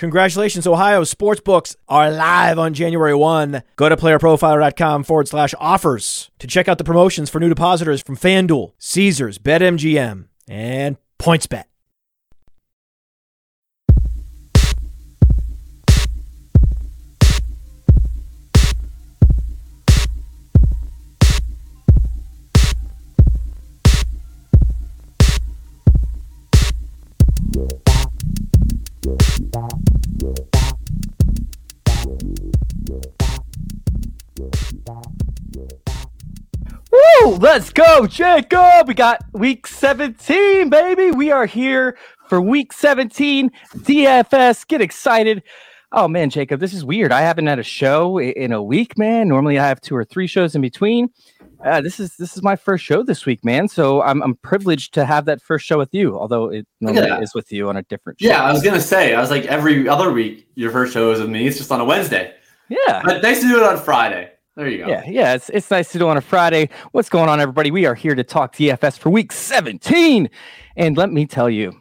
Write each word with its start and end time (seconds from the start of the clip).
Congratulations, 0.00 0.66
Ohio. 0.66 1.02
Sportsbooks 1.02 1.76
are 1.86 2.10
live 2.10 2.58
on 2.58 2.72
January 2.72 3.14
1. 3.14 3.62
Go 3.76 3.90
to 3.90 3.98
playerprofiler.com 3.98 5.04
forward 5.04 5.28
slash 5.28 5.54
offers 5.58 6.30
to 6.38 6.46
check 6.46 6.68
out 6.68 6.78
the 6.78 6.84
promotions 6.84 7.28
for 7.28 7.38
new 7.38 7.50
depositors 7.50 8.00
from 8.00 8.16
FanDuel, 8.16 8.72
Caesars, 8.78 9.36
BetMGM, 9.36 10.24
and 10.48 10.96
PointsBet. 11.18 11.69
Woo! 36.92 37.36
Let's 37.36 37.72
go, 37.72 38.06
Jacob. 38.06 38.88
We 38.88 38.94
got 38.94 39.22
week 39.32 39.66
17, 39.66 40.68
baby. 40.70 41.10
We 41.10 41.30
are 41.30 41.46
here 41.46 41.96
for 42.28 42.40
week 42.40 42.72
17. 42.72 43.50
DFS. 43.76 44.66
Get 44.66 44.80
excited. 44.80 45.42
Oh 45.92 46.06
man, 46.06 46.30
Jacob, 46.30 46.60
this 46.60 46.72
is 46.72 46.84
weird. 46.84 47.10
I 47.10 47.20
haven't 47.20 47.48
had 47.48 47.58
a 47.58 47.64
show 47.64 48.18
in 48.18 48.52
a 48.52 48.62
week, 48.62 48.96
man. 48.96 49.26
Normally 49.26 49.58
I 49.58 49.66
have 49.66 49.80
two 49.80 49.96
or 49.96 50.04
three 50.04 50.28
shows 50.28 50.54
in 50.54 50.60
between. 50.60 51.10
Uh, 51.64 51.80
this 51.80 51.98
is 51.98 52.16
this 52.16 52.36
is 52.36 52.42
my 52.42 52.54
first 52.54 52.84
show 52.84 53.02
this 53.02 53.26
week, 53.26 53.44
man. 53.44 53.66
So 53.66 54.00
I'm 54.02 54.22
I'm 54.22 54.36
privileged 54.36 54.94
to 54.94 55.04
have 55.04 55.24
that 55.24 55.42
first 55.42 55.66
show 55.66 55.78
with 55.78 55.92
you, 55.92 56.16
although 56.16 56.48
it 56.48 56.66
normally 56.80 57.22
is 57.22 57.34
with 57.34 57.50
you 57.50 57.68
on 57.68 57.76
a 57.76 57.82
different 57.82 58.20
show. 58.20 58.28
Yeah, 58.28 58.44
I 58.44 58.52
was 58.52 58.62
gonna 58.62 58.80
say, 58.80 59.14
I 59.14 59.20
was 59.20 59.30
like 59.30 59.46
every 59.46 59.88
other 59.88 60.12
week 60.12 60.46
your 60.54 60.70
first 60.70 60.92
show 60.92 61.10
is 61.10 61.20
with 61.20 61.28
me. 61.28 61.46
It's 61.46 61.58
just 61.58 61.72
on 61.72 61.80
a 61.80 61.84
Wednesday. 61.84 62.34
Yeah. 62.68 63.02
But 63.04 63.22
nice 63.22 63.40
to 63.40 63.48
do 63.48 63.56
it 63.56 63.62
on 63.64 63.76
Friday. 63.78 64.30
There 64.56 64.68
you 64.68 64.78
go. 64.78 64.88
Yeah, 64.88 65.04
yeah, 65.06 65.34
it's 65.34 65.48
it's 65.50 65.70
nice 65.70 65.92
to 65.92 65.98
do 65.98 66.08
on 66.08 66.16
a 66.16 66.20
Friday. 66.20 66.70
What's 66.92 67.08
going 67.08 67.28
on, 67.28 67.40
everybody? 67.40 67.70
We 67.70 67.86
are 67.86 67.94
here 67.94 68.14
to 68.14 68.24
talk 68.24 68.54
DFS 68.56 68.98
for 68.98 69.08
week 69.08 69.32
17. 69.32 70.28
And 70.76 70.96
let 70.96 71.12
me 71.12 71.26
tell 71.26 71.48
you, 71.48 71.80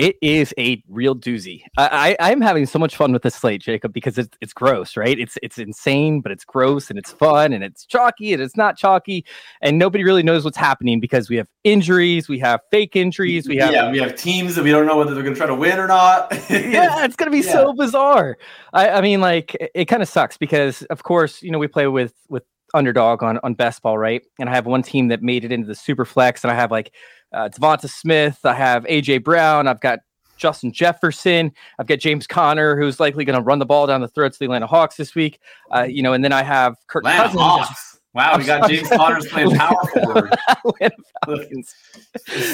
it 0.00 0.16
is 0.22 0.54
a 0.56 0.82
real 0.88 1.14
doozy. 1.14 1.62
I, 1.76 2.16
I 2.18 2.32
am 2.32 2.40
having 2.40 2.64
so 2.64 2.78
much 2.78 2.96
fun 2.96 3.12
with 3.12 3.20
this 3.20 3.34
slate, 3.34 3.60
Jacob, 3.60 3.92
because 3.92 4.16
it's 4.16 4.34
it's 4.40 4.54
gross, 4.54 4.96
right? 4.96 5.18
It's 5.18 5.36
it's 5.42 5.58
insane, 5.58 6.22
but 6.22 6.32
it's 6.32 6.42
gross 6.42 6.88
and 6.88 6.98
it's 6.98 7.12
fun 7.12 7.52
and 7.52 7.62
it's 7.62 7.84
chalky 7.84 8.32
and 8.32 8.42
it's 8.42 8.56
not 8.56 8.78
chalky, 8.78 9.26
and 9.60 9.78
nobody 9.78 10.02
really 10.02 10.22
knows 10.22 10.42
what's 10.42 10.56
happening 10.56 11.00
because 11.00 11.28
we 11.28 11.36
have 11.36 11.48
injuries, 11.64 12.30
we 12.30 12.38
have 12.38 12.60
fake 12.70 12.96
injuries, 12.96 13.46
we 13.46 13.58
have 13.58 13.74
yeah, 13.74 13.90
we 13.90 13.98
have 13.98 14.14
teams 14.16 14.54
that 14.54 14.64
we 14.64 14.70
don't 14.70 14.86
know 14.86 14.96
whether 14.96 15.12
they're 15.12 15.22
going 15.22 15.34
to 15.34 15.38
try 15.38 15.46
to 15.46 15.54
win 15.54 15.78
or 15.78 15.86
not. 15.86 16.32
yeah, 16.50 17.04
it's 17.04 17.16
going 17.16 17.30
to 17.30 17.38
be 17.38 17.44
Yeah. 17.46 17.52
so 17.52 17.74
bizarre. 17.74 18.38
I, 18.72 18.88
I 18.88 19.00
mean, 19.02 19.20
like 19.20 19.54
it, 19.56 19.70
it 19.74 19.84
kind 19.84 20.00
of 20.02 20.08
sucks 20.08 20.38
because, 20.38 20.80
of 20.84 21.02
course, 21.02 21.42
you 21.42 21.50
know 21.50 21.58
we 21.58 21.68
play 21.68 21.86
with 21.88 22.14
with 22.30 22.44
underdog 22.72 23.22
on 23.22 23.38
on 23.42 23.52
best 23.52 23.82
ball, 23.82 23.98
right? 23.98 24.22
And 24.38 24.48
I 24.48 24.54
have 24.54 24.64
one 24.64 24.82
team 24.82 25.08
that 25.08 25.22
made 25.22 25.44
it 25.44 25.52
into 25.52 25.66
the 25.66 25.74
super 25.74 26.06
flex, 26.06 26.42
and 26.42 26.50
I 26.50 26.54
have 26.54 26.70
like 26.70 26.94
uh, 27.32 27.48
Devonta 27.48 27.88
Smith, 27.88 28.40
I 28.44 28.54
have 28.54 28.84
AJ 28.84 29.24
Brown, 29.24 29.66
I've 29.66 29.80
got 29.80 30.00
Justin 30.36 30.72
Jefferson, 30.72 31.52
I've 31.78 31.86
got 31.86 31.98
James 31.98 32.26
Conner, 32.26 32.76
who's 32.76 32.98
likely 32.98 33.24
going 33.24 33.36
to 33.36 33.42
run 33.42 33.58
the 33.58 33.66
ball 33.66 33.86
down 33.86 34.00
the 34.00 34.08
throats 34.08 34.36
of 34.36 34.38
the 34.40 34.44
Atlanta 34.46 34.66
Hawks 34.66 34.96
this 34.96 35.14
week. 35.14 35.38
Uh, 35.74 35.82
you 35.82 36.02
know, 36.02 36.12
and 36.12 36.24
then 36.24 36.32
I 36.32 36.42
have 36.42 36.76
Kirk 36.86 37.02
Atlanta 37.04 37.24
Cousins. 37.24 37.40
Hawks. 37.42 38.00
Wow, 38.12 38.38
we 38.38 38.44
got 38.44 38.68
James 38.68 38.88
Connors 38.88 39.26
playing 39.26 39.50
power 39.56 39.86
forward, 39.94 40.34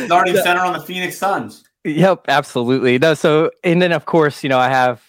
starting 0.04 0.36
center 0.36 0.60
on 0.60 0.74
the 0.74 0.82
Phoenix 0.84 1.16
Suns. 1.16 1.64
Yep, 1.84 2.26
absolutely. 2.28 2.98
No, 2.98 3.14
so 3.14 3.50
and 3.64 3.80
then 3.80 3.92
of 3.92 4.04
course, 4.04 4.42
you 4.42 4.50
know, 4.50 4.58
I 4.58 4.68
have 4.68 5.02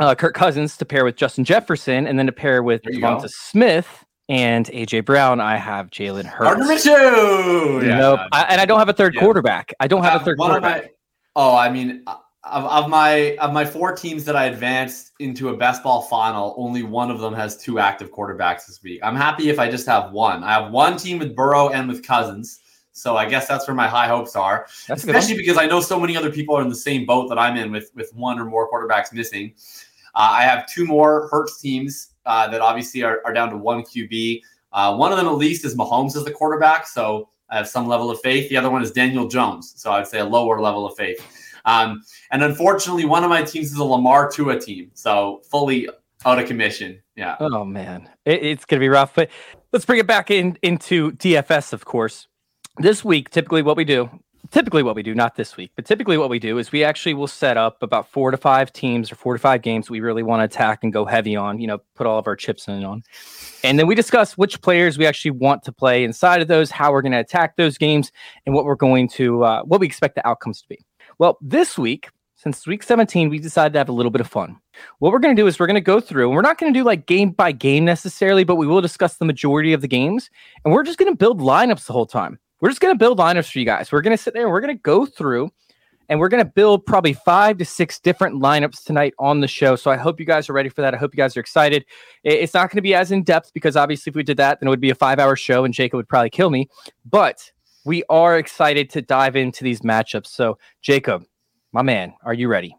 uh, 0.00 0.14
Kirk 0.14 0.34
Cousins 0.34 0.76
to 0.76 0.84
pair 0.84 1.04
with 1.06 1.16
Justin 1.16 1.44
Jefferson, 1.44 2.06
and 2.06 2.18
then 2.18 2.26
to 2.26 2.32
pair 2.32 2.62
with 2.62 2.82
Devonta 2.82 3.22
go. 3.22 3.28
Smith 3.28 4.03
and 4.28 4.66
AJ 4.66 5.04
Brown. 5.04 5.40
I 5.40 5.56
have 5.56 5.90
Jalen 5.90 6.24
Gardner 6.38 6.64
Hurts. 6.64 6.86
Minshew. 6.86 7.82
nope, 7.86 8.20
I, 8.32 8.42
and 8.44 8.60
I 8.60 8.64
don't 8.64 8.78
have 8.78 8.88
a 8.88 8.92
third 8.92 9.14
Yeah. 9.14 9.20
quarterback. 9.20 9.72
I 9.80 9.86
don't 9.86 10.02
have 10.02 10.14
a 10.14 10.16
Uh, 10.20 10.24
third 10.24 10.38
quarterback. 10.38 10.82
my- 10.84 10.90
oh, 11.36 11.56
I 11.56 11.68
mean, 11.70 12.02
uh, 12.06 12.16
of, 12.44 12.64
of 12.66 12.90
my 12.90 13.36
of 13.40 13.52
my 13.54 13.64
four 13.64 13.94
teams 13.96 14.24
that 14.26 14.36
I 14.36 14.44
advanced 14.46 15.12
into 15.18 15.48
a 15.48 15.56
best 15.56 15.82
ball 15.82 16.02
final, 16.02 16.54
only 16.58 16.82
one 16.82 17.10
of 17.10 17.18
them 17.20 17.32
has 17.34 17.56
two 17.56 17.78
active 17.78 18.10
quarterbacks 18.12 18.66
this 18.66 18.80
week. 18.82 19.00
I'm 19.02 19.16
happy 19.16 19.48
if 19.48 19.58
I 19.58 19.70
just 19.70 19.86
have 19.86 20.12
one. 20.12 20.44
I 20.44 20.52
have 20.52 20.70
one 20.70 20.96
team 20.98 21.18
with 21.18 21.34
Burrow 21.34 21.70
and 21.70 21.88
with 21.88 22.06
Cousins, 22.06 22.60
so 22.92 23.16
I 23.16 23.24
guess 23.24 23.48
that's 23.48 23.66
where 23.66 23.74
my 23.74 23.88
high 23.88 24.08
hopes 24.08 24.36
are. 24.36 24.66
That's 24.86 25.04
a 25.04 25.06
good. 25.06 25.16
Especially 25.16 25.38
because 25.38 25.56
I 25.56 25.64
know 25.66 25.80
so 25.80 25.98
many 25.98 26.16
other 26.18 26.30
people 26.30 26.54
are 26.56 26.60
in 26.62 26.68
the 26.68 26.74
same 26.74 27.06
boat 27.06 27.28
that 27.30 27.38
I'm 27.38 27.56
in 27.56 27.72
with 27.72 27.90
with 27.94 28.12
one 28.14 28.38
or 28.38 28.44
more 28.44 28.70
quarterbacks 28.70 29.10
missing. 29.12 29.54
Uh, 30.14 30.28
I 30.32 30.42
have 30.42 30.66
two 30.66 30.84
more 30.84 31.28
Hurts 31.30 31.60
teams 31.62 32.08
uh, 32.26 32.48
that 32.48 32.60
obviously 32.60 33.02
are, 33.02 33.20
are 33.24 33.32
down 33.32 33.50
to 33.50 33.56
one 33.56 33.82
QB. 33.82 34.42
Uh, 34.72 34.96
one 34.96 35.12
of 35.12 35.18
them, 35.18 35.26
at 35.26 35.36
least, 35.36 35.64
is 35.64 35.76
Mahomes 35.76 36.16
as 36.16 36.24
the 36.24 36.32
quarterback. 36.32 36.86
So 36.86 37.28
I 37.50 37.56
have 37.56 37.68
some 37.68 37.86
level 37.86 38.10
of 38.10 38.20
faith. 38.20 38.48
The 38.48 38.56
other 38.56 38.70
one 38.70 38.82
is 38.82 38.90
Daniel 38.90 39.28
Jones. 39.28 39.74
So 39.76 39.92
I'd 39.92 40.06
say 40.06 40.18
a 40.18 40.24
lower 40.24 40.60
level 40.60 40.86
of 40.86 40.96
faith. 40.96 41.24
Um, 41.64 42.02
and 42.30 42.42
unfortunately, 42.42 43.04
one 43.04 43.24
of 43.24 43.30
my 43.30 43.42
teams 43.42 43.72
is 43.72 43.78
a 43.78 43.84
Lamar 43.84 44.30
Tua 44.30 44.60
team. 44.60 44.90
So 44.94 45.42
fully 45.50 45.88
out 46.24 46.38
of 46.38 46.46
commission. 46.46 47.00
Yeah. 47.16 47.36
Oh 47.40 47.64
man, 47.64 48.08
it, 48.24 48.42
it's 48.42 48.64
gonna 48.64 48.80
be 48.80 48.88
rough. 48.88 49.14
But 49.14 49.30
let's 49.72 49.84
bring 49.84 50.00
it 50.00 50.06
back 50.06 50.30
in 50.30 50.58
into 50.62 51.12
DFS, 51.12 51.72
of 51.72 51.84
course. 51.84 52.28
This 52.78 53.04
week, 53.04 53.30
typically 53.30 53.62
what 53.62 53.76
we 53.76 53.84
do, 53.84 54.10
typically 54.54 54.84
what 54.84 54.94
we 54.94 55.02
do, 55.02 55.16
not 55.16 55.34
this 55.34 55.56
week, 55.56 55.72
but 55.74 55.84
typically 55.84 56.16
what 56.16 56.30
we 56.30 56.38
do 56.38 56.58
is 56.58 56.70
we 56.70 56.84
actually 56.84 57.12
will 57.12 57.26
set 57.26 57.56
up 57.56 57.82
about 57.82 58.08
four 58.08 58.30
to 58.30 58.36
five 58.36 58.72
teams 58.72 59.10
or 59.10 59.16
four 59.16 59.32
to 59.32 59.38
five 59.38 59.62
games 59.62 59.90
we 59.90 59.98
really 59.98 60.22
want 60.22 60.40
to 60.40 60.44
attack 60.44 60.84
and 60.84 60.92
go 60.92 61.04
heavy 61.04 61.34
on. 61.34 61.58
You 61.58 61.66
know, 61.66 61.78
put 61.96 62.06
all 62.06 62.20
of 62.20 62.28
our 62.28 62.36
chips 62.36 62.68
in 62.68 62.84
on, 62.84 63.02
and 63.64 63.80
then 63.80 63.88
we 63.88 63.96
discuss 63.96 64.38
which 64.38 64.62
players 64.62 64.96
we 64.96 65.06
actually 65.06 65.32
want 65.32 65.64
to 65.64 65.72
play 65.72 66.04
inside 66.04 66.40
of 66.40 66.46
those, 66.46 66.70
how 66.70 66.92
we're 66.92 67.02
going 67.02 67.12
to 67.12 67.18
attack 67.18 67.56
those 67.56 67.76
games, 67.76 68.12
and 68.46 68.54
what 68.54 68.64
we're 68.64 68.76
going 68.76 69.08
to, 69.08 69.42
uh, 69.42 69.62
what 69.64 69.80
we 69.80 69.86
expect 69.86 70.14
the 70.14 70.26
outcomes 70.26 70.62
to 70.62 70.68
be. 70.68 70.78
Well, 71.18 71.36
this 71.40 71.76
week, 71.76 72.10
since 72.36 72.64
week 72.64 72.84
17, 72.84 73.30
we 73.30 73.40
decided 73.40 73.72
to 73.72 73.78
have 73.80 73.88
a 73.88 73.92
little 73.92 74.12
bit 74.12 74.20
of 74.20 74.28
fun. 74.28 74.56
What 75.00 75.12
we're 75.12 75.18
going 75.18 75.34
to 75.34 75.42
do 75.42 75.48
is 75.48 75.58
we're 75.58 75.66
going 75.66 75.74
to 75.74 75.80
go 75.80 75.98
through, 75.98 76.28
and 76.28 76.36
we're 76.36 76.42
not 76.42 76.58
going 76.58 76.72
to 76.72 76.78
do 76.78 76.84
like 76.84 77.06
game 77.06 77.30
by 77.30 77.50
game 77.50 77.84
necessarily, 77.84 78.44
but 78.44 78.54
we 78.54 78.68
will 78.68 78.80
discuss 78.80 79.16
the 79.16 79.24
majority 79.24 79.72
of 79.72 79.80
the 79.80 79.88
games, 79.88 80.30
and 80.64 80.72
we're 80.72 80.84
just 80.84 80.98
going 80.98 81.10
to 81.10 81.16
build 81.16 81.40
lineups 81.40 81.86
the 81.86 81.92
whole 81.92 82.06
time. 82.06 82.38
We're 82.64 82.70
just 82.70 82.80
going 82.80 82.94
to 82.94 82.98
build 82.98 83.18
lineups 83.18 83.52
for 83.52 83.58
you 83.58 83.66
guys. 83.66 83.92
We're 83.92 84.00
going 84.00 84.16
to 84.16 84.22
sit 84.22 84.32
there 84.32 84.44
and 84.44 84.50
we're 84.50 84.62
going 84.62 84.74
to 84.74 84.82
go 84.82 85.04
through, 85.04 85.50
and 86.08 86.18
we're 86.18 86.30
going 86.30 86.42
to 86.42 86.50
build 86.50 86.86
probably 86.86 87.12
five 87.12 87.58
to 87.58 87.64
six 87.66 88.00
different 88.00 88.40
lineups 88.40 88.84
tonight 88.84 89.12
on 89.18 89.40
the 89.40 89.46
show. 89.46 89.76
So 89.76 89.90
I 89.90 89.98
hope 89.98 90.18
you 90.18 90.24
guys 90.24 90.48
are 90.48 90.54
ready 90.54 90.70
for 90.70 90.80
that. 90.80 90.94
I 90.94 90.96
hope 90.96 91.12
you 91.12 91.18
guys 91.18 91.36
are 91.36 91.40
excited. 91.40 91.84
It's 92.22 92.54
not 92.54 92.70
going 92.70 92.78
to 92.78 92.80
be 92.80 92.94
as 92.94 93.12
in 93.12 93.22
depth 93.22 93.52
because 93.52 93.76
obviously, 93.76 94.08
if 94.08 94.16
we 94.16 94.22
did 94.22 94.38
that, 94.38 94.60
then 94.60 94.66
it 94.68 94.70
would 94.70 94.80
be 94.80 94.88
a 94.88 94.94
five 94.94 95.18
hour 95.18 95.36
show, 95.36 95.66
and 95.66 95.74
Jacob 95.74 95.98
would 95.98 96.08
probably 96.08 96.30
kill 96.30 96.48
me. 96.48 96.70
But 97.04 97.52
we 97.84 98.02
are 98.08 98.38
excited 98.38 98.88
to 98.92 99.02
dive 99.02 99.36
into 99.36 99.62
these 99.62 99.82
matchups. 99.82 100.28
So, 100.28 100.56
Jacob, 100.80 101.22
my 101.72 101.82
man, 101.82 102.14
are 102.24 102.32
you 102.32 102.48
ready? 102.48 102.74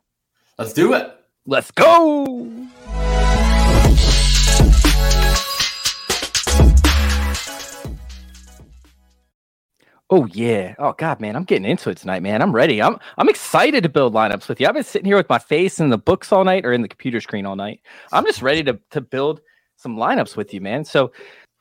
Let's 0.58 0.74
do 0.74 0.96
it. 0.96 1.14
Let's 1.46 1.70
go. 1.70 2.68
Oh 10.12 10.26
yeah. 10.28 10.76
Oh 10.78 10.94
god, 10.94 11.20
man, 11.20 11.36
I'm 11.36 11.44
getting 11.44 11.66
into 11.66 11.90
it 11.90 11.98
tonight, 11.98 12.22
man. 12.22 12.42
I'm 12.42 12.52
ready. 12.52 12.82
I'm 12.82 12.98
I'm 13.18 13.28
excited 13.30 13.82
to 13.84 13.90
build 13.90 14.14
lineups 14.14 14.48
with 14.48 14.60
you. 14.62 14.68
I've 14.68 14.76
been 14.76 14.84
sitting 14.84 15.08
here 15.08 15.18
with 15.18 15.30
my 15.30 15.40
face 15.40 15.80
in 15.80 15.90
the 15.90 15.98
books 15.98 16.32
all 16.32 16.44
night 16.44 16.66
or 16.66 16.74
in 16.74 16.82
the 16.84 16.88
computer 16.88 17.20
screen 17.20 17.46
all 17.46 17.56
night. 17.56 17.82
I'm 18.12 18.26
just 18.26 18.42
ready 18.42 18.64
to 18.64 18.80
to 18.92 19.02
build 19.02 19.42
some 19.78 19.96
lineups 19.96 20.36
with 20.38 20.54
you, 20.54 20.62
man. 20.62 20.86
So, 20.86 21.12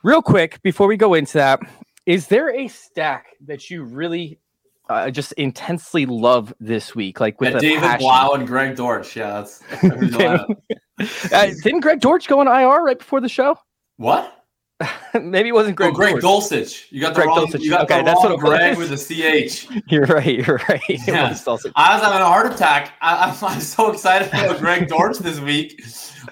real 0.03 0.21
quick 0.21 0.61
before 0.63 0.87
we 0.87 0.97
go 0.99 1.15
into 1.15 1.39
that, 1.39 1.61
is 2.05 2.27
there 2.27 2.55
a 2.55 2.69
stack 2.69 3.29
that 3.47 3.71
you 3.71 3.83
really 3.83 4.39
uh, 4.91 5.11
just 5.11 5.33
intensely 5.33 6.05
love 6.05 6.53
this 6.61 6.95
week, 6.95 7.21
like 7.21 7.41
with 7.41 7.55
Yeah, 7.55 7.61
David 7.61 7.81
passion? 7.81 7.99
Blough 8.01 8.35
and 8.35 8.47
Greg 8.47 8.77
Dortch. 8.77 9.17
Yeah, 9.17 9.33
that's, 9.41 9.59
that's 9.61 9.81
who's 9.81 10.13
the 10.13 10.19
lineup. 10.19 11.33
uh, 11.33 11.51
didn't 11.63 11.81
Greg 11.81 12.01
Dortch 12.01 12.29
go 12.29 12.41
on 12.41 12.47
IR 12.47 12.85
right 12.85 12.99
before 12.99 13.23
the 13.23 13.29
show? 13.29 13.57
what? 13.97 14.44
maybe 15.23 15.51
it 15.51 15.53
wasn't 15.53 15.77
Greg. 15.77 15.93
Oh, 15.93 15.95
Greg 15.95 16.17
Dulcich. 16.17 16.87
You 16.91 17.01
got 17.01 17.11
the 17.15 17.21
Greg 17.21 17.29
wrong. 17.29 17.47
Dulcich. 17.47 17.61
You 17.61 17.71
got 17.71 17.83
Okay, 17.83 17.99
the 17.99 18.05
that's 18.05 18.21
what 18.21 18.39
Greg 18.41 18.77
was. 18.77 18.91
with 18.91 19.11
a 19.11 19.49
ch. 19.49 19.69
You're 19.87 20.07
right. 20.07 20.47
You're 20.47 20.61
right. 20.69 20.83
Yeah. 21.07 21.31
was 21.31 21.47
I 21.77 21.95
was 21.95 22.03
having 22.03 22.21
a 22.21 22.27
heart 22.27 22.53
attack. 22.53 22.95
I, 23.01 23.31
I'm, 23.31 23.45
I'm 23.45 23.61
so 23.61 23.93
excited 23.93 24.29
about 24.29 24.59
Greg 24.59 24.89
Dortch 24.89 25.19
this 25.19 25.39
week. 25.41 25.83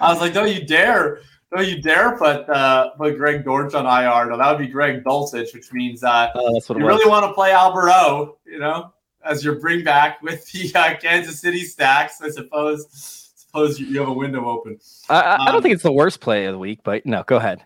I 0.01 0.11
was 0.11 0.19
like, 0.19 0.33
don't 0.33 0.53
you 0.53 0.65
dare, 0.65 1.19
don't 1.55 1.67
you 1.67 1.81
dare 1.81 2.17
put 2.17 2.49
uh, 2.49 2.91
put 2.91 3.17
Greg 3.17 3.45
Dortch 3.45 3.73
on 3.73 3.85
IR. 3.85 4.29
No, 4.29 4.37
that 4.37 4.49
would 4.51 4.65
be 4.65 4.71
Greg 4.71 5.03
Dulcich, 5.03 5.53
which 5.53 5.71
means 5.71 6.03
uh, 6.03 6.29
Oh, 6.35 6.53
that's 6.53 6.67
what 6.67 6.77
you 6.77 6.85
really 6.85 7.09
want 7.09 7.25
to 7.25 7.33
play 7.33 7.51
Albert 7.51 7.91
O, 7.91 8.37
you 8.45 8.59
know, 8.59 8.93
as 9.23 9.43
your 9.43 9.55
bring 9.55 9.83
back 9.85 10.21
with 10.21 10.51
the 10.51 10.71
uh, 10.75 10.95
Kansas 10.97 11.39
City 11.39 11.63
stacks. 11.63 12.21
I 12.21 12.29
suppose. 12.29 13.19
Suppose 13.35 13.79
you, 13.79 13.85
you 13.85 13.99
have 13.99 14.09
a 14.09 14.13
window 14.13 14.49
open. 14.49 14.79
I, 15.09 15.21
I, 15.21 15.33
I 15.35 15.45
don't 15.45 15.57
um, 15.57 15.61
think 15.61 15.75
it's 15.75 15.83
the 15.83 15.91
worst 15.91 16.21
play 16.21 16.45
of 16.47 16.53
the 16.53 16.57
week, 16.57 16.79
but 16.83 17.05
no, 17.05 17.21
go 17.27 17.37
ahead. 17.37 17.63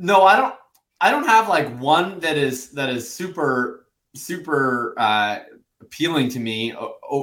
No, 0.00 0.22
I 0.24 0.34
don't. 0.36 0.54
I 1.02 1.10
don't 1.10 1.26
have 1.26 1.48
like 1.48 1.78
one 1.78 2.20
that 2.20 2.38
is 2.38 2.70
that 2.70 2.88
is 2.88 3.08
super 3.08 3.86
super 4.14 4.94
uh, 4.96 5.40
appealing 5.82 6.30
to 6.30 6.40
me. 6.40 6.68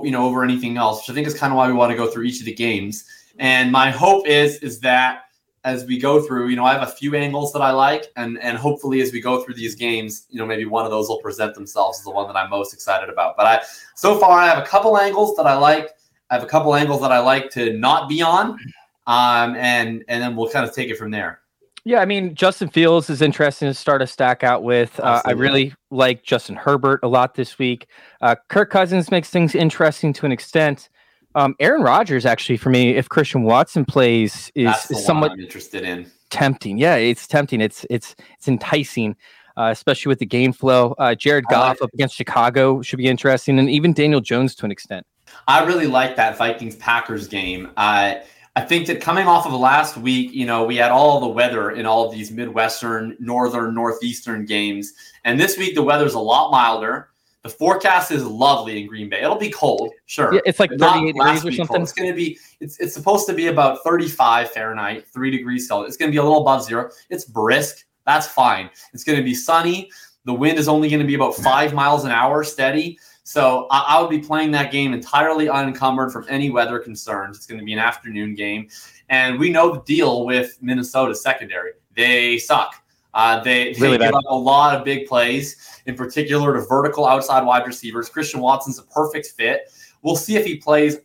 You 0.04 0.12
know, 0.12 0.24
over 0.24 0.44
anything 0.44 0.78
else, 0.78 1.02
which 1.02 1.12
I 1.12 1.16
think 1.16 1.26
is 1.26 1.34
kind 1.34 1.52
of 1.52 1.58
why 1.58 1.68
we 1.68 1.74
want 1.74 1.92
to 1.92 1.98
go 1.98 2.06
through 2.06 2.26
each 2.26 2.40
of 2.40 2.46
the 2.46 2.54
games. 2.54 3.04
And 3.40 3.72
my 3.72 3.90
hope 3.90 4.28
is 4.28 4.58
is 4.58 4.80
that 4.82 5.24
as 5.64 5.86
we 5.86 5.98
go 5.98 6.22
through, 6.22 6.50
you 6.50 6.56
know, 6.56 6.66
I 6.66 6.74
have 6.74 6.88
a 6.88 6.92
few 6.92 7.16
angles 7.16 7.52
that 7.54 7.64
I 7.64 7.72
like, 7.72 8.06
and 8.16 8.40
and 8.44 8.60
hopefully 8.60 9.02
as 9.02 9.12
we 9.12 9.22
go 9.22 9.44
through 9.44 9.56
these 9.56 9.74
games, 9.74 10.28
you 10.30 10.38
know, 10.38 10.46
maybe 10.46 10.66
one 10.66 10.86
of 10.86 10.92
those 10.92 11.08
will 11.10 11.20
present 11.20 11.56
themselves 11.56 11.98
as 11.98 12.04
the 12.04 12.12
one 12.12 12.28
that 12.28 12.38
I'm 12.38 12.52
most 12.52 12.76
excited 12.76 13.10
about. 13.10 13.36
But 13.38 13.48
I 13.48 13.64
so 13.96 14.20
far 14.20 14.40
I 14.40 14.46
have 14.46 14.60
a 14.60 14.68
couple 14.68 15.00
angles 15.00 15.36
that 15.38 15.48
I 15.48 15.56
like. 15.56 15.90
I 16.30 16.36
have 16.36 16.44
a 16.44 16.48
couple 16.48 16.76
angles 16.76 17.02
that 17.02 17.12
I 17.12 17.18
like 17.18 17.50
to 17.52 17.74
not 17.74 18.08
be 18.08 18.22
on, 18.22 18.60
um, 19.08 19.56
and 19.56 20.06
and 20.08 20.22
then 20.22 20.36
we'll 20.36 20.50
kind 20.50 20.64
of 20.64 20.76
take 20.76 20.90
it 20.90 20.98
from 20.98 21.10
there. 21.10 21.42
Yeah, 21.88 22.02
I 22.02 22.06
mean, 22.06 22.36
Justin 22.36 22.68
Fields 22.68 23.10
is 23.10 23.22
interesting 23.22 23.70
to 23.70 23.74
start 23.74 24.02
a 24.02 24.08
stack 24.08 24.44
out 24.44 24.62
with. 24.62 25.00
Uh, 25.00 25.22
I 25.24 25.32
really 25.32 25.74
like 25.90 26.22
Justin 26.22 26.58
Herbert 26.58 27.00
a 27.02 27.08
lot 27.08 27.36
this 27.36 27.58
week. 27.58 27.88
Uh, 28.20 28.36
Kirk 28.50 28.70
Cousins 28.70 29.10
makes 29.10 29.30
things 29.30 29.56
interesting 29.56 30.12
to 30.12 30.26
an 30.26 30.34
extent. 30.34 30.90
Um, 31.34 31.56
Aaron 31.62 31.84
Rodgers, 31.84 32.26
actually, 32.26 32.58
for 32.58 32.70
me, 32.70 32.98
if 32.98 33.08
Christian 33.08 33.44
Watson 33.44 33.86
plays, 33.86 34.52
is, 34.54 34.76
is 34.92 35.06
somewhat 35.06 35.32
I'm 35.32 35.40
interested 35.40 35.86
in. 35.86 36.12
tempting. 36.30 36.78
Yeah, 36.78 36.96
it's 36.96 37.26
tempting. 37.26 37.62
It's 37.62 37.86
it's 37.90 38.18
it's 38.38 38.50
enticing, 38.50 39.16
uh, 39.56 39.70
especially 39.72 40.10
with 40.10 40.20
the 40.20 40.26
game 40.26 40.52
flow. 40.52 40.94
Uh, 41.00 41.16
Jared 41.16 41.46
I 41.50 41.54
like 41.54 41.78
Goff 41.78 41.84
up 41.84 41.94
against 41.94 42.16
Chicago 42.16 42.82
should 42.82 42.98
be 42.98 43.08
interesting, 43.08 43.60
and 43.60 43.70
even 43.70 43.94
Daniel 43.94 44.20
Jones 44.20 44.56
to 44.56 44.66
an 44.66 44.72
extent. 44.72 45.06
I 45.48 45.64
really 45.64 45.88
like 45.88 46.18
that 46.18 46.38
Vikings 46.38 46.76
Packers 46.76 47.30
game. 47.30 47.72
Uh, 47.78 48.16
I 48.58 48.62
think 48.62 48.88
that 48.88 49.00
coming 49.00 49.28
off 49.28 49.46
of 49.46 49.54
last 49.54 49.98
week, 49.98 50.34
you 50.34 50.48
know, 50.48 50.66
we 50.66 50.78
had 50.78 50.90
all 50.90 51.20
the 51.20 51.28
weather 51.28 51.70
in 51.74 51.86
all 51.86 52.08
of 52.08 52.12
these 52.12 52.32
Midwestern, 52.32 53.16
Northern, 53.20 53.76
Northeastern 53.76 54.46
games. 54.46 54.94
And 55.26 55.40
this 55.40 55.60
week, 55.60 55.76
the 55.76 55.84
weather's 55.84 56.16
a 56.16 56.20
lot 56.20 56.50
milder. 56.50 57.10
The 57.44 57.50
forecast 57.50 58.10
is 58.10 58.26
lovely 58.26 58.82
in 58.82 58.88
Green 58.88 59.10
Bay. 59.10 59.22
It'll 59.22 59.36
be 59.36 59.52
cold, 59.52 59.92
sure. 60.08 60.34
Yeah, 60.34 60.40
it's 60.44 60.60
like 60.60 60.72
but 60.72 60.80
38 60.80 61.14
degrees 61.14 61.46
or 61.46 61.52
something. 61.52 61.68
cold. 61.68 61.82
It's 61.84 61.94
going 61.94 62.10
to 62.10 62.16
be, 62.16 62.40
it's, 62.60 62.80
it's 62.80 62.96
supposed 62.96 63.28
to 63.28 63.34
be 63.34 63.46
about 63.46 63.84
35 63.84 64.50
Fahrenheit, 64.50 65.08
three 65.08 65.30
degrees 65.30 65.68
Celsius. 65.68 65.90
It's 65.90 65.98
going 65.98 66.10
to 66.10 66.16
be 66.16 66.18
a 66.18 66.24
little 66.24 66.42
above 66.42 66.64
zero. 66.64 66.90
It's 67.12 67.26
brisk. 67.26 67.86
That's 68.08 68.26
fine. 68.26 68.72
It's 68.92 69.04
going 69.04 69.20
to 69.20 69.24
be 69.24 69.36
sunny. 69.36 69.92
The 70.26 70.34
wind 70.34 70.58
is 70.58 70.68
only 70.68 70.90
going 70.90 71.00
to 71.00 71.06
be 71.06 71.14
about 71.14 71.36
five 71.36 71.76
miles 71.76 72.06
an 72.06 72.12
hour 72.12 72.44
steady. 72.44 72.98
So 73.28 73.68
I, 73.72 73.84
I 73.90 74.02
would 74.02 74.10
be 74.10 74.20
playing 74.20 74.52
that 74.52 74.72
game 74.72 74.94
entirely 74.94 75.50
unencumbered 75.50 76.14
from 76.14 76.26
any 76.30 76.50
weather 76.50 76.80
concerns. 76.80 77.36
It's 77.36 77.46
going 77.46 77.60
to 77.60 77.66
be 77.66 77.74
an 77.74 77.80
afternoon 77.80 78.36
game. 78.36 78.70
And 79.10 79.38
we 79.38 79.50
know 79.50 79.74
the 79.74 79.82
deal 79.82 80.26
with 80.26 80.58
Minnesota 80.62 81.14
secondary. 81.14 81.72
They 81.94 82.38
suck. 82.38 82.82
Uh, 83.14 83.44
they 83.44 83.74
they 83.74 83.82
Really 83.82 83.98
give 83.98 84.14
up 84.14 84.24
a 84.30 84.34
lot 84.34 84.78
of 84.78 84.86
big 84.86 85.08
plays, 85.08 85.82
in 85.88 85.96
particular 85.96 86.54
to 86.54 86.66
vertical 86.68 87.06
outside 87.06 87.44
wide 87.44 87.68
receivers. 87.68 88.08
Christian 88.08 88.40
Watson's 88.40 88.80
a 88.80 88.84
perfect 88.84 89.28
fit. 89.28 89.74
We'll 90.04 90.16
see 90.16 90.38
if 90.38 90.46
he 90.46 90.56
plays. 90.56 90.96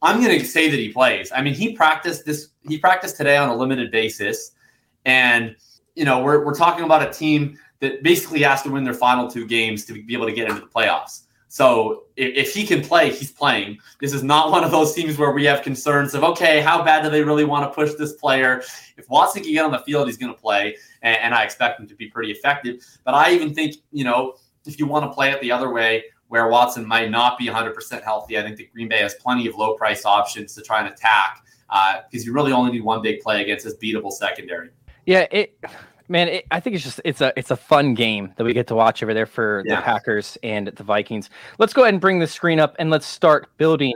I'm 0.00 0.22
going 0.22 0.38
to 0.38 0.46
say 0.46 0.70
that 0.70 0.78
he 0.78 0.92
plays. 0.92 1.32
I 1.34 1.42
mean, 1.42 1.54
he 1.54 1.74
practiced 1.74 2.24
this. 2.24 2.50
He 2.68 2.78
practiced 2.78 3.16
today 3.16 3.36
on 3.36 3.48
a 3.48 3.56
limited 3.56 3.90
basis, 3.90 4.52
and 5.06 5.56
you 5.96 6.04
know 6.04 6.22
we're 6.22 6.44
we're 6.44 6.54
talking 6.54 6.84
about 6.84 7.02
a 7.02 7.12
team 7.12 7.58
that 7.80 8.04
basically 8.04 8.42
has 8.42 8.62
to 8.62 8.70
win 8.70 8.84
their 8.84 8.94
final 8.94 9.28
two 9.28 9.44
games 9.44 9.84
to 9.86 9.92
be 9.92 10.14
able 10.14 10.26
to 10.26 10.32
get 10.32 10.48
into 10.48 10.60
the 10.60 10.68
playoffs. 10.68 11.23
So 11.54 12.06
if, 12.16 12.48
if 12.48 12.52
he 12.52 12.66
can 12.66 12.82
play, 12.82 13.12
he's 13.12 13.30
playing. 13.30 13.78
This 14.00 14.12
is 14.12 14.24
not 14.24 14.50
one 14.50 14.64
of 14.64 14.72
those 14.72 14.92
teams 14.92 15.16
where 15.16 15.30
we 15.30 15.44
have 15.44 15.62
concerns 15.62 16.12
of 16.12 16.24
okay, 16.24 16.60
how 16.60 16.82
bad 16.82 17.04
do 17.04 17.10
they 17.10 17.22
really 17.22 17.44
want 17.44 17.70
to 17.70 17.72
push 17.72 17.94
this 17.94 18.14
player? 18.14 18.60
If 18.96 19.08
Watson 19.08 19.44
can 19.44 19.52
get 19.52 19.64
on 19.64 19.70
the 19.70 19.78
field, 19.78 20.08
he's 20.08 20.16
going 20.16 20.34
to 20.34 20.40
play, 20.40 20.76
and, 21.02 21.16
and 21.16 21.32
I 21.32 21.44
expect 21.44 21.78
him 21.78 21.86
to 21.86 21.94
be 21.94 22.08
pretty 22.08 22.32
effective. 22.32 22.84
But 23.04 23.14
I 23.14 23.30
even 23.30 23.54
think 23.54 23.76
you 23.92 24.02
know 24.02 24.34
if 24.66 24.80
you 24.80 24.86
want 24.86 25.04
to 25.04 25.14
play 25.14 25.30
it 25.30 25.40
the 25.42 25.52
other 25.52 25.72
way, 25.72 26.02
where 26.26 26.48
Watson 26.48 26.84
might 26.84 27.08
not 27.08 27.38
be 27.38 27.46
100% 27.46 28.02
healthy, 28.02 28.36
I 28.36 28.42
think 28.42 28.56
that 28.56 28.72
Green 28.72 28.88
Bay 28.88 28.98
has 28.98 29.14
plenty 29.14 29.46
of 29.46 29.54
low 29.54 29.74
price 29.74 30.04
options 30.04 30.56
to 30.56 30.60
try 30.60 30.80
and 30.80 30.88
attack 30.88 31.46
uh, 31.70 32.00
because 32.10 32.26
you 32.26 32.32
really 32.32 32.50
only 32.50 32.72
need 32.72 32.82
one 32.82 33.00
big 33.00 33.20
play 33.20 33.42
against 33.42 33.64
this 33.64 33.76
beatable 33.76 34.10
secondary. 34.10 34.70
Yeah, 35.06 35.28
it 35.30 35.56
man, 36.08 36.28
it, 36.28 36.46
I 36.50 36.60
think 36.60 36.76
it's 36.76 36.84
just 36.84 37.00
it's 37.04 37.20
a 37.20 37.32
it's 37.36 37.50
a 37.50 37.56
fun 37.56 37.94
game 37.94 38.32
that 38.36 38.44
we 38.44 38.52
get 38.52 38.66
to 38.68 38.74
watch 38.74 39.02
over 39.02 39.14
there 39.14 39.26
for 39.26 39.62
Yeah. 39.66 39.76
the 39.76 39.82
Packers 39.82 40.38
and 40.42 40.68
the 40.68 40.82
Vikings. 40.82 41.30
Let's 41.58 41.72
go 41.72 41.82
ahead 41.82 41.94
and 41.94 42.00
bring 42.00 42.18
the 42.18 42.26
screen 42.26 42.60
up 42.60 42.76
and 42.78 42.90
let's 42.90 43.06
start 43.06 43.48
building 43.56 43.94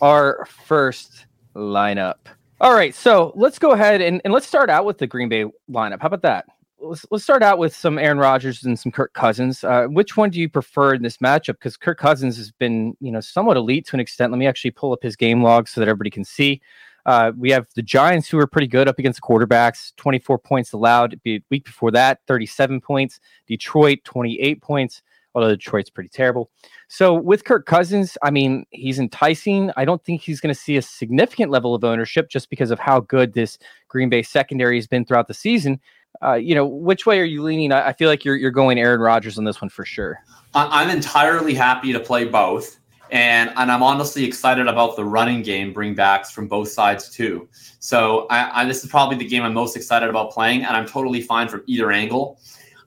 our 0.00 0.46
first 0.46 1.26
lineup. 1.56 2.16
All 2.60 2.74
right, 2.74 2.94
so 2.94 3.32
let's 3.36 3.58
go 3.58 3.70
ahead 3.72 4.00
and, 4.00 4.20
and 4.24 4.32
let's 4.34 4.46
start 4.46 4.68
out 4.70 4.84
with 4.84 4.98
the 4.98 5.06
Green 5.06 5.28
Bay 5.28 5.44
lineup. 5.70 6.00
How 6.00 6.06
about 6.08 6.22
that? 6.22 6.46
Let's 6.80 7.04
let's 7.10 7.24
start 7.24 7.42
out 7.42 7.58
with 7.58 7.74
some 7.74 7.98
Aaron 7.98 8.18
Rodgers 8.18 8.64
and 8.64 8.78
some 8.78 8.92
Kirk 8.92 9.12
Cousins. 9.12 9.64
Uh, 9.64 9.86
which 9.86 10.16
one 10.16 10.30
do 10.30 10.40
you 10.40 10.48
prefer 10.48 10.94
in 10.94 11.02
this 11.02 11.18
matchup? 11.18 11.54
Because 11.54 11.76
Kirk 11.76 11.98
Cousins 11.98 12.36
has 12.36 12.50
been, 12.52 12.96
you 13.00 13.10
know, 13.10 13.20
somewhat 13.20 13.56
elite 13.56 13.86
to 13.86 13.96
an 13.96 14.00
extent. 14.00 14.32
Let 14.32 14.38
me 14.38 14.46
actually 14.46 14.70
pull 14.72 14.92
up 14.92 15.02
his 15.02 15.16
game 15.16 15.42
log 15.42 15.68
so 15.68 15.80
that 15.80 15.88
everybody 15.88 16.10
can 16.10 16.24
see. 16.24 16.60
Uh, 17.08 17.32
we 17.38 17.50
have 17.50 17.66
the 17.74 17.80
Giants, 17.80 18.28
who 18.28 18.38
are 18.38 18.46
pretty 18.46 18.66
good 18.66 18.86
up 18.86 18.98
against 18.98 19.22
quarterbacks, 19.22 19.96
24 19.96 20.38
points 20.40 20.74
allowed. 20.74 21.18
The 21.24 21.42
week 21.50 21.64
before 21.64 21.90
that, 21.92 22.20
37 22.28 22.82
points. 22.82 23.18
Detroit, 23.46 24.00
28 24.04 24.60
points, 24.60 25.00
although 25.34 25.48
Detroit's 25.48 25.88
pretty 25.88 26.10
terrible. 26.10 26.50
So 26.88 27.14
with 27.14 27.46
Kirk 27.46 27.64
Cousins, 27.64 28.18
I 28.22 28.30
mean, 28.30 28.66
he's 28.72 28.98
enticing. 28.98 29.70
I 29.74 29.86
don't 29.86 30.04
think 30.04 30.20
he's 30.20 30.38
going 30.38 30.54
to 30.54 30.60
see 30.60 30.76
a 30.76 30.82
significant 30.82 31.50
level 31.50 31.74
of 31.74 31.82
ownership 31.82 32.28
just 32.28 32.50
because 32.50 32.70
of 32.70 32.78
how 32.78 33.00
good 33.00 33.32
this 33.32 33.58
Green 33.88 34.10
Bay 34.10 34.22
secondary 34.22 34.76
has 34.76 34.86
been 34.86 35.06
throughout 35.06 35.28
the 35.28 35.34
season. 35.34 35.80
Uh, 36.22 36.34
you 36.34 36.54
know, 36.54 36.66
which 36.66 37.06
way 37.06 37.20
are 37.20 37.24
you 37.24 37.42
leaning? 37.42 37.72
I, 37.72 37.88
I 37.88 37.92
feel 37.94 38.10
like 38.10 38.22
you're 38.22 38.36
you're 38.36 38.50
going 38.50 38.78
Aaron 38.78 39.00
Rodgers 39.00 39.38
on 39.38 39.44
this 39.44 39.62
one 39.62 39.70
for 39.70 39.86
sure. 39.86 40.18
I'm 40.52 40.90
entirely 40.90 41.54
happy 41.54 41.90
to 41.94 42.00
play 42.00 42.26
both. 42.26 42.78
And, 43.10 43.50
and 43.56 43.70
I'm 43.72 43.82
honestly 43.82 44.24
excited 44.24 44.66
about 44.66 44.96
the 44.96 45.04
running 45.04 45.42
game 45.42 45.72
bringbacks 45.72 46.30
from 46.30 46.46
both 46.46 46.68
sides 46.68 47.08
too. 47.08 47.48
So 47.78 48.26
I, 48.28 48.62
I, 48.62 48.64
this 48.64 48.84
is 48.84 48.90
probably 48.90 49.16
the 49.16 49.26
game 49.26 49.42
I'm 49.42 49.54
most 49.54 49.76
excited 49.76 50.08
about 50.08 50.30
playing, 50.30 50.64
and 50.64 50.76
I'm 50.76 50.86
totally 50.86 51.22
fine 51.22 51.48
from 51.48 51.62
either 51.66 51.90
angle. 51.90 52.38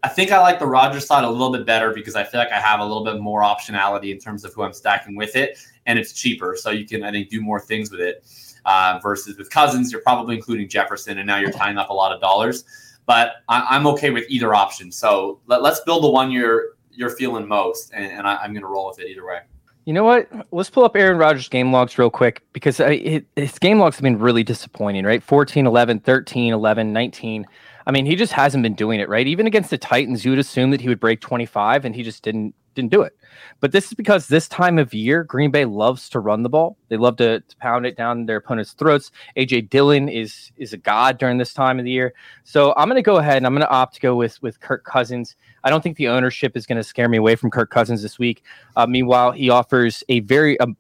I 0.04 0.10
think 0.10 0.32
I 0.32 0.40
like 0.40 0.60
the 0.60 0.66
Rodgers 0.66 1.06
side 1.06 1.24
a 1.24 1.30
little 1.30 1.52
bit 1.52 1.66
better 1.66 1.94
because 1.94 2.16
I 2.16 2.24
feel 2.24 2.40
like 2.40 2.52
I 2.52 2.60
have 2.60 2.80
a 2.80 2.84
little 2.84 3.04
bit 3.04 3.20
more 3.20 3.42
optionality 3.42 4.12
in 4.12 4.20
terms 4.20 4.44
of 4.44 4.54
who 4.54 4.64
I'm 4.64 4.74
stacking 4.74 5.16
with 5.16 5.36
it, 5.36 5.60
and 5.86 6.00
it's 6.00 6.14
cheaper, 6.14 6.56
so 6.58 6.72
you 6.72 6.86
can 6.86 7.04
I 7.04 7.12
think 7.12 7.30
do 7.30 7.42
more 7.42 7.60
things 7.60 7.92
with 7.92 8.02
it. 8.02 8.24
Uh, 8.66 9.00
versus 9.02 9.38
with 9.40 9.50
Cousins, 9.50 9.92
you're 9.92 10.02
probably 10.02 10.36
including 10.36 10.70
Jefferson, 10.70 11.18
and 11.18 11.26
now 11.26 11.38
you're 11.38 11.52
tying 11.52 11.78
up 11.78 11.90
a 11.90 11.94
lot 11.94 12.12
of 12.12 12.22
dollars. 12.22 12.64
But 13.08 13.38
I, 13.50 13.66
I'm 13.70 13.88
okay 13.88 14.12
with 14.12 14.26
either 14.30 14.54
option. 14.54 14.92
So 14.92 15.40
let, 15.48 15.64
let's 15.64 15.80
build 15.82 16.04
the 16.04 16.10
one 16.10 16.32
you're 16.32 16.76
you're 16.92 17.10
feeling 17.10 17.48
most, 17.48 17.92
and, 17.94 18.06
and 18.06 18.28
I, 18.28 18.36
I'm 18.36 18.54
going 18.54 18.62
to 18.62 18.68
roll 18.68 18.88
with 18.88 19.00
it 19.00 19.08
either 19.08 19.26
way. 19.26 19.40
You 19.86 19.94
know 19.94 20.04
what? 20.04 20.30
Let's 20.52 20.70
pull 20.70 20.84
up 20.84 20.96
Aaron 20.96 21.18
Rodgers' 21.18 21.50
game 21.50 21.72
logs 21.72 21.98
real 21.98 22.12
quick 22.12 22.44
because 22.54 22.80
uh, 22.80 22.86
it, 22.86 23.26
his 23.36 23.58
game 23.58 23.80
logs 23.80 23.96
have 23.96 24.04
been 24.04 24.20
really 24.20 24.44
disappointing, 24.44 25.06
right? 25.06 25.24
14, 25.24 25.66
11, 25.66 26.02
13, 26.02 26.54
11, 26.54 26.94
19. 26.94 27.48
I 27.88 27.92
mean, 27.92 28.06
he 28.06 28.16
just 28.16 28.34
hasn't 28.34 28.62
been 28.62 28.76
doing 28.76 29.00
it, 29.00 29.10
right? 29.10 29.26
Even 29.26 29.48
against 29.48 29.72
the 29.72 29.78
Titans, 29.80 30.24
you 30.24 30.32
would 30.32 30.40
assume 30.40 30.70
that 30.70 30.82
he 30.82 30.88
would 30.88 31.00
break 31.00 31.20
25 31.20 31.84
and 31.84 31.96
he 31.96 32.04
just 32.04 32.22
didn't 32.22 32.54
didn't 32.76 32.92
do 32.92 33.02
it. 33.02 33.16
But 33.60 33.72
this 33.72 33.88
is 33.88 33.94
because 33.94 34.28
this 34.28 34.48
time 34.48 34.78
of 34.78 34.94
year, 34.94 35.24
Green 35.24 35.52
Bay 35.52 35.66
loves 35.66 36.10
to 36.10 36.20
run 36.20 36.44
the 36.44 36.50
ball. 36.50 36.78
They 36.90 36.98
love 36.98 37.18
to, 37.18 37.40
to 37.40 37.58
pound 37.58 37.86
it 37.86 37.96
down 37.96 38.26
their 38.26 38.38
opponent's 38.38 38.74
throats. 38.74 39.12
AJ 39.38 39.70
Dillon 39.70 40.10
is 40.10 40.52
is 40.58 40.74
a 40.74 40.78
god 40.78 41.18
during 41.18 41.38
this 41.38 41.54
time 41.54 41.80
of 41.80 41.86
the 41.86 41.92
year. 41.92 42.14
So 42.44 42.74
I'm 42.78 42.88
going 42.88 42.96
to 42.96 43.02
go 43.02 43.18
ahead 43.18 43.38
and 43.38 43.46
I'm 43.46 43.54
going 43.54 43.62
to 43.62 43.70
opt 43.70 43.96
to 43.96 44.02
go 44.02 44.16
with 44.16 44.42
with 44.42 44.60
Kirk 44.60 44.84
Cousins. 44.84 45.36
I 45.64 45.70
don't 45.70 45.82
think 45.82 45.98
the 45.98 46.08
ownership 46.08 46.58
is 46.58 46.66
going 46.66 46.78
to 46.78 46.84
scare 46.84 47.08
me 47.08 47.18
away 47.18 47.36
from 47.36 47.52
Kirk 47.52 47.70
Cousins 47.70 48.02
this 48.02 48.18
week. 48.18 48.44
Uh, 48.76 48.88
meanwhile, 48.88 49.32
he 49.32 49.50
offers 49.50 50.04
a 50.10 50.22
very 50.22 50.60
um, 50.60 50.70
m- 50.70 50.76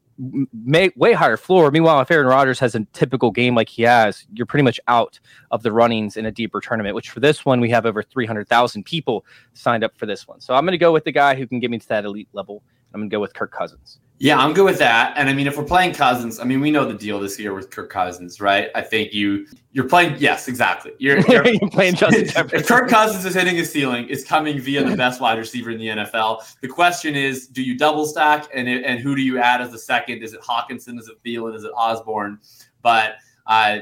may, 0.53 0.91
way 0.95 1.13
higher 1.13 1.37
floor. 1.37 1.71
Meanwhile, 1.71 2.01
if 2.01 2.11
Aaron 2.11 2.27
Rodgers 2.27 2.59
has 2.59 2.75
a 2.75 2.85
typical 2.93 3.31
game 3.31 3.55
like 3.55 3.69
he 3.69 3.83
has, 3.83 4.25
you're 4.33 4.45
pretty 4.45 4.63
much 4.63 4.79
out 4.87 5.19
of 5.51 5.63
the 5.63 5.71
runnings 5.71 6.17
in 6.17 6.25
a 6.25 6.31
deeper 6.31 6.61
tournament. 6.61 6.95
Which 6.95 7.09
for 7.09 7.19
this 7.19 7.45
one, 7.45 7.59
we 7.59 7.69
have 7.69 7.85
over 7.85 8.03
300,000 8.03 8.83
people 8.83 9.25
signed 9.53 9.83
up 9.83 9.97
for 9.97 10.05
this 10.05 10.27
one. 10.27 10.39
So 10.39 10.53
I'm 10.53 10.63
going 10.63 10.73
to 10.73 10.77
go 10.77 10.91
with 10.91 11.03
the 11.03 11.11
guy 11.11 11.35
who 11.35 11.47
can 11.47 11.59
get 11.59 11.71
me 11.71 11.79
to 11.79 11.87
that 11.89 12.05
elite 12.05 12.29
level. 12.33 12.63
I'm 12.93 13.01
going 13.01 13.09
to 13.09 13.13
go 13.13 13.19
with 13.19 13.33
Kirk 13.33 13.51
Cousins. 13.51 13.99
Yeah, 14.21 14.37
I'm 14.37 14.53
good 14.53 14.65
with 14.65 14.77
that. 14.77 15.17
And 15.17 15.27
I 15.27 15.33
mean, 15.33 15.47
if 15.47 15.57
we're 15.57 15.63
playing 15.63 15.95
Cousins, 15.95 16.39
I 16.39 16.43
mean, 16.43 16.61
we 16.61 16.69
know 16.69 16.85
the 16.85 16.93
deal 16.93 17.19
this 17.19 17.39
year 17.39 17.55
with 17.55 17.71
Kirk 17.71 17.89
Cousins, 17.89 18.39
right? 18.39 18.69
I 18.75 18.81
think 18.83 19.13
you 19.13 19.47
you're 19.71 19.89
playing. 19.89 20.17
Yes, 20.19 20.47
exactly. 20.47 20.91
You're, 20.99 21.21
you're, 21.27 21.47
you're 21.47 21.69
playing 21.71 21.95
Justin 21.95 22.25
Jefferson. 22.25 22.49
If 22.59 22.67
Kirk 22.67 22.87
Cousins 22.87 23.25
is 23.25 23.33
hitting 23.33 23.55
his 23.55 23.71
ceiling, 23.71 24.05
it's 24.11 24.23
coming 24.23 24.59
via 24.59 24.83
the 24.83 24.95
best 24.95 25.21
wide 25.21 25.39
receiver 25.39 25.71
in 25.71 25.79
the 25.79 25.87
NFL. 25.87 26.43
The 26.61 26.67
question 26.67 27.15
is, 27.15 27.47
do 27.47 27.63
you 27.63 27.75
double 27.75 28.05
stack, 28.05 28.47
and 28.53 28.69
and 28.69 28.99
who 28.99 29.15
do 29.15 29.23
you 29.23 29.39
add 29.39 29.59
as 29.59 29.71
the 29.71 29.79
second? 29.79 30.21
Is 30.21 30.35
it 30.35 30.41
Hockenson? 30.41 30.99
Is 30.99 31.09
it 31.09 31.17
Thielen? 31.25 31.55
Is 31.55 31.63
it 31.63 31.71
Osborn? 31.75 32.37
But 32.83 33.15
uh, 33.47 33.79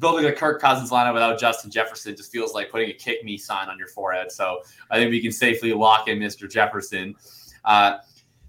building 0.00 0.24
a 0.24 0.32
Kirk 0.32 0.60
Cousins 0.60 0.90
lineup 0.90 1.14
without 1.14 1.38
Justin 1.38 1.70
Jefferson 1.70 2.16
just 2.16 2.32
feels 2.32 2.52
like 2.52 2.72
putting 2.72 2.90
a 2.90 2.94
kick 2.94 3.22
me 3.22 3.38
sign 3.38 3.68
on 3.68 3.78
your 3.78 3.86
forehead. 3.86 4.32
So 4.32 4.62
I 4.90 4.96
think 4.96 5.12
we 5.12 5.22
can 5.22 5.30
safely 5.30 5.72
lock 5.72 6.08
in 6.08 6.18
Mr. 6.18 6.50
Jefferson. 6.50 7.14
Uh, 7.64 7.98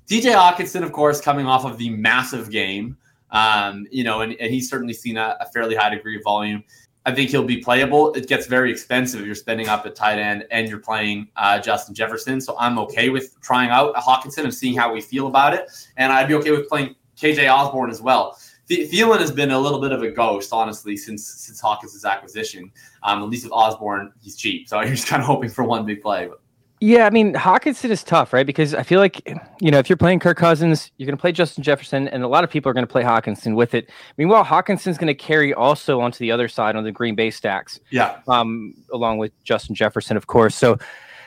DJ 0.09 0.33
Hockenson, 0.33 0.81
of 0.81 0.91
course, 0.91 1.21
coming 1.21 1.45
off 1.45 1.65
of 1.65 1.77
the 1.77 1.91
massive 1.91 2.49
game, 2.49 2.97
um, 3.29 3.85
you 3.91 4.03
know, 4.03 4.21
and, 4.21 4.33
and, 4.39 4.51
he's 4.51 4.67
certainly 4.67 4.93
seen 4.93 5.17
a, 5.17 5.37
a, 5.39 5.45
fairly 5.51 5.75
high 5.75 5.89
degree 5.91 6.17
of 6.17 6.23
volume. 6.23 6.63
I 7.05 7.13
think 7.13 7.29
he'll 7.29 7.43
be 7.43 7.57
playable. 7.57 8.11
It 8.13 8.27
gets 8.27 8.47
very 8.47 8.71
expensive 8.71 9.19
if 9.19 9.25
you're 9.27 9.35
spending 9.35 9.67
up 9.67 9.85
at 9.85 9.95
tight 9.95 10.17
end 10.17 10.45
and 10.49 10.67
you're 10.67 10.79
playing 10.79 11.27
uh, 11.35 11.59
Justin 11.59 11.93
Jefferson. 11.93 12.41
So 12.41 12.57
I'm 12.57 12.79
okay 12.79 13.09
with 13.09 13.39
trying 13.41 13.69
out 13.69 13.95
Hockenson 13.97 14.45
and 14.45 14.53
seeing 14.53 14.75
how 14.75 14.91
we 14.91 14.99
feel 14.99 15.27
about 15.27 15.53
it. 15.53 15.69
And 15.97 16.11
I'd 16.11 16.27
be 16.27 16.33
okay 16.33 16.51
with 16.51 16.67
playing 16.67 16.95
KJ 17.15 17.47
Osborn 17.47 17.91
as 17.91 18.01
well. 18.01 18.35
Thielen 18.67 19.19
has 19.19 19.31
been 19.31 19.51
a 19.51 19.59
little 19.59 19.79
bit 19.79 19.91
of 19.91 20.01
a 20.01 20.09
ghost, 20.09 20.51
honestly, 20.51 20.97
since 20.97 21.25
since 21.25 21.59
Hawkins' 21.59 22.05
acquisition. 22.05 22.71
Um, 23.01 23.23
at 23.23 23.29
least 23.29 23.43
with 23.43 23.53
Osborn, 23.53 24.11
he's 24.21 24.35
cheap, 24.35 24.67
so 24.67 24.79
you're 24.81 24.91
just 24.91 25.07
kind 25.07 25.21
of 25.21 25.27
hoping 25.27 25.49
for 25.49 25.63
one 25.63 25.85
big 25.85 26.01
play. 26.01 26.27
But. 26.27 26.39
Yeah, 26.81 27.05
I 27.05 27.09
mean 27.09 27.33
Hockenson 27.33 27.89
is 27.89 28.03
tough, 28.03 28.31
right? 28.31 28.45
Because 28.45 28.73
I 28.73 28.83
feel 28.83 28.99
like 28.99 29.27
you 29.59 29.69
know 29.69 29.79
if 29.79 29.89
you're 29.89 29.97
playing 29.97 30.19
Kirk 30.19 30.37
Cousins, 30.37 30.91
you're 30.97 31.05
going 31.05 31.17
to 31.17 31.21
play 31.21 31.33
Justin 31.33 31.61
Jefferson, 31.61 32.07
and 32.07 32.23
a 32.23 32.27
lot 32.27 32.45
of 32.45 32.49
people 32.49 32.69
are 32.69 32.73
going 32.73 32.85
to 32.85 32.91
play 32.91 33.03
Hockenson 33.03 33.55
with 33.55 33.73
it. 33.73 33.89
Meanwhile, 34.17 34.45
Hockenson's 34.45 34.97
going 34.97 35.07
to 35.07 35.13
carry 35.13 35.53
also 35.53 35.99
onto 35.99 36.19
the 36.19 36.31
other 36.31 36.47
side 36.47 36.77
on 36.77 36.85
the 36.85 36.91
Green 36.91 37.15
Bay 37.15 37.31
stacks. 37.31 37.79
Yeah. 37.89 38.19
Um, 38.29 38.73
along 38.93 39.17
with 39.17 39.31
Justin 39.43 39.75
Jefferson, 39.75 40.15
of 40.15 40.27
course. 40.27 40.55
So 40.55 40.77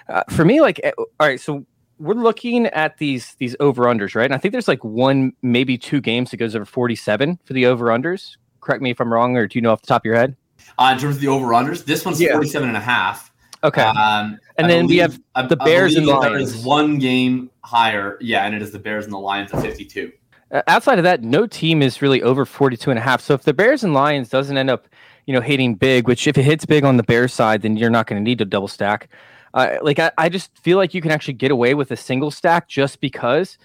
uh, 0.08 0.22
for 0.30 0.44
me, 0.44 0.62
like, 0.62 0.80
eh, 0.82 0.92
all 0.96 1.06
right, 1.20 1.40
so 1.40 1.66
we're 1.98 2.14
looking 2.14 2.66
at 2.68 2.96
these 2.98 3.34
these 3.34 3.54
over 3.60 3.84
unders, 3.84 4.14
right? 4.14 4.24
And 4.24 4.34
I 4.34 4.38
think 4.38 4.52
there's 4.52 4.68
like 4.68 4.82
one, 4.82 5.32
maybe 5.42 5.76
two 5.76 6.00
games 6.00 6.30
that 6.30 6.38
goes 6.38 6.56
over 6.56 6.64
47 6.64 7.38
for 7.44 7.52
the 7.52 7.66
over 7.66 7.86
unders. 7.86 8.36
Correct 8.60 8.82
me 8.82 8.90
if 8.90 9.00
I'm 9.00 9.12
wrong, 9.12 9.36
or 9.36 9.46
do 9.46 9.58
you 9.58 9.62
know 9.62 9.72
off 9.72 9.82
the 9.82 9.86
top 9.86 10.02
of 10.02 10.06
your 10.06 10.16
head? 10.16 10.34
Uh, 10.78 10.90
in 10.94 10.98
terms 10.98 11.16
of 11.16 11.20
the 11.20 11.28
over 11.28 11.48
unders, 11.48 11.84
this 11.84 12.04
one's 12.04 12.20
yeah. 12.20 12.32
47 12.32 12.68
and 12.68 12.76
a 12.76 12.80
half. 12.80 13.32
Okay. 13.64 13.82
Um, 13.82 14.38
and 14.56 14.66
I 14.66 14.70
then 14.70 14.86
believe, 14.86 15.18
we 15.18 15.18
have 15.34 15.48
the 15.48 15.56
I, 15.60 15.64
Bears 15.64 15.94
I 15.94 15.98
and 15.98 16.08
the 16.08 16.14
Lions. 16.14 16.32
There 16.32 16.58
is 16.58 16.64
one 16.64 16.98
game 16.98 17.50
higher. 17.64 18.18
Yeah, 18.20 18.44
and 18.44 18.54
it 18.54 18.62
is 18.62 18.72
the 18.72 18.78
Bears 18.78 19.04
and 19.04 19.12
the 19.12 19.18
Lions 19.18 19.52
at 19.52 19.62
52. 19.62 20.12
Uh, 20.50 20.62
outside 20.66 20.98
of 20.98 21.04
that, 21.04 21.22
no 21.22 21.46
team 21.46 21.82
is 21.82 22.02
really 22.02 22.22
over 22.22 22.44
42 22.44 22.90
and 22.90 22.98
a 22.98 23.02
half. 23.02 23.20
So 23.20 23.34
if 23.34 23.42
the 23.42 23.54
Bears 23.54 23.84
and 23.84 23.94
Lions 23.94 24.28
doesn't 24.28 24.56
end 24.56 24.70
up, 24.70 24.86
you 25.26 25.34
know, 25.34 25.40
hitting 25.40 25.74
big, 25.74 26.06
which 26.06 26.26
if 26.26 26.36
it 26.36 26.42
hits 26.42 26.66
big 26.66 26.84
on 26.84 26.96
the 26.96 27.02
Bears 27.02 27.32
side, 27.32 27.62
then 27.62 27.76
you're 27.76 27.90
not 27.90 28.06
going 28.06 28.20
to 28.20 28.24
need 28.24 28.38
to 28.38 28.44
double 28.44 28.68
stack. 28.68 29.08
Uh, 29.54 29.76
like 29.82 29.98
I, 29.98 30.10
I 30.18 30.28
just 30.28 30.56
feel 30.58 30.78
like 30.78 30.94
you 30.94 31.00
can 31.00 31.10
actually 31.10 31.34
get 31.34 31.50
away 31.50 31.74
with 31.74 31.90
a 31.90 31.96
single 31.96 32.30
stack 32.30 32.68
just 32.68 33.00
because 33.00 33.58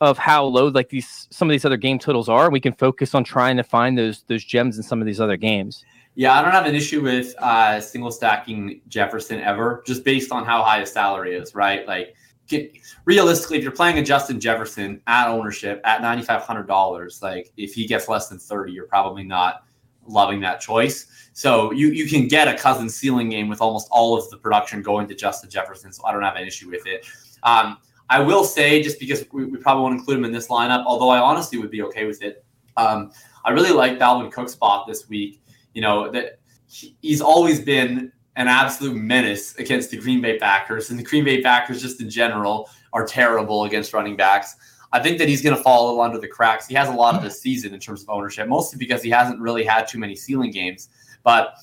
of 0.00 0.18
how 0.18 0.44
low 0.44 0.68
like 0.68 0.88
these 0.88 1.28
some 1.30 1.48
of 1.48 1.52
these 1.52 1.64
other 1.64 1.76
game 1.76 1.98
totals 1.98 2.28
are. 2.28 2.50
We 2.50 2.60
can 2.60 2.72
focus 2.72 3.14
on 3.14 3.24
trying 3.24 3.56
to 3.56 3.62
find 3.62 3.96
those 3.96 4.22
those 4.22 4.44
gems 4.44 4.76
in 4.76 4.82
some 4.82 5.00
of 5.00 5.06
these 5.06 5.20
other 5.20 5.36
games. 5.36 5.84
Yeah, 6.16 6.38
I 6.38 6.42
don't 6.42 6.52
have 6.52 6.66
an 6.66 6.76
issue 6.76 7.02
with 7.02 7.34
uh, 7.38 7.80
single 7.80 8.12
stacking 8.12 8.80
Jefferson 8.88 9.40
ever, 9.40 9.82
just 9.84 10.04
based 10.04 10.30
on 10.30 10.44
how 10.44 10.62
high 10.62 10.80
his 10.80 10.92
salary 10.92 11.34
is, 11.34 11.56
right? 11.56 11.86
Like, 11.88 12.14
get, 12.46 12.72
realistically, 13.04 13.58
if 13.58 13.64
you're 13.64 13.72
playing 13.72 13.98
a 13.98 14.02
Justin 14.02 14.38
Jefferson 14.38 15.00
at 15.08 15.28
ownership 15.28 15.80
at 15.84 16.02
ninety 16.02 16.22
five 16.22 16.42
hundred 16.42 16.68
dollars, 16.68 17.20
like 17.20 17.50
if 17.56 17.74
he 17.74 17.86
gets 17.86 18.08
less 18.08 18.28
than 18.28 18.38
thirty, 18.38 18.72
you're 18.72 18.86
probably 18.86 19.24
not 19.24 19.64
loving 20.06 20.40
that 20.40 20.60
choice. 20.60 21.06
So 21.32 21.72
you 21.72 21.88
you 21.88 22.08
can 22.08 22.28
get 22.28 22.46
a 22.46 22.56
cousin 22.56 22.88
ceiling 22.88 23.30
game 23.30 23.48
with 23.48 23.60
almost 23.60 23.88
all 23.90 24.16
of 24.16 24.30
the 24.30 24.36
production 24.36 24.82
going 24.82 25.08
to 25.08 25.16
Justin 25.16 25.50
Jefferson. 25.50 25.92
So 25.92 26.04
I 26.04 26.12
don't 26.12 26.22
have 26.22 26.36
an 26.36 26.46
issue 26.46 26.70
with 26.70 26.86
it. 26.86 27.06
Um, 27.42 27.78
I 28.08 28.20
will 28.20 28.44
say, 28.44 28.82
just 28.82 29.00
because 29.00 29.24
we, 29.32 29.46
we, 29.46 29.58
probably 29.58 29.82
won't 29.82 29.98
include 29.98 30.18
him 30.18 30.24
in 30.26 30.32
this 30.32 30.48
lineup, 30.48 30.84
although 30.86 31.08
I 31.08 31.18
honestly 31.18 31.58
would 31.58 31.70
be 31.70 31.82
okay 31.82 32.04
with 32.04 32.22
it. 32.22 32.44
Um, 32.76 33.12
I 33.44 33.50
really 33.50 33.70
like 33.70 33.98
Dalvin 33.98 34.30
Cook's 34.30 34.52
spot 34.52 34.86
this 34.86 35.08
week 35.08 35.40
you 35.74 35.82
know 35.82 36.10
that 36.10 36.38
he's 36.68 37.20
always 37.20 37.60
been 37.60 38.12
an 38.36 38.48
absolute 38.48 38.96
menace 38.96 39.54
against 39.56 39.90
the 39.90 39.96
Green 39.96 40.20
Bay 40.20 40.38
Packers, 40.38 40.90
and 40.90 40.98
the 40.98 41.04
Green 41.04 41.24
Bay 41.24 41.42
Packers 41.42 41.82
just 41.82 42.00
in 42.00 42.10
general 42.10 42.68
are 42.92 43.06
terrible 43.06 43.64
against 43.64 43.92
running 43.92 44.16
backs. 44.16 44.56
I 44.92 45.00
think 45.00 45.18
that 45.18 45.28
he's 45.28 45.42
going 45.42 45.56
to 45.56 45.62
fall 45.62 45.86
a 45.86 45.88
little 45.88 46.00
under 46.02 46.18
the 46.18 46.28
cracks. 46.28 46.68
He 46.68 46.74
has 46.74 46.88
a 46.88 46.92
lot 46.92 47.16
of 47.16 47.22
the 47.22 47.30
season 47.30 47.74
in 47.74 47.80
terms 47.80 48.02
of 48.02 48.10
ownership, 48.10 48.46
mostly 48.48 48.78
because 48.78 49.02
he 49.02 49.10
hasn't 49.10 49.40
really 49.40 49.64
had 49.64 49.88
too 49.88 49.98
many 49.98 50.14
ceiling 50.14 50.52
games. 50.52 50.88
But 51.24 51.54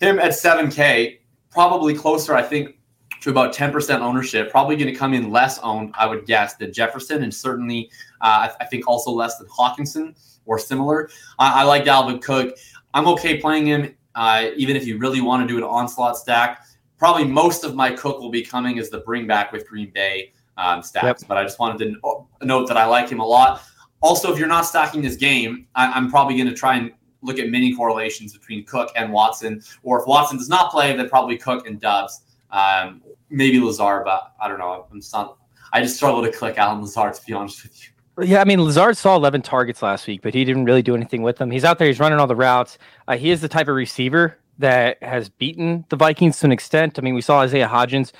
him 0.00 0.20
at 0.20 0.30
7K, 0.30 1.18
probably 1.50 1.94
closer, 1.94 2.34
I 2.34 2.42
think, 2.42 2.78
to 3.22 3.30
about 3.30 3.52
10% 3.52 4.00
ownership, 4.00 4.50
probably 4.50 4.76
going 4.76 4.92
to 4.92 4.96
come 4.96 5.14
in 5.14 5.30
less 5.30 5.58
owned, 5.58 5.94
I 5.98 6.06
would 6.06 6.26
guess, 6.26 6.54
than 6.54 6.72
Jefferson, 6.72 7.24
and 7.24 7.34
certainly, 7.34 7.90
uh, 8.20 8.50
I, 8.60 8.64
think 8.66 8.86
also 8.86 9.10
less 9.10 9.38
than 9.38 9.48
Hockenson 9.48 10.14
or 10.44 10.58
similar. 10.58 11.10
I, 11.38 11.62
I 11.62 11.64
like 11.64 11.84
Dalvin 11.84 12.22
Cook. 12.22 12.56
I'm 12.96 13.06
okay 13.08 13.36
playing 13.38 13.66
him, 13.66 13.94
uh, 14.14 14.48
even 14.56 14.74
if 14.74 14.86
you 14.86 14.96
really 14.96 15.20
want 15.20 15.46
to 15.46 15.46
do 15.46 15.58
an 15.58 15.64
onslaught 15.64 16.16
stack. 16.16 16.64
Probably 16.98 17.24
most 17.24 17.62
of 17.62 17.74
my 17.74 17.92
cook 17.92 18.20
will 18.20 18.30
be 18.30 18.40
coming 18.40 18.78
as 18.78 18.88
the 18.88 19.00
bring 19.00 19.26
back 19.26 19.52
with 19.52 19.68
Green 19.68 19.90
Bay 19.90 20.32
um, 20.56 20.82
stacks, 20.82 21.20
yep. 21.20 21.28
but 21.28 21.36
I 21.36 21.42
just 21.42 21.58
wanted 21.58 21.78
to 21.84 22.24
note 22.46 22.66
that 22.68 22.78
I 22.78 22.86
like 22.86 23.10
him 23.10 23.20
a 23.20 23.26
lot. 23.26 23.60
Also, 24.00 24.32
if 24.32 24.38
you're 24.38 24.48
not 24.48 24.64
stacking 24.64 25.02
this 25.02 25.16
game, 25.16 25.66
I, 25.74 25.88
I'm 25.92 26.10
probably 26.10 26.36
going 26.36 26.48
to 26.48 26.54
try 26.54 26.76
and 26.76 26.90
look 27.20 27.38
at 27.38 27.50
mini 27.50 27.74
correlations 27.74 28.32
between 28.32 28.64
Cook 28.64 28.90
and 28.96 29.12
Watson, 29.12 29.62
or 29.82 30.00
if 30.00 30.06
Watson 30.06 30.38
does 30.38 30.48
not 30.48 30.70
play, 30.70 30.96
then 30.96 31.06
probably 31.10 31.36
Cook 31.36 31.66
and 31.66 31.78
Doubs. 31.78 32.22
Um, 32.50 33.02
maybe 33.28 33.60
Lazard, 33.60 34.06
but 34.06 34.32
I 34.40 34.48
don't 34.48 34.58
know. 34.58 34.86
I'm 34.90 35.00
just 35.00 35.12
not. 35.12 35.36
I 35.70 35.82
just 35.82 35.96
struggle 35.96 36.22
to 36.22 36.32
click 36.32 36.56
Allen 36.56 36.80
Lazard 36.80 37.12
to 37.12 37.26
be 37.26 37.34
honest 37.34 37.62
with 37.62 37.78
you. 37.82 37.90
Yeah, 38.22 38.40
I 38.40 38.44
mean 38.44 38.62
Lazard 38.62 38.96
saw 38.96 39.14
11 39.16 39.42
targets 39.42 39.82
last 39.82 40.06
week, 40.06 40.22
but 40.22 40.32
he 40.32 40.44
didn't 40.44 40.64
really 40.64 40.82
do 40.82 40.94
anything 40.94 41.22
with 41.22 41.36
them. 41.36 41.50
He's 41.50 41.64
out 41.64 41.78
there, 41.78 41.86
he's 41.86 42.00
running 42.00 42.18
all 42.18 42.26
the 42.26 42.36
routes. 42.36 42.78
Uh, 43.06 43.16
he 43.16 43.30
is 43.30 43.40
the 43.42 43.48
type 43.48 43.68
of 43.68 43.74
receiver 43.74 44.38
that 44.58 45.02
has 45.02 45.28
beaten 45.28 45.84
the 45.90 45.96
Vikings 45.96 46.38
to 46.40 46.46
an 46.46 46.52
extent. 46.52 46.98
I 46.98 47.02
mean, 47.02 47.14
we 47.14 47.20
saw 47.20 47.40
Isaiah 47.40 47.68
Hodgins. 47.68 48.12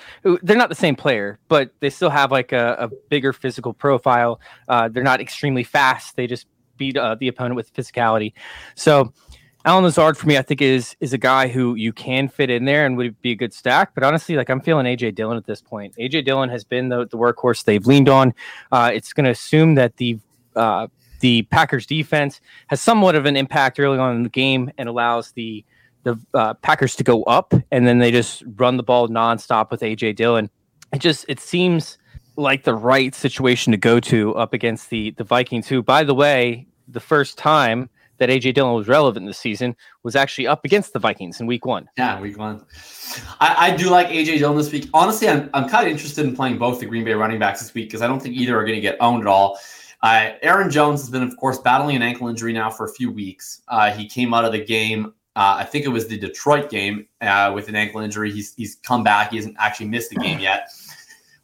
They're 0.43 0.57
not 0.57 0.69
the 0.69 0.75
same 0.75 0.97
player, 0.97 1.39
but 1.49 1.71
they 1.81 1.89
still 1.89 2.11
have 2.11 2.31
like 2.31 2.53
a, 2.53 2.77
a 2.79 2.89
bigger 3.09 3.33
physical 3.33 3.73
profile. 3.73 4.39
Uh, 4.69 4.89
they're 4.89 5.03
not 5.03 5.21
extremely 5.21 5.65
fast. 5.65 6.15
They 6.17 6.27
just 6.27 6.47
beat 6.77 6.97
uh, 6.99 7.15
the 7.15 7.29
opponent 7.29 7.57
with 7.57 7.73
physicality. 7.73 8.35
So 8.75 9.15
Allen 9.67 9.83
Lazard 9.83 10.17
for 10.17 10.29
me, 10.29 10.39
I 10.39 10.43
think 10.43 10.63
is 10.63 10.95
is 11.01 11.13
a 11.13 11.19
guy 11.19 11.49
who 11.49 11.75
you 11.75 11.93
can 11.93 12.29
fit 12.29 12.51
in 12.51 12.67
there 12.67 12.87
and 12.87 12.97
would 12.97 13.21
be 13.21 13.33
a 13.33 13.35
good 13.35 13.53
stack. 13.53 13.95
But 13.95 14.05
honestly, 14.05 14.37
like 14.37 14.49
I'm 14.49 14.61
feeling 14.61 14.87
AJ 14.87 15.17
Dillon 15.17 15.37
at 15.37 15.45
this 15.45 15.61
point. 15.61 15.93
AJ 15.97 16.25
Dillon 16.25 16.49
has 16.51 16.63
been 16.63 16.89
the, 16.89 17.09
the 17.09 17.19
workhorse 17.19 17.65
they've 17.65 17.85
leaned 17.85 18.09
on. 18.09 18.33
Uh, 18.71 18.93
it's 18.95 19.13
going 19.13 19.25
to 19.25 19.31
assume 19.31 19.75
that 19.75 19.97
the 19.97 20.21
uh, 20.55 20.87
the 21.19 21.43
Packers 21.43 21.85
defense 21.85 22.41
has 22.69 22.81
somewhat 22.81 23.17
of 23.17 23.27
an 23.27 23.37
impact 23.37 23.81
early 23.81 23.99
on 23.99 24.15
in 24.15 24.23
the 24.23 24.29
game 24.29 24.71
and 24.79 24.89
allows 24.89 25.33
the 25.33 25.65
the 26.05 26.17
uh, 26.33 26.55
Packers 26.55 26.95
to 26.95 27.03
go 27.03 27.25
up, 27.25 27.53
and 27.73 27.89
then 27.89 27.99
they 27.99 28.13
just 28.13 28.45
run 28.55 28.77
the 28.77 28.85
ball 28.85 29.09
nonstop 29.09 29.73
with 29.73 29.81
AJ 29.81 30.15
Dillon. 30.15 30.49
It 30.93 31.01
just 31.01 31.25
it 31.29 31.41
seems 31.41 31.99
like 32.37 32.63
the 32.63 32.75
right 32.75 33.17
situation 33.17 33.73
to 33.73 33.79
go 33.79 33.99
to 33.99 34.33
up 34.37 34.53
against 34.53 34.91
the 34.91 35.11
the 35.13 35.25
Vikings, 35.25 35.67
who, 35.67 35.83
by 35.83 36.05
the 36.05 36.15
way, 36.15 36.69
the 36.87 37.01
first 37.01 37.37
time 37.37 37.91
that 38.19 38.29
AJ 38.29 38.55
Dillon 38.55 38.75
was 38.75 38.89
relevant 38.89 39.27
this 39.27 39.39
season 39.39 39.77
was 40.03 40.17
actually 40.17 40.47
up 40.47 40.65
against 40.65 40.93
the 40.93 40.99
Vikings 40.99 41.41
in 41.41 41.47
week 41.47 41.67
one. 41.67 41.89
Yeah, 41.97 42.21
week 42.21 42.39
one. 42.39 42.65
I, 43.41 43.69
I 43.69 43.77
do 43.77 43.91
like 43.91 44.09
AJ 44.09 44.39
Dillon 44.39 44.57
this 44.57 44.73
week. 44.73 44.89
Honestly, 44.95 45.29
I'm, 45.29 45.51
I'm 45.55 45.69
kind 45.69 45.87
of 45.87 45.93
interested 45.93 46.25
in 46.27 46.35
playing 46.35 46.59
both 46.59 46.81
the 46.81 46.87
Green 46.87 47.05
Bay 47.05 47.15
running 47.15 47.39
backs 47.39 47.61
this 47.61 47.75
week 47.75 47.89
because 47.89 48.03
I 48.03 48.07
don't 48.07 48.21
think 48.21 48.35
either 48.35 48.59
are 48.59 48.65
going 48.65 48.77
to 48.77 48.81
get 48.81 48.97
owned 49.01 49.23
at 49.23 49.27
all. 49.27 49.59
Uh, 50.03 50.33
Aaron 50.43 50.71
Jones 50.71 51.01
has 51.01 51.11
been, 51.11 51.23
of 51.23 51.37
course, 51.37 51.59
battling 51.59 51.97
an 51.97 52.03
ankle 52.03 52.29
injury 52.29 52.53
now 52.53 52.71
for 52.71 52.87
a 52.87 52.93
few 52.93 53.11
weeks. 53.11 53.63
Uh, 53.69 53.91
he 53.91 54.07
came 54.07 54.35
out 54.35 54.45
of 54.45 54.53
the 54.53 54.65
game. 54.65 55.07
Uh, 55.35 55.57
I 55.59 55.65
think 55.65 55.85
it 55.85 55.89
was 55.89 56.07
the 56.07 56.19
Detroit 56.19 56.71
game 56.71 57.07
uh, 57.21 57.53
with 57.55 57.69
an 57.69 57.77
ankle 57.77 58.01
injury. 58.01 58.31
He's, 58.31 58.55
he's 58.55 58.77
come 58.77 59.03
back. 59.03 59.31
He 59.31 59.37
hasn't 59.37 59.57
actually 59.59 59.89
missed 59.89 60.11
the 60.11 60.17
game 60.17 60.39
yet. 60.39 60.71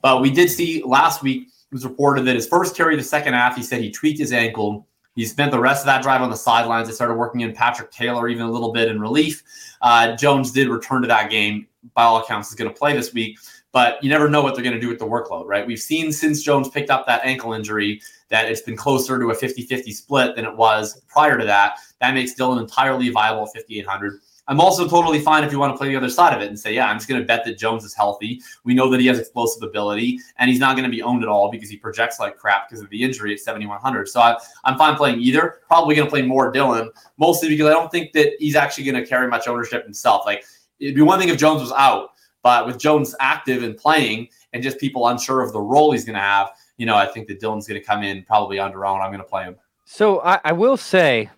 But 0.00 0.20
we 0.20 0.30
did 0.30 0.50
see 0.50 0.82
last 0.84 1.22
week, 1.22 1.48
it 1.48 1.74
was 1.74 1.84
reported 1.84 2.22
that 2.26 2.34
his 2.34 2.46
first 2.46 2.76
carry 2.76 2.96
the 2.96 3.02
second 3.02 3.34
half, 3.34 3.56
he 3.56 3.62
said 3.62 3.80
he 3.80 3.90
tweaked 3.90 4.18
his 4.18 4.32
ankle 4.32 4.86
he 5.14 5.26
spent 5.26 5.50
the 5.50 5.60
rest 5.60 5.82
of 5.82 5.86
that 5.86 6.02
drive 6.02 6.22
on 6.22 6.30
the 6.30 6.36
sidelines. 6.36 6.88
They 6.88 6.94
started 6.94 7.14
working 7.14 7.42
in 7.42 7.52
Patrick 7.52 7.90
Taylor 7.90 8.28
even 8.28 8.44
a 8.44 8.50
little 8.50 8.72
bit 8.72 8.88
in 8.88 9.00
relief. 9.00 9.42
Uh, 9.80 10.16
Jones 10.16 10.52
did 10.52 10.68
return 10.68 11.02
to 11.02 11.08
that 11.08 11.30
game. 11.30 11.66
By 11.94 12.04
all 12.04 12.22
accounts, 12.22 12.48
is 12.48 12.54
going 12.54 12.70
to 12.70 12.78
play 12.78 12.94
this 12.94 13.12
week, 13.12 13.40
but 13.72 14.02
you 14.04 14.08
never 14.08 14.28
know 14.28 14.40
what 14.40 14.54
they're 14.54 14.62
going 14.62 14.76
to 14.76 14.80
do 14.80 14.88
with 14.88 15.00
the 15.00 15.04
workload, 15.04 15.46
right? 15.46 15.66
We've 15.66 15.80
seen 15.80 16.12
since 16.12 16.40
Jones 16.40 16.68
picked 16.68 16.90
up 16.90 17.06
that 17.06 17.24
ankle 17.24 17.54
injury 17.54 18.00
that 18.28 18.48
it's 18.48 18.60
been 18.60 18.76
closer 18.76 19.18
to 19.18 19.30
a 19.30 19.34
50 19.34 19.62
50 19.62 19.90
split 19.90 20.36
than 20.36 20.44
it 20.44 20.56
was 20.56 21.02
prior 21.08 21.36
to 21.36 21.44
that. 21.44 21.78
That 22.00 22.14
makes 22.14 22.34
Dillon 22.34 22.60
entirely 22.60 23.08
viable 23.08 23.42
at 23.42 23.52
5,800. 23.54 24.20
I'm 24.48 24.60
also 24.60 24.88
totally 24.88 25.20
fine 25.20 25.44
if 25.44 25.52
you 25.52 25.58
want 25.58 25.72
to 25.72 25.78
play 25.78 25.88
the 25.88 25.96
other 25.96 26.10
side 26.10 26.34
of 26.34 26.42
it 26.42 26.48
and 26.48 26.58
say, 26.58 26.74
yeah, 26.74 26.88
I'm 26.88 26.96
just 26.96 27.08
going 27.08 27.20
to 27.20 27.26
bet 27.26 27.44
that 27.44 27.56
Jones 27.56 27.84
is 27.84 27.94
healthy. 27.94 28.40
We 28.64 28.74
know 28.74 28.90
that 28.90 29.00
he 29.00 29.06
has 29.06 29.18
explosive 29.18 29.62
ability 29.62 30.18
and 30.38 30.50
he's 30.50 30.58
not 30.58 30.74
going 30.76 30.84
to 30.84 30.90
be 30.90 31.00
owned 31.02 31.22
at 31.22 31.28
all 31.28 31.50
because 31.50 31.70
he 31.70 31.76
projects 31.76 32.18
like 32.18 32.36
crap 32.36 32.68
because 32.68 32.82
of 32.82 32.90
the 32.90 33.02
injury 33.02 33.32
at 33.32 33.40
7,100. 33.40 34.08
So 34.08 34.20
I, 34.20 34.36
I'm 34.64 34.76
fine 34.76 34.96
playing 34.96 35.20
either. 35.20 35.60
Probably 35.68 35.94
going 35.94 36.06
to 36.06 36.10
play 36.10 36.22
more 36.22 36.50
Dillon, 36.50 36.90
mostly 37.18 37.48
because 37.48 37.66
I 37.66 37.70
don't 37.70 37.90
think 37.90 38.12
that 38.14 38.32
he's 38.40 38.56
actually 38.56 38.84
going 38.84 39.00
to 39.00 39.06
carry 39.06 39.28
much 39.28 39.46
ownership 39.46 39.84
himself. 39.84 40.26
Like 40.26 40.44
it'd 40.80 40.96
be 40.96 41.02
one 41.02 41.20
thing 41.20 41.28
if 41.28 41.38
Jones 41.38 41.60
was 41.60 41.72
out, 41.72 42.10
but 42.42 42.66
with 42.66 42.78
Jones 42.78 43.14
active 43.20 43.62
and 43.62 43.76
playing 43.76 44.28
and 44.52 44.62
just 44.62 44.78
people 44.78 45.06
unsure 45.06 45.40
of 45.40 45.52
the 45.52 45.60
role 45.60 45.92
he's 45.92 46.04
going 46.04 46.14
to 46.14 46.20
have, 46.20 46.50
you 46.78 46.86
know, 46.86 46.96
I 46.96 47.06
think 47.06 47.28
that 47.28 47.38
Dillon's 47.38 47.68
going 47.68 47.80
to 47.80 47.86
come 47.86 48.02
in 48.02 48.24
probably 48.24 48.58
under 48.58 48.84
own. 48.84 49.00
I'm 49.00 49.10
going 49.10 49.22
to 49.22 49.24
play 49.24 49.44
him. 49.44 49.56
So 49.84 50.20
I, 50.20 50.40
I 50.44 50.52
will 50.52 50.76
say 50.76 51.30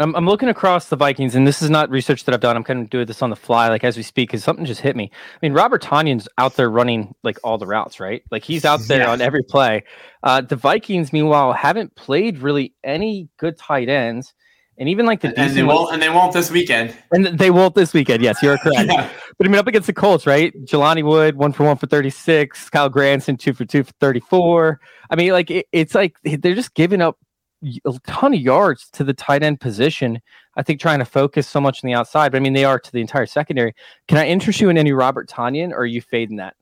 I'm, 0.00 0.16
I'm 0.16 0.24
looking 0.24 0.48
across 0.48 0.88
the 0.88 0.96
Vikings, 0.96 1.34
and 1.34 1.46
this 1.46 1.60
is 1.60 1.68
not 1.68 1.90
research 1.90 2.24
that 2.24 2.34
I've 2.34 2.40
done. 2.40 2.56
I'm 2.56 2.64
kind 2.64 2.80
of 2.80 2.88
doing 2.88 3.04
this 3.04 3.20
on 3.20 3.28
the 3.28 3.36
fly, 3.36 3.68
like 3.68 3.84
as 3.84 3.98
we 3.98 4.02
speak, 4.02 4.30
because 4.30 4.42
something 4.42 4.64
just 4.64 4.80
hit 4.80 4.96
me. 4.96 5.10
I 5.12 5.38
mean, 5.42 5.52
Robert 5.52 5.82
Tonyan's 5.82 6.26
out 6.38 6.56
there 6.56 6.70
running 6.70 7.14
like 7.22 7.38
all 7.44 7.58
the 7.58 7.66
routes, 7.66 8.00
right? 8.00 8.22
Like 8.30 8.42
he's 8.42 8.64
out 8.64 8.80
there 8.88 9.00
yeah. 9.00 9.10
on 9.10 9.20
every 9.20 9.42
play. 9.42 9.84
Uh, 10.22 10.40
the 10.40 10.56
Vikings, 10.56 11.12
meanwhile, 11.12 11.52
haven't 11.52 11.94
played 11.96 12.38
really 12.38 12.72
any 12.82 13.28
good 13.36 13.58
tight 13.58 13.90
ends, 13.90 14.32
and 14.78 14.88
even 14.88 15.04
like 15.04 15.20
the 15.20 15.38
and 15.38 15.54
they 15.54 15.62
won't, 15.62 15.92
and 15.92 16.00
they 16.00 16.08
won't 16.08 16.32
this 16.32 16.50
weekend. 16.50 16.96
And 17.12 17.26
they 17.26 17.50
won't 17.50 17.74
this 17.74 17.92
weekend. 17.92 18.22
Yes, 18.22 18.42
you're 18.42 18.56
correct. 18.56 18.90
yeah. 18.90 19.10
But 19.36 19.46
I 19.46 19.50
mean, 19.50 19.58
up 19.58 19.66
against 19.66 19.86
the 19.86 19.92
Colts, 19.92 20.26
right? 20.26 20.54
Jelani 20.64 21.04
Wood, 21.04 21.36
one 21.36 21.52
for 21.52 21.64
one 21.64 21.76
for 21.76 21.86
36. 21.86 22.70
kyle 22.70 22.88
Granson, 22.88 23.36
two 23.36 23.52
for 23.52 23.66
two 23.66 23.84
for 23.84 23.92
34. 24.00 24.80
I 25.10 25.16
mean, 25.16 25.32
like 25.32 25.50
it, 25.50 25.66
it's 25.72 25.94
like 25.94 26.16
they're 26.24 26.54
just 26.54 26.72
giving 26.72 27.02
up 27.02 27.18
a 27.62 27.92
ton 28.06 28.34
of 28.34 28.40
yards 28.40 28.88
to 28.90 29.04
the 29.04 29.14
tight 29.14 29.42
end 29.42 29.60
position. 29.60 30.20
I 30.56 30.62
think 30.62 30.80
trying 30.80 30.98
to 30.98 31.04
focus 31.04 31.46
so 31.48 31.60
much 31.60 31.82
on 31.82 31.88
the 31.88 31.94
outside, 31.94 32.32
but 32.32 32.38
I 32.38 32.40
mean 32.40 32.52
they 32.52 32.64
are 32.64 32.78
to 32.78 32.92
the 32.92 33.00
entire 33.00 33.26
secondary. 33.26 33.74
Can 34.08 34.18
I 34.18 34.26
interest 34.26 34.60
you 34.60 34.68
in 34.68 34.78
any 34.78 34.92
Robert 34.92 35.28
Tonyan, 35.28 35.70
or 35.72 35.78
are 35.80 35.86
you 35.86 36.00
fading 36.00 36.36
that? 36.36 36.56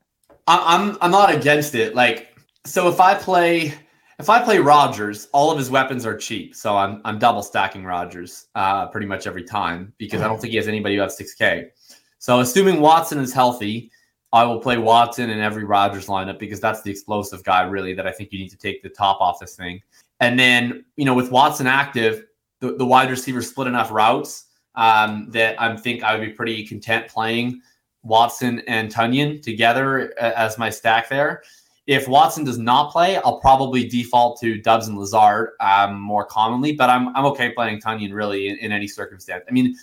I'm 0.47 0.97
I'm 1.01 1.11
not 1.11 1.33
against 1.33 1.75
it. 1.75 1.95
Like 1.95 2.35
so, 2.65 2.89
if 2.89 2.99
I 2.99 3.15
play 3.15 3.73
if 4.19 4.29
I 4.29 4.43
play 4.43 4.59
Rodgers, 4.59 5.29
all 5.31 5.51
of 5.51 5.57
his 5.57 5.69
weapons 5.69 6.05
are 6.05 6.17
cheap, 6.17 6.55
so 6.55 6.75
I'm 6.75 7.01
I'm 7.05 7.19
double 7.19 7.41
stacking 7.41 7.85
Rodgers 7.85 8.47
uh, 8.55 8.87
pretty 8.87 9.07
much 9.07 9.27
every 9.27 9.43
time 9.43 9.93
because 9.97 10.21
I 10.21 10.27
don't 10.27 10.39
think 10.39 10.51
he 10.51 10.57
has 10.57 10.67
anybody 10.67 10.95
who 10.95 11.01
has 11.01 11.17
six 11.17 11.33
K. 11.33 11.69
So 12.17 12.41
assuming 12.41 12.81
Watson 12.81 13.19
is 13.19 13.31
healthy, 13.31 13.91
I 14.33 14.43
will 14.43 14.59
play 14.59 14.77
Watson 14.77 15.29
in 15.29 15.39
every 15.39 15.63
Rodgers 15.63 16.07
lineup 16.07 16.37
because 16.37 16.59
that's 16.59 16.81
the 16.81 16.91
explosive 16.91 17.43
guy 17.43 17.63
really 17.63 17.93
that 17.93 18.05
I 18.05 18.11
think 18.11 18.31
you 18.33 18.39
need 18.39 18.49
to 18.49 18.57
take 18.57 18.83
the 18.83 18.89
top 18.89 19.21
off 19.21 19.39
this 19.39 19.55
thing. 19.55 19.81
And 20.19 20.39
then, 20.39 20.85
you 20.95 21.05
know, 21.05 21.13
with 21.13 21.31
Watson 21.31 21.67
active, 21.67 22.25
the, 22.59 22.73
the 22.73 22.85
wide 22.85 23.09
receiver 23.09 23.41
split 23.41 23.67
enough 23.67 23.91
routes 23.91 24.47
um, 24.75 25.29
that 25.31 25.59
I 25.61 25.75
think 25.77 26.03
I 26.03 26.15
would 26.15 26.25
be 26.25 26.33
pretty 26.33 26.65
content 26.65 27.07
playing 27.07 27.61
Watson 28.03 28.61
and 28.67 28.93
Tonyan 28.93 29.41
together 29.41 30.17
as 30.19 30.57
my 30.57 30.69
stack 30.69 31.09
there. 31.09 31.43
If 31.87 32.07
Watson 32.07 32.43
does 32.43 32.59
not 32.59 32.91
play, 32.91 33.17
I'll 33.17 33.39
probably 33.39 33.87
default 33.87 34.39
to 34.41 34.61
Doubs 34.61 34.87
and 34.87 34.97
Lazard 34.97 35.51
um, 35.59 35.99
more 35.99 36.23
commonly, 36.23 36.73
but 36.73 36.89
I'm, 36.89 37.15
I'm 37.15 37.25
okay 37.25 37.51
playing 37.51 37.81
Tonyan 37.81 38.13
really 38.13 38.47
in, 38.47 38.57
in 38.57 38.71
any 38.71 38.87
circumstance. 38.87 39.43
I 39.49 39.51
mean, 39.51 39.75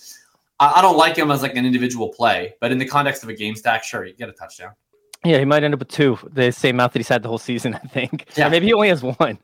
I, 0.60 0.74
I, 0.76 0.82
don't 0.82 0.96
like 0.96 1.16
him 1.16 1.32
as 1.32 1.42
like 1.42 1.56
an 1.56 1.66
individual 1.66 2.10
play, 2.10 2.54
but 2.60 2.70
in 2.70 2.78
the 2.78 2.86
context 2.86 3.24
of 3.24 3.28
a 3.28 3.34
game 3.34 3.56
stack, 3.56 3.82
sure, 3.82 4.04
you 4.04 4.14
get 4.14 4.28
a 4.28 4.32
touchdown. 4.32 4.70
Yeah, 5.26 5.38
he 5.38 5.44
might 5.44 5.64
end 5.64 5.74
up 5.74 5.80
with 5.80 5.88
two, 5.88 6.18
the 6.32 6.52
same 6.52 6.76
mouth 6.76 6.92
that 6.92 7.00
he's 7.00 7.08
had 7.08 7.22
the 7.22 7.28
whole 7.28 7.38
season, 7.38 7.74
I 7.74 7.78
think. 7.88 8.26
Yeah. 8.36 8.46
Or 8.46 8.50
maybe 8.50 8.66
he 8.66 8.72
only 8.72 8.88
has 8.88 9.02
one. 9.02 9.38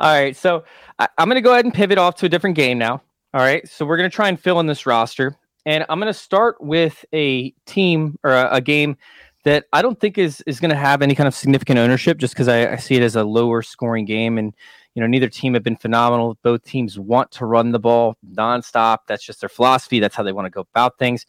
All 0.00 0.12
right. 0.12 0.34
So 0.34 0.64
I, 0.98 1.08
am 1.18 1.28
going 1.28 1.36
to 1.36 1.42
go 1.42 1.52
ahead 1.52 1.66
and 1.66 1.74
pivot 1.74 1.98
off 1.98 2.16
to 2.16 2.26
a 2.26 2.28
different 2.28 2.56
game 2.56 2.78
now. 2.78 3.02
All 3.34 3.40
right. 3.42 3.66
So 3.68 3.84
we're 3.84 3.98
going 3.98 4.10
to 4.10 4.14
try 4.14 4.28
and 4.28 4.40
fill 4.40 4.60
in 4.60 4.66
this 4.66 4.86
roster. 4.86 5.36
And 5.66 5.84
I'm 5.88 6.00
going 6.00 6.12
to 6.12 6.18
start 6.18 6.56
with 6.60 7.04
a 7.12 7.50
team 7.66 8.18
or 8.22 8.32
a, 8.32 8.48
a 8.54 8.60
game 8.60 8.96
that 9.44 9.66
I 9.72 9.82
don't 9.82 10.00
think 10.00 10.16
is 10.16 10.40
is 10.46 10.58
going 10.58 10.70
to 10.70 10.76
have 10.76 11.02
any 11.02 11.14
kind 11.14 11.28
of 11.28 11.34
significant 11.34 11.78
ownership 11.78 12.18
just 12.18 12.34
because 12.34 12.48
I, 12.48 12.72
I, 12.72 12.76
see 12.76 12.96
it 12.96 13.02
as 13.02 13.14
a 13.14 13.24
lower 13.24 13.62
scoring 13.62 14.04
game. 14.04 14.38
And, 14.38 14.54
you 14.94 15.00
know, 15.02 15.06
neither 15.06 15.28
team 15.28 15.54
have 15.54 15.62
been 15.62 15.76
phenomenal. 15.76 16.38
Both 16.42 16.64
teams 16.64 16.98
want 16.98 17.30
to 17.32 17.46
run 17.46 17.72
the 17.72 17.78
ball 17.78 18.16
nonstop. 18.32 18.98
That's 19.06 19.24
just 19.24 19.40
their 19.40 19.48
philosophy. 19.48 20.00
That's 20.00 20.14
how 20.14 20.22
they 20.22 20.32
want 20.32 20.46
to 20.46 20.50
go 20.50 20.62
about 20.62 20.98
things. 20.98 21.26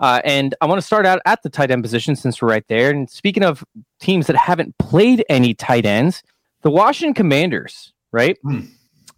Uh, 0.00 0.20
and 0.24 0.54
I 0.60 0.66
want 0.66 0.80
to 0.80 0.86
start 0.86 1.06
out 1.06 1.20
at 1.26 1.42
the 1.42 1.50
tight 1.50 1.70
end 1.70 1.82
position 1.82 2.16
since 2.16 2.40
we're 2.40 2.48
right 2.48 2.66
there. 2.68 2.90
And 2.90 3.10
speaking 3.10 3.42
of 3.42 3.64
teams 4.00 4.26
that 4.28 4.36
haven't 4.36 4.76
played 4.78 5.24
any 5.28 5.54
tight 5.54 5.86
ends, 5.86 6.22
the 6.62 6.70
Washington 6.70 7.14
Commanders, 7.14 7.92
right? 8.12 8.38
Mm. 8.44 8.68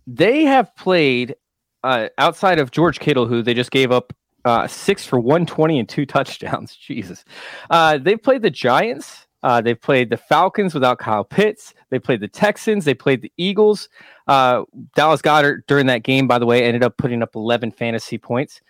They 0.06 0.44
have 0.44 0.74
played 0.76 1.36
uh, 1.84 2.08
outside 2.18 2.58
of 2.58 2.70
George 2.70 2.98
Kittle, 3.00 3.26
who 3.26 3.42
they 3.42 3.54
just 3.54 3.70
gave 3.70 3.92
up 3.92 4.12
uh, 4.44 4.66
six 4.66 5.04
for 5.04 5.18
120 5.20 5.78
and 5.78 5.88
two 5.88 6.06
touchdowns. 6.06 6.74
Jesus. 6.76 7.24
Uh, 7.70 7.98
they've 7.98 8.22
played 8.22 8.42
the 8.42 8.50
Giants. 8.50 9.26
Uh, 9.42 9.60
they've 9.60 9.80
played 9.80 10.10
the 10.10 10.18
Falcons 10.18 10.74
without 10.74 10.98
Kyle 10.98 11.24
Pitts. 11.24 11.72
They 11.88 11.98
played 11.98 12.20
the 12.20 12.28
Texans. 12.28 12.84
They 12.84 12.94
played 12.94 13.22
the 13.22 13.32
Eagles. 13.38 13.88
Uh, 14.26 14.64
Dallas 14.94 15.22
Goedert 15.22 15.66
during 15.66 15.86
that 15.86 16.02
game, 16.02 16.28
by 16.28 16.38
the 16.38 16.44
way, 16.44 16.62
ended 16.62 16.82
up 16.82 16.98
putting 16.98 17.22
up 17.22 17.34
11 17.34 17.72
fantasy 17.72 18.18
points. 18.18 18.60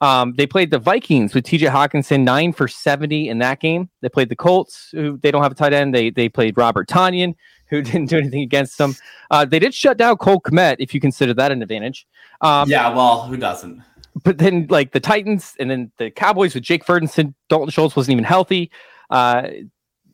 Um, 0.00 0.32
they 0.36 0.46
played 0.46 0.70
the 0.70 0.78
Vikings 0.78 1.34
with 1.34 1.44
TJ 1.44 1.70
Hockenson 1.70 2.22
nine 2.22 2.52
for 2.52 2.66
70 2.66 3.28
in 3.28 3.38
that 3.38 3.60
game. 3.60 3.90
They 4.00 4.08
played 4.08 4.30
the 4.30 4.36
Colts, 4.36 4.88
who 4.92 5.18
they 5.22 5.30
don't 5.30 5.42
have 5.42 5.52
a 5.52 5.54
tight 5.54 5.74
end. 5.74 5.94
They 5.94 6.10
they 6.10 6.28
played 6.28 6.56
Robert 6.56 6.88
Tonyan, 6.88 7.34
who 7.68 7.82
didn't 7.82 8.06
do 8.06 8.18
anything 8.18 8.42
against 8.42 8.78
them. 8.78 8.96
Uh, 9.30 9.44
they 9.44 9.58
did 9.58 9.74
shut 9.74 9.98
down 9.98 10.16
Cole 10.16 10.40
Kmet, 10.40 10.76
if 10.78 10.94
you 10.94 11.00
consider 11.00 11.34
that 11.34 11.52
an 11.52 11.62
advantage. 11.62 12.06
Um, 12.40 12.68
yeah, 12.68 12.94
well, 12.94 13.22
who 13.22 13.36
doesn't? 13.36 13.82
But 14.24 14.38
then, 14.38 14.66
like 14.70 14.92
the 14.92 15.00
Titans 15.00 15.54
and 15.60 15.70
then 15.70 15.92
the 15.98 16.10
Cowboys 16.10 16.54
with 16.54 16.64
Jake 16.64 16.84
Ferguson, 16.84 17.34
Dalton 17.48 17.70
Schultz 17.70 17.94
wasn't 17.94 18.12
even 18.12 18.24
healthy. 18.24 18.70
Uh, 19.10 19.48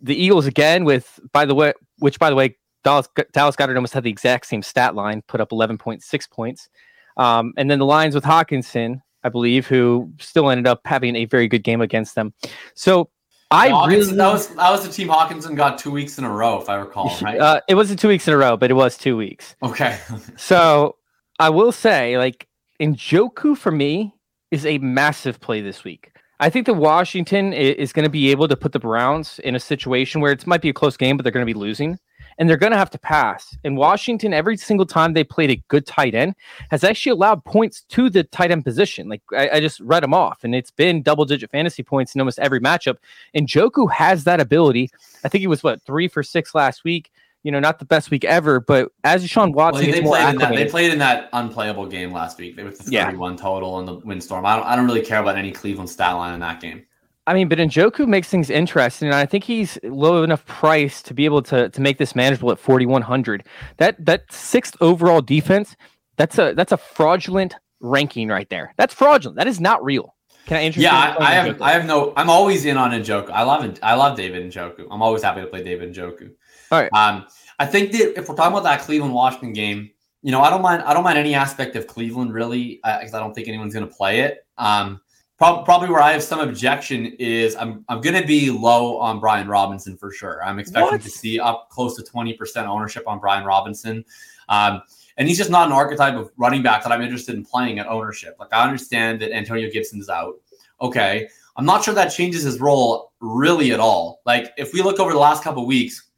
the 0.03 0.15
Eagles 0.15 0.47
again 0.47 0.85
with, 0.85 1.19
by 1.33 1.45
the 1.45 1.55
way, 1.55 1.73
which 1.99 2.19
by 2.19 2.29
the 2.29 2.37
way, 2.37 2.57
Dallas, 2.85 3.09
Dallas 3.33 3.57
Goedert 3.57 3.75
almost 3.75 3.95
had 3.95 4.05
the 4.05 4.11
exact 4.11 4.47
same 4.47 4.63
stat 4.63 4.95
line, 4.95 5.23
put 5.27 5.41
up 5.41 5.51
11.6 5.51 6.31
points. 6.31 6.69
Um, 7.17 7.53
and 7.57 7.71
then 7.71 7.79
the 7.79 7.87
Lions 7.87 8.15
with 8.15 8.25
Hockenson, 8.25 9.01
I 9.27 9.29
believe, 9.29 9.67
who 9.67 10.13
still 10.21 10.51
ended 10.51 10.69
up 10.69 10.81
having 10.85 11.17
a 11.17 11.25
very 11.25 11.49
good 11.49 11.65
game 11.65 11.81
against 11.81 12.15
them. 12.15 12.33
So 12.75 13.11
I 13.51 13.87
really 13.87 14.15
that 14.15 14.33
was 14.33 14.49
that 14.55 14.71
was 14.71 14.87
the 14.87 14.93
team 14.93 15.09
Hockenson 15.09 15.57
got 15.57 15.79
two 15.79 15.91
weeks 15.91 16.19
in 16.19 16.25
a 16.25 16.31
row, 16.31 16.61
if 16.61 16.69
I 16.69 16.77
recall, 16.77 17.17
right? 17.23 17.39
Uh, 17.39 17.61
it 17.69 17.75
wasn't 17.75 17.99
two 17.99 18.09
weeks 18.09 18.27
in 18.29 18.35
a 18.35 18.37
row, 18.37 18.57
but 18.57 18.71
it 18.71 18.75
was 18.75 18.97
two 18.97 19.17
weeks. 19.17 19.57
Okay. 19.63 19.99
so 20.37 20.97
I 21.39 21.51
will 21.51 21.73
say, 21.73 22.19
like, 22.19 22.47
Njoku 22.81 23.57
for 23.57 23.73
me 23.73 24.15
is 24.51 24.65
a 24.65 24.79
massive 24.79 25.41
play 25.41 25.61
this 25.61 25.83
week. 25.83 26.13
I 26.39 26.51
think 26.51 26.67
that 26.67 26.75
Washington 26.75 27.53
is 27.53 27.93
going 27.93 28.05
to 28.05 28.11
be 28.11 28.31
able 28.31 28.47
to 28.47 28.57
put 28.57 28.73
the 28.73 28.79
Browns 28.79 29.39
in 29.41 29.57
a 29.57 29.61
situation 29.61 30.21
where 30.21 30.33
it 30.33 30.47
might 30.47 30.61
be 30.61 30.69
a 30.69 30.75
close 30.75 30.97
game, 30.97 31.17
but 31.17 31.23
they're 31.23 31.33
going 31.33 31.47
to 31.47 31.53
be 31.53 31.59
losing 31.59 31.99
and 32.39 32.49
they're 32.49 32.57
going 32.57 32.73
to 32.73 32.79
have 32.79 32.91
to 32.91 32.99
pass. 32.99 33.57
And 33.65 33.77
Washington, 33.77 34.35
every 34.35 34.57
single 34.57 34.87
time 34.87 35.13
they 35.13 35.25
played 35.25 35.51
a 35.51 35.63
good 35.69 35.87
tight 35.87 36.15
end, 36.15 36.35
has 36.71 36.85
actually 36.85 37.13
allowed 37.13 37.45
points 37.45 37.83
to 37.89 38.11
the 38.11 38.25
tight 38.25 38.51
end 38.51 38.65
position. 38.65 39.09
Like 39.09 39.23
I, 39.33 39.51
I 39.55 39.61
just 39.61 39.81
read 39.81 40.03
them 40.03 40.15
off, 40.15 40.45
and 40.45 40.55
it's 40.55 40.71
been 40.71 41.03
double 41.03 41.25
digit 41.25 41.51
fantasy 41.51 41.83
points 41.83 42.15
in 42.15 42.21
almost 42.21 42.39
every 42.39 42.61
matchup. 42.61 42.97
And 43.35 43.49
Njoku 43.49 43.91
has 43.91 44.25
that 44.25 44.41
ability. 44.41 44.91
I 45.25 45.29
think 45.29 45.41
he 45.41 45.47
was 45.47 45.63
what 45.63 45.83
three 45.83 46.09
for 46.09 46.23
six 46.23 46.55
last 46.55 46.85
week. 46.85 47.11
You 47.43 47.53
know, 47.53 47.61
not 47.61 47.79
the 47.79 47.85
best 47.85 48.11
week 48.11 48.25
ever, 48.25 48.59
but 48.59 48.91
as 49.05 49.25
Deshaun 49.25 49.53
Watson, 49.53 49.87
well, 49.87 49.93
they, 49.93 50.03
played 50.03 50.29
in 50.31 50.39
that, 50.39 50.55
they 50.57 50.65
played 50.65 50.93
in 50.93 50.99
that 50.99 51.29
unplayable 51.33 51.87
game 51.87 52.11
last 52.11 52.39
week. 52.39 52.57
They 52.57 52.65
were 52.65 52.71
the 52.71 52.83
31 52.83 52.91
yeah. 53.33 53.37
total 53.37 53.79
in 53.79 53.87
the 53.87 53.95
windstorm. 53.95 54.45
I 54.45 54.57
don't, 54.57 54.67
I 54.67 54.75
don't 54.75 54.85
really 54.85 55.05
care 55.05 55.21
about 55.21 55.37
any 55.37 55.53
Cleveland 55.53 55.89
stat 55.89 56.17
line 56.17 56.35
in 56.35 56.41
that 56.41 56.61
game. 56.61 56.85
I 57.27 57.35
mean, 57.35 57.49
but 57.49 57.59
Njoku 57.59 58.07
makes 58.07 58.29
things 58.29 58.51
interesting, 58.51 59.09
and 59.09 59.17
I 59.17 59.27
think 59.27 59.43
he's 59.43 59.79
low 59.83 60.23
enough 60.23 60.47
price 60.47 61.03
to 61.03 61.15
be 61.15 61.25
able 61.25 61.43
to 61.43 61.69
to 61.69 61.81
make 61.81 61.99
this 61.99 62.15
manageable 62.15 62.53
at 62.53 62.59
forty 62.59 62.87
one 62.87 63.03
hundred. 63.03 63.45
That 63.79 64.05
that 64.05 64.31
sixth 64.33 64.77
overall 64.81 65.21
defense, 65.21 65.77
that's 66.17 66.39
a 66.39 66.55
that's 66.55 66.73
a 66.73 66.77
fraudulent 66.77 67.55
ranking 67.81 68.29
right 68.29 68.49
there. 68.49 68.73
That's 68.77 68.95
fraudulent. 68.95 69.37
That 69.37 69.49
is 69.49 69.61
not 69.61 69.85
real. 69.85 70.15
Can 70.47 70.59
I 70.59 70.65
introduce? 70.65 70.85
Yeah, 70.85 71.17
I, 71.19 71.25
I 71.25 71.31
have 71.33 71.61
I 71.61 71.73
have 71.73 71.87
no. 71.87 72.13
I'm 72.17 72.31
always 72.31 72.65
in 72.65 72.77
on 72.77 72.93
Njoku. 72.93 73.31
I 73.31 73.43
love 73.43 73.65
it. 73.65 73.81
I 73.83 73.95
love 73.95 74.17
David 74.17 74.49
Njoku. 74.53 74.87
I'm 74.91 75.03
always 75.03 75.23
happy 75.23 75.41
to 75.41 75.49
play 75.49 75.65
David 75.65 75.93
Njoku. 75.93 76.31
All 76.71 76.81
right. 76.81 76.93
Um, 76.93 77.27
I 77.59 77.67
think 77.67 77.91
that 77.93 78.17
if 78.17 78.29
we're 78.29 78.37
talking 78.37 78.53
about 78.53 78.63
that 78.63 78.83
Cleveland 78.83 79.15
Washington 79.15 79.53
game, 79.53 79.91
you 80.23 80.31
know, 80.31 80.43
I 80.43 80.51
don't 80.51 80.63
mind. 80.63 80.83
I 80.83 80.95
don't 80.95 81.03
mind 81.03 81.19
any 81.19 81.35
aspect 81.35 81.75
of 81.75 81.89
Cleveland 81.89 82.33
really, 82.33 82.81
because 82.85 83.15
uh, 83.15 83.17
I 83.17 83.21
don't 83.21 83.35
think 83.35 83.49
anyone's 83.49 83.75
going 83.75 83.89
to 83.89 83.93
play 83.93 84.21
it. 84.21 84.47
Um, 84.59 85.01
probably 85.39 85.89
where 85.91 86.01
I 86.01 86.13
have 86.13 86.23
some 86.23 86.41
objection 86.41 87.07
is 87.19 87.57
I'm 87.57 87.85
I'm 87.89 88.01
going 88.01 88.21
to 88.21 88.27
be 88.27 88.51
low 88.51 88.99
on 88.99 89.21
Brian 89.21 89.49
Robinson 89.49 89.97
for 89.97 90.11
sure. 90.11 90.43
I'm 90.43 90.59
expecting 90.59 90.93
what? 90.93 91.03
to 91.03 91.11
see 91.11 91.39
up 91.39 91.69
close 91.71 91.97
to 91.97 92.03
20% 92.03 92.67
ownership 92.67 93.05
on 93.07 93.19
Brian 93.19 93.45
Robinson. 93.45 94.05
Um, 94.49 94.83
and 95.19 95.29
he's 95.29 95.39
just 95.39 95.51
not 95.51 95.67
an 95.67 95.73
archetype 95.73 96.15
of 96.15 96.31
running 96.37 96.63
back 96.63 96.83
that 96.83 96.93
I'm 96.93 97.03
interested 97.03 97.35
in 97.35 97.45
playing 97.45 97.79
at 97.79 97.87
ownership. 97.87 98.37
Like 98.39 98.53
I 98.53 98.63
understand 98.65 99.21
that 99.23 99.33
Antonio 99.33 99.71
Gibson's 99.71 100.09
out. 100.09 100.35
Okay. 100.81 101.29
I'm 101.57 101.65
not 101.65 101.83
sure 101.83 101.95
that 101.95 102.09
changes 102.09 102.43
his 102.43 102.61
role 102.61 103.13
really 103.21 103.73
at 103.73 103.81
all. 103.81 104.21
Like 104.27 104.53
if 104.59 104.73
we 104.73 104.83
look 104.83 105.01
over 105.01 105.13
the 105.13 105.19
last 105.19 105.43
couple 105.43 105.67
weeks, 105.67 106.11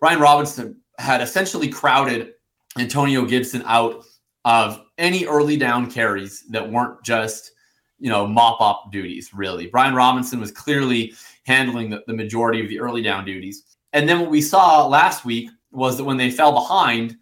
Brian 0.00 0.20
Robinson 0.20 0.76
had 0.98 1.22
essentially 1.22 1.68
crowded 1.68 2.34
Antonio 2.78 3.24
Gibson 3.24 3.62
out 3.64 4.04
of 4.44 4.82
any 4.98 5.24
early 5.26 5.56
down 5.56 5.90
carries 5.90 6.42
that 6.50 6.70
weren't 6.70 7.02
just 7.02 7.52
you 7.98 8.10
know, 8.10 8.26
mop 8.26 8.60
up 8.60 8.90
duties, 8.92 9.32
really. 9.32 9.66
Brian 9.66 9.94
Robinson 9.94 10.40
was 10.40 10.50
clearly 10.50 11.14
handling 11.44 11.90
the, 11.90 12.02
the 12.06 12.12
majority 12.12 12.60
of 12.60 12.68
the 12.68 12.80
early 12.80 13.02
down 13.02 13.24
duties. 13.24 13.64
And 13.92 14.08
then 14.08 14.20
what 14.20 14.30
we 14.30 14.40
saw 14.40 14.86
last 14.86 15.24
week 15.24 15.50
was 15.70 15.96
that 15.96 16.04
when 16.04 16.16
they 16.16 16.30
fell 16.30 16.52
behind 16.52 17.16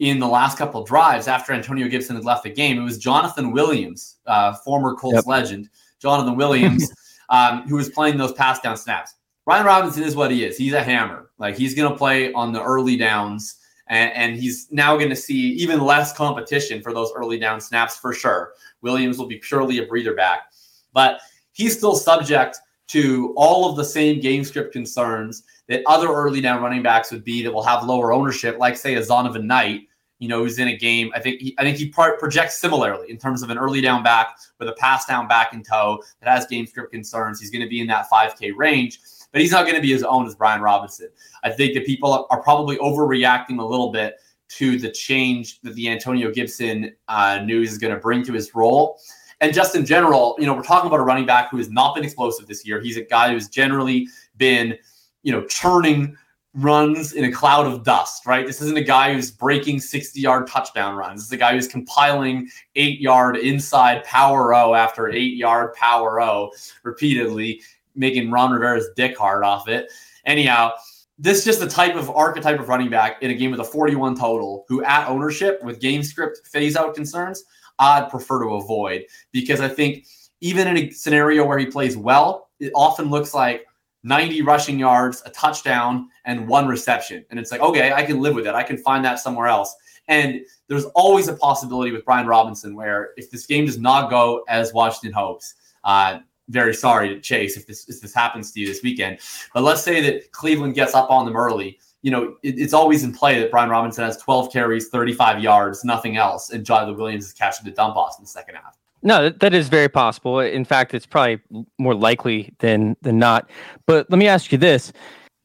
in 0.00 0.18
the 0.18 0.26
last 0.26 0.58
couple 0.58 0.82
of 0.82 0.88
drives 0.88 1.26
after 1.26 1.52
Antonio 1.52 1.88
Gibson 1.88 2.16
had 2.16 2.24
left 2.24 2.44
the 2.44 2.50
game, 2.50 2.78
it 2.78 2.84
was 2.84 2.98
Jonathan 2.98 3.52
Williams, 3.52 4.16
uh, 4.26 4.54
former 4.64 4.94
Colts 4.94 5.16
yep. 5.16 5.26
legend, 5.26 5.68
Jonathan 6.00 6.36
Williams, 6.36 6.92
um, 7.30 7.66
who 7.68 7.76
was 7.76 7.88
playing 7.88 8.16
those 8.16 8.32
pass 8.32 8.60
down 8.60 8.76
snaps. 8.76 9.14
Brian 9.44 9.64
Robinson 9.64 10.02
is 10.02 10.14
what 10.14 10.30
he 10.30 10.44
is. 10.44 10.58
He's 10.58 10.74
a 10.74 10.82
hammer. 10.82 11.30
Like 11.38 11.56
he's 11.56 11.74
going 11.74 11.90
to 11.90 11.96
play 11.96 12.32
on 12.34 12.52
the 12.52 12.62
early 12.62 12.96
downs, 12.96 13.56
and, 13.88 14.12
and 14.12 14.36
he's 14.40 14.68
now 14.70 14.96
going 14.96 15.10
to 15.10 15.16
see 15.16 15.52
even 15.54 15.80
less 15.80 16.12
competition 16.12 16.82
for 16.82 16.92
those 16.92 17.12
early 17.14 17.38
down 17.38 17.60
snaps 17.60 17.96
for 17.96 18.12
sure. 18.12 18.52
Williams 18.82 19.18
will 19.18 19.26
be 19.26 19.38
purely 19.38 19.78
a 19.78 19.86
breather 19.86 20.14
back, 20.14 20.52
but 20.92 21.20
he's 21.52 21.76
still 21.76 21.96
subject 21.96 22.58
to 22.88 23.34
all 23.36 23.68
of 23.68 23.76
the 23.76 23.84
same 23.84 24.20
game 24.20 24.44
script 24.44 24.72
concerns 24.72 25.44
that 25.68 25.82
other 25.86 26.08
early 26.08 26.40
down 26.40 26.62
running 26.62 26.82
backs 26.82 27.10
would 27.10 27.24
be 27.24 27.42
that 27.42 27.52
will 27.52 27.62
have 27.62 27.84
lower 27.84 28.12
ownership, 28.12 28.58
like 28.58 28.76
say 28.76 28.94
a 28.94 29.00
Zonovan 29.00 29.44
Knight, 29.44 29.82
you 30.18 30.28
know, 30.28 30.42
who's 30.42 30.58
in 30.58 30.68
a 30.68 30.76
game. 30.76 31.10
I 31.14 31.20
think 31.20 31.40
he, 31.40 31.54
I 31.58 31.62
think 31.62 31.76
he 31.76 31.88
projects 31.88 32.58
similarly 32.58 33.10
in 33.10 33.18
terms 33.18 33.42
of 33.42 33.50
an 33.50 33.58
early 33.58 33.80
down 33.80 34.02
back 34.02 34.38
with 34.58 34.68
a 34.68 34.72
pass 34.72 35.06
down 35.06 35.28
back 35.28 35.52
in 35.52 35.62
tow 35.62 36.02
that 36.20 36.30
has 36.30 36.46
game 36.46 36.66
script 36.66 36.92
concerns. 36.92 37.40
He's 37.40 37.50
going 37.50 37.62
to 37.62 37.68
be 37.68 37.80
in 37.80 37.86
that 37.88 38.08
5K 38.10 38.52
range, 38.56 39.00
but 39.38 39.42
he's 39.42 39.52
not 39.52 39.62
going 39.66 39.76
to 39.76 39.80
be 39.80 39.92
as 39.92 40.02
owned 40.02 40.26
as 40.26 40.34
Brian 40.34 40.60
Robinson. 40.60 41.10
I 41.44 41.50
think 41.50 41.72
that 41.74 41.86
people 41.86 42.26
are 42.28 42.42
probably 42.42 42.76
overreacting 42.78 43.60
a 43.60 43.64
little 43.64 43.92
bit 43.92 44.16
to 44.48 44.76
the 44.80 44.90
change 44.90 45.60
that 45.60 45.76
the 45.76 45.88
Antonio 45.88 46.32
Gibson 46.32 46.92
uh, 47.06 47.38
news 47.44 47.70
is 47.70 47.78
going 47.78 47.94
to 47.94 48.00
bring 48.00 48.24
to 48.24 48.32
his 48.32 48.52
role. 48.56 48.98
And 49.40 49.54
just 49.54 49.76
in 49.76 49.86
general, 49.86 50.34
you 50.40 50.46
know, 50.46 50.54
we're 50.54 50.64
talking 50.64 50.88
about 50.88 50.98
a 50.98 51.04
running 51.04 51.24
back 51.24 51.52
who 51.52 51.58
has 51.58 51.70
not 51.70 51.94
been 51.94 52.02
explosive 52.02 52.48
this 52.48 52.66
year. 52.66 52.80
He's 52.80 52.96
a 52.96 53.02
guy 53.02 53.30
who's 53.30 53.48
generally 53.48 54.08
been, 54.38 54.76
you 55.22 55.30
know, 55.30 55.44
churning 55.44 56.16
runs 56.54 57.12
in 57.12 57.24
a 57.24 57.30
cloud 57.30 57.68
of 57.68 57.84
dust, 57.84 58.26
right? 58.26 58.44
This 58.44 58.60
isn't 58.60 58.76
a 58.76 58.82
guy 58.82 59.14
who's 59.14 59.30
breaking 59.30 59.78
60 59.78 60.18
yard 60.20 60.48
touchdown 60.48 60.96
runs. 60.96 61.20
This 61.20 61.26
is 61.26 61.32
a 61.32 61.36
guy 61.36 61.52
who's 61.52 61.68
compiling 61.68 62.48
eight 62.74 63.00
yard 63.00 63.36
inside 63.36 64.02
power 64.02 64.52
O 64.52 64.74
after 64.74 65.08
eight 65.08 65.36
yard 65.36 65.74
power 65.74 66.20
O 66.20 66.50
repeatedly, 66.82 67.62
making 67.98 68.30
Ron 68.30 68.52
Rivera's 68.52 68.88
dick 68.96 69.18
hard 69.18 69.44
off 69.44 69.68
it. 69.68 69.90
Anyhow, 70.24 70.72
this 71.18 71.38
is 71.38 71.44
just 71.44 71.60
the 71.60 71.68
type 71.68 71.96
of 71.96 72.08
archetype 72.10 72.60
of 72.60 72.68
running 72.68 72.88
back 72.90 73.22
in 73.22 73.30
a 73.30 73.34
game 73.34 73.50
with 73.50 73.60
a 73.60 73.64
41 73.64 74.16
total 74.16 74.64
who 74.68 74.84
at 74.84 75.08
ownership 75.08 75.62
with 75.62 75.80
game 75.80 76.02
script 76.02 76.46
phase 76.46 76.76
out 76.76 76.94
concerns 76.94 77.44
I'd 77.78 78.10
prefer 78.10 78.42
to 78.44 78.54
avoid 78.54 79.04
because 79.32 79.60
I 79.60 79.68
think 79.68 80.06
even 80.40 80.68
in 80.68 80.76
a 80.76 80.90
scenario 80.90 81.44
where 81.44 81.58
he 81.58 81.66
plays 81.66 81.96
well, 81.96 82.50
it 82.60 82.72
often 82.74 83.10
looks 83.10 83.34
like 83.34 83.66
90 84.04 84.42
rushing 84.42 84.78
yards, 84.78 85.22
a 85.26 85.30
touchdown, 85.30 86.08
and 86.24 86.46
one 86.46 86.68
reception. 86.68 87.24
And 87.30 87.38
it's 87.38 87.50
like, 87.50 87.60
okay, 87.60 87.92
I 87.92 88.04
can 88.04 88.20
live 88.20 88.34
with 88.34 88.46
it. 88.46 88.54
I 88.54 88.62
can 88.62 88.78
find 88.78 89.04
that 89.04 89.18
somewhere 89.18 89.48
else. 89.48 89.74
And 90.06 90.40
there's 90.68 90.86
always 90.94 91.28
a 91.28 91.34
possibility 91.34 91.92
with 91.92 92.04
Brian 92.04 92.26
Robinson 92.26 92.74
where 92.74 93.10
if 93.16 93.30
this 93.30 93.46
game 93.46 93.66
does 93.66 93.78
not 93.78 94.10
go 94.10 94.44
as 94.48 94.72
Washington 94.72 95.12
hopes, 95.12 95.54
uh, 95.84 96.20
very 96.48 96.74
sorry 96.74 97.08
to 97.10 97.20
Chase 97.20 97.56
if 97.56 97.66
this 97.66 97.88
if 97.88 98.00
this 98.00 98.14
happens 98.14 98.52
to 98.52 98.60
you 98.60 98.66
this 98.66 98.82
weekend. 98.82 99.18
But 99.54 99.62
let's 99.62 99.82
say 99.82 100.00
that 100.02 100.32
Cleveland 100.32 100.74
gets 100.74 100.94
up 100.94 101.10
on 101.10 101.24
them 101.24 101.36
early 101.36 101.78
you 102.02 102.10
know, 102.10 102.36
it, 102.42 102.58
it's 102.58 102.72
always 102.72 103.04
in 103.04 103.12
play 103.12 103.40
that 103.40 103.50
Brian 103.50 103.70
Robinson 103.70 104.04
has 104.04 104.16
12 104.18 104.52
carries, 104.52 104.88
35 104.88 105.42
yards, 105.42 105.84
nothing 105.84 106.16
else, 106.16 106.50
and 106.50 106.64
Jonathan 106.64 106.96
Williams 106.96 107.26
is 107.26 107.32
catching 107.32 107.64
the 107.64 107.70
dump 107.72 107.96
off 107.96 108.14
in 108.18 108.24
the 108.24 108.28
second 108.28 108.56
half. 108.56 108.76
No, 109.02 109.28
that 109.28 109.54
is 109.54 109.68
very 109.68 109.88
possible. 109.88 110.40
In 110.40 110.64
fact, 110.64 110.92
it's 110.92 111.06
probably 111.06 111.40
more 111.78 111.94
likely 111.94 112.52
than 112.58 112.96
than 113.02 113.18
not. 113.18 113.48
But 113.86 114.10
let 114.10 114.18
me 114.18 114.26
ask 114.26 114.50
you 114.50 114.58
this: 114.58 114.92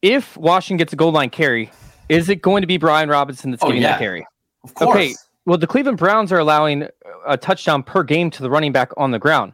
If 0.02 0.36
Washington 0.38 0.78
gets 0.78 0.94
a 0.94 0.96
goal 0.96 1.12
line 1.12 1.30
carry, 1.30 1.70
is 2.10 2.30
it 2.30 2.42
going 2.42 2.62
to 2.62 2.68
be 2.68 2.78
Brian 2.78 3.10
Robinson 3.10 3.52
that's 3.52 3.62
oh, 3.62 3.68
getting 3.68 3.84
yeah. 3.84 3.92
that 3.92 4.00
carry? 4.00 4.26
Of 4.64 4.74
course. 4.74 4.96
Okay. 4.96 5.14
Well, 5.46 5.58
the 5.58 5.68
Cleveland 5.68 5.98
Browns 5.98 6.32
are 6.32 6.40
allowing 6.40 6.88
a 7.28 7.38
touchdown 7.38 7.84
per 7.84 8.02
game 8.02 8.32
to 8.32 8.42
the 8.42 8.50
running 8.50 8.72
back 8.72 8.92
on 8.98 9.12
the 9.12 9.20
ground. 9.20 9.54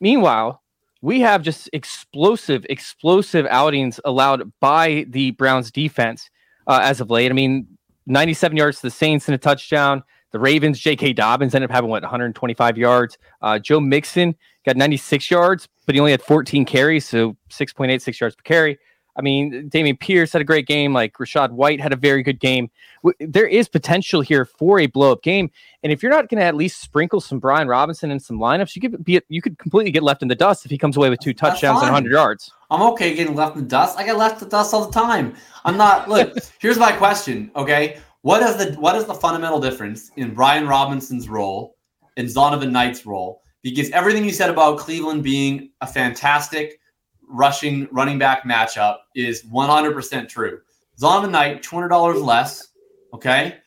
Meanwhile, 0.00 0.60
we 1.00 1.20
have 1.20 1.42
just 1.42 1.70
explosive, 1.72 2.66
explosive 2.68 3.46
outings 3.46 4.00
allowed 4.04 4.50
by 4.60 5.06
the 5.08 5.30
Browns 5.32 5.70
defense 5.70 6.28
uh, 6.66 6.80
as 6.82 7.00
of 7.00 7.10
late. 7.10 7.30
I 7.30 7.34
mean, 7.34 7.66
97 8.06 8.56
yards 8.56 8.78
to 8.78 8.86
the 8.86 8.90
Saints 8.90 9.28
and 9.28 9.34
a 9.34 9.38
touchdown. 9.38 10.02
The 10.32 10.38
Ravens, 10.38 10.78
J.K. 10.78 11.14
Dobbins 11.14 11.54
ended 11.54 11.70
up 11.70 11.74
having 11.74 11.88
what 11.88 12.02
125 12.02 12.76
yards. 12.76 13.16
Uh, 13.40 13.58
Joe 13.58 13.80
Mixon 13.80 14.34
got 14.66 14.76
96 14.76 15.30
yards, 15.30 15.68
but 15.86 15.94
he 15.94 16.00
only 16.00 16.10
had 16.10 16.22
14 16.22 16.64
carries, 16.64 17.08
so 17.08 17.36
6.86 17.50 18.20
yards 18.20 18.36
per 18.36 18.42
carry. 18.42 18.78
I 19.18 19.20
mean, 19.20 19.68
Dameon 19.68 19.98
Pierce 19.98 20.32
had 20.32 20.40
a 20.40 20.44
great 20.44 20.66
game. 20.66 20.92
Like 20.92 21.14
Rachaad 21.14 21.50
White 21.50 21.80
had 21.80 21.92
a 21.92 21.96
very 21.96 22.22
good 22.22 22.38
game. 22.38 22.70
There 23.18 23.46
is 23.46 23.68
potential 23.68 24.20
here 24.20 24.44
for 24.44 24.78
a 24.78 24.86
blow 24.86 25.12
up 25.12 25.22
game. 25.22 25.50
And 25.82 25.92
if 25.92 26.02
you're 26.02 26.12
not 26.12 26.28
going 26.28 26.38
to 26.38 26.46
at 26.46 26.54
least 26.54 26.80
sprinkle 26.80 27.20
some 27.20 27.40
Brian 27.40 27.66
Robinson 27.66 28.12
in 28.12 28.20
some 28.20 28.38
lineups, 28.38 28.76
you 28.76 28.80
could 28.80 29.04
be 29.04 29.20
you 29.28 29.42
could 29.42 29.58
completely 29.58 29.90
get 29.90 30.04
left 30.04 30.22
in 30.22 30.28
the 30.28 30.36
dust 30.36 30.64
if 30.64 30.70
he 30.70 30.78
comes 30.78 30.96
away 30.96 31.10
with 31.10 31.18
two 31.18 31.34
touchdowns 31.34 31.82
and 31.82 31.90
100 31.90 32.12
yards. 32.12 32.52
I'm 32.70 32.82
okay 32.92 33.14
getting 33.14 33.34
left 33.34 33.56
in 33.56 33.62
the 33.62 33.68
dust. 33.68 33.98
I 33.98 34.04
get 34.04 34.16
left 34.16 34.40
in 34.40 34.48
the 34.48 34.50
dust 34.50 34.72
all 34.72 34.86
the 34.86 34.92
time. 34.92 35.34
I'm 35.64 35.76
not. 35.76 36.08
Look, 36.08 36.38
here's 36.60 36.78
my 36.78 36.92
question. 36.92 37.50
Okay, 37.56 37.98
what 38.22 38.42
is 38.42 38.56
the 38.56 38.78
what 38.80 38.94
is 38.94 39.04
the 39.06 39.14
fundamental 39.14 39.60
difference 39.60 40.12
in 40.16 40.32
Brian 40.32 40.68
Robinson's 40.68 41.28
role 41.28 41.76
and 42.16 42.28
Zonovan 42.28 42.70
Knight's 42.70 43.04
role? 43.04 43.42
Because 43.62 43.90
everything 43.90 44.24
you 44.24 44.30
said 44.30 44.50
about 44.50 44.78
Cleveland 44.78 45.24
being 45.24 45.70
a 45.80 45.86
fantastic 45.86 46.78
rushing 47.28 47.88
running 47.90 48.18
back 48.18 48.44
matchup 48.44 48.98
is 49.14 49.44
100% 49.44 50.28
true. 50.28 50.60
Zonovan 51.00 51.30
Knight, 51.30 51.62
$200 51.62 52.22
less. 52.24 52.68
Okay. 53.14 53.58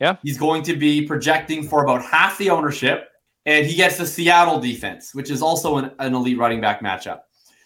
Yeah. 0.00 0.16
He's 0.22 0.38
going 0.38 0.62
to 0.64 0.76
be 0.76 1.06
projecting 1.06 1.66
for 1.66 1.82
about 1.82 2.02
half 2.02 2.38
the 2.38 2.50
ownership, 2.50 3.08
and 3.46 3.66
he 3.66 3.74
gets 3.74 3.96
the 3.96 4.06
Seattle 4.06 4.60
defense, 4.60 5.14
which 5.14 5.30
is 5.30 5.42
also 5.42 5.78
an, 5.78 5.90
an 5.98 6.14
elite 6.14 6.38
running 6.38 6.60
back 6.60 6.80
matchup. 6.80 7.20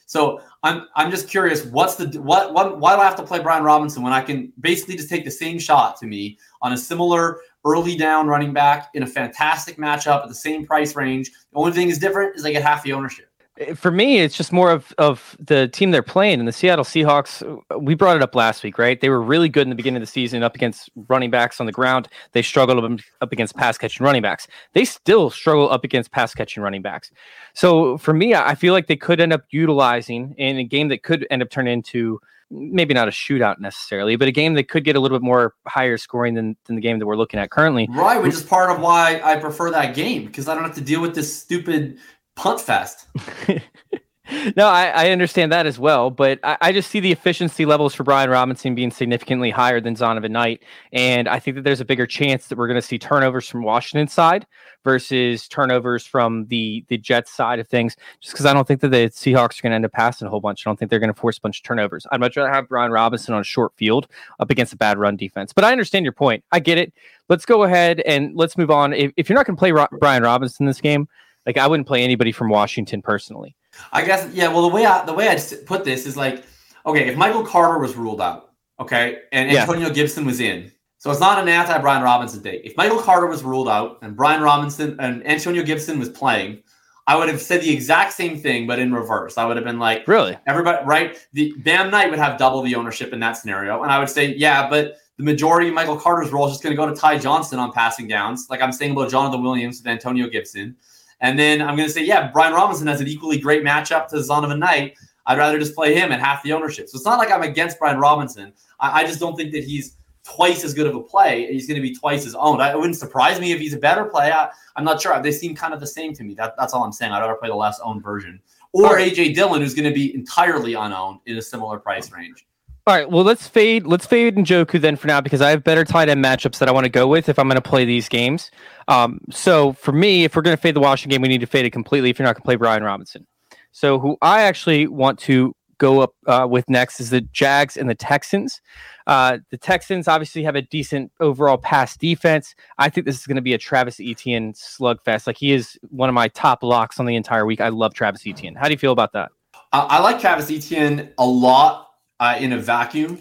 So 0.06 0.40
I'm 0.64 0.86
I'm 0.96 1.10
just 1.10 1.28
curious, 1.28 1.64
what's 1.66 1.94
the 1.94 2.20
what 2.20 2.52
what 2.52 2.80
why 2.80 2.96
do 2.96 3.00
I 3.00 3.04
have 3.04 3.14
to 3.16 3.22
play 3.22 3.38
Brian 3.38 3.62
Robinson 3.62 4.02
when 4.02 4.12
I 4.12 4.20
can 4.20 4.52
basically 4.58 4.96
just 4.96 5.08
take 5.08 5.24
the 5.24 5.30
same 5.30 5.58
shot 5.58 5.96
to 5.98 6.06
me 6.06 6.36
on 6.62 6.72
a 6.72 6.76
similar 6.76 7.38
early 7.64 7.96
down 7.96 8.26
running 8.26 8.52
back 8.52 8.88
in 8.94 9.04
a 9.04 9.06
fantastic 9.06 9.76
matchup 9.76 10.22
at 10.22 10.28
the 10.28 10.34
same 10.34 10.66
price 10.66 10.96
range? 10.96 11.30
The 11.52 11.58
only 11.58 11.70
thing 11.70 11.90
is 11.90 11.98
different 11.98 12.36
is 12.36 12.44
I 12.44 12.50
get 12.50 12.62
half 12.62 12.82
the 12.82 12.92
ownership 12.92 13.29
for 13.74 13.90
me, 13.90 14.18
it's 14.18 14.36
just 14.36 14.52
more 14.52 14.70
of, 14.70 14.94
of 14.98 15.36
the 15.38 15.68
team 15.68 15.90
they're 15.90 16.02
playing. 16.02 16.38
And 16.38 16.48
the 16.48 16.52
Seattle 16.52 16.84
Seahawks, 16.84 17.42
we 17.78 17.94
brought 17.94 18.16
it 18.16 18.22
up 18.22 18.34
last 18.34 18.62
week, 18.62 18.78
right? 18.78 19.00
They 19.00 19.10
were 19.10 19.20
really 19.20 19.48
good 19.48 19.62
in 19.62 19.70
the 19.70 19.76
beginning 19.76 19.98
of 19.98 20.06
the 20.06 20.10
season 20.10 20.42
up 20.42 20.54
against 20.54 20.88
running 21.08 21.30
backs 21.30 21.60
on 21.60 21.66
the 21.66 21.72
ground. 21.72 22.08
They 22.32 22.42
struggled 22.42 23.00
up 23.20 23.32
against 23.32 23.56
pass 23.56 23.76
catching 23.76 24.04
running 24.04 24.22
backs. 24.22 24.46
They 24.72 24.84
still 24.84 25.30
struggle 25.30 25.70
up 25.70 25.84
against 25.84 26.10
pass 26.10 26.34
catching 26.34 26.62
running 26.62 26.82
backs. 26.82 27.10
So 27.54 27.98
for 27.98 28.14
me, 28.14 28.34
I 28.34 28.54
feel 28.54 28.72
like 28.72 28.86
they 28.86 28.96
could 28.96 29.20
end 29.20 29.32
up 29.32 29.44
utilizing 29.50 30.34
in 30.38 30.56
a 30.56 30.64
game 30.64 30.88
that 30.88 31.02
could 31.02 31.26
end 31.30 31.42
up 31.42 31.50
turning 31.50 31.74
into 31.74 32.20
maybe 32.50 32.94
not 32.94 33.08
a 33.08 33.10
shootout 33.12 33.60
necessarily, 33.60 34.16
but 34.16 34.26
a 34.26 34.32
game 34.32 34.54
that 34.54 34.68
could 34.68 34.84
get 34.84 34.96
a 34.96 35.00
little 35.00 35.16
bit 35.16 35.24
more 35.24 35.54
higher 35.66 35.96
scoring 35.96 36.34
than, 36.34 36.56
than 36.64 36.76
the 36.76 36.82
game 36.82 36.98
that 36.98 37.06
we're 37.06 37.16
looking 37.16 37.38
at 37.38 37.50
currently. 37.50 37.86
Right, 37.90 38.20
which 38.20 38.34
is 38.34 38.42
part 38.42 38.70
of 38.70 38.80
why 38.80 39.20
I 39.22 39.36
prefer 39.36 39.70
that 39.70 39.94
game 39.94 40.26
because 40.26 40.48
I 40.48 40.54
don't 40.54 40.64
have 40.64 40.74
to 40.74 40.80
deal 40.80 41.00
with 41.00 41.14
this 41.14 41.34
stupid 41.34 41.98
punt 42.40 42.58
fest. 42.58 43.06
no, 44.56 44.66
I, 44.66 44.86
I, 44.86 45.10
understand 45.10 45.52
that 45.52 45.66
as 45.66 45.78
well, 45.78 46.10
but 46.10 46.38
I, 46.42 46.56
I, 46.62 46.72
just 46.72 46.90
see 46.90 46.98
the 46.98 47.12
efficiency 47.12 47.66
levels 47.66 47.94
for 47.94 48.02
Brian 48.02 48.30
Robinson 48.30 48.74
being 48.74 48.90
significantly 48.90 49.50
higher 49.50 49.78
than 49.78 49.94
Zonovan 49.94 50.30
Knight, 50.30 50.62
and 50.90 51.28
I 51.28 51.38
think 51.38 51.56
that 51.56 51.64
there's 51.64 51.82
a 51.82 51.84
bigger 51.84 52.06
chance 52.06 52.46
that 52.46 52.56
we're 52.56 52.66
going 52.66 52.80
to 52.80 52.86
see 52.86 52.98
turnovers 52.98 53.46
from 53.46 53.62
Washington 53.62 54.08
side 54.08 54.46
versus 54.84 55.48
turnovers 55.48 56.06
from 56.06 56.46
the 56.46 56.82
the 56.88 56.96
Jets 56.96 57.30
side 57.30 57.58
of 57.58 57.68
things. 57.68 57.94
Just 58.20 58.32
because 58.32 58.46
I 58.46 58.54
don't 58.54 58.66
think 58.66 58.80
that 58.80 58.88
the 58.88 59.10
Seahawks 59.10 59.58
are 59.58 59.62
going 59.62 59.72
to 59.72 59.76
end 59.76 59.84
up 59.84 59.92
passing 59.92 60.26
a 60.26 60.30
whole 60.30 60.40
bunch. 60.40 60.66
I 60.66 60.70
don't 60.70 60.78
think 60.78 60.90
they're 60.90 60.98
going 60.98 61.12
to 61.12 61.20
force 61.20 61.36
a 61.36 61.42
bunch 61.42 61.58
of 61.58 61.64
turnovers. 61.64 62.06
I'd 62.10 62.20
much 62.20 62.38
rather 62.38 62.50
have 62.50 62.70
Brian 62.70 62.90
Robinson 62.90 63.34
on 63.34 63.42
a 63.42 63.44
short 63.44 63.74
field 63.76 64.08
up 64.38 64.50
against 64.50 64.72
a 64.72 64.78
bad 64.78 64.96
run 64.96 65.16
defense. 65.16 65.52
But 65.52 65.64
I 65.64 65.72
understand 65.72 66.06
your 66.06 66.14
point. 66.14 66.42
I 66.52 66.60
get 66.60 66.78
it. 66.78 66.94
Let's 67.28 67.44
go 67.44 67.64
ahead 67.64 68.00
and 68.00 68.34
let's 68.34 68.56
move 68.56 68.70
on. 68.70 68.94
If, 68.94 69.12
if 69.18 69.28
you're 69.28 69.36
not 69.36 69.44
going 69.44 69.56
to 69.56 69.60
play 69.60 69.72
Ro- 69.72 69.88
Brian 69.98 70.22
Robinson 70.22 70.64
this 70.64 70.80
game 70.80 71.06
like 71.46 71.56
I 71.56 71.66
wouldn't 71.66 71.86
play 71.86 72.02
anybody 72.02 72.32
from 72.32 72.48
Washington 72.48 73.02
personally. 73.02 73.56
I 73.92 74.04
guess 74.04 74.32
yeah. 74.32 74.48
Well, 74.48 74.62
the 74.62 74.68
way 74.68 74.84
I 74.84 75.04
the 75.04 75.14
way 75.14 75.28
I 75.28 75.40
put 75.66 75.84
this 75.84 76.06
is 76.06 76.16
like, 76.16 76.44
okay, 76.86 77.08
if 77.08 77.16
Michael 77.16 77.44
Carter 77.44 77.78
was 77.78 77.96
ruled 77.96 78.20
out, 78.20 78.52
okay, 78.78 79.20
and 79.32 79.50
Antonio 79.50 79.88
yeah. 79.88 79.94
Gibson 79.94 80.26
was 80.26 80.40
in, 80.40 80.70
so 80.98 81.10
it's 81.10 81.20
not 81.20 81.38
an 81.38 81.48
anti 81.48 81.78
Brian 81.78 82.02
Robinson 82.02 82.42
day. 82.42 82.60
If 82.64 82.76
Michael 82.76 83.00
Carter 83.00 83.26
was 83.26 83.42
ruled 83.42 83.68
out 83.68 83.98
and 84.02 84.16
Brian 84.16 84.42
Robinson 84.42 84.96
and 85.00 85.26
Antonio 85.26 85.62
Gibson 85.62 85.98
was 85.98 86.08
playing, 86.08 86.62
I 87.06 87.16
would 87.16 87.28
have 87.28 87.40
said 87.40 87.62
the 87.62 87.72
exact 87.72 88.12
same 88.12 88.38
thing, 88.38 88.66
but 88.66 88.78
in 88.78 88.92
reverse. 88.92 89.38
I 89.38 89.44
would 89.44 89.56
have 89.56 89.64
been 89.64 89.78
like, 89.78 90.06
really, 90.06 90.36
everybody, 90.46 90.84
right? 90.84 91.26
The 91.32 91.54
Bam 91.58 91.90
Knight 91.90 92.10
would 92.10 92.18
have 92.18 92.38
double 92.38 92.62
the 92.62 92.74
ownership 92.74 93.12
in 93.12 93.20
that 93.20 93.32
scenario, 93.32 93.82
and 93.82 93.90
I 93.90 93.98
would 93.98 94.10
say, 94.10 94.34
yeah, 94.34 94.68
but 94.68 94.98
the 95.16 95.24
majority 95.24 95.68
of 95.68 95.74
Michael 95.74 95.96
Carter's 95.96 96.30
role 96.32 96.46
is 96.46 96.52
just 96.52 96.62
going 96.62 96.74
to 96.74 96.76
go 96.76 96.88
to 96.88 96.94
Ty 96.94 97.18
Johnson 97.18 97.58
on 97.58 97.72
passing 97.72 98.08
downs, 98.08 98.46
like 98.48 98.62
I'm 98.62 98.72
saying 98.72 98.92
about 98.92 99.10
Jonathan 99.10 99.42
Williams 99.42 99.78
with 99.78 99.86
Antonio 99.86 100.28
Gibson. 100.28 100.76
And 101.20 101.38
then 101.38 101.60
I'm 101.60 101.76
going 101.76 101.88
to 101.88 101.92
say, 101.92 102.04
yeah, 102.04 102.30
Brian 102.30 102.54
Robinson 102.54 102.86
has 102.86 103.00
an 103.00 103.08
equally 103.08 103.38
great 103.38 103.62
matchup 103.62 104.08
to 104.08 104.16
Zonovan 104.16 104.58
Knight. 104.58 104.94
I'd 105.26 105.38
rather 105.38 105.58
just 105.58 105.74
play 105.74 105.94
him 105.94 106.12
at 106.12 106.20
half 106.20 106.42
the 106.42 106.52
ownership. 106.52 106.88
So 106.88 106.96
it's 106.96 107.04
not 107.04 107.18
like 107.18 107.30
I'm 107.30 107.42
against 107.42 107.78
Brian 107.78 107.98
Robinson. 107.98 108.52
I, 108.80 109.02
I 109.02 109.06
just 109.06 109.20
don't 109.20 109.36
think 109.36 109.52
that 109.52 109.64
he's 109.64 109.96
twice 110.24 110.64
as 110.64 110.74
good 110.74 110.86
of 110.86 110.94
a 110.94 111.02
play. 111.02 111.52
He's 111.52 111.66
going 111.66 111.76
to 111.76 111.82
be 111.82 111.94
twice 111.94 112.26
as 112.26 112.34
owned. 112.34 112.62
I, 112.62 112.72
it 112.72 112.76
wouldn't 112.76 112.96
surprise 112.96 113.38
me 113.38 113.52
if 113.52 113.60
he's 113.60 113.74
a 113.74 113.78
better 113.78 114.04
play. 114.04 114.32
I, 114.32 114.48
am 114.76 114.84
not 114.84 115.00
sure. 115.00 115.20
They 115.20 115.32
seem 115.32 115.54
kind 115.54 115.74
of 115.74 115.80
the 115.80 115.86
same 115.86 116.14
to 116.14 116.24
me. 116.24 116.34
That, 116.34 116.54
that's 116.56 116.72
all 116.72 116.84
I'm 116.84 116.92
saying. 116.92 117.12
I'd 117.12 117.20
rather 117.20 117.34
play 117.34 117.48
the 117.48 117.54
less 117.54 117.80
owned 117.80 118.02
version. 118.02 118.40
Or 118.72 118.98
AJ 118.98 119.34
Dillon, 119.34 119.62
who's 119.62 119.74
going 119.74 119.88
to 119.88 119.94
be 119.94 120.14
entirely 120.14 120.74
unowned 120.74 121.20
in 121.26 121.36
a 121.36 121.42
similar 121.42 121.78
price 121.78 122.12
range. 122.12 122.46
All 122.86 122.94
right, 122.94 123.10
well 123.10 123.24
let's 123.24 123.46
fade 123.46 123.86
let's 123.86 124.06
fade 124.06 124.36
Njoku 124.36 124.80
then 124.80 124.96
for 124.96 125.06
now 125.06 125.20
because 125.20 125.42
I 125.42 125.50
have 125.50 125.62
better 125.62 125.84
tight 125.84 126.08
end 126.08 126.24
matchups 126.24 126.58
that 126.58 126.68
I 126.68 126.72
want 126.72 126.84
to 126.84 126.90
go 126.90 127.06
with 127.06 127.28
if 127.28 127.38
I'm 127.38 127.46
going 127.46 127.60
to 127.60 127.68
play 127.68 127.84
these 127.84 128.08
games. 128.08 128.50
Um, 128.88 129.20
so 129.30 129.74
for 129.74 129.92
me, 129.92 130.24
if 130.24 130.34
we're 130.34 130.42
going 130.42 130.56
to 130.56 130.60
fade 130.60 130.74
the 130.74 130.80
Washington 130.80 131.10
game, 131.16 131.22
we 131.22 131.28
need 131.28 131.42
to 131.42 131.46
fade 131.46 131.66
it 131.66 131.70
completely. 131.70 132.10
If 132.10 132.18
you're 132.18 132.26
not 132.26 132.36
going 132.36 132.42
to 132.42 132.46
play 132.46 132.56
Brian 132.56 132.82
Robinson, 132.82 133.26
so 133.70 133.98
who 133.98 134.16
I 134.22 134.42
actually 134.42 134.86
want 134.86 135.18
to 135.20 135.54
go 135.80 136.00
up 136.00 136.14
uh, 136.26 136.46
with 136.48 136.68
next 136.68 137.00
is 137.00 137.10
the 137.10 137.20
Jags 137.20 137.76
and 137.76 137.88
the 137.88 137.94
Texans. 137.94 138.60
Uh, 139.06 139.38
the 139.50 139.56
Texans 139.58 140.06
obviously 140.06 140.42
have 140.44 140.54
a 140.54 140.62
decent 140.62 141.10
overall 141.20 141.58
pass 141.58 141.96
defense. 141.96 142.54
I 142.78 142.88
think 142.88 143.06
this 143.06 143.18
is 143.18 143.26
going 143.26 143.36
to 143.36 143.42
be 143.42 143.54
a 143.54 143.58
Travis 143.58 143.98
Etienne 144.00 144.52
slugfest. 144.52 145.26
Like 145.26 145.38
he 145.38 145.52
is 145.52 145.78
one 145.88 146.08
of 146.08 146.14
my 146.14 146.28
top 146.28 146.62
locks 146.62 147.00
on 147.00 147.06
the 147.06 147.16
entire 147.16 147.44
week. 147.44 147.60
I 147.60 147.68
love 147.68 147.94
Travis 147.94 148.26
Etienne. 148.26 148.54
How 148.54 148.66
do 148.66 148.72
you 148.72 148.78
feel 148.78 148.92
about 148.92 149.12
that? 149.14 149.32
I, 149.72 149.80
I 149.80 149.98
like 150.00 150.20
Travis 150.20 150.50
Etienne 150.50 151.10
a 151.18 151.26
lot 151.26 151.89
uh, 152.20 152.36
in 152.38 152.52
a 152.52 152.58
vacuum. 152.58 153.18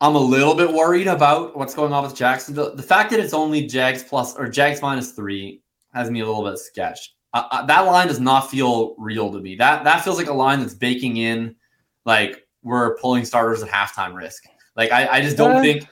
I'm 0.00 0.14
a 0.14 0.20
little 0.20 0.54
bit 0.54 0.72
worried 0.72 1.06
about 1.06 1.56
what's 1.56 1.74
going 1.74 1.92
on 1.92 2.02
with 2.04 2.14
Jacksonville. 2.14 2.74
The 2.74 2.82
fact 2.82 3.10
that 3.10 3.20
it's 3.20 3.32
only 3.32 3.66
Jags 3.66 4.02
plus 4.02 4.36
or 4.36 4.48
Jags 4.48 4.82
minus 4.82 5.12
three 5.12 5.62
has 5.94 6.10
me 6.10 6.20
a 6.20 6.26
little 6.26 6.44
bit 6.44 6.58
sketched. 6.58 7.14
Uh, 7.34 7.44
uh, 7.50 7.66
that 7.66 7.80
line 7.80 8.08
does 8.08 8.20
not 8.20 8.50
feel 8.50 8.94
real 8.98 9.32
to 9.32 9.40
me. 9.40 9.56
That 9.56 9.84
that 9.84 10.04
feels 10.04 10.18
like 10.18 10.26
a 10.26 10.32
line 10.32 10.60
that's 10.60 10.74
baking 10.74 11.16
in, 11.16 11.56
like 12.04 12.46
we're 12.62 12.96
pulling 12.98 13.24
starters 13.24 13.62
at 13.62 13.68
halftime 13.68 14.14
risk. 14.14 14.44
Like 14.76 14.92
I, 14.92 15.06
I 15.06 15.20
just 15.20 15.36
don't 15.36 15.62
think, 15.62 15.86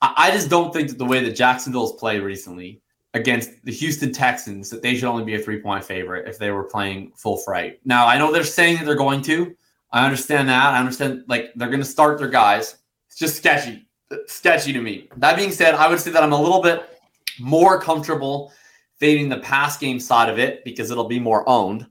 I, 0.00 0.14
I 0.16 0.30
just 0.30 0.48
don't 0.48 0.72
think 0.72 0.88
that 0.88 0.98
the 0.98 1.04
way 1.04 1.22
that 1.24 1.36
Jacksonville's 1.36 1.94
played 1.94 2.22
recently 2.22 2.80
against 3.14 3.50
the 3.64 3.72
Houston 3.72 4.12
Texans 4.12 4.70
that 4.70 4.82
they 4.82 4.94
should 4.94 5.04
only 5.04 5.24
be 5.24 5.34
a 5.34 5.38
three 5.38 5.60
point 5.60 5.84
favorite 5.84 6.28
if 6.28 6.38
they 6.38 6.50
were 6.50 6.64
playing 6.64 7.12
full 7.16 7.36
fright. 7.38 7.80
Now 7.84 8.06
I 8.06 8.18
know 8.18 8.32
they're 8.32 8.44
saying 8.44 8.78
that 8.78 8.86
they're 8.86 8.94
going 8.94 9.22
to, 9.22 9.54
I 9.90 10.04
understand 10.04 10.48
that. 10.48 10.74
I 10.74 10.78
understand 10.78 11.24
like 11.28 11.52
they're 11.54 11.68
going 11.68 11.80
to 11.80 11.86
start 11.86 12.18
their 12.18 12.28
guys. 12.28 12.76
It's 13.08 13.18
just 13.18 13.36
sketchy, 13.36 13.88
sketchy 14.26 14.72
to 14.72 14.80
me. 14.80 15.08
That 15.16 15.36
being 15.36 15.50
said, 15.50 15.74
I 15.74 15.88
would 15.88 16.00
say 16.00 16.10
that 16.10 16.22
I'm 16.22 16.32
a 16.32 16.40
little 16.40 16.62
bit 16.62 17.00
more 17.40 17.80
comfortable 17.80 18.52
fading 18.98 19.28
the 19.28 19.38
pass 19.38 19.78
game 19.78 20.00
side 20.00 20.28
of 20.28 20.38
it 20.38 20.64
because 20.64 20.90
it'll 20.90 21.08
be 21.08 21.20
more 21.20 21.48
owned 21.48 21.86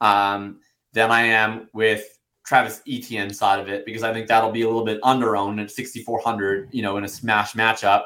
um, 0.00 0.60
than 0.92 1.10
I 1.10 1.22
am 1.22 1.68
with 1.72 2.18
Travis 2.44 2.82
Etienne 2.86 3.32
side 3.32 3.60
of 3.60 3.68
it 3.68 3.84
because 3.86 4.02
I 4.02 4.12
think 4.12 4.26
that'll 4.26 4.52
be 4.52 4.62
a 4.62 4.66
little 4.66 4.84
bit 4.84 5.00
under 5.02 5.36
owned 5.36 5.60
at 5.60 5.70
6,400. 5.70 6.68
You 6.72 6.82
know, 6.82 6.96
in 6.96 7.04
a 7.04 7.08
smash 7.08 7.54
matchup, 7.54 8.04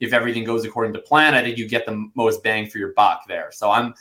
if 0.00 0.12
everything 0.12 0.44
goes 0.44 0.64
according 0.64 0.92
to 0.94 1.00
plan, 1.00 1.34
I 1.34 1.42
think 1.42 1.58
you 1.58 1.68
get 1.68 1.86
the 1.86 2.08
most 2.14 2.42
bang 2.42 2.68
for 2.68 2.78
your 2.78 2.92
buck 2.94 3.22
there. 3.26 3.50
So 3.52 3.70
I'm 3.70 3.94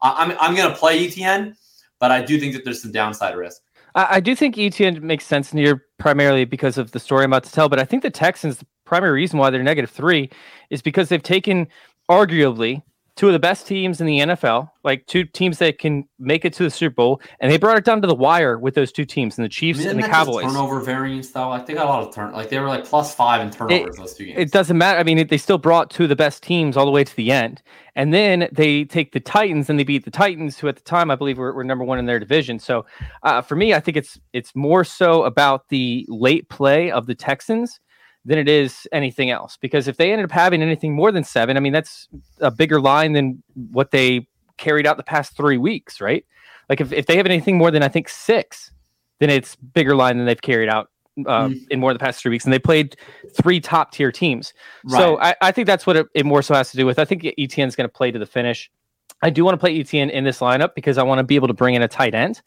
I'm 0.00 0.36
I'm 0.40 0.54
going 0.54 0.70
to 0.70 0.76
play 0.76 1.06
Etienne, 1.06 1.56
but 1.98 2.10
I 2.10 2.22
do 2.22 2.38
think 2.38 2.54
that 2.54 2.64
there's 2.64 2.82
some 2.82 2.92
downside 2.92 3.36
risk. 3.36 3.62
I, 3.94 4.16
I 4.16 4.20
do 4.20 4.34
think 4.34 4.58
Etienne 4.58 5.04
makes 5.06 5.26
sense 5.26 5.50
here 5.50 5.84
primarily 5.98 6.44
because 6.44 6.78
of 6.78 6.92
the 6.92 7.00
story 7.00 7.24
I'm 7.24 7.32
about 7.32 7.44
to 7.44 7.52
tell, 7.52 7.68
but 7.68 7.78
I 7.78 7.84
think 7.84 8.02
the 8.02 8.10
Texans, 8.10 8.58
the 8.58 8.66
primary 8.84 9.12
reason 9.12 9.38
why 9.38 9.50
they're 9.50 9.62
negative 9.62 9.90
three 9.90 10.30
is 10.70 10.82
because 10.82 11.08
they've 11.08 11.22
taken 11.22 11.68
arguably 12.10 12.82
two 13.20 13.26
of 13.26 13.34
the 13.34 13.38
best 13.38 13.66
teams 13.66 14.00
in 14.00 14.06
the 14.06 14.20
NFL, 14.20 14.70
like 14.82 15.04
two 15.04 15.24
teams 15.24 15.58
that 15.58 15.78
can 15.78 16.08
make 16.18 16.46
it 16.46 16.54
to 16.54 16.62
the 16.62 16.70
Super 16.70 16.94
Bowl, 16.94 17.20
and 17.38 17.52
they 17.52 17.58
brought 17.58 17.76
it 17.76 17.84
down 17.84 18.00
to 18.00 18.08
the 18.08 18.14
wire 18.14 18.58
with 18.58 18.74
those 18.74 18.90
two 18.90 19.04
teams, 19.04 19.36
and 19.36 19.44
the 19.44 19.48
Chiefs 19.50 19.80
I 19.80 19.82
mean, 19.82 19.90
and 19.90 20.02
the 20.02 20.08
Cowboys. 20.08 20.46
turnover 20.46 20.80
variance 20.80 21.30
though, 21.30 21.62
they 21.66 21.74
got 21.74 21.84
a 21.84 21.88
lot 21.90 22.02
of 22.02 22.14
turn, 22.14 22.32
like 22.32 22.48
they 22.48 22.58
were 22.58 22.68
like 22.68 22.86
plus 22.86 23.14
five 23.14 23.42
in 23.42 23.50
turnovers 23.50 23.94
it, 23.94 23.98
those 23.98 24.14
two 24.14 24.24
games. 24.24 24.38
It 24.38 24.52
doesn't 24.52 24.78
matter. 24.78 24.98
I 24.98 25.02
mean, 25.02 25.18
it, 25.18 25.28
they 25.28 25.36
still 25.36 25.58
brought 25.58 25.90
two 25.90 26.04
of 26.04 26.08
the 26.08 26.16
best 26.16 26.42
teams 26.42 26.78
all 26.78 26.86
the 26.86 26.90
way 26.90 27.04
to 27.04 27.14
the 27.14 27.30
end, 27.30 27.60
and 27.94 28.14
then 28.14 28.48
they 28.52 28.84
take 28.84 29.12
the 29.12 29.20
Titans 29.20 29.68
and 29.68 29.78
they 29.78 29.84
beat 29.84 30.06
the 30.06 30.10
Titans, 30.10 30.58
who 30.58 30.68
at 30.68 30.76
the 30.76 30.82
time 30.82 31.10
I 31.10 31.14
believe 31.14 31.36
were, 31.36 31.52
were 31.52 31.62
number 31.62 31.84
one 31.84 31.98
in 31.98 32.06
their 32.06 32.18
division. 32.18 32.58
So 32.58 32.86
uh, 33.22 33.42
for 33.42 33.54
me, 33.54 33.74
I 33.74 33.80
think 33.80 33.98
it's 33.98 34.18
it's 34.32 34.56
more 34.56 34.82
so 34.82 35.24
about 35.24 35.68
the 35.68 36.06
late 36.08 36.48
play 36.48 36.90
of 36.90 37.04
the 37.04 37.14
Texans 37.14 37.80
than 38.24 38.38
it 38.38 38.48
is 38.48 38.86
anything 38.92 39.30
else. 39.30 39.56
Because 39.56 39.88
if 39.88 39.96
they 39.96 40.12
ended 40.12 40.24
up 40.24 40.30
having 40.30 40.62
anything 40.62 40.94
more 40.94 41.12
than 41.12 41.24
seven, 41.24 41.56
I 41.56 41.60
mean, 41.60 41.72
that's 41.72 42.08
a 42.40 42.50
bigger 42.50 42.80
line 42.80 43.12
than 43.12 43.42
what 43.70 43.90
they 43.90 44.26
carried 44.58 44.86
out 44.86 44.96
the 44.96 45.02
past 45.02 45.36
three 45.36 45.58
weeks, 45.58 46.00
right? 46.00 46.24
Like 46.68 46.80
if, 46.80 46.92
if 46.92 47.06
they 47.06 47.16
have 47.16 47.26
anything 47.26 47.58
more 47.58 47.70
than 47.70 47.82
I 47.82 47.88
think 47.88 48.08
six, 48.08 48.70
then 49.18 49.30
it's 49.30 49.56
bigger 49.56 49.96
line 49.96 50.16
than 50.16 50.26
they've 50.26 50.40
carried 50.40 50.68
out 50.68 50.90
uh, 51.26 51.48
mm. 51.48 51.66
in 51.70 51.80
more 51.80 51.90
of 51.90 51.98
the 51.98 52.04
past 52.04 52.22
three 52.22 52.30
weeks. 52.30 52.44
And 52.44 52.52
they 52.52 52.58
played 52.58 52.96
three 53.34 53.60
top 53.60 53.92
tier 53.92 54.12
teams. 54.12 54.52
Right. 54.84 54.98
So 54.98 55.18
I, 55.20 55.34
I, 55.40 55.52
think 55.52 55.66
that's 55.66 55.86
what 55.86 55.96
it, 55.96 56.06
it, 56.14 56.26
more 56.26 56.42
so 56.42 56.54
has 56.54 56.70
to 56.70 56.76
do 56.76 56.86
with. 56.86 56.98
I 56.98 57.04
think 57.04 57.26
Etienne 57.38 57.68
is 57.68 57.76
going 57.76 57.88
to 57.88 57.92
play 57.92 58.10
to 58.10 58.18
the 58.18 58.26
finish. 58.26 58.70
I 59.22 59.30
do 59.30 59.44
want 59.44 59.54
to 59.54 59.58
play 59.58 59.78
Etienne 59.78 60.10
in 60.10 60.24
this 60.24 60.38
lineup 60.40 60.74
because 60.74 60.96
I 60.96 61.02
want 61.02 61.18
to 61.18 61.24
be 61.24 61.34
able 61.34 61.48
to 61.48 61.54
bring 61.54 61.74
in 61.74 61.82
a 61.82 61.88
tight 61.88 62.14
end. 62.14 62.40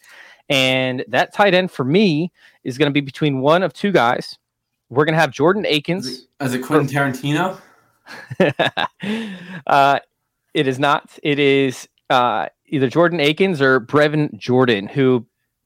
And 0.49 1.05
that 1.07 1.33
tight 1.33 1.53
end 1.53 1.71
for 1.71 1.83
me 1.83 2.31
is 2.63 2.77
going 2.77 2.89
to 2.89 2.93
be 2.93 3.01
between 3.01 3.39
one 3.39 3.63
of 3.63 3.73
two 3.73 3.91
guys 3.91 4.37
we're 4.93 5.05
gonna 5.05 5.17
have 5.17 5.31
Jordan 5.31 5.65
Akins 5.65 6.27
as 6.39 6.53
a 6.53 6.59
Quentin 6.59 6.87
Tarantino. 6.87 7.59
uh, 9.67 9.99
it 10.53 10.67
is 10.67 10.79
not. 10.79 11.17
It 11.23 11.39
is 11.39 11.87
uh, 12.09 12.47
either 12.67 12.89
Jordan 12.89 13.19
Akins 13.19 13.61
or 13.61 13.79
Brevin 13.79 14.35
Jordan, 14.37 14.87
who 14.87 15.25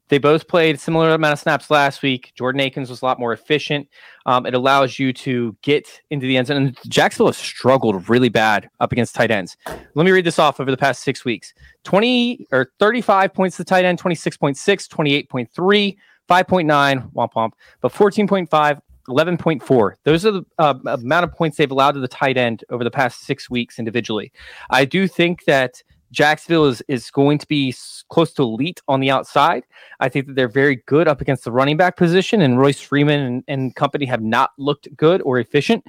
they 0.10 0.18
both 0.18 0.48
played 0.48 0.80
similar 0.80 1.14
amount 1.14 1.34
of 1.34 1.40
snaps 1.40 1.70
last 1.70 2.02
week. 2.02 2.32
Jordan 2.36 2.62
Akins 2.62 2.90
was 2.90 3.02
a 3.02 3.06
lot 3.06 3.20
more 3.20 3.34
efficient. 3.34 3.90
Um, 4.26 4.46
it 4.46 4.54
allows 4.54 4.98
you 4.98 5.12
to 5.14 5.56
get 5.62 6.02
into 6.10 6.26
the 6.26 6.38
end 6.38 6.48
zone. 6.48 6.58
And 6.58 6.78
Jacksonville 6.88 7.28
has 7.28 7.38
struggled 7.38 8.08
really 8.10 8.30
bad 8.30 8.70
up 8.80 8.92
against 8.92 9.16
tight 9.16 9.32
ends. 9.32 9.58
Let 9.66 10.06
me 10.06 10.12
read 10.12 10.26
this 10.26 10.40
off 10.40 10.60
over 10.60 10.72
the 10.72 10.78
past 10.78 11.04
six 11.04 11.26
weeks 11.26 11.54
20 11.84 12.48
or 12.52 12.72
35 12.80 13.34
points 13.34 13.58
to 13.58 13.64
tight 13.66 13.84
end, 13.84 14.02
26.6, 14.02 14.56
28.3, 14.58 15.98
5.9, 16.30 17.14
womp 17.14 17.34
womp, 17.34 17.52
but 17.82 17.94
14.5, 17.94 18.82
11.4. 19.08 19.94
Those 20.04 20.26
are 20.26 20.32
the 20.32 20.46
uh, 20.60 20.76
amount 20.86 21.24
of 21.24 21.32
points 21.32 21.58
they've 21.58 21.72
allowed 21.72 21.94
to 21.94 22.00
the 22.00 22.08
tight 22.08 22.38
end 22.38 22.64
over 22.70 22.84
the 22.84 22.92
past 22.92 23.22
six 23.22 23.50
weeks 23.50 23.80
individually. 23.80 24.32
I 24.70 24.86
do 24.86 25.08
think 25.08 25.46
that 25.46 25.82
Jacksonville 26.12 26.66
is, 26.66 26.82
is 26.88 27.12
going 27.12 27.38
to 27.38 27.48
be 27.48 27.74
close 28.10 28.34
to 28.34 28.44
elite 28.44 28.82
on 28.88 29.00
the 29.00 29.12
outside. 29.12 29.64
I 30.00 30.10
think 30.10 30.28
that 30.28 30.36
they're 30.36 30.48
very 30.48 30.78
good 30.86 31.08
up 31.08 31.22
against 31.22 31.44
the 31.44 31.52
running 31.52 31.78
back 31.78 31.98
position, 31.98 32.42
and 32.42 32.60
Royce 32.60 32.80
Freeman 32.80 33.20
and, 33.20 33.44
and 33.48 33.76
company 33.76 34.06
have 34.06 34.22
not 34.22 34.52
looked 34.58 34.88
good 34.96 35.22
or 35.24 35.40
efficient. 35.40 35.86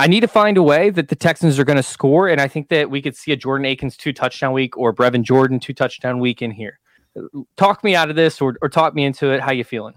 I 0.00 0.06
need 0.06 0.20
to 0.20 0.28
find 0.28 0.56
a 0.56 0.62
way 0.62 0.90
that 0.90 1.08
the 1.08 1.16
Texans 1.16 1.58
are 1.58 1.64
going 1.64 1.76
to 1.76 1.82
score, 1.82 2.28
and 2.28 2.40
I 2.40 2.48
think 2.48 2.68
that 2.68 2.90
we 2.90 3.00
could 3.00 3.16
see 3.16 3.32
a 3.32 3.36
Jordan 3.36 3.66
Akins 3.66 3.96
two 3.96 4.12
touchdown 4.12 4.52
week 4.52 4.76
or 4.76 4.92
Brevin 4.92 5.22
Jordan 5.22 5.60
two 5.60 5.74
touchdown 5.74 6.18
week 6.18 6.42
in 6.42 6.50
here. 6.50 6.78
Talk 7.56 7.84
me 7.84 7.94
out 7.94 8.10
of 8.10 8.16
this, 8.16 8.40
or, 8.40 8.56
or 8.62 8.68
talk 8.68 8.94
me 8.94 9.04
into 9.04 9.30
it. 9.32 9.40
How 9.40 9.52
you 9.52 9.64
feeling? 9.64 9.94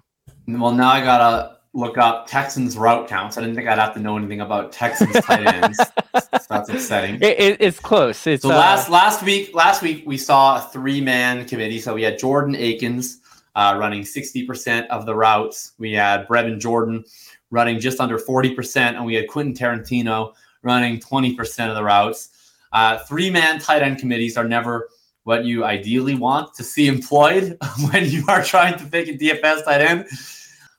Well, 0.48 0.72
now 0.72 0.90
I 0.90 1.02
gotta 1.02 1.55
look 1.76 1.98
up 1.98 2.26
Texans 2.26 2.78
route 2.78 3.08
counts. 3.08 3.38
I 3.38 3.42
didn't 3.42 3.56
think 3.56 3.68
I'd 3.68 3.78
have 3.78 3.94
to 3.96 4.00
know 4.00 4.18
anything 4.18 4.42
about 4.42 4.72
Texans 4.72 5.14
tight 5.26 5.46
ends. 5.46 5.78
so 5.78 5.86
that's 6.50 6.70
upsetting. 6.70 7.16
It, 7.16 7.40
it, 7.40 7.58
it's 7.60 7.80
close. 7.80 8.26
It's 8.26 8.44
so 8.44 8.50
uh, 8.50 8.54
last 8.54 8.90
last 8.90 9.22
week 9.24 9.54
last 9.54 9.82
week 9.82 10.04
we 10.06 10.18
saw 10.18 10.58
a 10.58 10.62
three 10.70 11.02
man 11.02 11.46
committee. 11.46 11.80
So 11.80 11.94
we 11.94 12.02
had 12.02 12.18
Jordan 12.18 12.56
Akins 12.56 13.20
uh, 13.56 13.76
running 13.78 14.06
sixty 14.06 14.46
percent 14.46 14.90
of 14.90 15.06
the 15.06 15.14
routes. 15.14 15.74
We 15.78 15.92
had 15.92 16.28
Brevin 16.28 16.60
Jordan 16.60 17.04
running 17.52 17.80
just 17.80 18.00
under 18.00 18.18
forty 18.18 18.56
percent, 18.56 18.96
and 18.96 19.06
we 19.06 19.14
had 19.14 19.28
Quentin 19.28 19.54
Tarantino 19.54 20.34
running 20.64 21.00
twenty 21.00 21.36
percent 21.36 21.70
of 21.70 21.76
the 21.76 21.84
routes. 21.84 22.30
Uh, 22.72 23.00
three 23.00 23.30
man 23.30 23.60
tight 23.60 23.82
end 23.82 24.00
committees 24.00 24.38
are 24.38 24.48
never 24.48 24.90
what 25.24 25.44
you 25.44 25.66
ideally 25.66 26.16
want 26.16 26.54
to 26.54 26.64
see 26.64 26.88
employed 26.88 27.58
when 27.92 28.06
you 28.06 28.24
are 28.28 28.44
trying 28.44 28.78
to 28.78 28.86
pick 28.86 29.08
a 29.10 29.14
DFS 29.14 29.66
tight 29.66 29.82
end. 29.82 30.08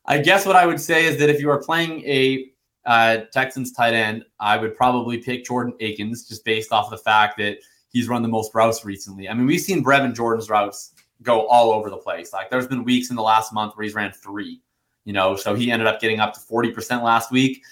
I 0.06 0.18
guess 0.18 0.46
what 0.46 0.56
I 0.56 0.66
would 0.66 0.80
say 0.80 1.06
is 1.06 1.18
that 1.18 1.28
if 1.28 1.40
you 1.40 1.50
are 1.50 1.62
playing 1.62 2.02
a 2.04 2.50
uh, 2.84 3.18
Texans 3.32 3.72
tight 3.72 3.94
end, 3.94 4.24
I 4.38 4.56
would 4.56 4.76
probably 4.76 5.18
pick 5.18 5.44
Jordan 5.44 5.74
Akins 5.80 6.28
just 6.28 6.44
based 6.44 6.72
off 6.72 6.90
the 6.90 6.98
fact 6.98 7.38
that 7.38 7.58
he's 7.90 8.08
run 8.08 8.22
the 8.22 8.28
most 8.28 8.54
routes 8.54 8.84
recently. 8.84 9.28
I 9.28 9.34
mean, 9.34 9.46
we've 9.46 9.60
seen 9.60 9.84
Brevin 9.84 10.14
Jordan's 10.14 10.48
routes 10.48 10.92
go 11.22 11.46
all 11.46 11.72
over 11.72 11.90
the 11.90 11.96
place. 11.96 12.32
Like 12.32 12.50
there's 12.50 12.68
been 12.68 12.84
weeks 12.84 13.10
in 13.10 13.16
the 13.16 13.22
last 13.22 13.52
month 13.52 13.76
where 13.76 13.84
he's 13.84 13.94
ran 13.94 14.12
three, 14.12 14.60
you 15.04 15.12
know, 15.12 15.34
so 15.34 15.54
he 15.54 15.70
ended 15.70 15.88
up 15.88 16.00
getting 16.00 16.20
up 16.20 16.34
to 16.34 16.40
40% 16.40 17.02
last 17.02 17.32
week. 17.32 17.64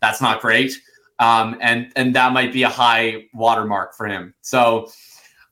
That's 0.00 0.20
not 0.20 0.40
great. 0.40 0.72
Um, 1.18 1.58
and 1.60 1.92
and 1.96 2.14
that 2.14 2.32
might 2.32 2.52
be 2.52 2.62
a 2.62 2.68
high 2.68 3.26
watermark 3.34 3.94
for 3.94 4.06
him. 4.06 4.32
So 4.40 4.90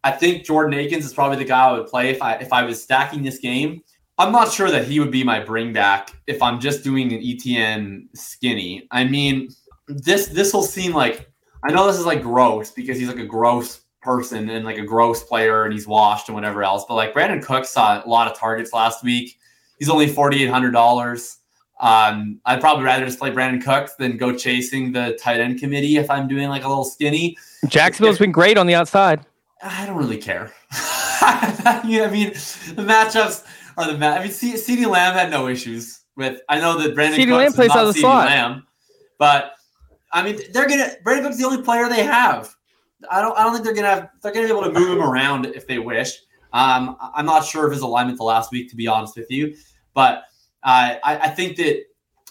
I 0.02 0.12
think 0.12 0.44
Jordan 0.44 0.78
Akins 0.78 1.04
is 1.04 1.12
probably 1.12 1.36
the 1.36 1.44
guy 1.44 1.66
I 1.66 1.72
would 1.72 1.86
play 1.86 2.08
if 2.08 2.22
I 2.22 2.34
if 2.34 2.52
I 2.52 2.62
was 2.62 2.82
stacking 2.82 3.22
this 3.22 3.38
game. 3.38 3.82
I'm 4.18 4.32
not 4.32 4.52
sure 4.52 4.70
that 4.70 4.86
he 4.86 4.98
would 4.98 5.12
be 5.12 5.22
my 5.22 5.38
bring 5.38 5.72
back 5.72 6.12
if 6.26 6.42
I'm 6.42 6.58
just 6.58 6.82
doing 6.82 7.12
an 7.12 7.20
Etienne 7.22 8.08
skinny. 8.14 8.88
I 8.90 9.04
mean, 9.04 9.50
this 9.86 10.26
this 10.26 10.52
will 10.52 10.62
seem 10.62 10.92
like 10.92 11.30
I 11.64 11.72
know 11.72 11.86
this 11.86 11.98
is 11.98 12.06
like 12.06 12.22
gross 12.22 12.72
because 12.72 12.98
he's 12.98 13.08
like 13.08 13.18
a 13.18 13.26
gross 13.26 13.80
person 14.02 14.48
and 14.50 14.64
like 14.64 14.78
a 14.78 14.84
gross 14.84 15.22
player 15.22 15.64
and 15.64 15.72
he's 15.72 15.86
washed 15.86 16.28
and 16.28 16.34
whatever 16.34 16.64
else. 16.64 16.84
But 16.88 16.94
like 16.94 17.14
Brandin 17.14 17.42
Cook 17.42 17.64
saw 17.64 18.04
a 18.04 18.08
lot 18.08 18.30
of 18.30 18.36
targets 18.36 18.72
last 18.72 19.04
week. 19.04 19.38
He's 19.78 19.88
only 19.88 20.08
forty 20.08 20.42
eight 20.42 20.50
hundred 20.50 20.72
dollars. 20.72 21.36
Um, 21.80 22.40
I'd 22.44 22.60
probably 22.60 22.84
rather 22.84 23.06
just 23.06 23.20
play 23.20 23.30
Brandin 23.30 23.62
Cook 23.62 23.90
than 23.98 24.16
go 24.16 24.34
chasing 24.34 24.90
the 24.90 25.16
tight 25.22 25.38
end 25.38 25.60
committee 25.60 25.96
if 25.96 26.10
I'm 26.10 26.26
doing 26.26 26.48
like 26.48 26.64
a 26.64 26.68
little 26.68 26.84
skinny. 26.84 27.36
Jacksonville's 27.68 28.18
been 28.18 28.32
great 28.32 28.58
on 28.58 28.66
the 28.66 28.74
outside. 28.74 29.24
I 29.62 29.86
don't 29.86 29.96
really 29.96 30.18
care. 30.18 30.52
yeah, 30.72 32.04
I 32.06 32.10
mean, 32.10 32.30
the 32.30 32.84
matchups 32.84 33.44
are 33.78 33.90
the 33.90 33.98
match. 33.98 34.20
I 34.20 34.22
mean, 34.24 34.32
C- 34.32 34.54
CeeDee 34.54 34.86
Lamb 34.86 35.14
had 35.14 35.30
no 35.30 35.48
issues 35.48 36.00
with. 36.16 36.40
I 36.48 36.60
know 36.60 36.78
that 36.78 36.94
Brandin 36.94 37.16
CeeDee 37.16 37.44
Cooks 37.44 37.56
plays 37.56 37.70
out 37.70 37.86
of 37.86 37.94
the 37.94 38.00
slot. 38.00 38.26
Lamb, 38.26 38.66
but 39.18 39.52
I 40.12 40.22
mean, 40.22 40.38
they're 40.52 40.68
gonna. 40.68 40.90
Brandin 41.04 41.22
Cooks 41.22 41.36
is 41.36 41.40
the 41.40 41.46
only 41.46 41.62
player 41.62 41.88
they 41.88 42.02
have. 42.02 42.54
I 43.10 43.22
don't. 43.22 43.36
I 43.38 43.44
don't 43.44 43.52
think 43.52 43.64
they're 43.64 43.74
gonna 43.74 43.88
have. 43.88 44.10
They're 44.22 44.32
gonna 44.32 44.46
be 44.46 44.52
able 44.52 44.64
to 44.64 44.72
move 44.72 44.90
him 44.90 45.02
around 45.02 45.46
if 45.46 45.66
they 45.66 45.78
wish. 45.78 46.18
Um, 46.52 46.96
I'm 47.14 47.26
not 47.26 47.44
sure 47.44 47.66
of 47.66 47.72
his 47.72 47.82
alignment 47.82 48.18
the 48.18 48.24
last 48.24 48.50
week, 48.50 48.70
to 48.70 48.76
be 48.76 48.86
honest 48.86 49.16
with 49.16 49.30
you, 49.30 49.54
but 49.92 50.24
uh, 50.62 50.96
I, 51.04 51.18
I 51.18 51.28
think 51.28 51.56
that 51.56 51.84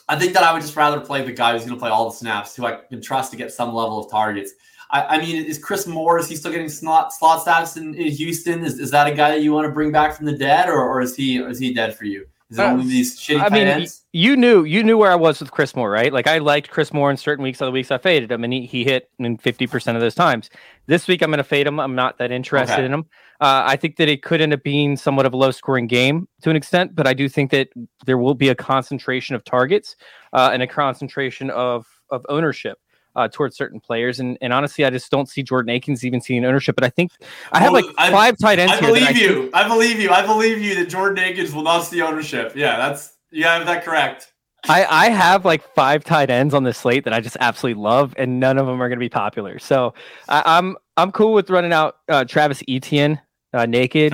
I 0.09 0.17
think 0.17 0.33
that 0.33 0.43
I 0.43 0.53
would 0.53 0.61
just 0.61 0.75
rather 0.75 0.99
play 0.99 1.23
the 1.23 1.31
guy 1.31 1.53
who's 1.53 1.63
going 1.63 1.75
to 1.75 1.79
play 1.79 1.89
all 1.89 2.09
the 2.09 2.15
snaps, 2.15 2.55
who 2.55 2.65
I 2.65 2.79
can 2.89 3.01
trust 3.01 3.31
to 3.31 3.37
get 3.37 3.51
some 3.51 3.73
level 3.73 3.99
of 3.99 4.09
targets. 4.09 4.53
I, 4.91 5.17
I 5.17 5.17
mean, 5.19 5.43
is 5.45 5.57
Chris 5.57 5.85
Moore 5.85 6.17
is 6.19 6.29
he 6.29 6.35
still 6.35 6.51
getting 6.51 6.69
slot 6.69 7.11
slot 7.13 7.41
status 7.41 7.77
in, 7.77 7.93
in 7.95 8.11
Houston? 8.11 8.63
Is, 8.63 8.79
is 8.79 8.91
that 8.91 9.07
a 9.07 9.13
guy 9.13 9.29
that 9.31 9.41
you 9.41 9.51
want 9.53 9.65
to 9.65 9.71
bring 9.71 9.91
back 9.91 10.15
from 10.15 10.25
the 10.25 10.37
dead, 10.37 10.69
or, 10.69 10.81
or 10.81 11.01
is 11.01 11.15
he 11.15 11.41
or 11.41 11.49
is 11.49 11.59
he 11.59 11.73
dead 11.73 11.95
for 11.97 12.05
you? 12.05 12.25
Is 12.49 12.57
it 12.57 12.61
Uh, 12.61 12.71
only 12.71 12.85
these 12.85 13.19
shitty 13.19 13.41
I 13.41 13.49
mean, 13.49 13.67
ends? 13.67 14.03
you 14.13 14.37
knew 14.37 14.63
you 14.63 14.81
knew 14.81 14.97
where 14.97 15.11
I 15.11 15.15
was 15.15 15.41
with 15.41 15.51
Chris 15.51 15.75
Moore, 15.75 15.91
right? 15.91 16.13
Like 16.13 16.27
I 16.27 16.37
liked 16.37 16.69
Chris 16.69 16.93
Moore 16.93 17.11
in 17.11 17.17
certain 17.17 17.43
weeks. 17.43 17.61
Other 17.61 17.71
weeks 17.71 17.91
I 17.91 17.97
faded 17.97 18.31
him, 18.31 18.45
and 18.45 18.53
he, 18.53 18.65
he 18.65 18.85
hit 18.85 19.09
in 19.19 19.37
fifty 19.37 19.67
percent 19.67 19.97
of 19.97 20.01
those 20.01 20.15
times. 20.15 20.49
This 20.85 21.07
week 21.09 21.21
I'm 21.21 21.29
going 21.29 21.39
to 21.39 21.43
fade 21.43 21.67
him. 21.67 21.79
I'm 21.79 21.95
not 21.95 22.17
that 22.19 22.31
interested 22.31 22.75
Okay. 22.75 22.85
in 22.85 22.93
him. 22.93 23.05
Uh, 23.41 23.63
I 23.67 23.75
think 23.75 23.97
that 23.97 24.07
it 24.07 24.23
could 24.23 24.39
end 24.41 24.53
up 24.53 24.63
being 24.63 24.95
somewhat 24.95 25.25
of 25.25 25.33
a 25.33 25.37
low 25.37 25.51
scoring 25.51 25.85
game 25.85 26.27
to 26.41 26.49
an 26.49 26.55
extent, 26.55 26.95
but 26.95 27.05
I 27.05 27.13
do 27.13 27.27
think 27.29 27.51
that 27.51 27.67
there 28.05 28.17
will 28.17 28.33
be 28.33 28.49
a 28.49 28.55
concentration 28.55 29.35
of 29.35 29.43
targets 29.43 29.95
uh, 30.31 30.49
and 30.53 30.63
a 30.63 30.67
concentration 30.67 31.49
of 31.49 31.85
of 32.09 32.25
ownership. 32.29 32.79
Uh, 33.17 33.27
towards 33.27 33.57
certain 33.57 33.79
players, 33.79 34.19
and, 34.19 34.37
and 34.41 34.53
honestly, 34.53 34.85
I 34.85 34.91
just 34.91 35.09
don't 35.09 35.27
see 35.27 35.41
Jordan 35.41 35.71
Akins 35.71 36.05
even 36.05 36.21
seeing 36.21 36.45
ownership. 36.45 36.75
But 36.75 36.83
I 36.83 36.89
think 36.89 37.11
I 37.51 37.59
have 37.59 37.73
Well, 37.73 37.83
like 37.83 37.95
I- 37.97 38.11
five 38.11 38.37
tight 38.39 38.59
ends 38.59 38.73
I 38.73 38.79
believe 38.79 39.17
you. 39.17 39.49
I 39.55 39.67
believe 39.67 39.99
you. 39.99 40.11
I 40.11 40.23
believe 40.23 40.61
you 40.61 40.75
that 40.75 40.87
Jordan 40.87 41.23
Akins 41.23 41.51
will 41.51 41.63
not 41.63 41.81
see 41.81 41.99
ownership. 41.99 42.53
Yeah, 42.55 42.77
that's 42.77 43.15
you 43.31 43.43
have 43.45 43.65
that 43.65 43.83
correct. 43.83 44.33
I, 44.69 44.85
I 44.85 45.09
have 45.09 45.45
like 45.45 45.63
five 45.73 46.03
tight 46.03 46.29
ends 46.29 46.53
on 46.53 46.63
the 46.63 46.73
slate 46.73 47.05
that 47.05 47.13
I 47.13 47.19
just 47.19 47.37
absolutely 47.39 47.81
love, 47.81 48.13
and 48.17 48.39
none 48.39 48.59
of 48.59 48.67
them 48.67 48.79
are 48.81 48.87
going 48.87 48.99
to 48.99 49.03
be 49.03 49.09
popular. 49.09 49.57
So 49.57 49.95
I, 50.29 50.43
I'm 50.45 50.77
I'm 50.95 51.11
cool 51.11 51.33
with 51.33 51.49
running 51.49 51.73
out 51.73 51.97
uh, 52.09 52.23
Travis 52.23 52.61
Etienne 52.69 53.19
uh, 53.51 53.65
naked. 53.65 54.13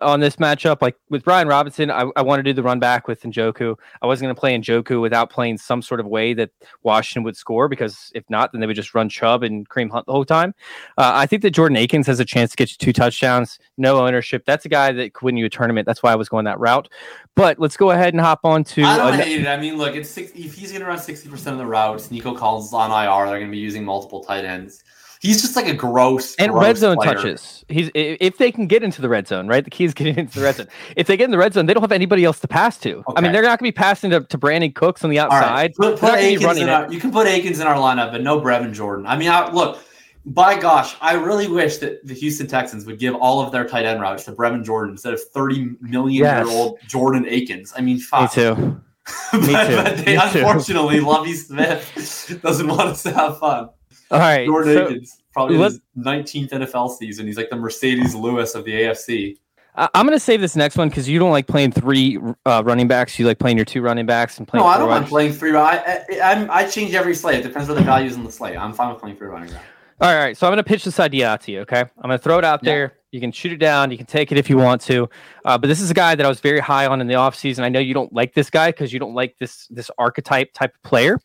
On, 0.00 0.20
this 0.20 0.36
matchup. 0.36 0.82
Like 0.82 0.96
with 1.08 1.24
Brian 1.24 1.48
Robinson, 1.48 1.90
I, 1.90 2.10
I 2.16 2.22
want 2.22 2.40
to 2.40 2.42
do 2.42 2.52
the 2.52 2.62
run 2.62 2.78
back 2.78 3.08
with 3.08 3.22
Njoku. 3.22 3.76
I 4.02 4.06
wasn't 4.06 4.26
going 4.26 4.34
to 4.34 4.40
play 4.40 4.58
Njoku 4.58 5.00
without 5.00 5.30
playing 5.30 5.58
some 5.58 5.82
sort 5.82 6.00
of 6.00 6.06
way 6.06 6.34
that 6.34 6.50
Washington 6.82 7.22
would 7.24 7.36
score 7.36 7.68
because 7.68 8.10
if 8.14 8.28
not, 8.28 8.52
then 8.52 8.60
they 8.60 8.66
would 8.66 8.76
just 8.76 8.94
run 8.94 9.08
Chubb 9.08 9.42
and 9.42 9.68
Kareem 9.68 9.90
Hunt 9.90 10.06
the 10.06 10.12
whole 10.12 10.24
time. 10.24 10.54
Uh, 10.98 11.12
I 11.14 11.26
think 11.26 11.42
that 11.42 11.50
Jordan 11.50 11.76
Akins 11.76 12.06
has 12.06 12.20
a 12.20 12.24
chance 12.24 12.50
to 12.50 12.56
get 12.56 12.70
you 12.70 12.76
two 12.78 12.92
touchdowns, 12.92 13.58
no 13.76 14.04
ownership. 14.06 14.44
That's 14.44 14.64
a 14.64 14.68
guy 14.68 14.92
that 14.92 15.14
could 15.14 15.24
win 15.24 15.36
you 15.36 15.46
a 15.46 15.50
tournament. 15.50 15.86
That's 15.86 16.02
why 16.02 16.12
I 16.12 16.16
was 16.16 16.28
going 16.28 16.44
that 16.44 16.58
route. 16.58 16.88
But 17.34 17.58
let's 17.58 17.76
go 17.76 17.90
ahead 17.90 18.14
and 18.14 18.20
hop 18.20 18.40
on 18.44 18.64
to. 18.64 18.82
I 18.84 18.96
don't 18.96 19.14
hate 19.14 19.40
it. 19.40 19.46
I 19.46 19.56
mean, 19.56 19.78
look, 19.78 19.94
it's 19.94 20.10
six, 20.10 20.32
if 20.34 20.54
he's 20.54 20.70
going 20.70 20.82
to 20.82 20.88
run 20.88 20.98
sixty 20.98 21.28
percent 21.28 21.54
of 21.54 21.58
the 21.58 21.66
routes, 21.66 22.10
Nico 22.10 22.34
Collins 22.34 22.66
is 22.66 22.72
on 22.74 22.90
IR. 22.90 23.26
They're 23.28 23.38
going 23.38 23.50
to 23.50 23.54
be 23.54 23.58
using 23.58 23.84
multiple 23.84 24.22
tight 24.22 24.44
ends. 24.44 24.82
He's 25.20 25.42
just 25.42 25.54
like 25.54 25.68
a 25.68 25.74
gross 25.74 26.34
and 26.36 26.50
gross 26.50 26.64
red 26.64 26.76
zone 26.78 26.96
player. 26.96 27.14
touches. 27.14 27.62
He's 27.68 27.90
if 27.94 28.38
they 28.38 28.50
can 28.50 28.66
get 28.66 28.82
into 28.82 29.02
the 29.02 29.08
red 29.08 29.28
zone, 29.28 29.46
right? 29.48 29.62
The 29.62 29.70
key 29.70 29.84
is 29.84 29.92
getting 29.94 30.16
into 30.16 30.38
the 30.38 30.44
red 30.44 30.56
zone. 30.56 30.66
If 30.96 31.06
they 31.06 31.16
get 31.18 31.26
in 31.26 31.30
the 31.30 31.36
red 31.38 31.52
zone, 31.52 31.66
they 31.66 31.74
don't 31.74 31.82
have 31.82 31.92
anybody 31.92 32.24
else 32.24 32.40
to 32.40 32.48
pass 32.48 32.78
to. 32.78 33.04
I 33.16 33.20
mean, 33.20 33.30
they're 33.32 33.42
not 33.42 33.58
going 33.58 33.70
to 33.70 33.72
be 33.72 33.72
passing 33.72 34.10
to, 34.12 34.20
to 34.20 34.38
Brandin 34.38 34.74
Cooks 34.74 35.04
on 35.04 35.10
the 35.10 35.18
All 35.18 35.28
right, 35.28 35.36
outside. 35.42 35.74
put, 35.74 35.98
put 36.00 36.14
Akins 36.14 36.42
running 36.44 36.62
in 36.62 36.68
it. 36.70 36.72
our, 36.72 36.90
you 36.92 36.98
can 36.98 37.12
put 37.12 37.26
Akins 37.26 37.60
in 37.60 37.66
our 37.66 37.76
lineup, 37.76 38.12
but 38.12 38.22
no 38.22 38.40
Brevin 38.40 38.72
Jordan. 38.72 39.06
I 39.06 39.16
mean, 39.18 39.28
I, 39.28 39.50
look, 39.52 39.78
by 40.24 40.58
gosh, 40.58 40.96
I 41.02 41.12
really 41.14 41.48
wish 41.48 41.76
that 41.78 42.06
the 42.06 42.14
Houston 42.14 42.46
Texans 42.46 42.86
would 42.86 42.98
give 42.98 43.14
all 43.14 43.40
of 43.42 43.52
their 43.52 43.66
tight 43.68 43.84
end 43.84 44.00
routes 44.00 44.24
to 44.24 44.32
Brevin 44.32 44.64
Jordan 44.64 44.92
instead 44.92 45.12
of 45.12 45.20
thirty 45.34 45.70
million 45.82 46.24
Yes. 46.24 46.46
year 46.46 46.56
old 46.56 46.78
Jordan 46.86 47.26
Akins. 47.28 47.72
I 47.76 47.82
mean, 47.82 47.96
Me 47.96 48.00
fuck. 48.02 48.32
too. 48.32 48.54
but, 49.32 49.40
Me 49.42 49.46
too. 49.48 49.52
but 49.52 49.96
they, 49.98 50.16
Me 50.16 50.22
too. 50.32 50.38
unfortunately, 50.38 51.00
Lovie 51.00 51.34
Smith 51.34 52.38
doesn't 52.42 52.66
want 52.68 52.80
us 52.88 53.02
to 53.02 53.12
have 53.12 53.38
fun. 53.38 53.68
All 54.10 54.18
right. 54.18 54.46
Jordan 54.46 54.74
so 54.74 54.86
Akins, 54.86 55.22
probably 55.32 55.56
his 55.58 55.80
19th 55.98 56.50
NFL 56.50 56.96
season. 56.96 57.26
He's 57.26 57.36
like 57.36 57.50
the 57.50 57.56
Marcedes 57.56 58.14
Lewis 58.20 58.54
of 58.54 58.64
the 58.64 58.72
AFC. 58.72 59.36
I- 59.76 59.88
I'm 59.94 60.04
going 60.06 60.16
to 60.16 60.22
save 60.24 60.40
this 60.40 60.56
next 60.56 60.76
one 60.76 60.88
because 60.88 61.08
you 61.08 61.18
don't 61.18 61.30
like 61.30 61.46
playing 61.46 61.72
three 61.72 62.18
uh, 62.44 62.62
running 62.64 62.88
backs. 62.88 63.18
You 63.18 63.26
like 63.26 63.38
playing 63.38 63.56
your 63.56 63.64
two 63.64 63.82
running 63.82 64.06
backs 64.06 64.38
and 64.38 64.48
playing. 64.48 64.64
No, 64.64 64.68
I 64.68 64.78
don't 64.78 64.88
mind 64.88 65.06
playing 65.06 65.32
three. 65.32 65.54
I, 65.54 66.04
I, 66.22 66.48
I 66.50 66.68
change 66.68 66.94
every 66.94 67.14
slate. 67.14 67.40
It 67.40 67.42
depends 67.44 67.70
on 67.70 67.76
the 67.76 67.82
values 67.82 68.16
in 68.16 68.24
the 68.24 68.32
slate. 68.32 68.56
I'm 68.56 68.72
fine 68.72 68.92
with 68.92 69.00
playing 69.00 69.16
three 69.16 69.28
running 69.28 69.50
backs. 69.50 69.64
All 70.00 70.08
right, 70.08 70.16
all 70.16 70.22
right. 70.24 70.36
So 70.36 70.46
I'm 70.46 70.50
going 70.52 70.64
to 70.64 70.68
pitch 70.68 70.84
this 70.84 70.98
idea 70.98 71.28
out 71.28 71.42
to 71.42 71.52
you. 71.52 71.60
Okay, 71.60 71.80
I'm 71.80 71.88
going 72.08 72.10
to 72.12 72.18
throw 72.18 72.38
it 72.38 72.44
out 72.44 72.60
Yeah. 72.64 72.72
there. 72.72 72.92
You 73.12 73.20
can 73.20 73.32
shoot 73.32 73.52
it 73.52 73.58
down. 73.58 73.90
You 73.90 73.96
can 73.96 74.06
take 74.06 74.30
it 74.32 74.38
if 74.38 74.48
you 74.48 74.56
want 74.56 74.80
to. 74.82 75.08
Uh, 75.44 75.58
but 75.58 75.66
this 75.66 75.80
is 75.80 75.90
a 75.90 75.94
guy 75.94 76.14
that 76.14 76.24
I 76.24 76.28
was 76.28 76.38
very 76.40 76.60
high 76.60 76.86
on 76.86 77.00
in 77.00 77.06
the 77.08 77.14
offseason. 77.14 77.60
I 77.64 77.68
know 77.68 77.80
you 77.80 77.92
don't 77.92 78.12
like 78.12 78.34
this 78.34 78.50
guy 78.50 78.70
because 78.70 78.92
you 78.92 78.98
don't 79.00 79.14
like 79.14 79.36
this 79.38 79.66
this 79.68 79.90
archetype 79.98 80.52
type 80.52 80.74
of 80.74 80.82
player. 80.88 81.18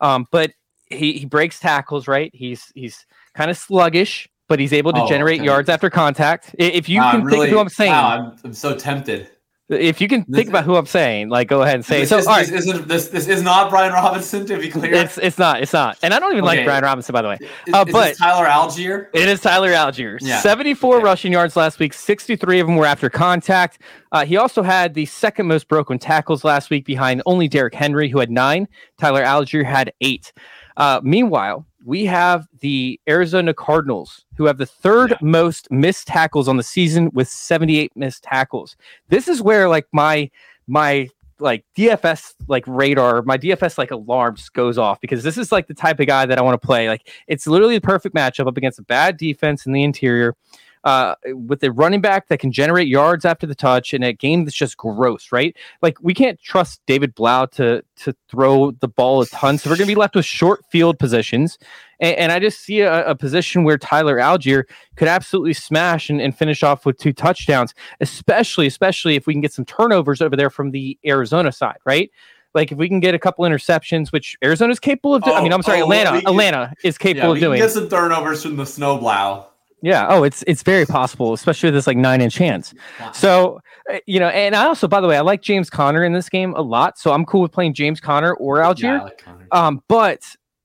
Um, 0.00 0.26
but 0.32 0.52
he 0.96 1.14
he 1.14 1.24
breaks 1.26 1.58
tackles, 1.60 2.06
right? 2.08 2.30
He's 2.34 2.70
he's 2.74 3.04
kind 3.34 3.50
of 3.50 3.56
sluggish, 3.56 4.28
but 4.48 4.58
he's 4.58 4.72
able 4.72 4.92
to 4.92 5.02
Oh, 5.02 5.08
generate 5.08 5.40
okay. 5.40 5.46
yards 5.46 5.68
after 5.68 5.90
contact. 5.90 6.54
If 6.58 6.88
you 6.88 7.00
Wow, 7.00 7.12
can 7.12 7.28
think 7.28 7.44
of 7.44 7.50
who 7.50 7.58
I'm 7.58 7.68
saying, 7.68 7.92
wow, 7.92 8.32
I'm, 8.32 8.38
I'm 8.44 8.52
so 8.52 8.74
tempted. 8.76 9.28
if 9.70 10.02
you 10.02 10.08
can 10.08 10.24
This 10.28 10.36
think 10.36 10.48
about 10.50 10.64
who 10.64 10.76
I'm 10.76 10.84
saying, 10.84 11.30
like 11.30 11.48
go 11.48 11.62
ahead 11.62 11.76
and 11.76 11.84
say. 11.84 11.98
it. 11.98 12.00
This, 12.00 12.08
So 12.10 12.18
is, 12.18 12.26
all 12.26 12.34
right, 12.36 12.46
this, 12.46 12.66
isn't, 12.66 12.88
this, 12.88 13.08
this 13.08 13.26
is 13.26 13.42
not 13.42 13.70
Brian 13.70 13.92
Robinson, 13.94 14.44
to 14.46 14.58
be 14.58 14.68
clear. 14.68 14.92
it's 14.92 15.16
it's 15.16 15.38
not 15.38 15.62
it's 15.62 15.72
not, 15.72 15.96
and 16.02 16.12
I 16.12 16.18
don't 16.18 16.32
even 16.32 16.44
like 16.44 16.62
Brian 16.66 16.84
Robinson 16.84 17.12
by 17.14 17.22
the 17.22 17.28
way. 17.28 17.38
uh, 17.72 17.84
is 17.86 17.92
but- 17.92 18.08
this 18.10 18.18
Tyler 18.18 18.44
Allgeier? 18.46 19.06
It 19.14 19.28
is 19.30 19.40
Tyler 19.40 19.70
Allgeier. 19.70 20.18
Yeah. 20.20 20.40
74 20.40 20.96
Okay. 20.96 21.04
rushing 21.04 21.32
yards 21.32 21.56
last 21.56 21.78
week. 21.78 21.94
63 21.94 22.60
of 22.60 22.66
them 22.66 22.76
were 22.76 22.84
after 22.84 23.08
contact. 23.08 23.80
Uh, 24.10 24.26
he 24.26 24.36
also 24.36 24.62
had 24.62 24.92
the 24.92 25.06
second 25.06 25.46
most 25.46 25.68
broken 25.68 25.98
tackles 25.98 26.44
last 26.44 26.68
week 26.68 26.84
behind 26.84 27.22
only 27.24 27.48
Derrick 27.48 27.72
Henry, 27.74 28.10
who 28.10 28.18
had 28.18 28.30
nine. 28.30 28.68
Tyler 28.98 29.22
Allgeier 29.22 29.64
had 29.64 29.90
eight. 30.02 30.34
Uh, 30.76 31.00
meanwhile, 31.02 31.66
we 31.84 32.04
have 32.04 32.46
the 32.60 32.98
Arizona 33.08 33.52
Cardinals, 33.52 34.24
who 34.36 34.44
have 34.46 34.58
the 34.58 34.66
third 34.66 35.10
Yeah. 35.10 35.16
most 35.20 35.70
missed 35.70 36.06
tackles 36.06 36.48
on 36.48 36.56
the 36.56 36.62
season 36.62 37.10
with 37.12 37.28
78 37.28 37.90
missed 37.96 38.22
tackles. 38.22 38.76
This 39.08 39.28
is 39.28 39.42
where 39.42 39.68
like 39.68 39.86
my 39.92 40.30
my 40.68 41.08
like 41.40 41.64
DFS 41.76 42.34
like 42.46 42.62
radar, 42.68 43.22
my 43.22 43.36
DFS 43.36 43.76
like 43.76 43.90
alarms 43.90 44.48
goes 44.48 44.78
off 44.78 45.00
because 45.00 45.24
this 45.24 45.36
is 45.36 45.50
like 45.50 45.66
the 45.66 45.74
type 45.74 45.98
of 45.98 46.06
guy 46.06 46.24
that 46.24 46.38
I 46.38 46.42
want 46.42 46.60
to 46.60 46.64
play. 46.64 46.88
Like 46.88 47.08
it's 47.26 47.48
literally 47.48 47.74
the 47.74 47.80
perfect 47.80 48.14
matchup 48.14 48.46
up 48.46 48.56
against 48.56 48.78
a 48.78 48.82
bad 48.84 49.16
defense 49.16 49.66
in 49.66 49.72
the 49.72 49.82
interior. 49.82 50.36
Uh, 50.84 51.14
with 51.26 51.62
a 51.62 51.70
running 51.70 52.00
back 52.00 52.26
that 52.26 52.40
can 52.40 52.50
generate 52.50 52.88
yards 52.88 53.24
after 53.24 53.46
the 53.46 53.54
touch 53.54 53.94
in 53.94 54.02
a 54.02 54.12
game 54.12 54.44
that's 54.44 54.56
just 54.56 54.76
gross, 54.76 55.30
right? 55.30 55.56
Like 55.80 55.96
we 56.02 56.12
can't 56.12 56.40
trust 56.40 56.80
David 56.88 57.14
Blough 57.14 57.46
to 57.52 57.84
to 57.98 58.12
throw 58.28 58.72
the 58.72 58.88
ball 58.88 59.22
a 59.22 59.26
ton, 59.26 59.58
so 59.58 59.70
we're 59.70 59.76
gonna 59.76 59.86
be 59.86 59.94
left 59.94 60.16
with 60.16 60.24
short 60.24 60.64
field 60.72 60.98
positions. 60.98 61.56
And, 62.00 62.16
and 62.16 62.32
I 62.32 62.40
just 62.40 62.62
see 62.62 62.80
a, 62.80 63.06
a 63.06 63.14
position 63.14 63.62
where 63.62 63.78
Tyler 63.78 64.16
Allgeier 64.18 64.64
could 64.96 65.06
absolutely 65.06 65.52
smash 65.52 66.10
and, 66.10 66.20
and 66.20 66.36
finish 66.36 66.64
off 66.64 66.84
with 66.84 66.98
two 66.98 67.12
touchdowns, 67.12 67.74
especially 68.00 68.66
especially 68.66 69.14
if 69.14 69.26
we 69.28 69.34
can 69.34 69.40
get 69.40 69.52
some 69.52 69.64
turnovers 69.64 70.20
over 70.20 70.34
there 70.34 70.50
from 70.50 70.72
the 70.72 70.98
Arizona 71.06 71.52
side, 71.52 71.78
right? 71.84 72.10
Like 72.54 72.72
if 72.72 72.76
we 72.78 72.88
can 72.88 72.98
get 72.98 73.14
a 73.14 73.20
couple 73.20 73.44
interceptions, 73.44 74.10
which 74.10 74.36
Arizona's 74.42 74.80
capable 74.80 75.14
of 75.14 75.22
doing. 75.22 75.36
I 75.36 75.42
mean, 75.42 75.52
Oh, 75.52 75.56
I'm 75.56 75.62
sorry, 75.62 75.78
oh, 75.80 75.84
Atlanta. 75.84 76.12
we 76.12 76.18
Atlanta 76.26 76.74
is 76.82 76.96
Yeah, 76.96 77.02
capable 77.02 77.32
we 77.34 77.38
of 77.38 77.40
can 77.40 77.48
doing. 77.50 77.60
get 77.60 77.70
some 77.70 77.88
turnovers 77.88 78.42
from 78.42 78.56
the 78.56 78.64
Snowblow. 78.64 79.46
Yeah. 79.82 80.06
Oh, 80.08 80.22
it's 80.24 80.42
it's 80.46 80.62
very 80.62 80.86
possible, 80.86 81.32
especially 81.32 81.66
with 81.68 81.74
this 81.74 81.86
like 81.86 81.96
nine 81.96 82.20
inch 82.20 82.38
hands. 82.38 82.72
So 83.12 83.60
uh, 83.92 83.98
you 84.06 84.20
know, 84.20 84.28
and 84.28 84.54
I 84.54 84.64
also, 84.66 84.86
by 84.88 85.00
the 85.00 85.08
way, 85.08 85.16
I 85.16 85.20
like 85.22 85.42
James 85.42 85.68
Conner 85.68 86.04
in 86.04 86.12
this 86.12 86.28
game 86.28 86.54
a 86.54 86.62
lot. 86.62 86.98
So 86.98 87.12
I'm 87.12 87.24
cool 87.24 87.40
with 87.42 87.52
playing 87.52 87.74
James 87.74 88.00
Conner 88.00 88.34
or 88.34 88.58
Yeah, 88.58 88.64
Allgeier. 88.72 89.00
I 89.00 89.02
like 89.02 89.18
Connor. 89.18 89.46
Um, 89.50 89.82
but 89.88 90.20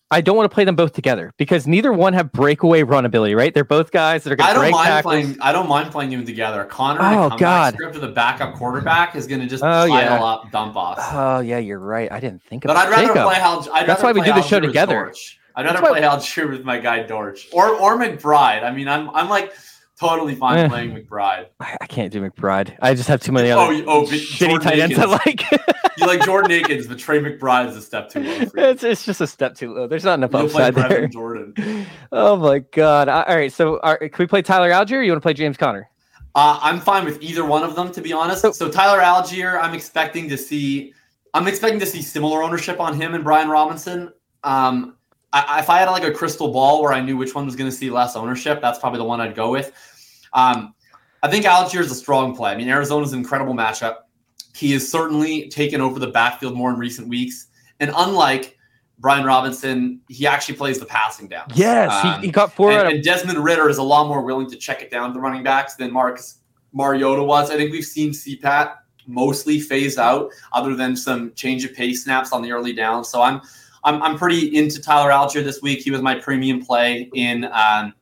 I 0.10 0.22
don't 0.22 0.38
want 0.38 0.50
to 0.50 0.54
play 0.54 0.64
them 0.64 0.76
both 0.78 0.94
together 0.94 1.34
because 1.38 1.68
neither 1.68 1.92
one 1.92 2.14
have 2.14 2.32
breakaway 2.32 2.84
run 2.84 3.06
ability. 3.06 3.34
Right? 3.36 3.54
They're 3.54 3.66
both 3.66 3.92
guys 3.92 4.24
that 4.24 4.32
are 4.32 4.36
going 4.38 4.48
to 4.50 4.54
don't 4.54 4.62
break 4.64 4.72
mind 4.72 4.88
tackles. 4.88 5.12
playing. 5.12 5.38
I 5.42 5.52
don't 5.52 5.68
mind 5.68 5.92
playing 5.92 6.12
them 6.12 6.24
together. 6.26 6.64
Connor, 6.66 7.00
Oh, 7.02 7.30
comeback 7.30 7.40
God. 7.40 7.74
script 7.74 7.96
with 7.96 8.04
a 8.04 8.08
backup 8.14 8.54
quarterback 8.56 9.16
is 9.16 9.26
going 9.28 9.42
to 9.42 9.48
just 9.48 9.64
Oh, 9.64 9.88
pile 9.88 9.90
yeah. 9.90 10.24
up 10.24 10.52
dump 10.52 10.76
offs. 10.78 11.02
Oh 11.12 11.40
yeah, 11.40 11.58
you're 11.58 11.80
right. 11.80 12.10
I 12.12 12.20
didn't 12.20 12.44
think 12.44 12.64
about. 12.66 12.76
That. 12.76 12.90
But. 12.90 13.00
I'd 13.00 13.08
rather 13.10 13.24
play 13.30 13.36
Hal. 13.36 13.68
I'd 13.74 13.88
That's 13.88 14.02
rather 14.04 14.20
why 14.20 14.24
we 14.24 14.32
do 14.32 14.34
the 14.34 14.44
show 14.48 14.60
together. 14.60 15.12
I'd 15.58 15.66
rather 15.66 15.80
play 15.80 16.02
Allgeier 16.02 16.50
with 16.50 16.64
my 16.64 16.78
guy 16.78 17.02
Dortch 17.02 17.50
or 17.52 17.70
or 17.70 17.98
McBride. 17.98 18.64
I 18.64 18.72
mean, 18.72 18.88
I'm 18.88 19.10
I'm 19.10 19.28
like 19.28 19.54
totally 20.00 20.36
fine 20.36 20.58
yeah. 20.58 20.68
playing 20.68 20.92
McBride. 20.92 21.48
I, 21.60 21.88
can't 21.88 22.14
do 22.14 22.22
McBride. 22.22 22.78
I 22.80 22.94
just 22.94 23.10
have 23.10 23.22
too 23.22 23.32
many 23.32 23.50
other 23.50 23.84
oh, 23.88 24.04
oh, 24.04 24.04
shitty 24.04 24.62
tight 24.62 24.78
ends 24.78 25.00
I 25.00 25.06
like. 25.06 25.50
you 25.98 26.06
like 26.06 26.22
Jordan 26.26 26.52
Akins, 26.52 26.86
but 26.86 27.00
Trey 27.00 27.20
McBride 27.20 27.70
is 27.70 27.76
a 27.76 27.82
step 27.82 28.08
too 28.10 28.20
low. 28.20 28.46
It's, 28.56 28.84
it's 28.84 29.04
just 29.04 29.20
a 29.20 29.26
step 29.26 29.56
too 29.56 29.74
low. 29.74 29.88
There's 29.88 30.04
not 30.04 30.20
enough 30.20 30.32
You'll 30.32 30.44
upside 30.44 30.76
there. 30.76 31.08
Jordan. 31.08 31.54
Oh 32.12 32.38
my 32.38 32.60
god! 32.60 33.10
All 33.10 33.36
right, 33.36 33.52
so 33.52 33.80
are, 33.82 33.98
can 33.98 34.12
we 34.18 34.28
play 34.28 34.42
Tyler 34.42 34.70
Allgeier? 34.70 35.00
Or 35.00 35.02
you 35.02 35.12
want 35.12 35.22
to 35.22 35.26
play 35.26 35.34
James 35.34 35.58
Conner? 35.58 35.90
Uh, 36.36 36.60
I'm 36.62 36.80
fine 36.80 37.04
with 37.04 37.22
either 37.22 37.44
one 37.44 37.64
of 37.64 37.76
them, 37.76 37.92
to 37.92 38.02
be 38.02 38.14
honest. 38.14 38.42
So, 38.42 38.52
so 38.52 38.70
Tyler 38.70 39.00
Allgeier, 39.00 39.60
I'm 39.62 39.74
expecting 39.74 40.30
to 40.30 40.38
see. 40.38 40.94
I'm 41.34 41.48
expecting 41.48 41.80
to 41.80 41.86
see 41.86 42.02
similar 42.02 42.44
ownership 42.44 42.80
on 42.80 43.00
him 43.00 43.14
and 43.14 43.24
Brian 43.24 43.50
Robinson. 43.50 44.14
Um, 44.44 44.97
I, 45.34 45.60
if 45.60 45.70
I 45.70 45.80
had 45.80 45.90
like 45.90 46.04
a 46.04 46.12
crystal 46.12 46.52
ball 46.52 46.82
where 46.82 46.94
I 46.94 47.02
knew 47.02 47.18
which 47.18 47.36
one 47.36 47.46
was 47.46 47.56
going 47.56 47.70
to 47.70 47.76
see 47.76 47.90
less 47.90 48.16
ownership, 48.16 48.62
that's 48.62 48.80
probably 48.80 49.00
the 49.00 49.06
one 49.06 49.20
I'd 49.20 49.36
go 49.36 49.52
with. 49.52 49.72
Um, 50.34 50.74
I 51.24 51.30
think 51.30 51.46
Allgeier 51.46 51.82
is 51.82 51.92
a 51.92 51.96
strong 51.96 52.36
play. 52.36 52.52
I 52.52 52.56
mean, 52.56 52.70
Arizona's 52.70 53.14
an 53.14 53.20
incredible 53.20 53.54
matchup. 53.54 53.98
He 54.56 54.72
has 54.72 54.90
certainly 54.90 55.50
taken 55.50 55.82
over 55.82 56.00
the 56.00 56.08
backfield 56.08 56.56
more 56.56 56.72
in 56.72 56.78
recent 56.78 57.08
weeks. 57.08 57.48
And 57.80 57.92
unlike 57.96 58.58
Brian 59.00 59.26
Robinson, 59.26 60.02
he 60.08 60.26
actually 60.26 60.56
plays 60.56 60.80
the 60.80 60.86
passing 60.86 61.28
down. 61.28 61.48
Yes, 61.54 61.92
um, 62.04 62.22
he, 62.22 62.28
he 62.28 62.32
got 62.32 62.54
four. 62.54 62.72
And, 62.72 62.88
and, 62.88 63.04
Desmond 63.04 63.44
Ridder 63.44 63.70
is 63.70 63.78
a 63.78 63.84
lot 63.84 64.08
more 64.08 64.22
willing 64.24 64.50
to 64.50 64.56
check 64.56 64.82
it 64.82 64.90
down 64.90 65.10
to 65.10 65.14
the 65.14 65.20
running 65.20 65.44
backs 65.44 65.76
than 65.76 65.92
Marcus 65.92 66.40
Mariota 66.74 67.24
was. 67.24 67.52
I 67.52 67.58
think 67.58 67.72
we've 67.72 67.86
seen 67.86 68.12
CPAT 68.12 68.76
mostly 69.06 69.60
phase 69.60 69.98
out, 69.98 70.32
other 70.52 70.76
than 70.76 70.96
some 70.96 71.34
change 71.34 71.64
of 71.64 71.74
pace 71.74 72.04
snaps 72.04 72.32
on 72.32 72.42
the 72.42 72.52
early 72.52 72.74
down. 72.74 73.04
So 73.04 73.22
I'm 73.22 73.42
I'm, 73.88 74.04
I'm 74.04 74.18
pretty 74.18 74.58
into 74.58 74.82
Tyler 74.82 75.12
Allgeier 75.12 75.44
this 75.46 75.62
week. 75.62 75.80
He 75.80 75.92
was 75.92 76.02
my 76.02 76.16
premium 76.16 76.64
play 76.64 77.10
in 77.14 77.46
um, 77.46 77.94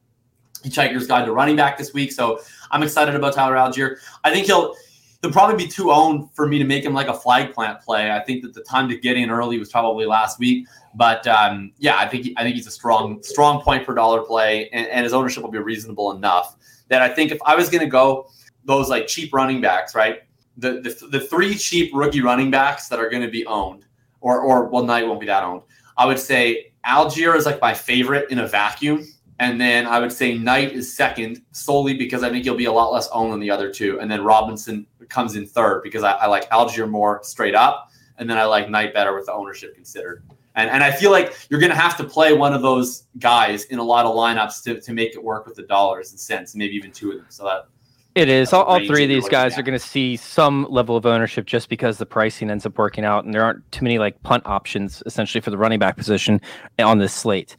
Hitchhiker's 0.63 1.05
Guide 1.05 1.25
to 1.25 1.31
Running 1.31 1.55
Back 1.55 1.77
this 1.77 1.93
week. 1.93 2.11
So 2.11 2.39
I'm 2.71 2.81
excited 2.81 3.13
about 3.13 3.35
Tyler 3.35 3.53
Allgeier. 3.53 3.97
I 4.23 4.31
think 4.31 4.47
he'll 4.47 4.75
he'll 5.21 5.31
probably 5.31 5.63
be 5.63 5.69
too 5.69 5.91
owned 5.91 6.31
for 6.33 6.47
me 6.47 6.57
to 6.57 6.65
make 6.65 6.83
him 6.83 6.93
like 6.93 7.07
a 7.07 7.13
flag 7.13 7.53
plant 7.53 7.81
play. 7.81 8.11
I 8.11 8.19
think 8.19 8.41
that 8.41 8.55
the 8.55 8.61
time 8.61 8.89
to 8.89 8.97
get 8.97 9.15
in 9.15 9.29
early 9.29 9.59
was 9.59 9.69
probably 9.69 10.07
last 10.07 10.39
week. 10.39 10.67
But 10.95 11.27
um, 11.27 11.71
yeah, 11.77 11.97
I 11.99 12.07
think 12.07 12.29
I 12.35 12.41
think 12.41 12.55
he's 12.55 12.67
a 12.67 12.71
strong 12.71 13.21
strong 13.21 13.61
point 13.61 13.85
per 13.85 13.93
dollar 13.93 14.23
play, 14.23 14.69
and, 14.69 14.87
and 14.87 15.03
his 15.03 15.13
ownership 15.13 15.43
will 15.43 15.51
be 15.51 15.59
reasonable 15.59 16.13
enough 16.13 16.55
that 16.87 17.03
I 17.03 17.09
think 17.09 17.31
if 17.31 17.37
I 17.45 17.55
was 17.55 17.69
going 17.69 17.83
to 17.83 17.89
go 17.89 18.29
those 18.63 18.89
like 18.89 19.05
cheap 19.05 19.33
running 19.33 19.61
backs, 19.61 19.93
right? 19.93 20.23
The, 20.57 20.81
the 20.81 21.07
the 21.11 21.19
three 21.19 21.53
cheap 21.55 21.91
rookie 21.93 22.21
running 22.21 22.49
backs 22.49 22.87
that 22.87 22.97
are 22.97 23.09
going 23.09 23.21
to 23.21 23.29
be 23.29 23.45
owned, 23.45 23.85
or 24.21 24.39
or 24.41 24.67
well, 24.69 24.83
Knight 24.83 25.05
won't 25.05 25.19
be 25.19 25.27
that 25.27 25.43
owned. 25.43 25.61
I 25.97 26.05
would 26.05 26.19
say 26.19 26.73
Allgeier 26.85 27.35
is 27.35 27.45
like 27.45 27.61
my 27.61 27.73
favorite 27.73 28.29
in 28.31 28.39
a 28.39 28.47
vacuum. 28.47 29.07
And 29.39 29.59
then 29.59 29.85
I 29.85 29.99
would 29.99 30.13
say 30.13 30.37
Knight 30.37 30.71
is 30.71 30.95
second 30.95 31.41
solely 31.51 31.93
because 31.93 32.23
I 32.23 32.29
think 32.29 32.45
he'll 32.45 32.55
be 32.55 32.65
a 32.65 32.71
lot 32.71 32.93
less 32.93 33.09
owned 33.09 33.33
than 33.33 33.41
the 33.41 33.51
other 33.51 33.69
two. 33.69 33.99
And 33.99 34.09
then 34.09 34.23
Robinson 34.23 34.87
comes 35.09 35.35
in 35.35 35.45
third 35.45 35.83
because 35.83 36.03
I, 36.03 36.11
I 36.13 36.27
like 36.27 36.49
Allgeier 36.51 36.89
more 36.89 37.19
straight 37.23 37.55
up. 37.55 37.91
And 38.17 38.29
then 38.29 38.37
I 38.37 38.45
like 38.45 38.69
Knight 38.69 38.93
better 38.93 39.13
with 39.13 39.25
the 39.25 39.33
ownership 39.33 39.75
considered. 39.75 40.23
And, 40.55 40.69
and 40.69 40.81
I 40.81 40.91
feel 40.91 41.11
like 41.11 41.35
you're 41.49 41.59
going 41.59 41.71
to 41.71 41.77
have 41.77 41.97
to 41.97 42.05
play 42.05 42.31
one 42.31 42.53
of 42.53 42.61
those 42.61 43.07
guys 43.19 43.65
in 43.65 43.79
a 43.79 43.83
lot 43.83 44.05
of 44.05 44.15
lineups 44.15 44.63
to, 44.63 44.79
to 44.79 44.93
make 44.93 45.13
it 45.13 45.21
work 45.21 45.45
with 45.45 45.55
the 45.55 45.63
dollars 45.63 46.11
and 46.11 46.19
cents, 46.19 46.55
maybe 46.55 46.75
even 46.75 46.91
two 46.91 47.11
of 47.11 47.17
them. 47.17 47.25
So 47.27 47.43
that 47.43 47.67
it 48.15 48.29
is. 48.29 48.53
All, 48.53 48.63
all, 48.63 48.79
three 48.85 49.03
of 49.03 49.09
these 49.09 49.27
guys 49.27 49.53
at. 49.53 49.59
are 49.59 49.63
going 49.63 49.77
to 49.77 49.85
see 49.85 50.15
some 50.15 50.65
level 50.69 50.95
of 50.95 51.05
ownership 51.05 51.45
just 51.45 51.67
because 51.67 51.97
the 51.97 52.05
pricing 52.05 52.49
ends 52.49 52.65
up 52.65 52.77
working 52.77 53.03
out, 53.03 53.25
and 53.25 53.33
there 53.33 53.43
aren't 53.43 53.69
too 53.71 53.83
many 53.83 53.99
like 53.99 54.21
punt 54.23 54.43
options 54.45 55.03
essentially 55.05 55.41
for 55.41 55.51
the 55.51 55.57
running 55.57 55.79
back 55.79 55.97
position 55.97 56.39
on 56.79 56.97
this 56.97 57.13
slate. 57.13 57.57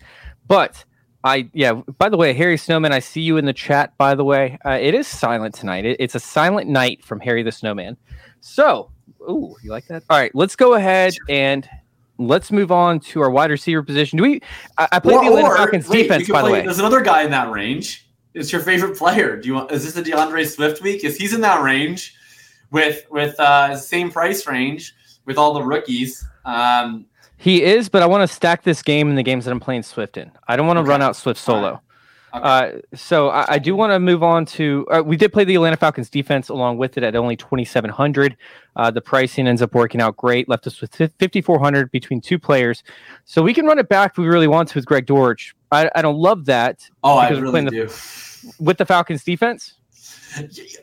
But 0.48 0.84
I, 1.22 1.48
yeah. 1.52 1.74
By 1.98 2.08
the 2.08 2.16
way, 2.16 2.32
Harry 2.32 2.56
Snowman, 2.56 2.92
I 2.92 3.00
see 3.00 3.20
you 3.20 3.36
in 3.36 3.44
the 3.44 3.52
chat. 3.52 3.96
By 3.98 4.14
the 4.14 4.24
way, 4.24 4.58
uh, 4.64 4.78
it 4.80 4.94
is 4.94 5.06
silent 5.06 5.54
tonight. 5.54 5.84
It, 5.84 5.96
it's 6.00 6.14
a 6.14 6.20
silent 6.20 6.68
night 6.70 7.04
from 7.04 7.20
Harry 7.20 7.42
the 7.42 7.52
Snowman. 7.52 7.96
So, 8.40 8.90
ooh, 9.28 9.56
you 9.62 9.70
like 9.70 9.86
that? 9.88 10.04
All 10.08 10.18
right, 10.18 10.34
let's 10.34 10.56
go 10.56 10.74
ahead 10.74 11.14
and 11.28 11.68
let's 12.18 12.50
move 12.50 12.72
on 12.72 13.00
to 13.00 13.20
our 13.20 13.30
wide 13.30 13.50
receiver 13.50 13.82
position. 13.82 14.16
Do 14.16 14.22
we? 14.22 14.40
I, 14.78 14.88
I 14.92 14.98
played 15.00 15.16
or, 15.16 15.24
the 15.24 15.28
Atlanta 15.28 15.54
Falcons 15.56 15.88
defense, 15.88 16.28
by 16.30 16.40
play, 16.40 16.48
the 16.48 16.52
way. 16.52 16.62
There's 16.62 16.78
another 16.78 17.02
guy 17.02 17.22
in 17.24 17.30
that 17.32 17.50
range 17.50 18.05
is 18.36 18.52
your 18.52 18.60
favorite 18.60 18.96
player? 18.96 19.36
Do 19.36 19.48
you 19.48 19.54
want? 19.54 19.72
Is 19.72 19.84
this 19.84 19.96
a 19.96 20.08
D'Andre 20.08 20.44
Swift 20.44 20.82
week? 20.82 21.04
Is 21.04 21.16
he's 21.16 21.34
in 21.34 21.40
that 21.40 21.62
range 21.62 22.14
with 22.70 23.04
with 23.10 23.38
uh, 23.40 23.76
same 23.76 24.10
price 24.10 24.46
range 24.46 24.94
with 25.24 25.38
all 25.38 25.54
the 25.54 25.62
rookies? 25.62 26.24
Um, 26.44 27.06
he 27.38 27.62
is, 27.62 27.88
but 27.88 28.02
I 28.02 28.06
want 28.06 28.28
to 28.28 28.34
stack 28.34 28.62
this 28.62 28.82
game 28.82 29.08
in 29.08 29.16
the 29.16 29.22
games 29.22 29.44
that 29.44 29.50
I'm 29.50 29.60
playing 29.60 29.82
Swift 29.82 30.16
in. 30.16 30.30
I 30.48 30.56
don't 30.56 30.66
want 30.66 30.76
to 30.76 30.82
okay. 30.82 30.90
run 30.90 31.02
out 31.02 31.16
Swift 31.16 31.40
solo. 31.40 31.80
Okay. 32.34 32.44
Uh, 32.44 32.72
so 32.94 33.30
I, 33.30 33.54
I, 33.54 33.58
do 33.58 33.74
want 33.74 33.92
to 33.92 33.98
move 33.98 34.22
on 34.22 34.44
to. 34.46 34.86
Uh, 34.90 35.02
we 35.02 35.16
did 35.16 35.32
play 35.32 35.44
the 35.44 35.54
Atlanta 35.54 35.76
Falcons 35.78 36.10
defense 36.10 36.50
along 36.50 36.76
with 36.76 36.98
it 36.98 37.02
at 37.02 37.16
only 37.16 37.34
2,700. 37.34 38.36
Uh, 38.74 38.90
the 38.90 39.00
pricing 39.00 39.48
ends 39.48 39.62
up 39.62 39.74
working 39.74 40.02
out 40.02 40.18
great. 40.18 40.46
Left 40.46 40.66
us 40.66 40.82
with 40.82 40.94
5,400 40.94 41.90
between 41.90 42.20
two 42.20 42.38
players, 42.38 42.82
so 43.24 43.42
we 43.42 43.54
can 43.54 43.64
run 43.64 43.78
it 43.78 43.88
back 43.88 44.12
if 44.12 44.18
we 44.18 44.26
really 44.26 44.48
want 44.48 44.68
to 44.70 44.74
with 44.74 44.84
Greg 44.84 45.06
Dortch. 45.06 45.55
I, 45.72 45.90
I 45.94 46.02
don't 46.02 46.18
love 46.18 46.44
that. 46.46 46.88
Oh, 47.02 47.16
I 47.16 47.30
really 47.30 47.64
do. 47.70 47.88
With 48.60 48.78
the 48.78 48.86
Falcons 48.86 49.24
defense. 49.24 49.74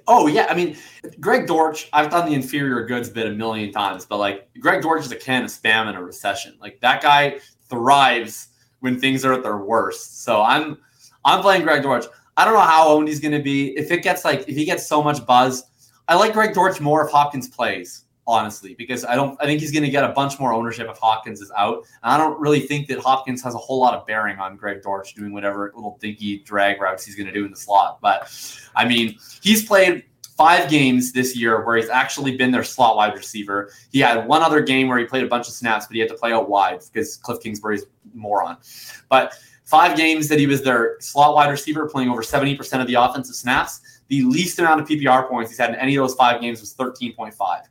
Oh 0.07 0.27
yeah, 0.27 0.47
I 0.49 0.55
mean, 0.55 0.77
Greg 1.19 1.47
Dortch. 1.47 1.89
I've 1.93 2.09
done 2.09 2.27
the 2.27 2.34
inferior 2.34 2.86
goods 2.86 3.09
bit 3.09 3.27
a 3.27 3.31
million 3.31 3.71
times, 3.71 4.05
but 4.05 4.17
like 4.17 4.49
Greg 4.59 4.81
Dortch 4.81 5.05
is 5.05 5.11
a 5.11 5.15
can 5.15 5.43
of 5.43 5.49
spam 5.49 5.89
in 5.89 5.95
a 5.95 6.03
recession. 6.03 6.55
Like 6.59 6.79
that 6.81 7.01
guy 7.01 7.39
thrives 7.69 8.49
when 8.79 8.99
things 8.99 9.23
are 9.23 9.34
at 9.34 9.43
their 9.43 9.57
worst. 9.57 10.23
So 10.23 10.41
I'm 10.41 10.77
I'm 11.23 11.41
playing 11.41 11.63
Greg 11.63 11.84
Dortch. 11.84 12.05
I 12.36 12.45
don't 12.45 12.55
know 12.55 12.61
how 12.61 12.89
owned 12.89 13.07
he's 13.07 13.19
going 13.19 13.34
to 13.34 13.43
be. 13.43 13.77
If 13.77 13.91
it 13.91 14.01
gets 14.01 14.25
like 14.25 14.41
if 14.47 14.55
he 14.55 14.65
gets 14.65 14.88
so 14.88 15.03
much 15.03 15.25
buzz, 15.25 15.63
I 16.07 16.15
like 16.15 16.34
Greg 16.34 16.53
Dortch 16.53 16.81
more 16.81 17.05
if 17.05 17.11
Hopkins 17.11 17.47
plays 17.47 18.03
honestly, 18.28 18.76
because 18.76 19.05
I 19.05 19.15
don't. 19.15 19.39
I 19.41 19.45
think 19.45 19.59
he's 19.59 19.71
going 19.71 19.84
to 19.84 19.89
get 19.89 20.03
a 20.03 20.09
bunch 20.09 20.39
more 20.39 20.53
ownership 20.53 20.88
if 20.89 20.97
Hopkins 20.97 21.41
is 21.41 21.51
out. 21.57 21.80
And 22.03 22.13
I 22.13 22.17
don't 22.17 22.39
really 22.39 22.61
think 22.61 22.88
that 22.88 22.99
Hopkins 22.99 23.43
has 23.43 23.55
a 23.55 23.57
whole 23.57 23.80
lot 23.80 23.93
of 23.93 24.05
bearing 24.05 24.38
on 24.39 24.55
Greg 24.55 24.82
Dortch 24.82 25.13
doing 25.13 25.34
whatever 25.34 25.71
little 25.76 25.97
dinky 25.99 26.39
drag 26.39 26.82
routes 26.82 27.05
he's 27.05 27.15
going 27.15 27.28
to 27.28 27.34
do 27.34 27.45
in 27.45 27.51
the 27.51 27.57
slot. 27.57 27.99
But 28.01 28.32
I 28.76 28.88
mean, 28.88 29.17
he's 29.41 29.65
played 29.65 30.03
five 30.38 30.69
games 30.69 31.11
this 31.11 31.36
year 31.36 31.63
where 31.63 31.78
he's 31.78 31.89
actually 31.89 32.36
been 32.38 32.51
their 32.51 32.63
slot 32.63 32.95
wide 32.95 33.13
receiver. 33.13 33.71
He 33.91 33.99
had 33.99 34.28
one 34.28 34.41
other 34.41 34.61
game 34.61 34.88
where 34.88 34.97
he 34.97 35.05
played 35.05 35.24
a 35.24 35.28
bunch 35.28 35.47
of 35.47 35.53
snaps, 35.53 35.86
but 35.86 35.93
he 35.93 35.99
had 35.99 36.09
to 36.09 36.15
play 36.15 36.32
out 36.34 36.49
wide 36.49 36.82
because 36.91 37.17
Cliff 37.17 37.39
Kingsbury's 37.41 37.86
moron. 38.13 38.57
But 39.09 39.34
five 39.65 39.95
games 39.95 40.28
that 40.30 40.39
he 40.39 40.47
was 40.47 40.61
their 40.61 40.97
slot 40.99 41.36
wide 41.36 41.49
receiver, 41.49 41.88
playing 41.88 42.09
over 42.09 42.21
70% 42.21 42.82
of 42.82 42.88
the 42.88 42.95
offensive 42.95 43.36
snaps. 43.36 43.82
The 44.07 44.24
least 44.24 44.59
amount 44.59 44.82
of 44.82 44.88
PPR 44.88 45.30
points 45.30 45.51
he's 45.51 45.57
had 45.57 45.69
in 45.69 45.76
any 45.78 45.95
of 45.95 46.03
those 46.03 46.15
five 46.15 46.41
games 46.41 46.59
was 46.59 46.76
13.5. 46.76 47.63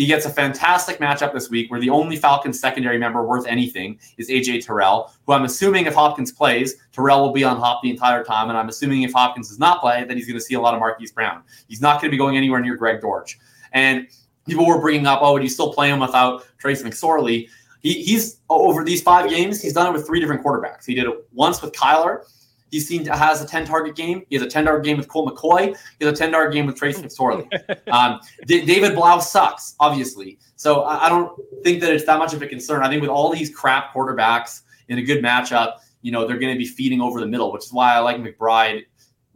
He 0.00 0.06
gets 0.06 0.24
a 0.24 0.30
fantastic 0.30 0.98
matchup 0.98 1.34
this 1.34 1.50
week 1.50 1.70
where 1.70 1.78
the 1.78 1.90
only 1.90 2.16
Falcons 2.16 2.58
secondary 2.58 2.96
member 2.96 3.22
worth 3.22 3.46
anything 3.46 3.98
is 4.16 4.30
AJ 4.30 4.64
Terrell, 4.64 5.12
who 5.26 5.34
I'm 5.34 5.44
assuming 5.44 5.84
if 5.84 5.92
Hopkins 5.92 6.32
plays, 6.32 6.76
Terrell 6.90 7.20
will 7.20 7.34
be 7.34 7.44
on 7.44 7.58
Hop 7.58 7.82
the 7.82 7.90
entire 7.90 8.24
time. 8.24 8.48
And 8.48 8.56
I'm 8.56 8.70
assuming 8.70 9.02
if 9.02 9.12
Hopkins 9.12 9.50
does 9.50 9.58
not 9.58 9.82
play, 9.82 10.02
then 10.04 10.16
he's 10.16 10.26
going 10.26 10.38
to 10.38 10.42
see 10.42 10.54
a 10.54 10.60
lot 10.60 10.72
of 10.72 10.80
Marquise 10.80 11.12
Brown. 11.12 11.42
He's 11.68 11.82
not 11.82 12.00
going 12.00 12.10
to 12.10 12.12
be 12.12 12.16
going 12.16 12.38
anywhere 12.38 12.60
near 12.60 12.76
Greg 12.76 13.02
Dortch. 13.02 13.38
And 13.72 14.08
people 14.46 14.66
were 14.66 14.80
bringing 14.80 15.06
up, 15.06 15.18
oh, 15.20 15.34
would 15.34 15.42
you 15.42 15.50
still 15.50 15.70
play 15.70 15.90
him 15.90 16.00
without 16.00 16.46
Trace 16.56 16.82
McSorley? 16.82 17.50
He, 17.82 18.02
he's 18.02 18.40
over 18.48 18.82
these 18.82 19.02
five 19.02 19.28
games, 19.28 19.60
he's 19.60 19.74
done 19.74 19.86
it 19.86 19.92
with 19.92 20.06
three 20.06 20.18
different 20.18 20.42
quarterbacks. 20.42 20.86
He 20.86 20.94
did 20.94 21.08
it 21.08 21.28
once 21.34 21.60
with 21.60 21.72
Kyler. 21.72 22.24
He's 22.70 22.86
seen 22.86 23.04
has 23.06 23.42
a 23.42 23.46
10 23.46 23.66
target 23.66 23.96
game. 23.96 24.24
He 24.28 24.36
has 24.36 24.44
a 24.44 24.48
10 24.48 24.64
target 24.64 24.84
game 24.84 24.96
with 24.96 25.08
Colt 25.08 25.34
McCoy. 25.34 25.76
He 25.98 26.04
has 26.04 26.14
a 26.14 26.16
10 26.16 26.32
target 26.32 26.54
game 26.54 26.66
with 26.66 26.76
Tracy 26.76 27.02
McSorley. 27.02 27.48
um, 27.92 28.20
D- 28.46 28.64
David 28.64 28.94
Blough 28.94 29.20
sucks, 29.20 29.74
obviously. 29.80 30.38
So 30.56 30.82
I, 30.82 31.06
I 31.06 31.08
don't 31.08 31.38
think 31.64 31.80
that 31.80 31.92
it's 31.92 32.06
that 32.06 32.18
much 32.18 32.32
of 32.32 32.42
a 32.42 32.46
concern. 32.46 32.82
I 32.82 32.88
think 32.88 33.00
with 33.00 33.10
all 33.10 33.32
these 33.32 33.54
crap 33.54 33.92
quarterbacks 33.92 34.62
in 34.88 34.98
a 34.98 35.02
good 35.02 35.22
matchup, 35.22 35.78
you 36.02 36.12
know, 36.12 36.26
they're 36.26 36.38
going 36.38 36.52
to 36.54 36.58
be 36.58 36.66
feeding 36.66 37.00
over 37.00 37.20
the 37.20 37.26
middle, 37.26 37.52
which 37.52 37.64
is 37.64 37.72
why 37.72 37.94
I 37.94 37.98
like 37.98 38.16
McBride. 38.18 38.84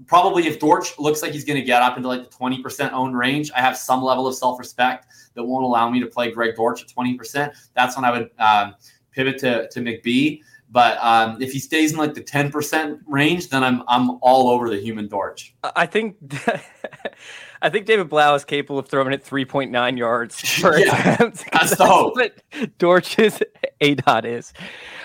Probably 0.07 0.47
if 0.47 0.59
Dortch 0.59 0.99
looks 0.99 1.23
like 1.23 1.33
he's 1.33 1.45
going 1.45 1.59
to 1.59 1.65
get 1.65 1.83
up 1.83 1.97
into 1.97 2.09
like 2.09 2.29
the 2.29 2.37
20% 2.37 2.93
owned 2.93 3.17
range, 3.17 3.51
I 3.55 3.61
have 3.61 3.77
some 3.77 4.03
level 4.03 4.27
of 4.27 4.35
self 4.35 4.59
respect 4.59 5.07
that 5.35 5.45
won't 5.45 5.65
allow 5.65 5.89
me 5.89 6.01
to 6.01 6.07
play 6.07 6.31
Greg 6.31 6.57
Dortch 6.57 6.83
at 6.83 6.89
20%. 6.89 7.53
That's 7.75 7.97
when 7.97 8.05
I 8.05 8.11
would 8.11 8.31
um, 8.39 8.75
pivot 9.13 9.39
to, 9.39 9.69
to 9.69 9.81
McBee. 9.81 10.41
But 10.75 10.99
um, 11.01 11.41
if 11.41 11.53
he 11.53 11.61
stays 11.61 11.93
in 11.93 11.99
like 11.99 12.15
the 12.15 12.21
ten 12.21 12.51
percent 12.51 12.99
range, 13.07 13.49
then 13.51 13.63
I'm 13.63 13.85
I'm 13.87 14.19
all 14.23 14.49
over 14.49 14.69
the 14.69 14.81
human 14.81 15.07
Dortch. 15.07 15.55
I 15.63 15.87
think 15.87 16.17
I 17.63 17.71
think 17.71 17.87
David 17.87 18.09
Blough 18.09 18.35
is 18.35 18.45
capable 18.45 18.81
of 18.81 18.89
throwing 18.89 19.13
it 19.13 19.23
three 19.23 19.45
point 19.45 19.71
nine 19.71 19.97
yards 19.97 20.43
per 20.61 20.77
yeah, 20.77 21.15
attempt. 21.15 21.45
That's 21.53 21.77
the 21.77 21.87
hope. 21.87 22.17
What 22.17 22.43
Dortch's 22.79 23.41
a 23.81 23.95
dot 23.95 24.25
is. 24.25 24.53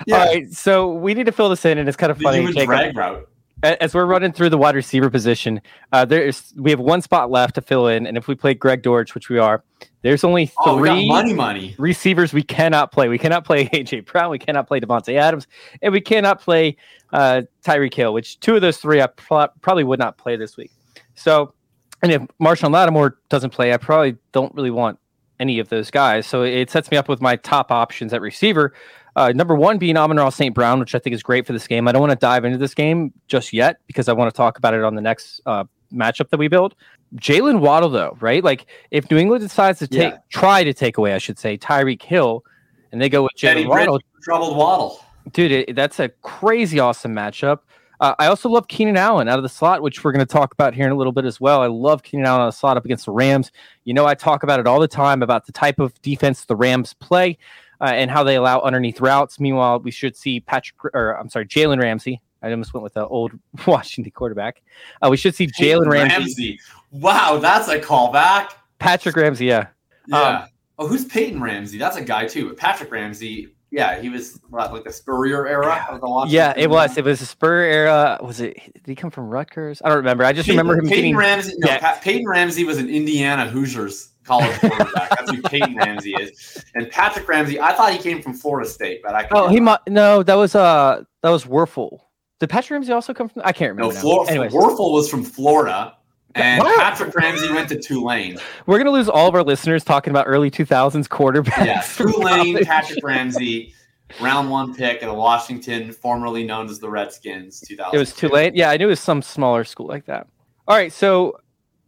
Yeah. 0.08 0.18
All 0.18 0.26
right, 0.26 0.52
so 0.52 0.92
we 0.92 1.14
need 1.14 1.28
to 1.28 1.32
fill 1.32 1.50
this 1.50 1.64
in, 1.66 1.78
and 1.78 1.88
it's 1.88 1.96
kind 1.96 2.10
of 2.10 2.18
the 2.18 2.24
funny. 2.24 2.40
Human 2.40 2.66
drag 2.66 2.98
route 2.98 3.30
as 3.64 3.94
we're 3.94 4.06
running 4.06 4.32
through 4.32 4.50
the 4.50 4.58
wide 4.58 4.76
receiver 4.76 5.10
position, 5.10 5.62
uh, 5.92 6.06
there's 6.06 6.54
we 6.56 6.72
have 6.72 6.80
one 6.80 7.02
spot 7.02 7.30
left 7.30 7.56
to 7.56 7.62
fill 7.62 7.88
in, 7.88 8.06
and 8.06 8.18
if 8.18 8.28
we 8.28 8.36
play 8.36 8.54
Greg 8.54 8.82
Dortch, 8.82 9.14
which 9.16 9.30
we 9.30 9.38
are, 9.38 9.64
there's 10.02 10.24
only 10.24 10.46
three 10.46 11.06
oh, 11.06 11.08
money 11.08 11.34
money 11.34 11.76
receivers 11.78 12.34
we 12.34 12.44
cannot 12.44 12.92
play. 12.92 13.10
We 13.10 13.18
cannot 13.18 13.46
play 13.46 13.66
AJ 13.74 14.06
Brown, 14.06 14.32
we 14.32 14.40
cannot 14.40 14.68
play 14.68 14.80
Davante 14.80 15.16
Adams, 15.16 15.48
and 15.82 15.92
we 15.92 16.02
cannot 16.02 16.42
play 16.42 16.78
uh, 17.12 17.44
Tyreek 17.64 17.94
Hill. 17.94 18.14
Which 18.14 18.40
two 18.40 18.56
of 18.56 18.62
those 18.62 18.78
three 18.78 19.02
I 19.02 19.08
probably 19.08 19.84
would 19.84 20.00
not 20.00 20.18
play 20.18 20.36
this 20.36 20.56
week. 20.56 20.72
So, 21.16 21.54
and 22.02 22.12
if 22.12 22.22
Marshon 22.42 22.72
Lattimore 22.72 23.18
doesn't 23.30 23.52
play, 23.52 23.74
I 23.74 23.78
probably 23.78 24.16
don't 24.32 24.54
really 24.56 24.72
want 24.72 25.00
any 25.40 25.60
of 25.60 25.70
those 25.70 25.90
guys. 25.90 26.28
So 26.28 26.44
it 26.44 26.70
sets 26.70 26.92
me 26.92 26.98
up 26.98 27.08
with 27.08 27.22
my 27.22 27.38
top 27.38 27.72
options 27.72 28.14
at 28.14 28.22
receiver. 28.22 28.74
Uh, 29.20 29.34
number 29.34 29.54
one 29.54 29.78
being 29.78 29.98
Amon-Ra 29.98 30.30
St. 30.30 30.56
Brown, 30.56 30.80
which 30.80 30.96
I 30.96 31.00
think 31.00 31.14
is 31.14 31.22
great 31.22 31.46
for 31.46 31.52
this 31.52 31.68
game. 31.68 31.90
I 31.90 31.92
don't 31.92 32.00
want 32.00 32.14
to 32.14 32.16
dive 32.16 32.46
into 32.46 32.58
this 32.58 32.74
game 32.74 33.14
just 33.28 33.52
yet 33.52 33.82
because 33.86 34.08
I 34.08 34.14
want 34.14 34.34
to 34.34 34.38
talk 34.38 34.58
about 34.58 34.74
it 34.74 34.82
on 34.82 34.96
the 34.96 35.02
next 35.02 35.42
uh, 35.46 35.66
matchup 35.94 36.30
that 36.30 36.38
we 36.38 36.48
build. 36.48 36.74
Jalen 37.16 37.60
Waddle, 37.60 37.90
though, 37.90 38.16
right? 38.22 38.42
Like 38.42 38.68
if 38.92 39.12
New 39.12 39.18
England 39.18 39.44
decides 39.44 39.80
to 39.80 39.88
take, 39.88 40.14
yeah. 40.14 40.20
try 40.30 40.64
to 40.64 40.74
take 40.74 40.98
away, 40.98 41.14
I 41.14 41.18
should 41.18 41.38
say, 41.38 41.58
Tyreek 41.58 42.02
Hill, 42.02 42.46
and 42.94 43.02
they 43.02 43.10
go 43.10 43.24
with 43.24 43.34
Jalen 43.38 43.68
Waddle, 43.68 44.00
troubled 44.24 44.56
Waddle, 44.56 45.04
dude, 45.34 45.52
it, 45.52 45.76
that's 45.76 46.00
a 46.00 46.08
crazy 46.22 46.80
awesome 46.80 47.14
matchup. 47.14 47.60
Uh, 48.00 48.16
I 48.20 48.28
also 48.28 48.48
love 48.48 48.70
Keenan 48.70 48.96
Allen 48.96 49.28
out 49.28 49.38
of 49.38 49.44
the 49.44 49.50
slot, 49.50 49.82
which 49.82 50.02
we're 50.02 50.14
going 50.14 50.26
to 50.26 50.32
talk 50.32 50.54
about 50.54 50.74
here 50.74 50.86
in 50.86 50.94
a 50.94 50.96
little 50.96 51.12
bit 51.12 51.26
as 51.26 51.42
well. 51.42 51.62
I 51.62 51.68
love 51.68 52.04
Keenan 52.04 52.26
Allen 52.26 52.44
on 52.44 52.48
the 52.48 52.52
slot 52.54 52.78
up 52.78 52.86
against 52.86 53.06
the 53.06 53.12
Rams. 53.12 53.52
You 53.84 53.94
know, 53.94 54.06
I 54.06 54.16
talk 54.16 54.44
about 54.44 54.62
it 54.62 54.68
all 54.68 54.80
the 54.80 54.88
time 54.88 55.22
about 55.22 55.46
the 55.46 55.52
type 55.52 55.80
of 55.80 56.02
defense 56.02 56.46
the 56.46 56.56
Rams 56.56 56.94
play 56.94 57.38
uh, 57.82 57.86
and 57.86 58.12
how 58.12 58.24
they 58.24 58.36
allow 58.36 58.62
underneath 58.62 59.02
routes. 59.02 59.40
Meanwhile, 59.40 59.80
we 59.80 59.92
should 59.92 60.16
see 60.16 60.40
Patrick, 60.40 60.78
or 60.94 61.18
I'm 61.20 61.30
sorry, 61.30 61.46
Jalen 61.46 61.80
Ramsey. 61.80 62.22
I 62.42 62.52
almost 62.52 62.74
went 62.74 62.84
with 62.84 62.94
the 62.94 63.06
old 63.08 63.32
Washington 63.68 64.12
quarterback. 64.12 64.62
Uh, 65.02 65.10
we 65.10 65.18
should 65.18 65.36
see 65.36 65.48
Jalen 65.48 65.92
Ramsey. 65.92 66.16
Ramsey. 66.16 66.60
Wow, 66.92 67.38
that's 67.42 67.68
a 67.68 67.80
callback. 67.80 68.52
Patrick 68.80 69.16
Ramsey, 69.16 69.46
yeah. 69.46 69.68
Yeah. 70.08 70.22
Um, 70.22 70.46
oh, 70.78 70.88
who's 70.88 71.06
Peyton 71.06 71.42
Ramsey? 71.42 71.78
That's 71.78 71.98
a 71.98 72.02
guy 72.02 72.28
too. 72.28 72.48
But 72.48 72.58
Patrick 72.58 72.92
Ramsey 72.92 73.50
yeah, 73.72 74.02
he 74.02 74.10
was 74.10 74.40
what, 74.50 74.74
like 74.74 74.84
the 74.84 74.92
Spurrier 74.92 75.48
era 75.48 75.86
of 75.90 76.02
the 76.02 76.08
Washington. 76.08 76.36
Yeah, 76.36 76.54
it 76.58 76.70
was. 76.70 76.98
It 76.98 77.06
was 77.06 77.20
the 77.20 77.26
Spurrier 77.26 77.72
era. 77.72 78.20
Was 78.22 78.42
it? 78.42 78.56
Did 78.74 78.84
he 78.86 78.96
come 78.96 79.12
from 79.12 79.30
Rutgers? 79.30 79.80
I 79.86 79.90
don't 79.90 79.98
remember. 80.00 80.26
I 80.26 80.34
just 80.34 80.48
Peyton, 80.48 80.58
remember 80.58 80.82
him 80.82 80.90
Peyton 80.90 80.96
getting. 80.96 81.16
Ramsey, 81.16 81.54
no, 81.60 81.68
yeah. 81.70 82.00
Peyton 82.00 82.28
Ramsey 82.28 82.64
was 82.64 82.80
an 82.80 82.90
Indiana 82.90 83.48
Hoosiers 83.48 84.10
college 84.30 84.60
quarterback. 84.60 85.10
That's 85.10 85.32
who 85.32 85.42
Peyton 85.42 85.76
Ramsey 85.76 86.14
is. 86.14 86.64
And 86.76 86.90
Patrick 86.92 87.28
Ramsey, 87.28 87.60
I 87.60 87.74
thought 87.74 87.92
he 87.92 87.98
came 87.98 88.22
from 88.22 88.34
Florida 88.34 88.70
State, 88.70 89.02
but 89.04 89.16
I. 89.16 89.28
Oh, 89.32 89.48
he 89.48 89.60
might. 89.60 89.80
No, 89.88 90.22
that 90.24 90.36
was 90.36 90.54
uh, 90.54 91.04
that 91.24 91.30
was 91.30 91.46
Wuerffel. 91.46 92.00
Did 92.40 92.50
Patrick 92.50 92.72
Ramsey 92.72 92.94
also 92.94 93.14
come 93.14 93.28
from? 93.28 93.42
I 93.44 93.52
can't 93.52 93.76
remember. 93.76 93.94
No, 93.94 94.00
Flor- 94.00 94.26
Wuerffel 94.28 94.94
was 94.94 95.10
from 95.10 95.24
Florida. 95.24 95.96
And 96.36 96.64
what? 96.64 96.80
Patrick 96.80 97.16
Ramsey 97.16 97.52
went 97.52 97.70
to 97.70 97.80
Tulane. 97.80 98.38
We're 98.68 98.78
gonna 98.78 98.92
lose 98.92 99.10
all 99.10 99.28
of 99.28 99.34
our 99.34 99.44
listeners 99.44 99.84
talking 99.84 100.12
about 100.12 100.26
early 100.28 100.52
2000s 100.52 101.08
quarterbacks. 101.08 101.66
Yeah, 101.66 101.82
Tulane, 101.96 102.64
Patrick 102.64 103.04
Ramsey 103.04 103.74
round 104.22 104.50
one 104.50 104.76
pick 104.76 105.02
at 105.02 105.10
a 105.10 105.14
Washington, 105.14 105.92
formerly 105.92 106.44
known 106.44 106.70
as 106.70 106.80
the 106.80 106.90
Redskins. 106.90 107.62
2000. 107.62 107.96
It 107.96 108.00
was 108.00 108.14
too 108.14 108.30
late. 108.30 108.56
Yeah, 108.56 108.70
I 108.70 108.78
knew 108.78 108.86
it 108.86 108.92
was 108.92 109.00
some 109.00 109.24
smaller 109.24 109.64
school 109.64 109.88
like 109.88 110.06
that. 110.06 110.28
All 110.68 110.78
right, 110.78 110.94
so 110.94 111.40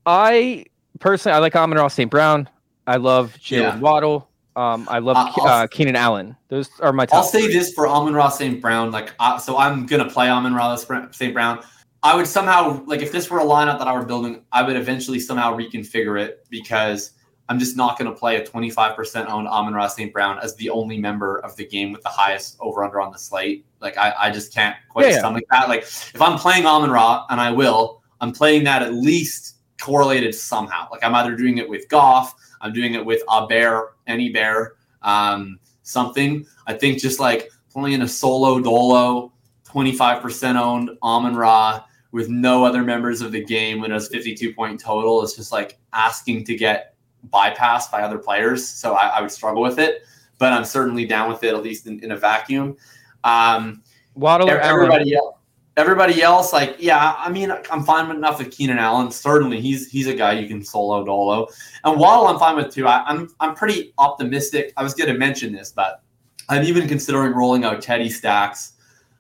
I 0.08 0.66
personally 1.02 1.36
I 1.36 1.40
like 1.40 1.56
Amon-Ra 1.56 1.90
St. 1.90 2.10
Brown. 2.10 2.48
I 2.88 2.96
love 2.96 3.36
Jalen 3.40 3.60
yeah. 3.60 3.80
Waddle. 3.80 4.30
Um, 4.56 4.88
I 4.90 5.00
love 5.00 5.18
uh, 5.18 5.44
uh, 5.44 5.68
Keenan 5.68 5.96
Allen. 5.96 6.36
Those 6.50 6.70
are 6.80 6.92
my 6.94 7.06
top. 7.06 7.18
I'll 7.18 7.24
say 7.24 7.44
three. 7.44 7.54
this 7.54 7.74
for 7.74 7.88
Amon-Ra 7.88 8.30
St. 8.30 8.62
Brown. 8.62 8.92
Like, 8.92 9.14
uh, 9.20 9.38
so 9.38 9.58
I'm 9.58 9.86
gonna 9.86 10.10
play 10.10 10.30
Amon-Ra 10.30 10.76
St. 11.12 11.34
Brown. 11.34 11.64
I 12.04 12.16
would 12.16 12.28
somehow 12.28 12.84
like 12.86 13.02
if 13.02 13.12
this 13.12 13.30
were 13.30 13.40
a 13.40 13.44
lineup 13.44 13.78
that 13.80 13.88
I 13.88 13.94
were 13.94 14.06
building, 14.06 14.44
I 14.52 14.64
would 14.64 14.76
eventually 14.76 15.20
somehow 15.20 15.56
reconfigure 15.56 16.20
it 16.20 16.46
because 16.50 17.12
I'm 17.52 17.60
just 17.60 17.76
not 17.76 18.00
going 18.00 18.10
to 18.10 18.18
play 18.18 18.38
a 18.38 18.46
25% 18.46 19.30
owned 19.30 19.46
Amon-Ra 19.46 19.88
St. 19.88 20.14
Brown 20.14 20.40
as 20.40 20.56
the 20.56 20.70
only 20.70 20.98
member 20.98 21.40
of 21.40 21.54
the 21.58 21.68
game 21.68 21.92
with 21.92 22.02
the 22.02 22.10
highest 22.10 22.56
over 22.62 22.82
under 22.82 23.02
on 23.02 23.12
the 23.12 23.18
slate. 23.18 23.66
Like, 23.82 23.98
I, 23.98 24.14
I 24.18 24.32
just 24.32 24.54
can't 24.54 24.74
quite 24.88 25.10
yeah, 25.10 25.20
stomach 25.20 25.44
yeah. 25.52 25.60
that. 25.60 25.68
Like, 25.68 25.82
if 25.82 26.22
I'm 26.22 26.38
playing 26.38 26.66
Amon-Ra, 26.66 27.26
and 27.30 27.42
I 27.42 27.52
will, 27.52 28.04
I'm 28.22 28.32
playing 28.32 28.64
that 28.64 28.84
at 28.84 28.94
least 28.94 29.58
correlated 29.82 30.34
somehow. 30.34 30.88
Like, 30.92 31.04
I'm 31.04 31.16
either 31.16 31.36
doing 31.36 31.58
it 31.58 31.68
with 31.68 31.90
Goff, 31.90 32.36
I'm 32.62 32.72
doing 32.72 32.94
it 32.94 33.06
with 33.06 33.22
a 33.30 33.48
bear, 33.48 33.90
any 34.08 34.30
bear, 34.30 34.76
um, 35.02 35.60
something. 35.84 36.46
I 36.68 36.74
think 36.74 37.00
just 37.00 37.20
like 37.20 37.50
playing 37.72 38.02
a 38.02 38.08
solo 38.08 38.60
dolo, 38.60 39.34
25% 39.66 40.56
owned 40.56 40.92
Amon-Ra 41.02 41.84
with 42.12 42.30
no 42.30 42.66
other 42.66 42.84
members 42.84 43.22
of 43.22 43.32
the 43.32 43.44
game 43.44 43.82
when 43.82 43.92
it 43.92 43.94
was 43.94 44.10
52 44.10 44.54
point 44.54 44.80
total 44.80 45.24
is 45.24 45.34
just 45.34 45.52
like 45.52 45.80
asking 45.94 46.44
to 46.46 46.56
get 46.56 46.96
bypassed 47.30 47.92
by 47.92 48.02
other 48.02 48.18
players. 48.18 48.68
So 48.68 48.94
I, 48.94 49.08
I, 49.08 49.22
would 49.22 49.32
struggle 49.32 49.62
with 49.62 49.80
it, 49.80 50.04
but 50.38 50.52
I'm 50.52 50.66
certainly 50.66 51.06
down 51.06 51.30
with 51.30 51.44
it, 51.44 51.54
at 51.54 51.64
least 51.64 51.88
in, 51.88 52.04
in 52.04 52.12
a 52.12 52.18
vacuum. 52.18 52.76
Um, 53.24 53.84
Waddle 54.16 54.50
everybody 54.50 55.16
else, 55.16 55.36
everybody 55.78 56.22
else, 56.22 56.54
like, 56.54 56.76
yeah, 56.80 57.16
I 57.18 57.30
mean, 57.30 57.52
I'm 57.72 57.84
fine 57.84 58.14
enough 58.16 58.40
with 58.40 58.52
Keenan 58.52 58.78
Allen. 58.78 59.12
Certainly, 59.12 59.62
he's 59.62 59.90
he's 59.90 60.08
a 60.08 60.14
guy 60.14 60.34
you 60.34 60.48
can 60.48 60.64
solo 60.64 61.04
dolo, 61.06 61.48
and 61.84 62.00
Waddle 62.00 62.28
I'm 62.28 62.40
fine 62.40 62.56
with 62.56 62.74
too. 62.74 62.88
I, 62.88 63.04
I'm 63.06 63.30
I'm 63.40 63.56
pretty 63.56 63.94
optimistic. 63.98 64.74
I 64.78 64.84
was 64.84 64.94
going 64.94 65.12
to 65.12 65.18
mention 65.18 65.54
this, 65.54 65.72
but 65.72 66.02
I'm 66.50 66.64
even 66.64 66.88
considering 66.88 67.34
rolling 67.34 67.64
out 67.64 67.82
Teddy 67.82 68.10
Stacks. 68.10 68.74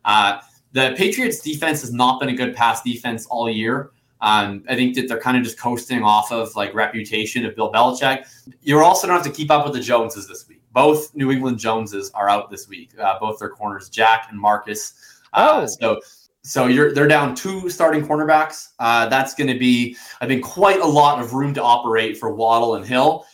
Uh, 0.05 0.39
the 0.73 0.93
Patriots 0.97 1.41
defense 1.41 1.81
has 1.81 1.93
not 1.93 2.19
been 2.19 2.29
a 2.29 2.35
good 2.35 2.55
pass 2.55 2.81
defense 2.81 3.25
all 3.27 3.49
year. 3.49 3.91
Um, 4.21 4.63
I 4.69 4.75
think 4.75 4.95
that 4.95 5.07
they're 5.07 5.19
kind 5.19 5.35
of 5.35 5.43
just 5.43 5.59
coasting 5.59 6.03
off 6.03 6.31
of 6.31 6.55
like 6.55 6.73
reputation 6.75 7.45
of 7.45 7.55
Bill 7.55 7.71
Belichick. 7.71 8.25
You're 8.61 8.83
also 8.83 9.07
going 9.07 9.19
to 9.19 9.23
have 9.23 9.33
to 9.33 9.35
keep 9.35 9.49
up 9.49 9.65
with 9.65 9.73
the 9.73 9.79
Joneses 9.79 10.27
this 10.27 10.47
week. 10.47 10.61
Both 10.73 11.13
New 11.15 11.31
England 11.31 11.57
Joneses 11.57 12.11
are 12.13 12.29
out 12.29 12.49
this 12.49 12.67
week. 12.67 12.91
Uh, 12.97 13.19
both 13.19 13.39
their 13.39 13.49
corners, 13.49 13.89
Jack 13.89 14.27
and 14.29 14.39
Marcus. 14.39 14.93
Uh, 15.33 15.61
oh, 15.63 15.65
so 15.65 15.99
so 16.43 16.67
you're 16.67 16.93
they're 16.93 17.07
down 17.07 17.35
two 17.35 17.69
starting 17.69 18.05
cornerbacks. 18.05 18.69
Uh, 18.79 19.07
that's 19.09 19.35
going 19.35 19.47
to 19.47 19.59
be, 19.59 19.95
I 20.21 20.27
think, 20.27 20.43
quite 20.43 20.79
a 20.79 20.85
lot 20.85 21.21
of 21.21 21.33
room 21.33 21.53
to 21.53 21.63
operate 21.63 22.17
for 22.17 22.33
Waddle 22.33 22.75
and 22.75 22.85
Hill. 22.85 23.25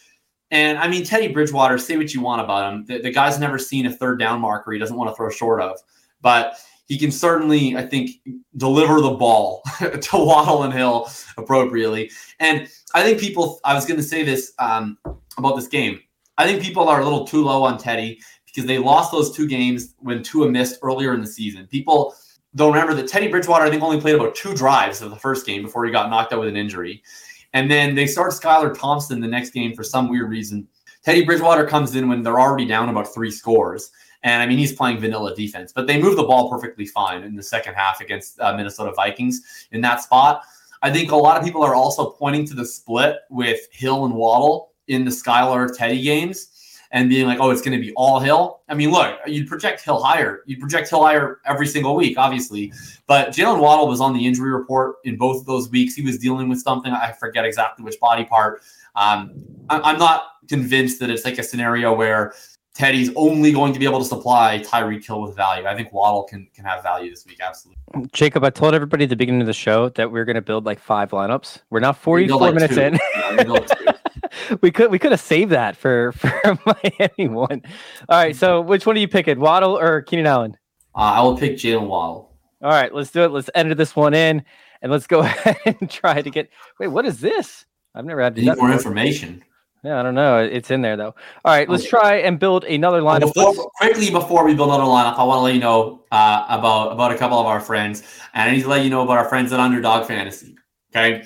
And 0.52 0.78
I 0.78 0.88
mean, 0.88 1.04
Teddy 1.04 1.28
Bridgewater, 1.28 1.78
say 1.78 1.98
what 1.98 2.14
you 2.14 2.22
want 2.22 2.42
about 2.42 2.72
him. 2.72 2.86
The, 2.86 3.02
the 3.02 3.12
guy's 3.12 3.40
never 3.40 3.58
seen 3.58 3.86
a 3.86 3.92
third 3.92 4.20
down 4.20 4.42
marker 4.42 4.72
he 4.72 4.80
doesn't 4.80 4.96
want 4.96 5.10
to 5.10 5.16
throw 5.16 5.30
short 5.30 5.62
of. 5.62 5.78
But 6.22 6.58
he 6.88 6.98
can 6.98 7.12
certainly, 7.12 7.76
I 7.76 7.86
think, 7.86 8.12
deliver 8.56 9.02
the 9.02 9.12
ball 9.12 9.62
to 9.80 10.18
Waddle 10.18 10.64
and 10.64 10.74
Hill 10.74 11.10
appropriately. 11.38 12.12
And 12.40 12.68
I 12.94 13.04
think 13.04 13.20
people, 13.20 13.60
I 13.66 13.74
was 13.74 13.86
going 13.86 13.98
to 13.98 14.06
say 14.06 14.24
this 14.24 14.54
um, 14.60 14.98
about 15.38 15.56
this 15.56 15.68
game. 15.68 16.00
I 16.38 16.46
think 16.46 16.62
people 16.62 16.88
are 16.88 17.02
a 17.02 17.04
little 17.04 17.26
too 17.26 17.44
low 17.44 17.64
on 17.64 17.78
Teddy 17.78 18.22
because 18.46 18.66
they 18.66 18.78
lost 18.78 19.12
those 19.12 19.36
two 19.36 19.48
games 19.48 19.96
when 19.98 20.24
Tua 20.24 20.50
missed 20.50 20.80
earlier 20.82 21.14
in 21.14 21.22
the 21.22 21.28
season. 21.28 21.68
People 21.68 22.16
don't 22.56 22.74
remember 22.74 22.94
that 22.96 23.08
Teddy 23.08 23.28
Bridgewater, 23.28 23.66
I 23.66 23.70
think, 23.70 23.84
only 23.84 24.02
played 24.02 24.16
about 24.16 24.36
two 24.36 24.54
drives 24.54 25.02
of 25.02 25.10
the 25.10 25.16
first 25.16 25.46
game 25.46 25.64
before 25.64 25.86
he 25.86 25.92
got 25.92 26.10
knocked 26.10 26.34
out 26.34 26.40
with 26.40 26.50
an 26.50 26.58
injury. 26.58 27.04
And 27.54 27.70
then 27.70 27.96
they 27.96 28.08
start 28.08 28.34
Skylar 28.34 28.78
Thompson 28.78 29.20
the 29.20 29.28
next 29.28 29.52
game 29.52 29.74
for 29.74 29.84
some 29.84 30.10
weird 30.10 30.30
reason. 30.30 30.68
Teddy 31.04 31.24
Bridgewater 31.24 31.66
comes 31.66 31.96
in 31.96 32.10
when 32.10 32.24
they're 32.24 32.40
already 32.40 32.66
down 32.66 32.90
about 32.90 33.14
three 33.14 33.32
scores. 33.32 33.92
And 34.24 34.42
I 34.42 34.46
mean, 34.46 34.58
he's 34.58 34.74
playing 34.74 35.00
vanilla 35.00 35.36
defense, 35.36 35.72
but 35.72 35.88
they 35.88 36.02
move 36.02 36.16
the 36.16 36.24
ball 36.24 36.50
perfectly 36.50 36.86
fine 36.86 37.24
in 37.24 37.36
the 37.36 37.44
second 37.44 37.76
half 37.76 38.02
against 38.02 38.40
uh, 38.40 38.56
Minnesota 38.56 38.92
Vikings 38.96 39.68
in 39.72 39.82
that 39.82 40.02
spot. 40.02 40.44
I 40.82 40.92
think 40.92 41.12
a 41.12 41.16
lot 41.16 41.38
of 41.38 41.44
people 41.44 41.64
are 41.64 41.76
also 41.76 42.12
pointing 42.12 42.46
to 42.48 42.54
the 42.54 42.66
split 42.66 43.18
with 43.30 43.60
Hill 43.72 44.06
and 44.06 44.16
Waddle 44.16 44.72
in 44.88 45.06
the 45.06 45.12
Skylar 45.12 45.76
Teddy 45.76 46.02
games 46.02 46.57
and 46.92 47.10
being 47.10 47.26
like, 47.26 47.40
oh, 47.40 47.50
it's 47.50 47.62
going 47.62 47.78
to 47.78 47.86
be 47.86 47.94
all 47.96 48.20
Hill. 48.20 48.62
I 48.70 48.74
mean, 48.74 48.92
look, 48.92 49.20
you'd 49.26 49.48
project 49.48 49.82
Hill 49.82 50.02
higher. 50.02 50.42
You'd 50.46 50.60
project 50.60 50.90
Hill 50.90 51.04
higher 51.04 51.40
every 51.46 51.68
single 51.68 51.96
week, 51.96 52.18
obviously. 52.18 52.72
But 53.08 53.30
Jalen 53.30 53.60
Waddle 53.60 53.88
was 53.88 54.02
on 54.02 54.14
the 54.14 54.26
injury 54.26 54.52
report 54.52 54.98
in 55.04 55.18
both 55.18 55.42
of 55.42 55.46
those 55.46 55.70
weeks. 55.70 55.96
He 55.96 56.02
was 56.02 56.18
dealing 56.18 56.50
with 56.50 56.60
something. 56.60 56.92
I 56.92 57.12
forget 57.12 57.46
exactly 57.46 57.84
which 57.84 58.00
body 58.00 58.26
part. 58.26 58.62
Um, 58.96 59.32
I'm 59.70 60.00
not 60.00 60.24
convinced 60.48 61.00
that 61.00 61.10
it's 61.10 61.26
like 61.26 61.38
a 61.38 61.44
scenario 61.44 61.94
where 61.94 62.34
Teddy's 62.78 63.10
only 63.16 63.52
going 63.52 63.74
to 63.74 63.80
be 63.80 63.86
able 63.86 63.98
to 63.98 64.06
supply 64.06 64.60
Tyreek 64.64 65.04
Hill 65.04 65.24
with 65.24 65.36
value. 65.36 65.66
I 65.66 65.76
think 65.76 65.92
Waddle 65.92 66.26
can 66.26 66.48
can 66.54 66.64
have 66.64 66.84
value 66.84 67.10
this 67.10 67.26
week, 67.26 67.40
absolutely. 67.42 67.82
Jacob, 68.14 68.44
I 68.44 68.52
told 68.52 68.76
everybody 68.76 69.06
at 69.06 69.10
the 69.10 69.16
beginning 69.16 69.42
of 69.42 69.48
the 69.48 69.54
show 69.54 69.90
that 69.90 70.12
we 70.12 70.20
are 70.20 70.26
going 70.26 70.36
to 70.36 70.44
build 70.44 70.68
like 70.68 70.80
five 70.80 71.10
lineups. 71.10 71.64
We're 71.72 71.80
now 71.80 71.92
44 71.92 72.40
like 72.40 72.54
minutes 72.54 72.76
two. 72.76 72.82
in. 72.82 73.00
Yeah, 73.16 73.94
we 74.62 74.70
could 74.70 74.92
we 74.92 75.00
could 75.00 75.10
have 75.10 75.20
saved 75.20 75.52
that 75.54 75.76
for 75.76 76.12
for 76.18 76.32
Miami 76.68 77.28
one. 77.34 77.64
All 78.10 78.24
right, 78.24 78.36
so 78.36 78.62
which 78.62 78.86
one 78.86 78.96
are 78.96 79.00
you 79.00 79.08
picking, 79.08 79.40
Waddle 79.40 79.76
or 79.76 80.04
Keenan 80.04 80.28
Allen? 80.28 80.56
Uh, 80.94 81.00
I 81.00 81.22
will 81.22 81.36
pick 81.36 81.54
Jalen 81.54 81.88
Waddle. 81.88 82.32
All 82.62 82.70
right, 82.70 82.94
let's 82.94 83.10
do 83.10 83.24
it. 83.24 83.32
Let's 83.32 83.50
enter 83.56 83.74
this 83.74 83.96
one 83.96 84.14
in, 84.14 84.44
and 84.84 84.92
let's 84.92 85.08
go 85.08 85.20
ahead 85.22 85.78
and 85.82 85.90
try 85.90 86.22
to 86.22 86.30
get. 86.30 86.52
Wait, 86.80 86.90
what 86.90 87.08
is 87.08 87.22
this? 87.22 87.66
I've 87.96 88.06
never 88.06 88.22
had 88.22 88.38
need 88.38 88.56
more 88.56 88.72
information. 88.72 89.44
Yeah, 89.84 90.00
I 90.00 90.04
don't 90.04 90.16
know. 90.16 90.40
It's 90.40 90.72
in 90.72 90.82
there 90.82 90.98
though. 90.98 91.16
All 91.46 91.54
right, 91.54 91.70
let's 91.70 91.88
try 91.88 92.16
and 92.16 92.40
build 92.40 92.64
another 92.66 93.02
lineup. 93.02 93.34
Before, 93.34 93.54
quickly 93.78 94.10
before 94.10 94.44
we 94.44 94.56
build 94.56 94.70
another 94.70 94.84
lineup, 94.84 95.18
I 95.18 95.24
want 95.24 95.40
to 95.40 95.44
let 95.44 95.54
you 95.54 95.60
know 95.60 96.04
uh, 96.12 96.46
about 96.50 96.92
about 96.92 97.12
a 97.12 97.18
couple 97.18 97.40
of 97.40 97.46
our 97.46 97.60
friends, 97.60 98.04
and 98.34 98.50
I 98.50 98.54
need 98.54 98.64
to 98.64 98.70
let 98.70 98.84
you 98.84 98.90
know 98.90 99.04
about 99.04 99.18
our 99.18 99.30
friends 99.30 99.54
at 99.54 99.60
Underdog 99.60 100.08
Fantasy. 100.08 100.56
Okay, 100.96 101.24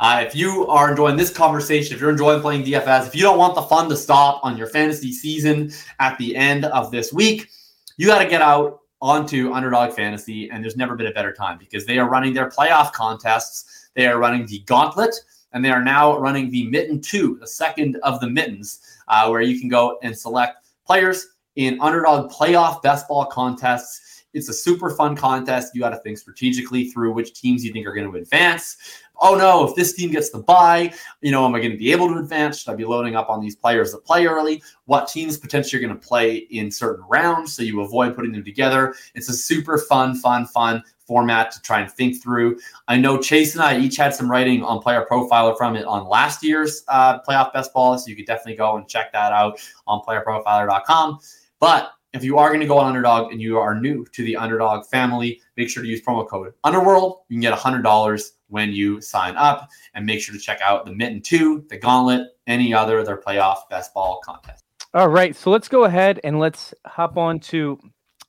uh, 0.00 0.22
if 0.26 0.34
you 0.34 0.66
are 0.68 0.90
enjoying 0.90 1.16
this 1.16 1.30
conversation, 1.30 1.94
if 1.94 2.00
you're 2.00 2.10
enjoying 2.10 2.40
playing 2.40 2.64
DFS, 2.64 3.06
if 3.06 3.14
you 3.14 3.22
don't 3.22 3.38
want 3.38 3.54
the 3.54 3.62
fun 3.62 3.88
to 3.88 3.96
stop 3.96 4.40
on 4.44 4.56
your 4.56 4.66
fantasy 4.66 5.12
season 5.12 5.72
at 5.98 6.18
the 6.18 6.36
end 6.36 6.66
of 6.66 6.90
this 6.90 7.12
week, 7.12 7.48
you 7.96 8.06
got 8.06 8.22
to 8.22 8.28
get 8.28 8.42
out 8.42 8.80
onto 9.00 9.52
Underdog 9.52 9.92
Fantasy, 9.92 10.50
and 10.50 10.62
there's 10.62 10.76
never 10.76 10.94
been 10.94 11.06
a 11.06 11.12
better 11.12 11.32
time 11.32 11.58
because 11.58 11.86
they 11.86 11.98
are 11.98 12.08
running 12.08 12.32
their 12.32 12.48
playoff 12.48 12.92
contests 12.92 13.90
They 13.94 14.06
are 14.06 14.18
running 14.18 14.46
the 14.46 14.60
Gauntlet, 14.60 15.14
and 15.54 15.64
they 15.64 15.70
are 15.70 15.82
now 15.82 16.18
running 16.18 16.50
the 16.50 16.66
Mitten 16.66 17.00
2, 17.00 17.38
the 17.40 17.46
second 17.46 17.96
of 18.02 18.20
the 18.20 18.28
mittens, 18.28 18.80
uh, 19.08 19.28
where 19.28 19.40
you 19.40 19.58
can 19.58 19.68
go 19.68 19.98
and 20.02 20.16
select 20.16 20.66
players 20.84 21.28
in 21.56 21.80
underdog 21.80 22.30
playoff 22.30 22.82
best 22.82 23.08
ball 23.08 23.24
contests. 23.24 24.24
It's 24.34 24.48
a 24.48 24.52
super 24.52 24.90
fun 24.90 25.14
contest. 25.14 25.72
You 25.74 25.80
got 25.80 25.90
to 25.90 25.98
think 25.98 26.18
strategically 26.18 26.90
through 26.90 27.12
which 27.12 27.40
teams 27.40 27.64
you 27.64 27.72
think 27.72 27.86
are 27.86 27.94
going 27.94 28.10
to 28.10 28.18
advance. 28.18 28.76
Oh 29.20 29.36
no, 29.36 29.68
if 29.68 29.76
this 29.76 29.92
team 29.92 30.10
gets 30.10 30.30
the 30.30 30.40
buy, 30.40 30.92
you 31.20 31.30
know, 31.30 31.44
am 31.44 31.54
I 31.54 31.60
going 31.60 31.70
to 31.70 31.78
be 31.78 31.92
able 31.92 32.08
to 32.08 32.18
advance? 32.18 32.58
Should 32.58 32.72
I 32.72 32.74
be 32.74 32.84
loading 32.84 33.14
up 33.14 33.30
on 33.30 33.40
these 33.40 33.54
players 33.54 33.92
that 33.92 34.04
play 34.04 34.26
early? 34.26 34.60
What 34.86 35.06
teams 35.06 35.38
potentially 35.38 35.80
are 35.80 35.86
going 35.86 35.98
to 35.98 36.06
play 36.06 36.34
in 36.50 36.68
certain 36.68 37.04
rounds 37.08 37.52
so 37.52 37.62
you 37.62 37.80
avoid 37.82 38.16
putting 38.16 38.32
them 38.32 38.44
together? 38.44 38.96
It's 39.14 39.28
a 39.28 39.32
super 39.32 39.78
fun, 39.78 40.16
fun, 40.16 40.46
fun 40.46 40.82
format 41.06 41.50
to 41.52 41.62
try 41.62 41.80
and 41.80 41.90
think 41.90 42.22
through. 42.22 42.58
I 42.88 42.96
know 42.96 43.18
Chase 43.18 43.54
and 43.54 43.62
I 43.62 43.78
each 43.78 43.96
had 43.96 44.14
some 44.14 44.30
writing 44.30 44.62
on 44.62 44.80
Player 44.80 45.06
Profiler 45.10 45.56
from 45.56 45.76
it 45.76 45.84
on 45.84 46.08
last 46.08 46.42
year's 46.42 46.84
uh, 46.88 47.20
playoff 47.20 47.52
best 47.52 47.72
ball, 47.72 47.96
so 47.98 48.08
you 48.08 48.16
could 48.16 48.26
definitely 48.26 48.56
go 48.56 48.76
and 48.76 48.88
check 48.88 49.12
that 49.12 49.32
out 49.32 49.60
on 49.86 50.00
playerprofiler.com. 50.00 51.18
But 51.60 51.92
if 52.14 52.22
you 52.22 52.38
are 52.38 52.48
going 52.48 52.60
to 52.60 52.66
go 52.66 52.78
on 52.78 52.86
Underdog 52.86 53.32
and 53.32 53.40
you 53.42 53.58
are 53.58 53.78
new 53.78 54.06
to 54.12 54.24
the 54.24 54.36
Underdog 54.36 54.86
family, 54.86 55.40
make 55.56 55.68
sure 55.68 55.82
to 55.82 55.88
use 55.88 56.00
promo 56.00 56.26
code 56.26 56.54
Underworld. 56.62 57.22
You 57.28 57.34
can 57.34 57.40
get 57.40 57.58
$100 57.58 58.30
when 58.48 58.72
you 58.72 59.00
sign 59.00 59.36
up. 59.36 59.68
And 59.94 60.06
make 60.06 60.20
sure 60.20 60.32
to 60.32 60.40
check 60.40 60.60
out 60.62 60.86
the 60.86 60.92
Mitten 60.92 61.20
2, 61.20 61.66
the 61.68 61.76
Gauntlet, 61.76 62.28
any 62.46 62.72
other 62.72 63.02
their 63.02 63.20
playoff 63.20 63.68
best 63.68 63.92
ball 63.92 64.20
contest. 64.24 64.62
All 64.94 65.08
right. 65.08 65.34
So 65.34 65.50
let's 65.50 65.68
go 65.68 65.84
ahead 65.84 66.20
and 66.22 66.38
let's 66.38 66.72
hop 66.86 67.18
on 67.18 67.40
to 67.40 67.80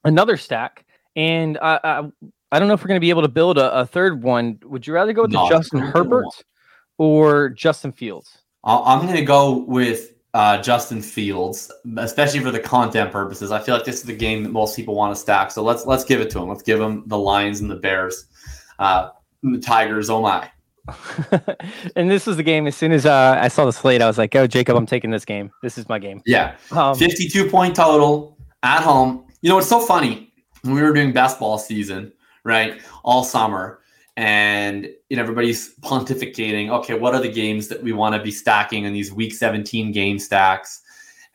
another 0.04 0.36
stack. 0.36 0.84
And 1.16 1.60
I, 1.62 1.80
I, 1.84 2.04
I 2.56 2.60
don't 2.60 2.70
know 2.70 2.74
if 2.74 2.82
we're 2.82 2.88
going 2.88 2.96
to 2.96 3.02
be 3.02 3.10
able 3.10 3.22
to 3.24 3.28
build 3.28 3.58
a, 3.58 3.80
a 3.80 3.86
third 3.86 4.24
one. 4.24 4.60
Would 4.64 4.88
you 4.88 4.94
rather 4.94 5.12
go 5.12 5.24
with 5.24 5.32
No, 5.32 5.50
Justin 5.50 5.80
Herbert 5.80 6.26
or 6.98 7.50
Justin 7.50 7.92
Fields? 7.92 8.38
I'm 8.64 9.02
going 9.02 9.18
to 9.18 9.26
go 9.26 9.58
with 9.66 10.14
uh, 10.34 10.62
Justin 10.62 11.02
Fields, 11.02 11.70
especially 11.98 12.40
for 12.40 12.52
the 12.52 12.60
content 12.60 13.12
purposes. 13.12 13.52
I 13.52 13.60
feel 13.60 13.76
like 13.76 13.84
this 13.84 13.98
is 13.98 14.04
the 14.04 14.16
game 14.16 14.44
that 14.44 14.52
most 14.52 14.78
people 14.78 14.96
want 14.96 15.14
to 15.14 15.20
stack. 15.20 15.52
So 15.52 15.64
let's 15.64 15.86
let's 15.86 16.06
give 16.06 16.22
it 16.22 16.30
to 16.30 16.40
him. 16.40 16.48
Let's 16.48 16.64
give 16.64 16.80
him 16.80 17.04
the 17.08 17.18
Lions 17.18 17.60
and 17.60 17.70
the 17.70 17.76
Bears, 17.76 18.26
uh, 18.80 19.10
the 19.44 19.60
Tigers. 19.60 20.10
Oh 20.10 20.22
my! 20.22 20.50
and 21.98 22.10
this 22.10 22.26
was 22.26 22.38
the 22.38 22.44
game. 22.44 22.68
As 22.68 22.76
soon 22.78 22.94
as 22.94 23.06
uh, 23.06 23.38
I 23.40 23.50
saw 23.50 23.66
the 23.66 23.74
slate, 23.74 24.02
I 24.02 24.08
was 24.08 24.18
like, 24.18 24.34
"Oh, 24.36 24.48
Jacob, 24.48 24.78
I'm 24.78 24.86
taking 24.86 25.12
this 25.12 25.26
game. 25.26 25.52
This 25.62 25.78
is 25.78 25.90
my 25.90 26.00
game." 26.00 26.22
Yeah, 26.26 26.56
Um, 26.72 26.96
52 26.98 27.50
point 27.50 27.76
total 27.76 28.38
at 28.64 28.82
home. 28.82 29.26
You 29.42 29.50
know, 29.50 29.58
it's 29.58 29.68
so 29.68 29.80
funny 29.80 30.32
when 30.64 30.74
we 30.74 30.82
were 30.82 30.94
doing 30.94 31.12
basketball 31.12 31.58
season, 31.58 32.12
right? 32.46 32.82
All 33.04 33.26
summer. 33.26 33.82
And 34.16 34.88
you 35.10 35.18
know, 35.18 35.24
everybody's 35.24 35.76
pontificating, 35.80 36.70
okay, 36.70 36.98
what 36.98 37.14
are 37.14 37.22
the 37.22 37.32
games 37.32 37.68
that 37.68 37.84
we 37.84 37.92
want 37.92 38.16
to 38.16 38.22
be 38.22 38.32
stacking 38.32 38.86
in 38.86 38.94
these 38.94 39.12
week 39.12 39.34
17 39.34 39.92
game 39.92 40.18
stacks? 40.20 40.82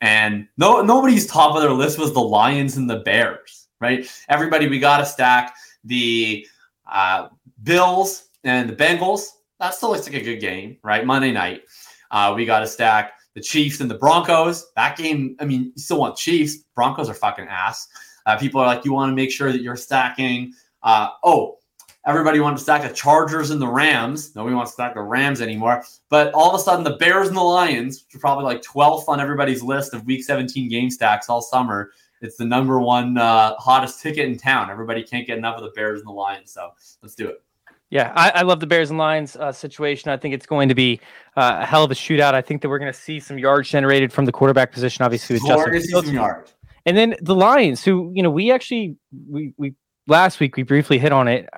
And 0.01 0.49
no 0.57 0.81
nobody's 0.81 1.27
top 1.27 1.55
of 1.55 1.61
their 1.61 1.73
list 1.73 1.99
was 1.99 2.15
the 2.15 2.21
Lions 2.21 2.79
and 2.79 2.89
the 2.89 3.01
Bears, 3.01 3.69
right? 3.83 4.11
Everybody, 4.31 4.67
we 4.67 4.79
gotta 4.79 5.05
stack 5.05 5.55
the 5.85 6.47
uh, 6.91 7.29
Bills 7.63 8.29
and 8.45 8.71
the 8.71 8.75
Bengals. 8.75 9.27
That 9.59 9.75
still 9.75 9.91
looks 9.91 10.07
like 10.07 10.17
a 10.17 10.25
good 10.25 10.41
game, 10.41 10.79
right? 10.83 11.05
Monday 11.05 11.33
night. 11.33 11.65
Uh, 12.11 12.33
we 12.35 12.45
got 12.45 12.61
to 12.61 12.67
stack 12.67 13.13
the 13.35 13.41
Chiefs 13.41 13.81
and 13.81 13.91
the 13.91 13.97
Broncos. 13.97 14.73
That 14.75 14.97
game, 14.97 15.37
I 15.39 15.45
mean, 15.45 15.73
you 15.75 15.83
still 15.83 15.99
want 15.99 16.17
Chiefs. 16.17 16.59
Broncos 16.75 17.09
are 17.09 17.15
fucking 17.15 17.47
ass. 17.49 17.87
Uh, 18.27 18.37
people 18.37 18.61
are 18.61 18.67
like, 18.67 18.85
you 18.85 18.93
want 18.93 19.11
to 19.11 19.15
make 19.15 19.31
sure 19.31 19.53
that 19.53 19.63
you're 19.63 19.77
stacking. 19.77 20.53
Uh, 20.83 21.09
oh, 21.25 21.59
everybody 22.07 22.41
wanted 22.41 22.57
to 22.57 22.63
stack 22.63 22.83
the 22.83 22.95
Chargers 22.95 23.51
and 23.51 23.61
the 23.61 23.69
Rams. 23.69 24.35
Nobody 24.35 24.55
wants 24.55 24.73
to 24.73 24.75
stack 24.75 24.95
the 24.95 25.03
Rams 25.03 25.41
anymore. 25.41 25.85
But 26.09 26.33
all 26.35 26.53
of 26.53 26.61
a 26.61 26.63
sudden, 26.63 26.85
the 26.85 26.97
Bears 26.97 27.29
and 27.29 27.37
the 27.37 27.43
Lions, 27.43 28.05
which 28.05 28.15
are 28.17 28.19
probably 28.19 28.45
like 28.45 28.63
12th 28.63 29.05
on 29.09 29.21
everybody's 29.21 29.63
list 29.63 29.95
of 29.95 30.05
Week 30.07 30.25
17 30.25 30.69
game 30.69 30.91
stacks 30.91 31.29
all 31.29 31.43
summer. 31.43 31.91
It's 32.23 32.37
the 32.37 32.45
number 32.45 32.81
one 32.81 33.17
uh, 33.17 33.55
hottest 33.57 34.03
ticket 34.03 34.27
in 34.29 34.37
town. 34.37 34.71
Everybody 34.71 35.03
can't 35.03 35.27
get 35.27 35.39
enough 35.39 35.57
of 35.57 35.63
the 35.63 35.71
Bears 35.71 36.01
and 36.01 36.09
the 36.09 36.13
Lions. 36.13 36.53
So 36.53 36.71
let's 37.03 37.15
do 37.15 37.29
it. 37.29 37.43
Yeah, 37.89 38.13
I, 38.15 38.31
I 38.31 38.43
love 38.43 38.61
the 38.61 38.69
Bears 38.69 38.91
and 38.91 38.99
Lions 38.99 39.35
uh, 39.37 39.51
situation. 39.51 40.13
I 40.13 40.17
think 40.17 40.33
it's 40.33 40.47
going 40.47 40.69
to 40.69 40.77
be 40.77 41.01
uh, 41.37 41.59
a 41.61 41.67
hell 41.67 41.83
of 41.83 41.91
a 41.91 41.95
shootout. 41.95 42.35
I 42.35 42.43
think 42.43 42.63
that 42.63 42.69
we're 42.69 42.79
going 42.79 42.93
to 42.93 42.99
see 42.99 43.19
some 43.19 43.37
yards 43.37 43.69
generated 43.69 44.13
from 44.13 44.27
the 44.27 44.33
quarterback 44.33 44.71
position, 44.71 45.05
obviously 45.05 45.35
with 45.35 45.47
Justin 45.47 45.73
Fields. 45.73 46.55
And 46.87 46.97
then 46.97 47.17
the 47.21 47.35
Lions, 47.35 47.85
who 47.85 48.13
you 48.15 48.23
know, 48.23 48.31
we 48.31 48.53
actually 48.53 48.97
we 49.29 49.55
we 49.57 49.75
last 50.11 50.41
week 50.41 50.57
we 50.57 50.63
briefly 50.63 50.99
hit 50.99 51.13
on 51.13 51.29
it. 51.29 51.49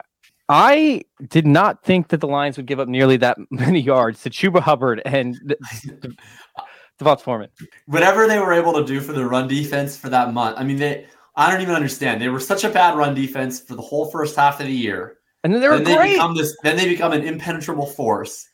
I 0.49 1.03
did 1.29 1.47
not 1.47 1.83
think 1.83 2.09
that 2.09 2.21
the 2.21 2.27
Lions 2.27 2.57
would 2.57 2.67
give 2.67 2.79
up 2.79 2.89
nearly 2.89 3.17
that 3.17 3.39
many 3.51 3.81
yards 3.81 4.23
to 4.23 4.31
Chuba 4.31 4.61
Hubbard 4.61 5.03
and 5.05 5.37
De- 5.47 5.57
D'Onta 6.99 7.23
Foreman. 7.23 7.49
whatever 7.87 8.29
they 8.29 8.39
were 8.39 8.53
able 8.53 8.75
to 8.75 8.85
do 8.85 9.01
for 9.01 9.13
the 9.13 9.25
run 9.25 9.49
defense 9.49 9.97
for 9.97 10.09
that 10.11 10.33
month. 10.33 10.57
I 10.59 10.65
mean, 10.65 10.77
they 10.77 11.07
I 11.35 11.51
don't 11.51 11.63
even 11.63 11.75
understand. 11.75 12.21
They 12.21 12.29
were 12.29 12.41
such 12.41 12.65
a 12.65 12.69
bad 12.69 12.97
run 12.97 13.15
defense 13.15 13.61
for 13.61 13.75
the 13.75 13.83
whole 13.83 14.11
first 14.11 14.37
half 14.37 14.61
of 14.61 14.67
the 14.67 14.73
year. 14.73 15.17
And 15.43 15.53
then 15.53 15.61
they 15.63 15.69
were 15.69 15.77
then 15.77 15.85
they 15.85 15.97
great. 15.97 16.13
become 16.13 16.37
this 16.37 16.57
then 16.63 16.77
they 16.77 16.87
become 16.87 17.13
an 17.13 17.23
impenetrable 17.23 17.87
force. 17.87 18.47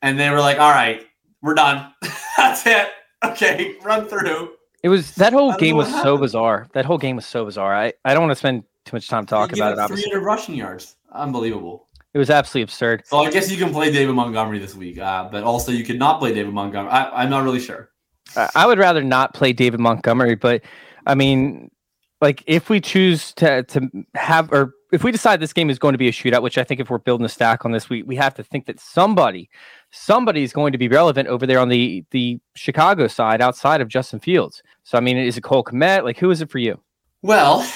And 0.00 0.18
they 0.18 0.30
were 0.30 0.40
like, 0.40 0.58
all 0.58 0.70
right, 0.70 1.06
we're 1.42 1.54
done. 1.54 1.92
That's 2.36 2.66
it. 2.66 2.88
Okay, 3.24 3.76
run 3.84 4.06
through. 4.06 4.54
It 4.82 4.88
was 4.88 5.14
that 5.14 5.32
whole 5.32 5.52
game 5.54 5.76
was 5.76 5.88
what 5.92 6.02
so 6.02 6.16
bizarre. 6.16 6.66
That 6.72 6.84
whole 6.84 6.98
game 6.98 7.14
was 7.14 7.26
so 7.26 7.44
bizarre. 7.44 7.72
I, 7.72 7.92
I 8.04 8.14
don't 8.14 8.22
want 8.24 8.32
to 8.32 8.36
spend 8.36 8.64
too 8.84 8.96
much 8.96 9.08
time 9.08 9.26
talking 9.26 9.56
They 9.56 9.60
about 9.60 9.72
it. 9.72 9.78
Obviously, 9.80 10.10
300 10.10 10.24
rushing 10.24 10.54
yards. 10.54 10.96
Unbelievable. 11.12 11.88
it 12.14 12.18
was 12.18 12.30
absolutely 12.30 12.62
absurd. 12.62 13.06
So 13.06 13.18
I 13.18 13.30
guess 13.30 13.50
you 13.50 13.56
can 13.56 13.72
play 13.72 13.90
David 13.92 14.14
Montgomery 14.14 14.58
this 14.58 14.74
week, 14.74 14.98
uh, 14.98 15.28
but 15.30 15.44
also 15.44 15.72
you 15.72 15.84
could 15.84 15.98
not 15.98 16.18
play 16.18 16.32
David 16.34 16.52
Montgomery. 16.52 16.90
I, 16.92 17.22
I'm 17.22 17.30
not 17.30 17.44
really 17.44 17.60
sure. 17.60 17.90
I 18.36 18.48
I 18.54 18.66
would 18.66 18.78
rather 18.78 19.02
not 19.02 19.34
play 19.34 19.52
David 19.52 19.80
Montgomery, 19.80 20.34
but 20.36 20.62
I 21.06 21.14
mean, 21.14 21.70
like 22.20 22.42
if 22.46 22.70
we 22.70 22.80
choose 22.80 23.32
to 23.34 23.62
to 23.64 23.88
have 24.14 24.52
or 24.52 24.72
if 24.92 25.02
we 25.04 25.10
decide 25.10 25.40
this 25.40 25.52
game 25.54 25.70
is 25.70 25.78
going 25.78 25.92
to 25.92 25.98
be 25.98 26.08
a 26.08 26.12
shootout, 26.12 26.42
which 26.42 26.58
I 26.58 26.64
think 26.64 26.80
if 26.80 26.90
we're 26.90 26.98
building 26.98 27.24
a 27.24 27.28
stack 27.28 27.64
on 27.64 27.72
this, 27.72 27.88
we 27.90 28.02
we 28.02 28.16
have 28.16 28.34
to 28.34 28.42
think 28.42 28.66
that 28.66 28.78
somebody 28.80 29.48
somebody 29.90 30.42
is 30.42 30.52
going 30.52 30.72
to 30.72 30.78
be 30.78 30.88
relevant 30.88 31.28
over 31.28 31.46
there 31.46 31.58
on 31.58 31.68
the 31.68 32.04
the 32.10 32.38
Chicago 32.54 33.06
side 33.06 33.40
outside 33.40 33.80
of 33.80 33.88
Justin 33.88 34.20
Fields. 34.20 34.62
So 34.84 34.96
I 34.98 35.00
mean, 35.00 35.16
is 35.16 35.36
it 35.36 35.42
Cole 35.42 35.64
Kmet? 35.64 36.04
Like 36.04 36.18
who 36.18 36.30
is 36.30 36.40
it 36.40 36.50
for 36.50 36.58
you? 36.58 36.80
Well, 37.22 37.66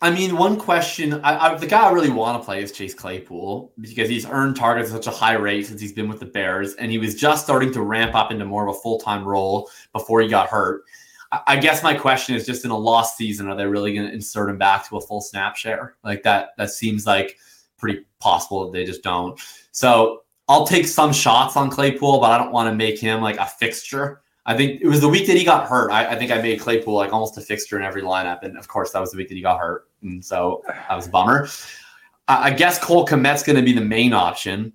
I 0.00 0.10
mean, 0.10 0.36
one 0.36 0.58
question 0.58 1.14
I, 1.24 1.46
I, 1.46 1.54
the 1.56 1.66
guy 1.66 1.82
I 1.82 1.90
really 1.90 2.10
want 2.10 2.40
to 2.40 2.44
play 2.44 2.62
is 2.62 2.70
Chase 2.70 2.94
Claypool 2.94 3.72
because 3.80 4.08
he's 4.08 4.26
earned 4.26 4.54
targets 4.54 4.90
at 4.90 5.04
such 5.04 5.12
a 5.12 5.16
high 5.16 5.34
rate 5.34 5.66
since 5.66 5.80
he's 5.80 5.92
been 5.92 6.08
with 6.08 6.20
the 6.20 6.26
Bears, 6.26 6.74
and 6.74 6.90
he 6.90 6.98
was 6.98 7.16
just 7.16 7.44
starting 7.44 7.72
to 7.72 7.82
ramp 7.82 8.14
up 8.14 8.30
into 8.30 8.44
more 8.44 8.68
of 8.68 8.76
a 8.76 8.78
full 8.78 9.00
time 9.00 9.26
role 9.26 9.68
before 9.92 10.20
he 10.20 10.28
got 10.28 10.48
hurt. 10.48 10.84
I, 11.32 11.40
I 11.48 11.56
guess 11.56 11.82
my 11.82 11.94
question 11.94 12.36
is 12.36 12.46
just 12.46 12.64
in 12.64 12.70
a 12.70 12.78
lost 12.78 13.16
season, 13.16 13.48
are 13.48 13.56
they 13.56 13.66
really 13.66 13.92
going 13.92 14.06
to 14.06 14.14
insert 14.14 14.50
him 14.50 14.58
back 14.58 14.88
to 14.88 14.98
a 14.98 15.00
full 15.00 15.20
snap 15.20 15.56
share? 15.56 15.96
Like 16.04 16.22
that, 16.22 16.50
that 16.58 16.70
seems 16.70 17.04
like 17.04 17.36
pretty 17.76 18.04
possible 18.20 18.64
that 18.64 18.72
they 18.72 18.84
just 18.84 19.02
don't. 19.02 19.40
So 19.72 20.22
I'll 20.48 20.66
take 20.66 20.86
some 20.86 21.12
shots 21.12 21.56
on 21.56 21.70
Claypool, 21.70 22.20
but 22.20 22.30
I 22.30 22.38
don't 22.38 22.52
want 22.52 22.70
to 22.70 22.74
make 22.74 22.98
him 22.98 23.20
like 23.20 23.38
a 23.38 23.46
fixture. 23.46 24.22
I 24.48 24.56
think 24.56 24.80
it 24.80 24.86
was 24.86 25.02
the 25.02 25.08
week 25.10 25.26
that 25.26 25.36
he 25.36 25.44
got 25.44 25.68
hurt. 25.68 25.90
I, 25.90 26.06
I 26.06 26.16
think 26.16 26.30
I 26.30 26.40
made 26.40 26.58
Claypool 26.58 26.94
like 26.94 27.12
almost 27.12 27.36
a 27.36 27.42
fixture 27.42 27.78
in 27.78 27.84
every 27.84 28.00
lineup, 28.00 28.44
and 28.44 28.56
of 28.56 28.66
course 28.66 28.92
that 28.92 28.98
was 28.98 29.10
the 29.10 29.18
week 29.18 29.28
that 29.28 29.34
he 29.34 29.42
got 29.42 29.60
hurt, 29.60 29.90
and 30.00 30.24
so 30.24 30.62
that 30.66 30.96
was 30.96 31.06
a 31.06 31.10
bummer. 31.10 31.48
I, 32.28 32.48
I 32.48 32.50
guess 32.52 32.82
Cole 32.82 33.06
Kmet's 33.06 33.42
going 33.42 33.56
to 33.56 33.62
be 33.62 33.74
the 33.74 33.82
main 33.82 34.14
option, 34.14 34.72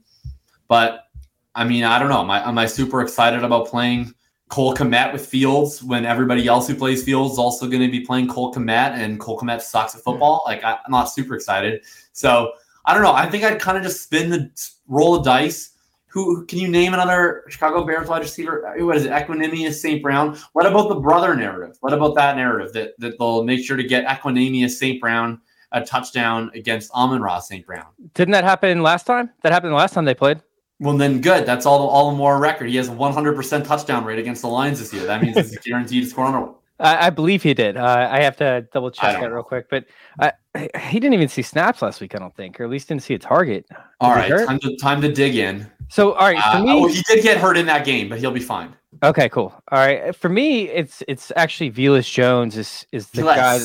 but 0.68 1.08
I 1.56 1.64
mean 1.64 1.86
I 1.86 1.98
don't 1.98 2.10
know. 2.10 2.22
Am 2.22 2.30
I, 2.30 2.48
am 2.48 2.60
I 2.60 2.68
super 2.68 3.02
excited 3.02 3.44
about 3.44 3.68
playing 3.68 4.14
Cole 4.50 4.76
Kmet 4.76 5.12
with 5.12 5.26
Fields 5.26 5.82
when 5.82 6.06
everybody 6.06 6.46
else 6.46 6.68
who 6.68 6.76
plays 6.76 7.04
Fields 7.04 7.34
is 7.34 7.40
also 7.40 7.68
going 7.68 7.82
to 7.82 7.90
be 7.90 8.02
playing 8.02 8.28
Cole 8.28 8.54
Kmet, 8.54 8.92
and 8.92 9.20
Cole 9.20 9.40
Kmet 9.40 9.60
sucks 9.60 9.96
at 9.96 10.02
hmm. 10.02 10.12
football? 10.12 10.44
Like 10.46 10.64
I, 10.64 10.74
I'm 10.74 10.92
not 10.92 11.06
super 11.06 11.34
excited. 11.34 11.84
So 12.12 12.52
I 12.86 12.94
don't 12.94 13.02
know. 13.02 13.14
I 13.14 13.28
think 13.28 13.44
I'd 13.44 13.60
kind 13.60 13.80
of 13.80 13.84
just 13.84 14.04
spin 14.04 14.30
the 14.30 14.52
roll 14.88 15.16
of 15.16 15.26
dice. 15.26 15.72
Who 16.14 16.46
can 16.46 16.60
you 16.60 16.68
name 16.68 16.94
another 16.94 17.44
Chicago 17.50 17.84
Bears 17.84 18.08
wide 18.08 18.22
receiver? 18.22 18.72
What 18.78 18.98
is 18.98 19.06
it? 19.06 19.12
Equanimeous 19.12 19.74
St. 19.74 20.00
Brown. 20.00 20.38
What 20.54 20.68
about 20.68 20.88
the 20.90 20.96
brother 20.96 21.36
narrative? 21.36 21.76
What 21.80 21.92
about 21.92 22.14
that 22.14 22.36
narrative 22.36 22.72
that, 22.74 22.94
that 23.00 23.18
they'll 23.18 23.44
make 23.44 23.66
sure 23.66 23.76
to 23.78 23.84
get 23.84 24.06
Equanimeous 24.06 24.72
St. 24.72 25.02
Brown 25.02 25.42
a 25.72 25.84
touchdown 25.84 26.52
against 26.54 26.92
Amon-Ra 26.92 27.40
St. 27.40 27.66
Brown? 27.66 27.88
Didn't 28.14 28.34
that 28.34 28.44
happen 28.44 28.84
last 28.84 29.08
time? 29.08 29.32
That 29.42 29.52
happened 29.52 29.72
the 29.72 29.78
last 29.78 29.96
time 29.96 30.06
they 30.06 30.14
played. 30.14 30.40
Well, 30.80 30.96
then 30.96 31.20
good. 31.20 31.48
That's 31.48 31.66
all 31.66 31.80
the 31.80 31.86
all 31.86 32.12
the 32.12 32.18
more 32.18 32.40
record. 32.40 32.70
He 32.70 32.76
has 32.76 32.90
a 32.90 32.92
100% 32.92 33.66
touchdown 33.66 34.06
rate 34.06 34.20
against 34.20 34.44
the 34.44 34.50
Lions 34.50 34.78
this 34.78 34.94
year. 34.94 35.08
That 35.08 35.20
means 35.20 35.36
he's 35.36 35.58
guaranteed 35.66 36.04
to 36.04 36.10
score 36.12 36.28
another 36.28 36.46
one. 36.46 36.56
I, 36.80 37.08
I 37.08 37.10
believe 37.10 37.42
he 37.42 37.54
did. 37.54 37.78
Uh, 37.78 38.08
I 38.12 38.22
have 38.22 38.36
to 38.38 38.68
double 38.74 38.92
check 38.92 39.20
that 39.20 39.22
know. 39.22 39.36
real 39.36 39.44
quick, 39.44 39.68
but 39.70 39.86
I, 40.20 40.34
he 40.80 41.00
didn't 41.00 41.14
even 41.14 41.30
see 41.30 41.42
snaps 41.42 41.82
last 41.82 42.02
week. 42.02 42.14
I 42.16 42.20
don't 42.20 42.36
think, 42.36 42.60
or 42.60 42.66
at 42.66 42.70
least 42.70 42.90
didn't 42.90 43.04
see 43.04 43.14
a 43.14 43.20
target. 43.20 43.66
All 44.00 44.14
he 44.14 44.32
right, 44.32 44.46
time 44.46 44.60
to 44.60 44.76
time 44.78 45.02
to 45.02 45.12
dig 45.12 45.36
in. 45.36 45.70
So, 45.90 46.14
all 46.14 46.32
right, 46.32 46.42
for 46.52 46.58
Uh, 46.58 46.64
me, 46.64 46.72
oh, 46.72 46.88
he 46.88 47.02
did 47.08 47.24
get 47.24 47.38
hurt 47.38 47.58
in 47.58 47.66
that 47.68 47.86
game, 47.86 48.10
but 48.10 48.20
he'll 48.20 48.32
be 48.32 48.40
fine. 48.40 48.76
Okay, 49.02 49.30
cool. 49.30 49.54
All 49.72 49.80
right. 49.80 50.16
For 50.16 50.30
me, 50.30 50.70
it's 50.70 51.04
it's 51.08 51.32
actually 51.36 51.72
Velus 51.72 52.12
Jones 52.12 52.58
is 52.58 52.86
is 52.92 53.10
the 53.10 53.24
guy 53.24 53.60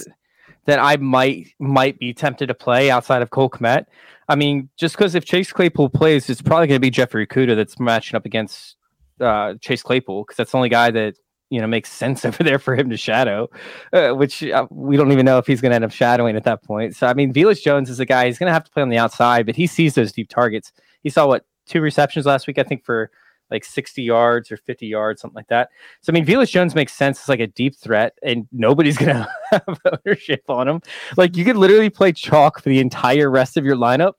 that, 0.64 0.78
I 0.78 0.96
might 0.96 1.48
might 1.58 1.98
be 1.98 2.12
tempted 2.12 2.46
to 2.46 2.54
play 2.54 2.90
outside 2.90 3.22
of 3.22 3.30
Cole 3.30 3.50
Kmet. 3.50 3.86
I 4.28 4.36
mean, 4.36 4.68
just 4.76 4.96
because 4.96 5.14
if 5.14 5.24
Chase 5.24 5.52
Claypool 5.52 5.90
plays, 5.90 6.28
it's 6.28 6.42
probably 6.42 6.66
going 6.66 6.76
to 6.76 6.80
be 6.80 6.90
Jeffrey 6.90 7.26
Okudah 7.26 7.56
that's 7.56 7.78
matching 7.78 8.16
up 8.16 8.26
against 8.26 8.76
uh, 9.20 9.54
Chase 9.60 9.82
Claypool 9.82 10.24
because 10.24 10.36
that's 10.36 10.52
the 10.52 10.58
only 10.58 10.68
guy 10.68 10.90
that 10.90 11.16
you 11.50 11.60
know 11.60 11.66
makes 11.66 11.90
sense 11.90 12.24
over 12.26 12.42
there 12.42 12.58
for 12.58 12.74
him 12.74 12.90
to 12.90 12.96
shadow, 12.96 13.48
uh, 13.92 14.10
which 14.10 14.42
uh, 14.42 14.66
we 14.70 14.96
don't 14.96 15.12
even 15.12 15.24
know 15.24 15.38
if 15.38 15.46
he's 15.46 15.60
going 15.60 15.70
to 15.70 15.76
end 15.76 15.84
up 15.84 15.92
shadowing 15.92 16.36
at 16.36 16.44
that 16.44 16.62
point. 16.64 16.96
So 16.96 17.06
I 17.06 17.14
mean, 17.14 17.32
Velus 17.32 17.62
Jones 17.62 17.90
is 17.90 18.00
a 18.00 18.06
guy 18.06 18.26
he's 18.26 18.38
going 18.38 18.48
to 18.48 18.52
have 18.52 18.64
to 18.64 18.70
play 18.70 18.82
on 18.82 18.88
the 18.88 18.98
outside, 18.98 19.46
but 19.46 19.56
he 19.56 19.66
sees 19.66 19.94
those 19.94 20.12
deep 20.12 20.28
targets. 20.28 20.72
He 21.02 21.10
saw 21.10 21.26
what 21.26 21.44
two 21.68 21.80
receptions 21.80 22.26
last 22.26 22.46
week, 22.46 22.58
I 22.58 22.62
think, 22.62 22.84
for 22.84 23.10
like 23.50 23.64
60 23.64 24.02
yards 24.02 24.52
or 24.52 24.56
50 24.56 24.86
yards, 24.86 25.20
something 25.20 25.34
like 25.34 25.48
that. 25.48 25.70
So 26.00 26.12
I 26.12 26.14
mean, 26.14 26.26
Velus 26.26 26.50
Jones 26.50 26.74
makes 26.74 26.92
sense 26.92 27.22
as 27.22 27.28
like 27.28 27.40
a 27.40 27.46
deep 27.46 27.76
threat, 27.76 28.18
and 28.22 28.46
nobody's 28.52 28.98
going 28.98 29.14
to 29.14 29.28
have 29.50 29.80
ownership 30.06 30.42
on 30.48 30.68
him. 30.68 30.82
Like 31.16 31.36
you 31.36 31.44
could 31.44 31.56
literally 31.56 31.90
play 31.90 32.12
chalk 32.12 32.62
for 32.62 32.68
the 32.68 32.80
entire 32.80 33.30
rest 33.30 33.56
of 33.56 33.64
your 33.64 33.76
lineup, 33.76 34.14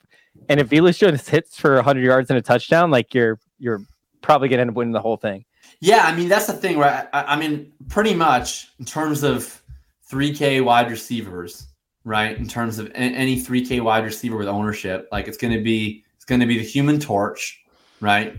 and 0.48 0.60
if 0.60 0.68
Velus 0.68 0.98
Jones 0.98 1.28
hits 1.28 1.58
for 1.58 1.74
100 1.76 2.04
yards 2.04 2.30
and 2.30 2.38
a 2.38 2.42
touchdown, 2.42 2.90
like 2.90 3.14
you're 3.14 3.38
you're 3.58 3.82
probably 4.22 4.48
going 4.48 4.58
to 4.58 4.62
end 4.62 4.70
up 4.70 4.76
winning 4.76 4.92
the 4.92 5.00
whole 5.00 5.16
thing. 5.16 5.44
Yeah, 5.80 6.04
I 6.04 6.14
mean 6.14 6.28
that's 6.28 6.46
the 6.46 6.52
thing, 6.52 6.78
right? 6.78 7.06
I, 7.12 7.22
I 7.22 7.36
mean, 7.36 7.72
pretty 7.88 8.14
much 8.14 8.68
in 8.78 8.84
terms 8.84 9.22
of 9.22 9.62
3K 10.10 10.64
wide 10.64 10.90
receivers, 10.90 11.68
right? 12.04 12.36
In 12.36 12.46
terms 12.46 12.78
of 12.78 12.90
any 12.94 13.40
3K 13.40 13.80
wide 13.80 14.04
receiver 14.04 14.36
with 14.36 14.48
ownership, 14.48 15.08
like 15.12 15.28
it's 15.28 15.36
going 15.36 15.52
to 15.52 15.62
be 15.62 16.04
it's 16.09 16.09
going 16.30 16.40
to 16.40 16.46
be 16.46 16.56
the 16.56 16.64
Human 16.64 16.98
Torch, 16.98 17.62
right? 18.00 18.34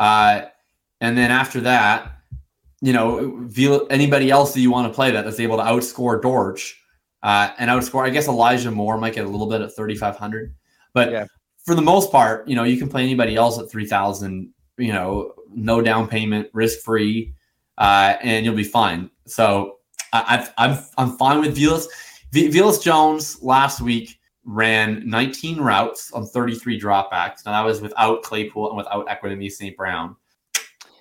Uh, 0.00 0.46
and 1.00 1.16
then 1.16 1.30
after 1.30 1.60
that, 1.60 2.18
you 2.80 2.92
know, 2.92 3.48
anybody 3.90 4.30
else 4.30 4.52
that 4.54 4.60
you 4.60 4.72
want 4.72 4.90
to 4.90 4.94
play 4.94 5.12
that 5.12 5.24
that's 5.24 5.38
able 5.38 5.56
to 5.58 5.62
outscore 5.62 6.20
Dortch 6.20 6.82
uh, 7.22 7.50
and 7.58 7.70
outscore, 7.70 8.04
I 8.04 8.10
guess 8.10 8.26
Elijah 8.26 8.72
Moore 8.72 8.98
might 8.98 9.14
get 9.14 9.24
a 9.24 9.28
little 9.28 9.48
bit 9.48 9.60
at 9.60 9.76
3,500, 9.76 10.54
but 10.92 11.12
yeah. 11.12 11.26
for 11.64 11.76
the 11.76 11.82
most 11.82 12.10
part, 12.10 12.48
you 12.48 12.56
know, 12.56 12.64
you 12.64 12.76
can 12.76 12.88
play 12.88 13.02
anybody 13.02 13.36
else 13.36 13.58
at 13.60 13.70
3,000 13.70 14.52
you 14.78 14.92
know, 14.92 15.32
no 15.54 15.80
down 15.80 16.08
payment, 16.08 16.48
risk 16.52 16.80
free, 16.80 17.34
uh, 17.78 18.16
and 18.22 18.44
you'll 18.44 18.54
be 18.54 18.64
fine. 18.64 19.10
So 19.26 19.78
I, 20.12 20.48
I'm 20.58 20.78
I'm 20.98 21.16
fine 21.16 21.40
with 21.40 21.56
Velus. 21.56 21.86
V- 22.32 22.48
Velus 22.48 22.82
Jones 22.82 23.42
last 23.42 23.80
week 23.80 24.18
ran 24.46 25.02
19 25.08 25.60
routes 25.60 26.12
on 26.12 26.24
33 26.24 26.80
dropbacks. 26.80 27.44
Now 27.44 27.52
that 27.52 27.64
was 27.64 27.80
without 27.80 28.22
Claypool 28.22 28.68
and 28.68 28.76
without 28.76 29.06
Equanimeous 29.08 29.52
St. 29.52 29.76
Brown. 29.76 30.16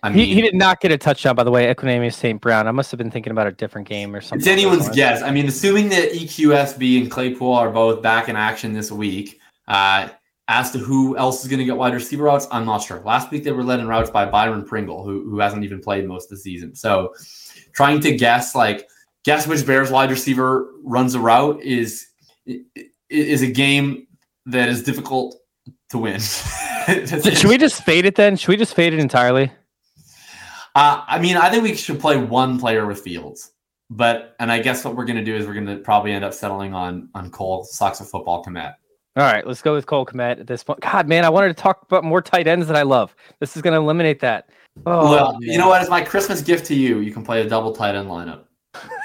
I 0.03 0.09
mean, 0.09 0.17
he, 0.27 0.35
he, 0.35 0.41
did 0.41 0.53
not 0.53 0.81
get 0.81 0.91
a 0.91 0.97
touchdown, 0.97 1.35
by 1.35 1.43
the 1.43 1.49
way. 1.49 1.73
Equanimeous 1.73 2.13
St. 2.13 2.39
Brown. 2.39 2.67
I 2.67 2.71
must 2.71 2.91
have 2.91 2.97
been 2.99 3.09
thinking 3.09 3.31
about 3.31 3.47
a 3.47 3.51
different 3.51 3.87
game 3.87 4.13
or 4.13 4.21
something. 4.21 4.39
It's 4.39 4.47
anyone's 4.47 4.89
guess. 4.89 5.23
I 5.23 5.31
mean, 5.31 5.47
assuming 5.47 5.89
that 5.89 6.11
EQSB 6.11 7.01
and 7.01 7.09
Claypool 7.09 7.53
are 7.53 7.71
both 7.71 8.03
back 8.03 8.29
in 8.29 8.35
action 8.35 8.73
this 8.73 8.91
week, 8.91 9.39
uh, 9.67 10.09
as 10.47 10.71
to 10.71 10.77
who 10.77 11.17
else 11.17 11.43
is 11.43 11.49
going 11.49 11.59
to 11.59 11.65
get 11.65 11.75
wide 11.75 11.93
receiver 11.93 12.25
routes, 12.25 12.47
I'm 12.51 12.65
not 12.65 12.83
sure. 12.83 13.01
Last 13.03 13.31
week 13.31 13.43
they 13.43 13.51
were 13.51 13.63
led 13.63 13.79
in 13.79 13.87
routes 13.87 14.11
by 14.11 14.25
Byron 14.25 14.63
Pringle, 14.63 15.03
who, 15.03 15.27
who 15.27 15.39
hasn't 15.39 15.63
even 15.63 15.81
played 15.81 16.07
most 16.07 16.25
of 16.25 16.37
the 16.37 16.37
season. 16.37 16.75
So 16.75 17.15
trying 17.73 17.99
to 18.01 18.15
guess 18.15 18.53
like 18.53 18.87
guess 19.23 19.47
which 19.47 19.65
Bears 19.65 19.89
wide 19.89 20.11
receiver 20.11 20.71
runs 20.83 21.15
a 21.15 21.19
route 21.19 21.61
is 21.61 22.07
is 23.17 23.41
a 23.41 23.51
game 23.51 24.07
that 24.45 24.69
is 24.69 24.83
difficult 24.83 25.35
to 25.89 25.97
win. 25.97 26.19
should 26.87 27.45
we 27.45 27.57
just 27.57 27.83
fade 27.83 28.05
it 28.05 28.15
then? 28.15 28.35
Should 28.35 28.49
we 28.49 28.57
just 28.57 28.75
fade 28.75 28.93
it 28.93 28.99
entirely? 28.99 29.51
Uh, 30.75 31.03
I 31.07 31.19
mean, 31.19 31.37
I 31.37 31.49
think 31.49 31.63
we 31.63 31.75
should 31.75 31.99
play 31.99 32.17
one 32.17 32.59
player 32.59 32.85
with 32.85 32.99
Fields, 32.99 33.51
but 33.89 34.35
and 34.39 34.51
I 34.51 34.59
guess 34.59 34.83
what 34.83 34.95
we're 34.95 35.05
going 35.05 35.17
to 35.17 35.23
do 35.23 35.35
is 35.35 35.47
we're 35.47 35.53
going 35.53 35.67
to 35.67 35.77
probably 35.77 36.11
end 36.11 36.25
up 36.25 36.33
settling 36.33 36.73
on 36.73 37.09
on 37.15 37.31
Cole 37.31 37.63
Sox 37.63 38.01
of 38.01 38.09
Football 38.09 38.43
Kmet. 38.43 38.75
All 39.17 39.23
right, 39.23 39.47
let's 39.47 39.61
go 39.61 39.73
with 39.73 39.85
Cole 39.85 40.05
Kmet 40.05 40.41
at 40.41 40.47
this 40.47 40.63
point. 40.63 40.81
God, 40.81 41.07
man, 41.07 41.23
I 41.23 41.29
wanted 41.29 41.47
to 41.47 41.53
talk 41.53 41.83
about 41.83 42.03
more 42.03 42.21
tight 42.21 42.47
ends 42.47 42.67
that 42.67 42.75
I 42.75 42.81
love. 42.81 43.15
This 43.39 43.55
is 43.55 43.61
going 43.61 43.73
to 43.73 43.79
eliminate 43.79 44.19
that. 44.19 44.49
Oh, 44.85 45.09
well, 45.09 45.31
man. 45.39 45.49
you 45.49 45.57
know 45.57 45.69
what? 45.69 45.81
As 45.81 45.89
my 45.89 46.01
Christmas 46.01 46.41
gift 46.41 46.65
to 46.65 46.75
you, 46.75 46.99
you 46.99 47.13
can 47.13 47.23
play 47.23 47.41
a 47.41 47.47
double 47.47 47.71
tight 47.71 47.95
end 47.95 48.09
lineup. 48.09 48.43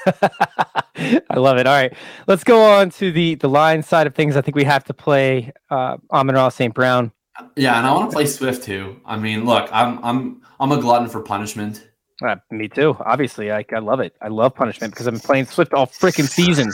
I 1.31 1.37
love 1.37 1.59
it. 1.59 1.67
All 1.67 1.75
right, 1.75 1.93
let's 2.27 2.45
go 2.45 2.63
on 2.63 2.91
to 2.91 3.13
the 3.13 3.35
the 3.37 3.49
line 3.49 3.83
side 3.83 4.07
of 4.07 4.15
things. 4.15 4.37
I 4.37 4.41
think 4.41 4.57
we 4.57 4.65
have 4.65 4.85
to 4.85 4.95
play 4.95 5.53
uh, 5.71 5.97
Amon-Ra 6.13 6.49
St. 6.51 6.75
Brown. 6.75 7.13
Yeah, 7.57 7.79
and 7.79 7.87
I 7.87 7.93
want 7.93 8.11
to 8.11 8.15
play 8.15 8.27
Swift 8.27 8.65
too. 8.65 9.01
I 9.07 9.17
mean, 9.17 9.45
look, 9.45 9.69
I'm 9.73 10.03
I'm 10.05 10.43
I'm 10.59 10.73
a 10.73 10.81
glutton 10.81 11.09
for 11.09 11.21
punishment. 11.23 11.89
Uh, 12.23 12.37
me 12.51 12.69
too. 12.69 12.97
Obviously, 13.01 13.51
I, 13.51 13.65
I 13.75 13.79
love 13.79 14.01
it. 14.01 14.15
I 14.21 14.29
love 14.29 14.55
punishment 14.55 14.93
because 14.93 15.07
I've 15.07 15.15
been 15.15 15.21
playing 15.21 15.47
Swift 15.47 15.73
all 15.73 15.87
freaking 15.87 16.29
season. 16.29 16.71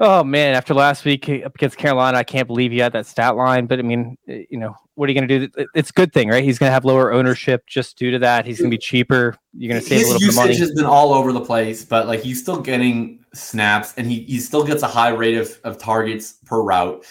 Oh 0.00 0.22
man, 0.22 0.54
after 0.54 0.74
last 0.74 1.04
week 1.04 1.28
up 1.28 1.56
against 1.56 1.76
Carolina, 1.76 2.18
I 2.18 2.22
can't 2.22 2.46
believe 2.46 2.70
he 2.70 2.78
had 2.78 2.92
that 2.92 3.06
stat 3.06 3.34
line. 3.34 3.66
But 3.66 3.80
I 3.80 3.82
mean, 3.82 4.16
eh, 4.28 4.44
you 4.48 4.56
know, 4.56 4.76
what 4.94 5.08
are 5.08 5.12
you 5.12 5.18
going 5.20 5.28
to 5.28 5.48
do? 5.48 5.66
It's 5.74 5.90
a 5.90 5.92
good 5.92 6.12
thing, 6.12 6.28
right? 6.28 6.44
He's 6.44 6.58
going 6.58 6.68
to 6.68 6.72
have 6.72 6.84
lower 6.84 7.12
ownership 7.12 7.66
just 7.66 7.98
due 7.98 8.12
to 8.12 8.18
that. 8.20 8.46
He's 8.46 8.58
going 8.58 8.70
to 8.70 8.74
be 8.74 8.80
cheaper. 8.80 9.36
You're 9.54 9.70
going 9.70 9.80
to 9.80 9.86
save 9.86 9.98
His 9.98 10.08
a 10.08 10.12
little 10.12 10.20
bit 10.20 10.28
of 10.28 10.34
money. 10.36 10.48
His 10.50 10.58
usage 10.60 10.68
has 10.70 10.76
been 10.76 10.86
all 10.86 11.12
over 11.12 11.32
the 11.32 11.40
place, 11.40 11.84
but 11.84 12.06
like 12.06 12.20
he's 12.20 12.40
still 12.40 12.60
getting 12.60 13.24
snaps, 13.34 13.94
and 13.96 14.06
he 14.06 14.20
he 14.20 14.38
still 14.38 14.64
gets 14.64 14.84
a 14.84 14.88
high 14.88 15.10
rate 15.10 15.36
of 15.36 15.58
of 15.64 15.78
targets 15.78 16.34
per 16.46 16.62
route. 16.62 17.04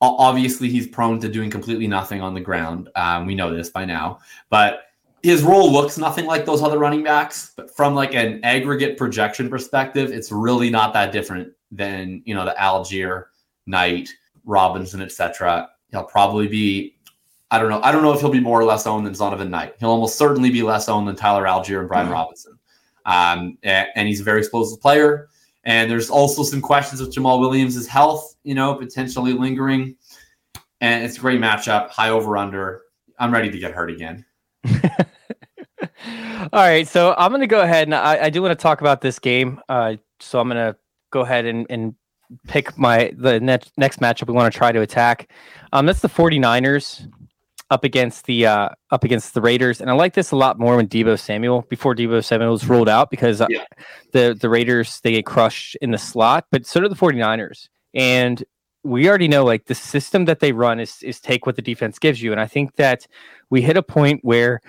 Obviously, 0.00 0.70
he's 0.70 0.86
prone 0.86 1.20
to 1.20 1.28
doing 1.28 1.50
completely 1.50 1.88
nothing 1.88 2.22
on 2.22 2.32
the 2.32 2.40
ground. 2.40 2.88
Um, 2.94 3.26
we 3.26 3.34
know 3.34 3.54
this 3.54 3.68
by 3.68 3.84
now, 3.84 4.20
but 4.48 4.84
his 5.22 5.42
role 5.42 5.70
looks 5.70 5.98
nothing 5.98 6.24
like 6.24 6.46
those 6.46 6.62
other 6.62 6.78
running 6.78 7.02
backs. 7.02 7.52
But 7.56 7.74
from 7.76 7.94
like 7.94 8.14
an 8.14 8.40
aggregate 8.44 8.96
projection 8.96 9.50
perspective, 9.50 10.10
it's 10.10 10.32
really 10.32 10.70
not 10.70 10.94
that 10.94 11.12
different 11.12 11.52
than 11.70 12.22
you 12.24 12.34
know 12.34 12.44
the 12.44 12.54
Allgeier, 12.58 13.26
Knight, 13.66 14.10
Robinson, 14.44 15.02
etc. 15.02 15.68
He'll 15.90 16.04
probably 16.04 16.48
be. 16.48 16.94
I 17.50 17.58
don't 17.58 17.70
know. 17.70 17.80
I 17.82 17.92
don't 17.92 18.02
know 18.02 18.12
if 18.12 18.20
he'll 18.20 18.30
be 18.30 18.40
more 18.40 18.60
or 18.60 18.64
less 18.64 18.86
owned 18.86 19.06
than 19.06 19.14
Zonovan 19.14 19.48
Knight. 19.48 19.74
He'll 19.80 19.90
almost 19.90 20.18
certainly 20.18 20.50
be 20.50 20.62
less 20.62 20.88
owned 20.88 21.08
than 21.08 21.16
Tyler 21.16 21.44
Allgeier 21.44 21.80
and 21.80 21.88
Brian 21.88 22.06
mm-hmm. 22.06 22.12
Robinson. 22.12 22.58
Um, 23.06 23.56
and, 23.62 23.88
and, 23.94 24.06
he's 24.06 24.20
a 24.20 24.22
very 24.22 24.40
explosive 24.40 24.82
player. 24.82 25.30
And 25.64 25.90
there's 25.90 26.10
also 26.10 26.42
some 26.42 26.60
questions 26.60 27.00
with 27.00 27.14
Jamaal 27.14 27.40
Williams' 27.40 27.86
health, 27.86 28.36
you 28.44 28.54
know, 28.54 28.74
potentially 28.74 29.32
lingering. 29.32 29.96
And 30.82 31.04
it's 31.04 31.16
a 31.16 31.20
great 31.20 31.40
matchup, 31.40 31.88
high 31.88 32.10
over 32.10 32.36
under. 32.36 32.82
I'm 33.18 33.32
ready 33.32 33.50
to 33.50 33.58
get 33.58 33.72
hurt 33.72 33.90
again. 33.90 34.26
All 36.52 36.60
right, 36.60 36.86
so 36.86 37.14
I'm 37.16 37.30
going 37.30 37.40
to 37.40 37.46
go 37.46 37.62
ahead 37.62 37.88
and 37.88 37.94
I, 37.94 38.24
I 38.24 38.30
do 38.30 38.42
want 38.42 38.58
to 38.58 38.62
talk 38.62 38.80
about 38.80 39.00
this 39.00 39.18
game. 39.18 39.60
Uh, 39.68 39.96
so 40.20 40.38
I'm 40.38 40.48
going 40.48 40.72
to 40.72 40.78
go 41.10 41.20
ahead 41.20 41.44
and, 41.46 41.66
and 41.70 41.94
pick 42.46 42.76
my 42.76 43.12
the 43.16 43.40
next 43.40 43.72
next 43.76 44.00
matchup 44.00 44.28
we 44.28 44.34
want 44.34 44.52
to 44.52 44.56
try 44.56 44.72
to 44.72 44.80
attack. 44.80 45.30
Um, 45.72 45.86
that's 45.86 46.00
the 46.00 46.08
49ers 46.08 47.10
up 47.70 47.84
against 47.84 48.24
the 48.26 48.46
uh, 48.46 48.68
up 48.90 49.04
against 49.04 49.34
the 49.34 49.40
Raiders, 49.40 49.80
and 49.80 49.90
I 49.90 49.94
like 49.94 50.14
this 50.14 50.30
a 50.30 50.36
lot 50.36 50.58
more 50.58 50.76
when 50.76 50.88
Deebo 50.88 51.18
Samuel 51.18 51.62
before 51.68 51.94
Deebo 51.94 52.24
Samuel 52.24 52.52
was 52.52 52.66
rolled 52.66 52.88
out 52.88 53.10
because 53.10 53.40
uh, 53.40 53.46
yeah. 53.50 53.64
the 54.12 54.36
the 54.38 54.48
Raiders 54.48 55.00
they 55.00 55.12
get 55.12 55.26
crushed 55.26 55.76
in 55.76 55.90
the 55.90 55.98
slot, 55.98 56.46
but 56.50 56.66
so 56.66 56.80
do 56.80 56.88
the 56.88 56.94
49ers. 56.94 57.68
And 57.94 58.42
we 58.84 59.08
already 59.08 59.28
know 59.28 59.44
like 59.44 59.66
the 59.66 59.74
system 59.74 60.24
that 60.26 60.40
they 60.40 60.52
run 60.52 60.80
is 60.80 61.02
is 61.02 61.20
take 61.20 61.46
what 61.46 61.56
the 61.56 61.62
defense 61.62 61.98
gives 61.98 62.22
you, 62.22 62.32
and 62.32 62.40
I 62.40 62.46
think 62.46 62.76
that 62.76 63.06
we 63.50 63.62
hit 63.62 63.76
a 63.76 63.82
point 63.82 64.20
where 64.22 64.60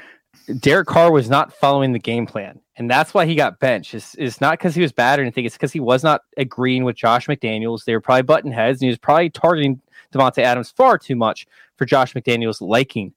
Derek 0.60 0.88
Carr 0.88 1.12
was 1.12 1.30
not 1.30 1.54
following 1.54 1.92
the 1.92 2.00
game 2.00 2.26
plan, 2.26 2.60
and 2.78 2.90
that's 2.90 3.14
why 3.14 3.26
he 3.26 3.36
got 3.36 3.60
benched. 3.60 3.94
It's, 3.94 4.16
it's 4.16 4.42
not 4.42 4.54
because 4.54 4.76
he 4.76 4.82
was 4.82 4.92
bad 4.92 5.20
or 5.20 5.22
anything. 5.22 5.46
It's 5.46 5.56
because 5.56 5.72
he 5.72 5.80
was 5.80 6.04
not 6.04 6.22
agreeing 6.38 6.84
with 6.84 6.96
Josh 6.96 7.28
McDaniels. 7.28 7.86
They 7.86 7.94
were 7.94 8.02
probably 8.02 8.24
button 8.24 8.52
heads, 8.52 8.78
and 8.78 8.88
he 8.88 8.90
was 8.90 8.98
probably 8.98 9.30
targeting 9.30 9.82
Davante 10.14 10.40
Adams 10.40 10.72
far 10.72 10.98
too 10.98 11.16
much 11.16 11.46
for 11.76 11.86
Josh 11.86 12.14
McDaniels' 12.14 12.62
liking. 12.62 13.14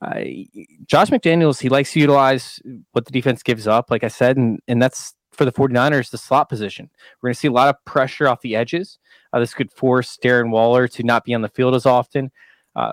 Uh, 0.00 0.24
Josh 0.86 1.10
McDaniels, 1.10 1.60
he 1.60 1.68
likes 1.68 1.92
to 1.92 2.00
utilize 2.00 2.60
what 2.90 3.04
the 3.04 3.12
defense 3.12 3.42
gives 3.42 3.68
up, 3.68 3.90
like 3.90 4.02
I 4.02 4.08
said, 4.08 4.36
and, 4.36 4.60
and 4.66 4.82
that's 4.82 5.14
for 5.30 5.44
the 5.44 5.52
49ers, 5.52 6.10
the 6.10 6.18
slot 6.18 6.48
position. 6.48 6.90
We're 7.20 7.28
going 7.28 7.34
to 7.34 7.40
see 7.40 7.48
a 7.48 7.52
lot 7.52 7.68
of 7.68 7.82
pressure 7.84 8.28
off 8.28 8.40
the 8.40 8.56
edges. 8.56 8.98
Uh, 9.32 9.38
this 9.38 9.54
could 9.54 9.72
force 9.72 10.18
Darren 10.22 10.50
Waller 10.50 10.88
to 10.88 11.02
not 11.04 11.24
be 11.24 11.34
on 11.34 11.40
the 11.40 11.48
field 11.48 11.74
as 11.74 11.86
often, 11.86 12.30
uh, 12.76 12.92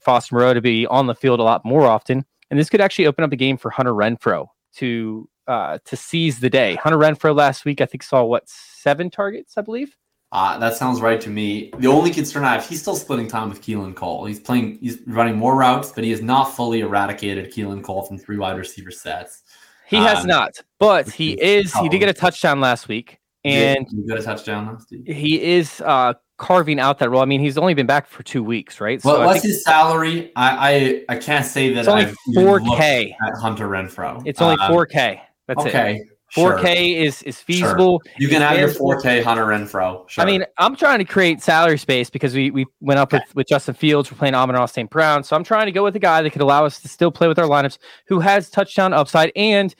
Foster 0.00 0.34
Moreau 0.34 0.54
to 0.54 0.60
be 0.60 0.86
on 0.86 1.06
the 1.06 1.14
field 1.14 1.40
a 1.40 1.44
lot 1.44 1.64
more 1.64 1.86
often. 1.86 2.24
And 2.50 2.58
this 2.58 2.70
could 2.70 2.80
actually 2.80 3.06
open 3.06 3.24
up 3.24 3.32
a 3.32 3.36
game 3.36 3.56
for 3.56 3.70
Hunter 3.70 3.92
Renfrow 3.92 4.46
to 4.76 5.28
uh, 5.46 5.78
to 5.84 5.96
seize 5.96 6.40
the 6.40 6.50
day. 6.50 6.76
Hunter 6.76 6.98
Renfrow 6.98 7.34
last 7.34 7.64
week, 7.64 7.80
I 7.80 7.86
think, 7.86 8.02
saw 8.02 8.22
what 8.24 8.44
seven 8.46 9.10
targets, 9.10 9.56
I 9.56 9.62
believe. 9.62 9.96
Uh, 10.30 10.58
that 10.58 10.74
sounds 10.74 11.00
right 11.00 11.20
to 11.22 11.30
me. 11.30 11.70
The 11.78 11.88
only 11.88 12.10
concern 12.10 12.44
I 12.44 12.54
have, 12.54 12.68
he's 12.68 12.82
still 12.82 12.96
splitting 12.96 13.28
time 13.28 13.48
with 13.48 13.62
Keelan 13.62 13.94
Cole. 13.94 14.26
He's 14.26 14.38
playing, 14.38 14.78
he's 14.80 14.98
running 15.06 15.36
more 15.36 15.56
routes, 15.56 15.90
but 15.90 16.04
he 16.04 16.10
has 16.10 16.20
not 16.20 16.54
fully 16.54 16.80
eradicated 16.80 17.50
Keelan 17.50 17.82
Cole 17.82 18.02
from 18.02 18.18
three 18.18 18.36
wide 18.36 18.58
receiver 18.58 18.90
sets. 18.90 19.44
He 19.86 19.96
um, 19.96 20.04
has 20.04 20.26
not, 20.26 20.60
but 20.78 21.08
he 21.08 21.32
is. 21.40 21.72
He 21.72 21.88
did 21.88 21.98
get 21.98 22.10
a 22.10 22.12
touchdown 22.12 22.60
last 22.60 22.88
week, 22.88 23.18
and 23.44 23.86
he 23.88 24.06
got 24.06 24.18
a 24.18 24.22
touchdown 24.22 24.66
last 24.66 24.90
week. 24.90 25.08
He 25.08 25.42
is 25.42 25.80
uh, 25.84 26.14
carving 26.36 26.80
out 26.80 26.98
that 26.98 27.10
role. 27.10 27.22
I 27.22 27.24
mean, 27.24 27.40
he's 27.40 27.58
only 27.58 27.74
been 27.74 27.86
back 27.86 28.08
for 28.08 28.22
two 28.22 28.42
weeks, 28.42 28.80
right? 28.80 29.00
So 29.00 29.24
what's 29.24 29.42
his 29.42 29.62
salary? 29.64 30.32
I, 30.36 31.04
I 31.08 31.14
I 31.14 31.18
can't 31.18 31.46
say 31.46 31.72
that. 31.74 31.80
It's 31.80 31.88
only 31.88 32.12
four 32.34 32.60
K 32.60 33.14
at 33.26 33.34
Hunter 33.40 33.68
Renfrow. 33.68 34.22
It's 34.26 34.40
only 34.40 34.60
um, 34.60 34.70
four 34.70 34.86
K. 34.86 35.22
That's 35.46 35.64
okay. 35.64 35.96
it. 35.96 36.08
4K 36.34 36.60
sure. 36.60 37.04
is 37.04 37.22
is 37.22 37.40
feasible. 37.40 38.02
Sure. 38.04 38.14
You 38.18 38.28
can 38.28 38.42
have 38.42 38.58
your 38.58 38.68
4K 38.68 39.22
Hunter 39.22 39.46
Renfrow. 39.46 40.08
Sure. 40.08 40.22
I 40.22 40.26
mean, 40.26 40.44
I'm 40.58 40.76
trying 40.76 40.98
to 40.98 41.04
create 41.04 41.42
salary 41.42 41.78
space 41.78 42.10
because 42.10 42.34
we 42.34 42.50
we 42.50 42.66
went 42.80 43.00
up 43.00 43.14
okay. 43.14 43.22
with, 43.26 43.34
with 43.34 43.46
Justin 43.46 43.74
Fields. 43.74 44.10
We're 44.10 44.18
playing 44.18 44.34
Amon-Ra 44.34 44.66
St. 44.66 44.90
Brown. 44.90 45.24
So 45.24 45.36
I'm 45.36 45.44
trying 45.44 45.66
to 45.66 45.72
go 45.72 45.82
with 45.82 45.96
a 45.96 46.00
guy 46.00 46.20
that 46.20 46.30
could 46.30 46.42
allow 46.42 46.66
us 46.66 46.80
to 46.80 46.88
still 46.88 47.10
play 47.10 47.28
with 47.28 47.38
our 47.38 47.46
lineups 47.46 47.78
who 48.06 48.20
has 48.20 48.50
touchdown 48.50 48.92
upside. 48.92 49.32
And 49.36 49.74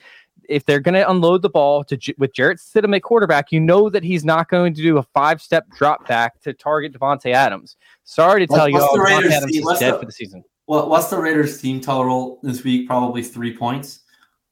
if 0.49 0.65
they're 0.65 0.79
going 0.79 0.95
to 0.95 1.09
unload 1.09 1.41
the 1.41 1.49
ball 1.49 1.83
to 1.85 2.13
with 2.17 2.33
Jarrett 2.33 2.59
Stidham 2.59 2.95
at 2.95 3.03
quarterback, 3.03 3.51
you 3.51 3.59
know 3.59 3.89
that 3.89 4.03
he's 4.03 4.25
not 4.25 4.49
going 4.49 4.73
to 4.73 4.81
do 4.81 4.97
a 4.97 5.03
five 5.03 5.41
step 5.41 5.69
drop 5.77 6.07
back 6.07 6.41
to 6.41 6.53
target 6.53 6.93
Davante 6.93 7.31
Adams. 7.31 7.77
Sorry 8.03 8.45
to 8.45 8.53
tell 8.53 8.67
you, 8.67 8.79
all, 8.79 8.97
Davante 8.97 9.31
Adams 9.31 9.55
is 9.55 9.79
dead 9.79 9.93
the, 9.93 9.99
for 9.99 10.05
the 10.05 10.11
season. 10.11 10.43
Well, 10.67 10.89
what's 10.89 11.09
the 11.09 11.17
Raiders 11.17 11.61
team 11.61 11.79
total 11.79 12.39
this 12.43 12.63
week? 12.63 12.87
Probably 12.87 13.23
three 13.23 13.55
points. 13.55 14.01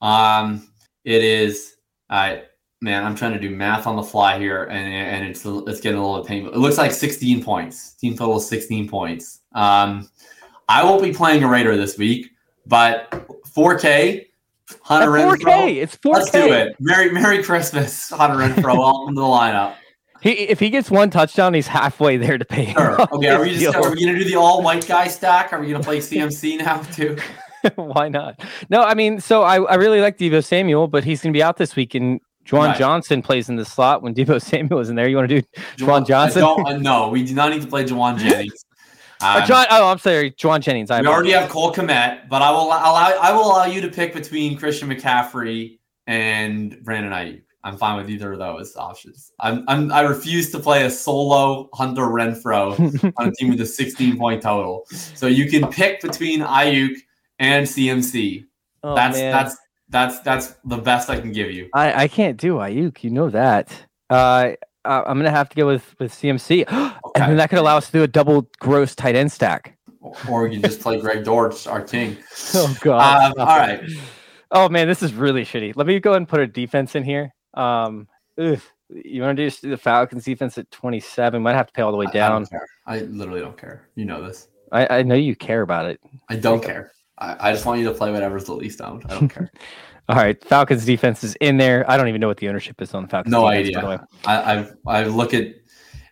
Um, 0.01 0.69
it 1.03 1.23
is. 1.23 1.75
I 2.09 2.43
man, 2.81 3.03
I'm 3.03 3.15
trying 3.15 3.33
to 3.33 3.39
do 3.39 3.49
math 3.49 3.87
on 3.87 3.95
the 3.95 4.03
fly 4.03 4.39
here, 4.39 4.65
and 4.65 4.93
and 4.93 5.25
it's 5.25 5.43
it's 5.45 5.81
getting 5.81 5.99
a 5.99 6.07
little 6.07 6.23
painful. 6.23 6.53
It 6.53 6.59
looks 6.59 6.77
like 6.77 6.91
16 6.91 7.43
points. 7.43 7.93
Team 7.93 8.15
total 8.15 8.39
16 8.39 8.87
points. 8.87 9.41
Um, 9.53 10.09
I 10.69 10.83
won't 10.83 11.01
be 11.01 11.13
playing 11.13 11.43
a 11.43 11.47
Raider 11.47 11.75
this 11.75 11.97
week, 11.97 12.31
but 12.65 13.09
4K. 13.55 14.26
Hunter 14.81 15.17
At 15.17 15.27
4K. 15.27 15.37
Renfrow, 15.39 15.75
it's 15.77 15.97
4K. 15.97 16.13
Let's 16.13 16.31
do 16.31 16.53
it. 16.53 16.75
Merry 16.79 17.11
Merry 17.11 17.43
Christmas, 17.43 18.09
Hunter 18.09 18.37
Renfrow. 18.37 18.77
Welcome 18.77 19.15
to 19.15 19.21
the 19.21 19.27
lineup. 19.27 19.75
He, 20.21 20.31
if 20.31 20.59
he 20.59 20.69
gets 20.69 20.89
one 20.89 21.09
touchdown, 21.09 21.53
he's 21.53 21.67
halfway 21.67 22.17
there 22.17 22.37
to 22.37 22.45
pay. 22.45 22.73
Sure. 22.73 23.01
Okay. 23.01 23.29
Are 23.29 23.41
we 23.41 23.57
just 23.57 23.75
are 23.75 23.91
we 23.91 24.03
gonna 24.03 24.17
do 24.17 24.25
the 24.25 24.35
all 24.35 24.63
white 24.63 24.87
guy 24.87 25.07
stack? 25.07 25.53
Are 25.53 25.59
we 25.59 25.67
gonna 25.71 25.83
play 25.83 25.99
CMC 25.99 26.57
now 26.57 26.81
too? 26.81 27.17
Why 27.75 28.09
not? 28.09 28.39
No, 28.69 28.83
I 28.83 28.93
mean, 28.93 29.19
so 29.19 29.43
I, 29.43 29.61
I 29.61 29.75
really 29.75 30.01
like 30.01 30.17
Deebo 30.17 30.43
Samuel, 30.43 30.87
but 30.87 31.03
he's 31.03 31.21
gonna 31.21 31.33
be 31.33 31.43
out 31.43 31.57
this 31.57 31.75
week, 31.75 31.95
and 31.95 32.19
Juwan 32.45 32.67
right. 32.67 32.77
Johnson 32.77 33.21
plays 33.21 33.49
in 33.49 33.57
the 33.57 33.65
slot 33.65 34.01
when 34.01 34.15
Deebo 34.15 34.41
Samuel 34.41 34.79
is 34.79 34.89
in 34.89 34.95
there. 34.95 35.07
You 35.07 35.17
want 35.17 35.29
to 35.29 35.41
do 35.41 35.47
Juwan, 35.77 36.07
Johnson? 36.07 36.43
Uh, 36.43 36.77
no, 36.77 37.09
we 37.09 37.23
do 37.23 37.33
not 37.35 37.51
need 37.51 37.61
to 37.61 37.67
play 37.67 37.83
Jauan 37.83 38.17
Jennings. 38.17 38.65
Um, 39.21 39.45
John, 39.45 39.65
oh, 39.71 39.89
I'm 39.89 39.97
sorry, 39.97 40.31
Jauan 40.31 40.59
Jennings. 40.59 40.91
I 40.91 41.01
we 41.01 41.07
already 41.07 41.31
have 41.31 41.49
Cole 41.49 41.73
Kmet, 41.73 42.29
but 42.29 42.41
I 42.41 42.51
will 42.51 42.65
allow 42.65 42.93
I 43.21 43.31
will 43.31 43.45
allow 43.45 43.65
you 43.65 43.81
to 43.81 43.89
pick 43.89 44.13
between 44.13 44.57
Christian 44.57 44.89
McCaffrey 44.89 45.79
and 46.05 46.81
Brandon 46.83 47.11
Aiyuk. 47.11 47.41
I'm 47.63 47.77
fine 47.77 47.97
with 47.97 48.09
either 48.09 48.31
of 48.31 48.39
those 48.39 48.77
options. 48.77 49.33
I'm, 49.39 49.65
I'm 49.67 49.91
i 49.91 50.01
refuse 50.01 50.51
to 50.51 50.59
play 50.59 50.85
a 50.85 50.89
solo 50.89 51.69
Hunter 51.73 52.03
Renfrow 52.03 53.13
on 53.17 53.27
a 53.27 53.31
team 53.31 53.49
with 53.49 53.59
a 53.59 53.65
16 53.81 54.17
point 54.17 54.41
total. 54.41 54.85
So 54.89 55.27
you 55.27 55.49
can 55.49 55.69
pick 55.69 56.01
between 56.01 56.41
Aiyuk 56.41 56.95
and 57.39 57.67
CMC. 57.67 58.45
Oh, 58.83 58.95
that's 58.95 59.17
man. 59.17 59.31
that's 59.31 59.57
that's 59.89 60.19
that's 60.19 60.55
the 60.63 60.77
best 60.77 61.09
I 61.09 61.19
can 61.19 61.31
give 61.31 61.51
you. 61.51 61.69
I 61.73 62.03
I 62.03 62.07
can't 62.07 62.37
do 62.37 62.55
Aiyuk. 62.55 63.03
You 63.03 63.09
know 63.09 63.29
that. 63.31 63.71
Uh, 64.09 64.51
I'm 64.87 65.17
gonna 65.17 65.31
have 65.31 65.49
to 65.49 65.55
go 65.55 65.67
with 65.67 65.95
with 65.99 66.13
CMC, 66.13 66.61
okay. 66.61 66.99
and 67.15 67.31
then 67.31 67.37
that 67.37 67.49
could 67.49 67.59
allow 67.59 67.77
us 67.77 67.87
to 67.87 67.91
do 67.91 68.03
a 68.03 68.07
double 68.07 68.49
gross 68.59 68.95
tight 68.95 69.15
end 69.15 69.31
stack. 69.31 69.77
Or 70.29 70.43
we 70.43 70.51
can 70.51 70.61
just 70.61 70.79
play 70.79 70.99
Greg 70.99 71.25
Dortch, 71.25 71.67
our 71.67 71.81
king. 71.81 72.17
Oh 72.53 72.75
god! 72.81 73.37
Um, 73.37 73.47
all 73.47 73.57
right. 73.57 73.81
Oh 74.51 74.69
man, 74.69 74.87
this 74.87 75.03
is 75.03 75.13
really 75.13 75.43
shitty. 75.43 75.73
Let 75.75 75.87
me 75.87 75.99
go 75.99 76.11
ahead 76.11 76.17
and 76.17 76.27
put 76.27 76.39
a 76.39 76.47
defense 76.47 76.95
in 76.95 77.03
here. 77.03 77.33
Um, 77.53 78.07
ugh, 78.37 78.61
you 78.89 79.21
want 79.21 79.37
to 79.37 79.49
do 79.49 79.69
the 79.69 79.77
Falcons 79.77 80.23
defense 80.23 80.57
at 80.57 80.69
27? 80.71 81.41
Might 81.41 81.55
have 81.55 81.67
to 81.67 81.73
pay 81.73 81.81
all 81.81 81.91
the 81.91 81.97
way 81.97 82.05
down. 82.13 82.47
I, 82.85 82.97
I 82.97 82.99
literally 83.01 83.41
don't 83.41 83.57
care. 83.57 83.89
You 83.95 84.05
know 84.05 84.25
this. 84.25 84.47
I, 84.71 84.99
I 84.99 85.03
know 85.03 85.15
you 85.15 85.35
care 85.35 85.61
about 85.61 85.85
it. 85.85 85.99
I 86.29 86.35
don't 86.35 86.63
care. 86.63 86.91
I, 87.17 87.49
I 87.49 87.51
just 87.51 87.65
want 87.65 87.79
you 87.79 87.87
to 87.87 87.93
play 87.93 88.11
whatever's 88.11 88.45
the 88.45 88.53
least 88.53 88.81
owned. 88.81 89.03
I 89.09 89.15
don't 89.15 89.29
care. 89.33 89.51
All 90.09 90.15
right, 90.15 90.41
Falcons 90.45 90.85
defense 90.85 91.23
is 91.23 91.35
in 91.41 91.57
there. 91.57 91.89
I 91.89 91.97
don't 91.97 92.07
even 92.07 92.21
know 92.21 92.27
what 92.27 92.37
the 92.37 92.47
ownership 92.47 92.81
is 92.81 92.93
on 92.93 93.03
the 93.03 93.09
Falcons. 93.09 93.31
No 93.31 93.51
defense, 93.51 93.77
idea. 93.77 94.07
I, 94.25 94.65
I 94.87 94.99
I 95.01 95.03
look 95.03 95.33
at 95.33 95.53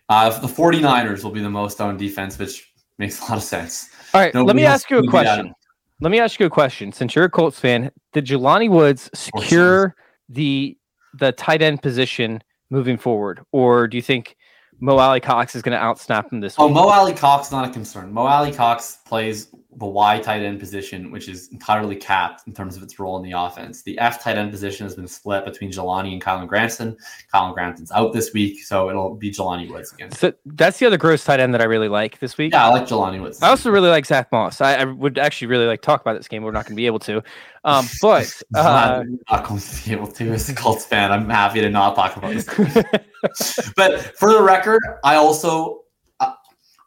uh, 0.08 0.38
the 0.38 0.46
49ers 0.46 1.24
will 1.24 1.30
be 1.30 1.40
the 1.40 1.50
most 1.50 1.80
owned 1.80 1.98
defense, 1.98 2.38
which 2.38 2.72
makes 2.98 3.20
a 3.20 3.24
lot 3.24 3.38
of 3.38 3.42
sense. 3.42 3.88
All 4.12 4.20
right, 4.20 4.34
Nobody 4.34 4.46
let 4.48 4.56
me 4.56 4.66
ask 4.66 4.90
you 4.90 4.98
a 4.98 5.08
question. 5.08 5.54
Let 6.00 6.10
me 6.10 6.20
ask 6.20 6.38
you 6.38 6.46
a 6.46 6.50
question. 6.50 6.92
Since 6.92 7.14
you're 7.14 7.24
a 7.24 7.30
Colts 7.30 7.58
fan, 7.58 7.90
did 8.12 8.26
Jelani 8.26 8.68
Woods 8.68 9.08
secure 9.14 9.94
the 10.28 10.76
the 11.14 11.32
tight 11.32 11.62
end 11.62 11.80
position 11.80 12.42
moving 12.70 12.98
forward, 12.98 13.40
or 13.52 13.88
do 13.88 13.96
you 13.96 14.02
think 14.02 14.36
Mo 14.80 14.98
Alie-Cox 14.98 15.56
is 15.56 15.62
going 15.62 15.78
to 15.78 15.82
outsnap 15.82 16.30
him 16.30 16.40
this 16.40 16.56
oh, 16.58 16.66
week? 16.66 16.76
Oh, 16.76 16.82
Mo 16.82 16.88
Alie-Cox 16.90 17.46
is 17.46 17.52
not 17.52 17.66
a 17.68 17.72
concern. 17.72 18.12
Mo 18.12 18.26
Alie-Cox 18.26 18.98
plays 19.06 19.48
the 19.78 19.86
Y 19.86 20.18
tight 20.20 20.42
end 20.42 20.58
position, 20.58 21.10
which 21.10 21.28
is 21.28 21.48
entirely 21.48 21.96
capped 21.96 22.46
in 22.46 22.52
terms 22.52 22.76
of 22.76 22.82
its 22.82 22.98
role 22.98 23.16
in 23.16 23.22
the 23.22 23.32
offense. 23.32 23.82
The 23.82 23.98
F 23.98 24.22
tight 24.22 24.36
end 24.36 24.50
position 24.50 24.86
has 24.86 24.94
been 24.94 25.06
split 25.06 25.44
between 25.44 25.70
Jelani 25.70 26.12
and 26.12 26.22
Kylen 26.22 26.48
Granson. 26.48 26.96
Kylen 27.32 27.54
Granson's 27.54 27.92
out 27.92 28.12
this 28.12 28.32
week, 28.32 28.64
so 28.64 28.88
it'll 28.88 29.14
be 29.14 29.30
Jelani 29.30 29.70
Woods 29.70 29.92
again. 29.92 30.10
So 30.10 30.32
that's 30.46 30.78
the 30.78 30.86
other 30.86 30.96
gross 30.96 31.24
tight 31.24 31.40
end 31.40 31.52
that 31.54 31.60
I 31.60 31.64
really 31.64 31.88
like 31.88 32.18
this 32.20 32.38
week. 32.38 32.52
Yeah, 32.52 32.66
I 32.66 32.68
like 32.70 32.86
Jelani 32.86 33.20
Woods. 33.20 33.42
I 33.42 33.48
also 33.48 33.70
really 33.70 33.90
like 33.90 34.06
Zach 34.06 34.32
Moss. 34.32 34.60
I, 34.60 34.76
I 34.76 34.84
would 34.84 35.18
actually 35.18 35.48
really 35.48 35.66
like 35.66 35.82
talk 35.82 36.00
about 36.00 36.16
this 36.16 36.28
game. 36.28 36.42
We're 36.42 36.52
not 36.52 36.64
going 36.64 36.74
to 36.74 36.76
be 36.76 36.86
able 36.86 37.00
to, 37.00 37.22
um, 37.64 37.86
but 38.00 38.42
uh, 38.54 39.04
not 39.30 39.46
going 39.46 39.60
to 39.60 39.84
be 39.84 39.92
able 39.92 40.08
to. 40.08 40.32
As 40.32 40.48
a 40.48 40.54
Colts 40.54 40.86
fan, 40.86 41.12
I'm 41.12 41.28
happy 41.28 41.60
to 41.60 41.68
not 41.68 41.96
talk 41.96 42.16
about 42.16 42.32
this. 42.32 42.46
but 43.76 44.18
for 44.18 44.32
the 44.32 44.42
record, 44.42 44.80
I 45.04 45.16
also 45.16 45.82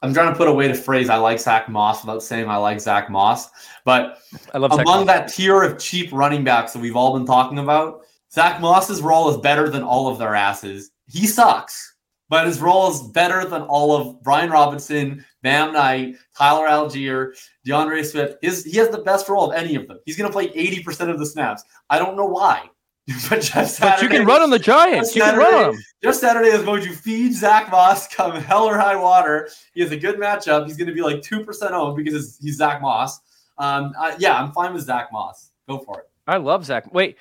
I'm 0.01 0.13
trying 0.13 0.31
to 0.31 0.37
put 0.37 0.47
a 0.47 0.53
way 0.53 0.67
to 0.67 0.73
phrase 0.73 1.09
I 1.09 1.17
like 1.17 1.39
Zach 1.39 1.67
Moss 1.67 2.03
without 2.03 2.23
saying 2.23 2.47
I 2.47 2.55
like 2.55 2.79
Zach 2.79 3.09
Moss. 3.09 3.49
But 3.83 4.19
I 4.53 4.57
love 4.57 4.71
among 4.71 5.05
that 5.07 5.27
tier 5.27 5.61
of 5.61 5.77
cheap 5.77 6.11
running 6.13 6.43
backs 6.43 6.73
that 6.73 6.79
we've 6.79 6.95
all 6.95 7.17
been 7.17 7.25
talking 7.25 7.59
about, 7.59 8.01
Zach 8.31 8.61
Moss's 8.61 9.01
role 9.01 9.29
is 9.29 9.37
better 9.37 9.69
than 9.69 9.83
all 9.83 10.07
of 10.07 10.17
their 10.17 10.35
asses. 10.35 10.91
He 11.07 11.27
sucks, 11.27 11.95
but 12.29 12.45
his 12.45 12.61
role 12.61 12.89
is 12.91 13.01
better 13.09 13.43
than 13.43 13.63
all 13.63 13.95
of 13.95 14.21
Brian 14.23 14.51
Robinson, 14.51 15.25
Bam 15.41 15.73
Knight, 15.73 16.15
Tyler 16.37 16.67
Allgeier, 16.67 17.31
D'Andre 17.65 18.03
Swift. 18.03 18.37
His, 18.41 18.63
he 18.63 18.77
has 18.77 18.89
the 18.89 18.99
best 18.99 19.27
role 19.27 19.51
of 19.51 19.57
any 19.57 19.75
of 19.75 19.87
them. 19.87 19.99
He's 20.05 20.15
going 20.15 20.29
to 20.29 20.33
play 20.33 20.49
80% 20.49 21.09
of 21.09 21.19
the 21.19 21.25
snaps. 21.25 21.63
I 21.89 21.97
don't 21.97 22.15
know 22.15 22.25
why. 22.25 22.69
but 23.29 23.41
just 23.41 23.77
Saturday, 23.77 23.95
but 23.95 24.01
you 24.01 24.09
can 24.09 24.25
run 24.27 24.41
on 24.41 24.49
the 24.49 24.59
Giants. 24.59 25.15
You 25.15 25.21
Saturday, 25.21 25.43
can 25.43 25.53
run 25.53 25.63
on 25.63 25.75
them. 25.75 25.83
Just 26.03 26.21
Saturday 26.21 26.49
is 26.49 26.63
going 26.63 26.83
to 26.83 26.93
feed 26.93 27.33
Zach 27.33 27.71
Moss 27.71 28.07
come 28.07 28.35
hell 28.35 28.65
or 28.65 28.77
high 28.77 28.95
water. 28.95 29.49
He 29.73 29.81
has 29.81 29.91
a 29.91 29.97
good 29.97 30.17
matchup. 30.17 30.67
He's 30.67 30.77
going 30.77 30.87
to 30.87 30.93
be 30.93 31.01
like 31.01 31.21
two 31.21 31.43
percent 31.43 31.73
owned 31.73 31.95
because 31.95 32.37
he's 32.41 32.57
Zach 32.57 32.81
Moss. 32.81 33.19
Um, 33.57 33.93
uh, 33.97 34.15
yeah, 34.19 34.41
I'm 34.41 34.51
fine 34.51 34.73
with 34.73 34.83
Zach 34.83 35.11
Moss. 35.11 35.51
Go 35.67 35.79
for 35.79 35.99
it. 35.99 36.09
I 36.27 36.37
love 36.37 36.65
Zach. 36.65 36.93
Wait, 36.93 37.17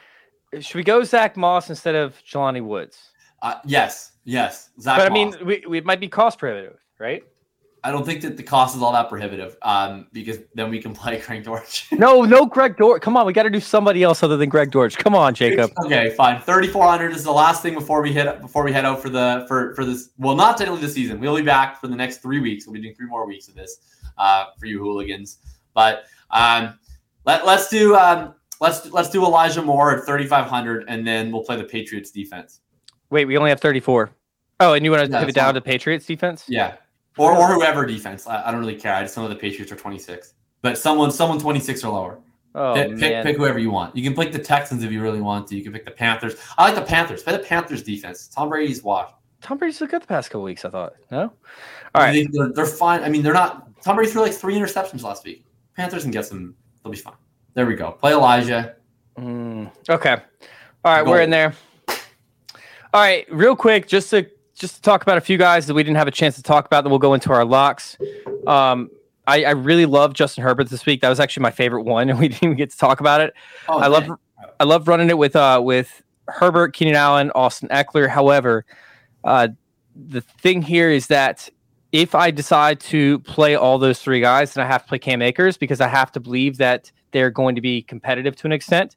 should 0.60 0.74
we 0.74 0.84
go 0.84 1.02
Zach 1.04 1.36
Moss 1.36 1.70
instead 1.70 1.94
of 1.94 2.20
Jelani 2.28 2.62
Woods? 2.62 3.10
Uh, 3.40 3.54
yes, 3.64 4.12
yes. 4.24 4.70
Zach. 4.80 4.98
But 4.98 5.10
I 5.10 5.14
mean, 5.14 5.34
we, 5.44 5.64
we, 5.68 5.78
it 5.78 5.84
might 5.84 6.00
be 6.00 6.08
cost 6.08 6.38
prohibitive, 6.38 6.78
right? 6.98 7.22
I 7.84 7.90
don't 7.90 8.04
think 8.04 8.22
that 8.22 8.36
the 8.36 8.42
cost 8.42 8.76
is 8.76 8.82
all 8.82 8.92
that 8.92 9.08
prohibitive 9.08 9.56
um, 9.62 10.08
because 10.12 10.38
then 10.54 10.70
we 10.70 10.80
can 10.80 10.94
play 10.94 11.20
Greg 11.26 11.44
Dortch. 11.44 11.86
no, 11.92 12.22
no, 12.22 12.46
Greg 12.46 12.76
Dortch. 12.76 13.02
Come 13.02 13.16
on, 13.16 13.26
we 13.26 13.32
got 13.32 13.44
to 13.44 13.50
do 13.50 13.60
somebody 13.60 14.02
else 14.02 14.22
other 14.22 14.36
than 14.36 14.48
Greg 14.48 14.70
Dortch. 14.70 14.96
Come 14.96 15.14
on, 15.14 15.34
Jacob. 15.34 15.70
Okay, 15.84 16.10
fine. 16.10 16.40
Thirty 16.40 16.68
four 16.68 16.86
hundred 16.86 17.12
is 17.12 17.24
the 17.24 17.32
last 17.32 17.62
thing 17.62 17.74
before 17.74 18.02
we 18.02 18.12
hit 18.12 18.40
before 18.40 18.64
we 18.64 18.72
head 18.72 18.84
out 18.84 19.00
for 19.00 19.08
the 19.08 19.44
for 19.48 19.74
for 19.74 19.84
this. 19.84 20.10
Well, 20.18 20.34
not 20.34 20.56
technically 20.56 20.82
the 20.82 20.92
season. 20.92 21.20
We'll 21.20 21.36
be 21.36 21.42
back 21.42 21.80
for 21.80 21.88
the 21.88 21.96
next 21.96 22.18
three 22.18 22.40
weeks. 22.40 22.66
We'll 22.66 22.74
be 22.74 22.80
doing 22.80 22.94
three 22.94 23.06
more 23.06 23.26
weeks 23.26 23.48
of 23.48 23.54
this 23.54 23.78
uh, 24.16 24.46
for 24.58 24.66
you 24.66 24.78
hooligans. 24.78 25.38
But 25.74 26.04
um, 26.30 26.78
let 27.24 27.46
let's 27.46 27.68
do 27.68 27.94
um, 27.94 28.34
let's 28.60 28.90
let's 28.90 29.10
do 29.10 29.24
Elijah 29.24 29.62
Moore 29.62 29.96
at 29.96 30.04
thirty 30.04 30.26
five 30.26 30.46
hundred, 30.46 30.84
and 30.88 31.06
then 31.06 31.30
we'll 31.30 31.44
play 31.44 31.56
the 31.56 31.64
Patriots 31.64 32.10
defense. 32.10 32.60
Wait, 33.10 33.26
we 33.26 33.36
only 33.38 33.50
have 33.50 33.60
thirty 33.60 33.80
four. 33.80 34.10
Oh, 34.60 34.74
and 34.74 34.84
you 34.84 34.90
want 34.90 35.06
to 35.06 35.12
yeah, 35.12 35.20
pivot 35.20 35.36
down 35.36 35.54
to 35.54 35.60
Patriots 35.60 36.04
defense? 36.04 36.44
Yeah 36.48 36.74
or 37.18 37.36
or 37.36 37.48
whoever 37.48 37.84
defense. 37.84 38.26
I, 38.26 38.48
I, 38.48 38.50
don't 38.50 38.60
really 38.60 38.76
care. 38.76 38.94
I 38.94 39.02
just 39.02 39.16
know 39.16 39.28
the 39.28 39.34
Patriots 39.34 39.72
are 39.72 39.76
26, 39.76 40.34
but 40.62 40.78
someone 40.78 41.10
someone 41.10 41.38
26 41.38 41.84
or 41.84 41.92
lower. 41.92 42.18
Oh, 42.54 42.74
pick, 42.74 42.98
pick, 42.98 43.22
pick 43.24 43.36
whoever 43.36 43.58
you 43.58 43.70
want. 43.70 43.94
You 43.94 44.02
can 44.02 44.14
pick 44.14 44.32
the 44.32 44.38
Texans 44.38 44.82
if 44.82 44.90
you 44.90 45.02
really 45.02 45.20
want 45.20 45.46
to. 45.48 45.56
You 45.56 45.62
can 45.62 45.72
pick 45.72 45.84
the 45.84 45.90
Panthers. 45.90 46.36
I 46.56 46.64
like 46.64 46.74
the 46.74 46.82
Panthers. 46.82 47.22
Play 47.22 47.34
the 47.34 47.40
Panthers 47.40 47.82
defense. 47.82 48.28
Tom 48.28 48.48
Brady's 48.48 48.82
watch. 48.82 49.12
Tom 49.40 49.58
Brady's 49.58 49.80
looked 49.80 49.92
good 49.92 50.02
the 50.02 50.06
past 50.06 50.30
couple 50.30 50.42
weeks. 50.42 50.64
I 50.64 50.70
thought. 50.70 50.94
No. 51.10 51.32
All 51.94 52.02
right. 52.02 52.28
They, 52.32 52.40
are 52.40 52.52
they're 52.52 52.66
fine. 52.66 53.04
I 53.04 53.08
mean, 53.08 53.22
they're 53.22 53.34
not. 53.34 53.68
Tom 53.82 53.96
Brady 53.96 54.10
threw 54.10 54.22
like 54.22 54.32
three 54.32 54.56
interceptions 54.56 55.02
last 55.02 55.24
week. 55.24 55.44
Panthers 55.76 56.02
can 56.02 56.10
get 56.10 56.26
some. 56.26 56.54
They'll 56.82 56.92
be 56.92 56.98
fine. 56.98 57.14
There 57.54 57.66
we 57.66 57.74
go. 57.74 57.92
Play 57.92 58.12
Elijah. 58.12 58.76
Mm, 59.18 59.70
okay. 59.88 60.16
All 60.84 60.94
right, 60.94 61.04
we're 61.04 61.22
in 61.22 61.30
there. 61.30 61.54
All 62.94 63.02
right, 63.02 63.26
real 63.30 63.56
quick, 63.56 63.86
just 63.86 64.10
to 64.10 64.28
just 64.58 64.76
to 64.76 64.82
talk 64.82 65.02
about 65.02 65.16
a 65.16 65.20
few 65.20 65.38
guys 65.38 65.66
that 65.66 65.74
we 65.74 65.82
didn't 65.82 65.96
have 65.96 66.08
a 66.08 66.12
chance 66.12 66.36
to 66.36 66.42
talk 66.42 66.66
about, 66.66 66.82
then 66.84 66.90
we'll 66.90 66.98
go 66.98 67.14
into 67.14 67.32
our 67.32 67.44
locks. 67.44 67.96
Um, 68.46 68.90
I, 69.26 69.44
I, 69.44 69.50
really 69.50 69.86
love 69.86 70.14
Justin 70.14 70.42
Herbert 70.42 70.70
this 70.70 70.86
week. 70.86 71.00
That 71.02 71.10
was 71.10 71.20
actually 71.20 71.42
my 71.42 71.50
favorite 71.50 71.82
one, 71.82 72.08
and 72.10 72.18
we 72.18 72.28
didn't 72.28 72.42
even 72.42 72.56
get 72.56 72.70
to 72.70 72.78
talk 72.78 73.00
about 73.00 73.20
it. 73.20 73.34
Oh, 73.68 73.78
I 73.78 73.82
man. 73.82 73.90
love 73.90 74.18
I 74.60 74.64
love 74.64 74.88
running 74.88 75.10
it 75.10 75.18
with 75.18 75.36
uh 75.36 75.60
with 75.62 76.02
Herbert, 76.28 76.74
Keenan 76.74 76.94
Allen, 76.94 77.30
Austin 77.34 77.68
Ekeler. 77.68 78.08
However, 78.08 78.64
uh, 79.24 79.48
the 79.94 80.20
thing 80.20 80.62
here 80.62 80.90
is 80.90 81.06
that 81.08 81.48
if 81.92 82.14
I 82.14 82.30
decide 82.30 82.80
to 82.80 83.18
play 83.20 83.54
all 83.54 83.78
those 83.78 84.00
three 84.00 84.20
guys, 84.20 84.54
then 84.54 84.64
I 84.64 84.68
have 84.68 84.82
to 84.82 84.88
play 84.88 84.98
Cam 84.98 85.22
Akers 85.22 85.56
because 85.56 85.80
I 85.80 85.88
have 85.88 86.12
to 86.12 86.20
believe 86.20 86.58
that 86.58 86.92
they're 87.12 87.30
going 87.30 87.54
to 87.54 87.62
be 87.62 87.82
competitive 87.82 88.36
to 88.36 88.46
an 88.46 88.52
extent. 88.52 88.96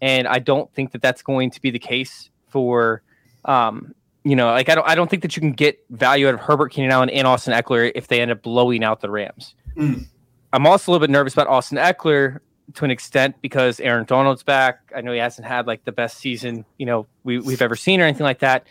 and 0.00 0.26
I 0.26 0.40
don't 0.40 0.72
think 0.74 0.90
that 0.92 1.02
that's 1.02 1.22
going 1.22 1.50
to 1.52 1.60
be 1.60 1.70
the 1.70 1.78
case 1.78 2.30
for. 2.48 3.02
Um, 3.44 3.94
you 4.24 4.36
know, 4.36 4.46
like 4.46 4.68
I 4.68 4.74
don't, 4.74 4.88
I 4.88 4.94
don't 4.94 5.10
think 5.10 5.22
that 5.22 5.36
you 5.36 5.40
can 5.40 5.52
get 5.52 5.84
value 5.90 6.28
out 6.28 6.34
of 6.34 6.40
Herbert, 6.40 6.70
Keenan 6.70 6.90
Allen, 6.90 7.10
and 7.10 7.26
Austin 7.26 7.52
Ekeler 7.52 7.90
if 7.94 8.08
they 8.08 8.20
end 8.20 8.30
up 8.30 8.42
blowing 8.42 8.84
out 8.84 9.00
the 9.00 9.10
Rams. 9.10 9.54
Mm. 9.76 10.06
I'm 10.52 10.66
also 10.66 10.90
a 10.90 10.92
little 10.92 11.06
bit 11.06 11.10
nervous 11.10 11.32
about 11.32 11.48
Austin 11.48 11.78
Ekeler 11.78 12.40
to 12.74 12.84
an 12.84 12.90
extent 12.90 13.36
because 13.42 13.80
Aaron 13.80 14.04
Donald's 14.04 14.42
back. 14.42 14.92
I 14.94 15.00
know 15.00 15.12
he 15.12 15.18
hasn't 15.18 15.46
had 15.46 15.66
like 15.66 15.84
the 15.84 15.92
best 15.92 16.18
season, 16.18 16.64
you 16.78 16.86
know, 16.86 17.06
we, 17.24 17.38
we've 17.38 17.62
ever 17.62 17.76
seen 17.76 18.00
or 18.00 18.04
anything 18.04 18.24
like 18.24 18.38
that, 18.40 18.66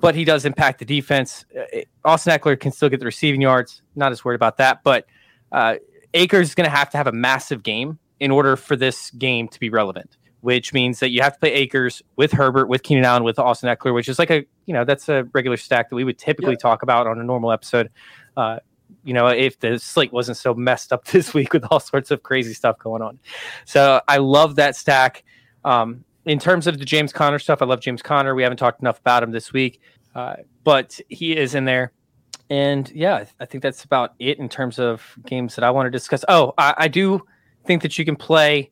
but 0.00 0.14
he 0.14 0.24
does 0.24 0.44
impact 0.44 0.80
the 0.80 0.84
defense. 0.84 1.44
Uh, 1.56 1.80
Austin 2.04 2.36
Ekeler 2.36 2.58
can 2.58 2.72
still 2.72 2.88
get 2.88 3.00
the 3.00 3.06
receiving 3.06 3.40
yards. 3.40 3.82
Not 3.94 4.12
as 4.12 4.24
worried 4.24 4.36
about 4.36 4.56
that, 4.56 4.82
but 4.82 5.06
uh, 5.52 5.76
Akers 6.14 6.48
is 6.48 6.54
going 6.54 6.68
to 6.68 6.74
have 6.74 6.90
to 6.90 6.96
have 6.96 7.06
a 7.06 7.12
massive 7.12 7.62
game 7.62 7.98
in 8.20 8.30
order 8.30 8.56
for 8.56 8.74
this 8.74 9.10
game 9.12 9.48
to 9.48 9.60
be 9.60 9.70
relevant. 9.70 10.16
Which 10.40 10.72
means 10.72 11.00
that 11.00 11.10
you 11.10 11.20
have 11.22 11.32
to 11.34 11.40
play 11.40 11.52
Akers 11.52 12.00
with 12.14 12.30
Herbert, 12.30 12.68
with 12.68 12.84
Keenan 12.84 13.04
Allen, 13.04 13.24
with 13.24 13.40
Austin 13.40 13.74
Ekeler, 13.74 13.92
which 13.92 14.08
is 14.08 14.20
like 14.20 14.30
a 14.30 14.46
you 14.68 14.74
know 14.74 14.84
that's 14.84 15.08
a 15.08 15.24
regular 15.32 15.56
stack 15.56 15.88
that 15.88 15.96
we 15.96 16.04
would 16.04 16.18
typically 16.18 16.54
talk 16.56 16.82
about 16.84 17.06
on 17.08 17.18
a 17.18 17.24
normal 17.24 17.50
episode. 17.50 17.90
Uh, 18.36 18.58
you 19.02 19.14
know, 19.14 19.26
if 19.28 19.58
the 19.58 19.78
slate 19.78 20.12
wasn't 20.12 20.36
so 20.36 20.52
messed 20.54 20.92
up 20.92 21.04
this 21.12 21.32
week 21.34 21.52
with 21.54 21.64
all 21.70 21.80
sorts 21.80 22.10
of 22.10 22.22
crazy 22.22 22.52
stuff 22.54 22.78
going 22.78 23.00
on. 23.02 23.18
So 23.64 24.00
I 24.06 24.18
love 24.18 24.56
that 24.56 24.76
stack. 24.76 25.24
Um, 25.64 26.04
in 26.26 26.38
terms 26.38 26.66
of 26.66 26.78
the 26.78 26.84
James 26.84 27.12
Conner 27.12 27.38
stuff, 27.38 27.62
I 27.62 27.64
love 27.64 27.80
James 27.80 28.02
Conner. 28.02 28.34
We 28.34 28.42
haven't 28.42 28.58
talked 28.58 28.80
enough 28.82 28.98
about 29.00 29.22
him 29.22 29.30
this 29.30 29.52
week, 29.52 29.80
uh, 30.14 30.36
but 30.64 31.00
he 31.08 31.34
is 31.36 31.54
in 31.54 31.64
there. 31.64 31.92
And 32.50 32.90
yeah, 32.90 33.16
I- 33.16 33.26
I 33.40 33.44
think 33.46 33.62
that's 33.62 33.84
about 33.84 34.12
it 34.18 34.38
in 34.38 34.48
terms 34.48 34.78
of 34.78 35.02
games 35.26 35.54
that 35.54 35.64
I 35.64 35.70
want 35.70 35.86
to 35.86 35.90
discuss. 35.90 36.24
Oh, 36.28 36.52
I, 36.58 36.74
I 36.76 36.88
do 36.88 37.22
think 37.66 37.82
that 37.82 37.98
you 37.98 38.04
can 38.04 38.16
play, 38.16 38.70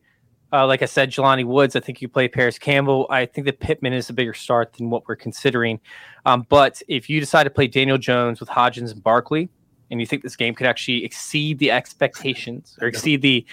uh, 0.53 0.65
like 0.65 0.81
I 0.81 0.85
said, 0.85 1.11
Jelani 1.11 1.45
Woods. 1.45 1.75
I 1.75 1.79
think 1.79 2.01
you 2.01 2.07
play 2.07 2.27
Parris 2.27 2.57
Campbell. 2.57 3.05
I 3.09 3.25
think 3.25 3.45
that 3.45 3.59
Pittman 3.59 3.93
is 3.93 4.09
a 4.09 4.13
bigger 4.13 4.33
start 4.33 4.73
than 4.73 4.89
what 4.89 5.07
we're 5.07 5.15
considering. 5.15 5.79
Um, 6.25 6.45
but 6.49 6.81
if 6.87 7.09
you 7.09 7.19
decide 7.19 7.43
to 7.45 7.49
play 7.49 7.67
Daniel 7.67 7.97
Jones 7.97 8.39
with 8.39 8.49
Hodgins 8.49 8.91
and 8.91 9.03
Barkley, 9.03 9.49
and 9.89 9.99
you 10.01 10.05
think 10.05 10.21
this 10.23 10.35
game 10.35 10.53
could 10.53 10.67
actually 10.67 11.05
exceed 11.05 11.59
the 11.59 11.71
expectations 11.71 12.77
or 12.81 12.87
exceed 12.89 13.21
the 13.21 13.45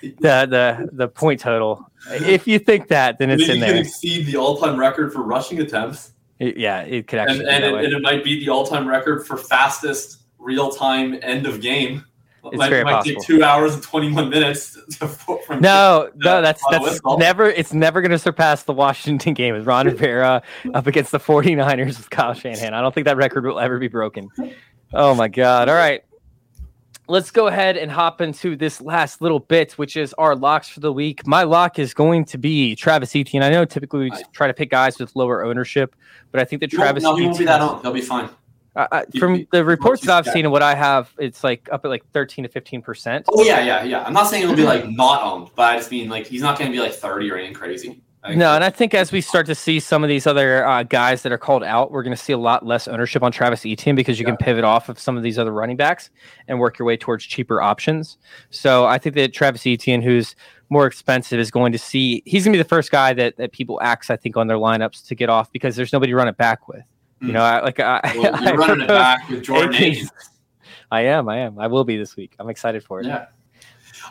the 0.00 0.46
the, 0.46 0.88
the 0.92 1.08
point 1.08 1.40
total, 1.40 1.86
if 2.10 2.46
you 2.46 2.58
think 2.58 2.88
that, 2.88 3.18
then 3.18 3.30
it's 3.30 3.48
in 3.48 3.60
there. 3.60 3.76
exceed 3.76 4.26
the 4.26 4.36
all-time 4.36 4.78
record 4.78 5.12
for 5.12 5.22
rushing 5.22 5.60
attempts, 5.60 6.12
It- 6.38 6.56
yeah, 6.58 6.80
it 6.82 7.06
could 7.06 7.20
actually. 7.20 7.38
and, 7.40 7.48
that 7.48 7.62
it, 7.62 7.84
and 7.84 7.92
it 7.94 8.02
might 8.02 8.22
be 8.24 8.38
the 8.44 8.50
all-time 8.50 8.86
record 8.86 9.26
for 9.26 9.36
fastest 9.36 10.18
real-time 10.38 11.18
end 11.22 11.46
of 11.46 11.60
game. 11.60 12.04
It's 12.44 12.56
might, 12.56 12.70
very 12.70 12.84
might 12.84 12.92
possible. 12.92 13.20
take 13.20 13.26
two 13.26 13.44
hours 13.44 13.74
and 13.74 13.82
twenty-one 13.82 14.28
minutes. 14.30 14.78
To, 14.98 15.06
from 15.08 15.60
No, 15.60 16.10
no, 16.16 16.42
that's 16.42 16.62
that's 16.70 16.82
whistle. 16.82 17.16
never. 17.16 17.46
It's 17.48 17.72
never 17.72 18.02
going 18.02 18.10
to 18.10 18.18
surpass 18.18 18.64
the 18.64 18.72
Washington 18.72 19.32
game 19.34 19.54
with 19.54 19.66
Ron 19.66 19.86
Rivera 19.86 20.42
up 20.74 20.86
against 20.86 21.12
the 21.12 21.20
49ers 21.20 21.96
with 21.96 22.10
Kyle 22.10 22.34
Shanahan. 22.34 22.74
I 22.74 22.80
don't 22.82 22.94
think 22.94 23.06
that 23.06 23.16
record 23.16 23.46
will 23.46 23.58
ever 23.60 23.78
be 23.78 23.88
broken. 23.88 24.28
Oh 24.92 25.14
my 25.14 25.28
God! 25.28 25.68
All 25.68 25.74
right, 25.74 26.04
let's 27.08 27.30
go 27.30 27.46
ahead 27.46 27.76
and 27.76 27.90
hop 27.90 28.20
into 28.20 28.56
this 28.56 28.80
last 28.80 29.22
little 29.22 29.38
bit, 29.38 29.72
which 29.72 29.96
is 29.96 30.12
our 30.14 30.34
locks 30.36 30.68
for 30.68 30.80
the 30.80 30.92
week. 30.92 31.26
My 31.26 31.44
lock 31.44 31.78
is 31.78 31.94
going 31.94 32.24
to 32.26 32.38
be 32.38 32.74
Travis 32.74 33.14
Etienne. 33.16 33.42
I 33.42 33.50
know 33.50 33.64
typically 33.64 34.10
we 34.10 34.12
try 34.32 34.46
to 34.46 34.54
pick 34.54 34.70
guys 34.70 34.98
with 34.98 35.14
lower 35.16 35.44
ownership, 35.44 35.94
but 36.30 36.40
I 36.40 36.44
think 36.44 36.60
that 36.60 36.70
Travis 36.70 37.02
no, 37.02 37.16
he 37.16 37.26
won't 37.26 37.38
be 37.38 37.44
that 37.44 37.60
on. 37.60 37.82
They'll 37.82 37.92
be 37.92 38.00
fine. 38.00 38.28
I- 38.74 39.04
from 39.18 39.46
the 39.52 39.64
reports 39.64 40.02
that 40.02 40.12
I've 40.12 40.32
seen 40.32 40.44
and 40.46 40.52
what 40.52 40.62
I 40.62 40.74
have, 40.74 41.12
it's 41.18 41.44
like 41.44 41.68
up 41.70 41.84
at 41.84 41.88
like 41.88 42.04
13 42.12 42.44
to 42.44 42.48
15 42.48 42.82
percent. 42.82 43.26
Oh 43.28 43.44
yeah, 43.44 43.62
yeah, 43.64 43.84
yeah. 43.84 44.02
I'm 44.04 44.14
not 44.14 44.28
saying 44.28 44.44
it'll 44.44 44.56
be 44.56 44.64
like 44.64 44.88
not 44.88 45.22
owned, 45.22 45.50
but 45.54 45.62
I 45.74 45.76
just 45.76 45.90
mean 45.90 46.08
like 46.08 46.26
he's 46.26 46.42
not 46.42 46.58
going 46.58 46.70
to 46.70 46.76
be 46.76 46.80
like 46.80 46.94
30 46.94 47.30
or 47.30 47.36
anything 47.36 47.54
crazy. 47.54 48.02
No, 48.36 48.54
and 48.54 48.62
I 48.62 48.70
think 48.70 48.94
as 48.94 49.10
we 49.10 49.20
start 49.20 49.46
to 49.46 49.54
see 49.54 49.80
some 49.80 50.04
of 50.04 50.08
these 50.08 50.28
other 50.28 50.64
uh, 50.64 50.84
guys 50.84 51.22
that 51.22 51.32
are 51.32 51.38
called 51.38 51.64
out, 51.64 51.90
we're 51.90 52.04
going 52.04 52.16
to 52.16 52.22
see 52.22 52.32
a 52.32 52.38
lot 52.38 52.64
less 52.64 52.86
ownership 52.86 53.20
on 53.24 53.32
Travis 53.32 53.66
Etienne 53.66 53.96
because 53.96 54.20
you 54.20 54.24
can 54.24 54.36
pivot 54.36 54.62
off 54.62 54.88
of 54.88 54.96
some 54.96 55.16
of 55.16 55.24
these 55.24 55.40
other 55.40 55.52
running 55.52 55.76
backs 55.76 56.08
and 56.46 56.60
work 56.60 56.78
your 56.78 56.86
way 56.86 56.96
towards 56.96 57.24
cheaper 57.24 57.60
options. 57.60 58.18
So 58.50 58.86
I 58.86 58.96
think 58.98 59.16
that 59.16 59.32
Travis 59.32 59.66
Etienne, 59.66 60.02
who's 60.02 60.36
more 60.70 60.86
expensive, 60.86 61.40
is 61.40 61.50
going 61.50 61.72
to 61.72 61.78
see 61.78 62.22
he's 62.24 62.44
going 62.44 62.52
to 62.52 62.58
be 62.58 62.62
the 62.62 62.68
first 62.68 62.92
guy 62.92 63.12
that, 63.12 63.38
that 63.38 63.50
people 63.50 63.80
axe, 63.82 64.08
I 64.08 64.16
think, 64.16 64.36
on 64.36 64.46
their 64.46 64.56
lineups 64.56 65.04
to 65.08 65.16
get 65.16 65.28
off 65.28 65.50
because 65.50 65.74
there's 65.74 65.92
nobody 65.92 66.12
to 66.12 66.16
run 66.16 66.28
it 66.28 66.36
back 66.36 66.68
with. 66.68 66.84
You 67.22 67.28
Mm. 67.28 67.32
know, 67.34 67.42
I, 67.42 67.60
like 67.62 67.78
I, 67.80 68.00
Well, 68.16 68.30
I 68.48 68.52
running 68.54 68.80
it 68.82 68.88
back 68.88 69.28
with 69.28 69.42
Jordan. 69.44 69.74
Akins. 69.74 70.10
I 70.90 71.02
am, 71.02 71.28
I 71.28 71.38
am, 71.38 71.58
I 71.58 71.68
will 71.68 71.84
be 71.84 71.96
this 71.96 72.16
week. 72.16 72.34
I'm 72.38 72.48
excited 72.50 72.82
for 72.84 73.00
it. 73.00 73.06
Yeah. 73.06 73.26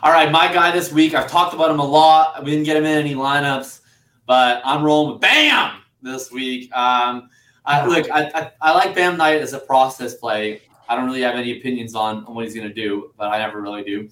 All 0.02 0.10
right, 0.10 0.32
my 0.32 0.52
guy 0.52 0.70
this 0.72 0.90
week. 0.90 1.14
I've 1.14 1.30
talked 1.30 1.54
about 1.54 1.70
him 1.70 1.78
a 1.78 1.84
lot. 1.84 2.42
We 2.42 2.50
didn't 2.50 2.64
get 2.64 2.76
him 2.76 2.84
in 2.84 2.98
any 2.98 3.14
lineups, 3.14 3.80
but 4.26 4.62
I'm 4.64 4.82
rolling 4.82 5.12
with 5.12 5.20
Bam 5.20 5.82
this 6.00 6.32
week. 6.32 6.72
Um, 6.74 7.28
I, 7.64 7.86
look, 7.86 8.10
I, 8.10 8.24
I, 8.34 8.50
I 8.60 8.72
like 8.72 8.94
Bam 8.96 9.16
Knight 9.16 9.40
as 9.42 9.52
a 9.52 9.60
process 9.60 10.14
play. 10.14 10.62
I 10.88 10.96
don't 10.96 11.04
really 11.06 11.20
have 11.20 11.36
any 11.36 11.56
opinions 11.58 11.94
on, 11.94 12.24
on 12.24 12.34
what 12.34 12.44
he's 12.44 12.54
going 12.54 12.66
to 12.66 12.74
do, 12.74 13.12
but 13.16 13.28
I 13.28 13.38
never 13.38 13.60
really 13.60 13.84
do. 13.84 14.08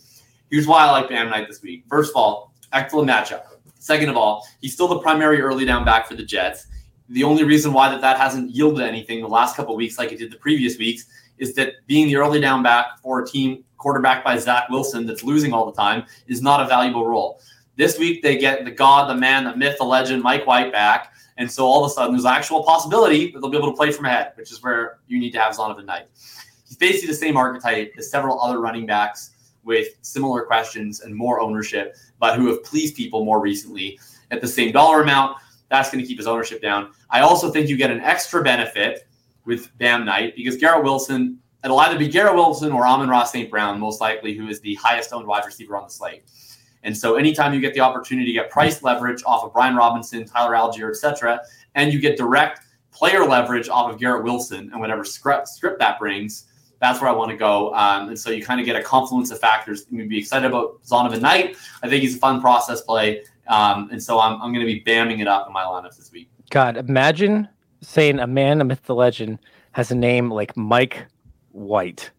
Here's 0.50 0.66
why 0.66 0.86
I 0.86 0.90
like 0.92 1.08
Bam 1.08 1.30
Knight 1.30 1.48
this 1.48 1.62
week. 1.62 1.84
First 1.88 2.10
of 2.10 2.16
all, 2.16 2.52
excellent 2.72 3.08
matchup. 3.10 3.42
Second 3.80 4.10
of 4.10 4.16
all, 4.16 4.46
he's 4.60 4.74
still 4.74 4.86
the 4.88 4.98
primary 5.00 5.40
early 5.40 5.64
down 5.64 5.84
back 5.84 6.06
for 6.06 6.14
the 6.14 6.22
Jets. 6.24 6.66
The 7.10 7.24
only 7.24 7.44
reason 7.44 7.72
why 7.72 7.88
that, 7.90 8.00
that 8.00 8.18
hasn't 8.18 8.50
yielded 8.50 8.86
anything 8.86 9.20
the 9.20 9.28
last 9.28 9.56
couple 9.56 9.74
weeks, 9.76 9.98
like 9.98 10.12
it 10.12 10.18
did 10.18 10.30
the 10.30 10.36
previous 10.36 10.78
weeks, 10.78 11.06
is 11.38 11.54
that 11.54 11.74
being 11.86 12.06
the 12.06 12.16
early 12.16 12.40
down 12.40 12.62
back 12.62 12.98
for 13.02 13.22
a 13.22 13.26
team 13.26 13.64
quarterbacked 13.78 14.24
by 14.24 14.36
Zach 14.36 14.68
Wilson 14.68 15.06
that's 15.06 15.24
losing 15.24 15.52
all 15.52 15.66
the 15.66 15.72
time 15.72 16.04
is 16.28 16.40
not 16.40 16.60
a 16.60 16.66
valuable 16.66 17.06
role. 17.06 17.40
This 17.76 17.98
week 17.98 18.22
they 18.22 18.36
get 18.36 18.64
the 18.64 18.70
god, 18.70 19.08
the 19.08 19.14
man, 19.14 19.44
the 19.44 19.56
myth, 19.56 19.76
the 19.78 19.84
legend, 19.84 20.22
Mike 20.22 20.46
White 20.46 20.70
back. 20.70 21.14
And 21.38 21.50
so 21.50 21.64
all 21.64 21.84
of 21.84 21.90
a 21.90 21.94
sudden 21.94 22.12
there's 22.12 22.26
actual 22.26 22.62
possibility 22.62 23.30
that 23.30 23.40
they'll 23.40 23.50
be 23.50 23.56
able 23.56 23.70
to 23.70 23.76
play 23.76 23.90
from 23.90 24.04
ahead, 24.04 24.32
which 24.34 24.52
is 24.52 24.62
where 24.62 24.98
you 25.08 25.18
need 25.18 25.30
to 25.32 25.40
have 25.40 25.56
Zonovan 25.56 25.86
Knight. 25.86 26.06
He's 26.68 26.76
basically 26.76 27.08
the 27.08 27.14
same 27.14 27.36
archetype 27.36 27.94
as 27.96 28.10
several 28.10 28.40
other 28.40 28.60
running 28.60 28.86
backs 28.86 29.30
with 29.64 29.88
similar 30.02 30.42
questions 30.42 31.00
and 31.00 31.14
more 31.14 31.40
ownership, 31.40 31.96
but 32.18 32.36
who 32.36 32.48
have 32.48 32.62
pleased 32.62 32.94
people 32.94 33.24
more 33.24 33.40
recently 33.40 33.98
at 34.30 34.40
the 34.40 34.48
same 34.48 34.72
dollar 34.72 35.02
amount. 35.02 35.38
That's 35.70 35.90
going 35.90 36.02
to 36.02 36.06
keep 36.06 36.18
his 36.18 36.26
ownership 36.26 36.60
down. 36.60 36.90
I 37.08 37.20
also 37.20 37.50
think 37.50 37.68
you 37.68 37.76
get 37.76 37.90
an 37.90 38.00
extra 38.00 38.42
benefit 38.42 39.06
with 39.44 39.76
Bam 39.78 40.04
Knight 40.04 40.36
because 40.36 40.56
Garrett 40.56 40.84
Wilson, 40.84 41.38
it'll 41.64 41.78
either 41.80 41.98
be 41.98 42.08
Garrett 42.08 42.34
Wilson 42.34 42.72
or 42.72 42.86
Amon-Ra 42.86 43.24
St. 43.24 43.50
Brown, 43.50 43.80
most 43.80 44.00
likely, 44.00 44.34
who 44.34 44.48
is 44.48 44.60
the 44.60 44.74
highest 44.74 45.12
owned 45.12 45.26
wide 45.26 45.44
receiver 45.46 45.76
on 45.76 45.84
the 45.84 45.90
slate. 45.90 46.24
And 46.82 46.96
so 46.96 47.16
anytime 47.16 47.54
you 47.54 47.60
get 47.60 47.74
the 47.74 47.80
opportunity 47.80 48.26
to 48.26 48.32
get 48.32 48.50
price 48.50 48.82
leverage 48.82 49.22
off 49.24 49.44
of 49.44 49.52
Brian 49.52 49.76
Robinson, 49.76 50.24
Tyler 50.24 50.54
Allgeier, 50.54 50.90
etc., 50.90 51.40
and 51.74 51.92
you 51.92 52.00
get 52.00 52.16
direct 52.16 52.60
player 52.92 53.24
leverage 53.24 53.68
off 53.68 53.92
of 53.92 54.00
Garrett 54.00 54.24
Wilson 54.24 54.70
and 54.72 54.80
whatever 54.80 55.04
script, 55.04 55.48
script 55.48 55.78
that 55.78 55.98
brings, 55.98 56.46
that's 56.80 57.00
where 57.00 57.10
I 57.10 57.12
want 57.12 57.30
to 57.30 57.36
go. 57.36 57.74
Um, 57.74 58.08
and 58.08 58.18
so 58.18 58.30
you 58.30 58.42
kind 58.42 58.58
of 58.58 58.66
get 58.66 58.74
a 58.74 58.82
confluence 58.82 59.30
of 59.30 59.38
factors. 59.38 59.86
You 59.90 59.98
can 59.98 60.08
be 60.08 60.18
excited 60.18 60.46
about 60.46 60.82
Zonovan 60.82 61.20
Knight. 61.20 61.56
I 61.82 61.88
think 61.88 62.02
he's 62.02 62.16
a 62.16 62.18
fun 62.18 62.40
process 62.40 62.80
play. 62.80 63.22
Um, 63.50 63.88
and 63.90 64.02
so 64.02 64.20
I'm, 64.20 64.40
I'm 64.40 64.52
going 64.52 64.64
to 64.64 64.72
be 64.72 64.82
bamming 64.82 65.20
it 65.20 65.26
up 65.26 65.46
in 65.48 65.52
my 65.52 65.64
lineups 65.64 65.96
this 65.96 66.12
week. 66.12 66.30
God, 66.50 66.76
imagine 66.76 67.48
saying 67.82 68.20
a 68.20 68.26
man, 68.26 68.60
a 68.60 68.64
myth, 68.64 68.82
the 68.84 68.94
legend 68.94 69.40
has 69.72 69.90
a 69.90 69.94
name 69.94 70.30
like 70.30 70.56
Mike 70.56 71.06
White. 71.50 72.12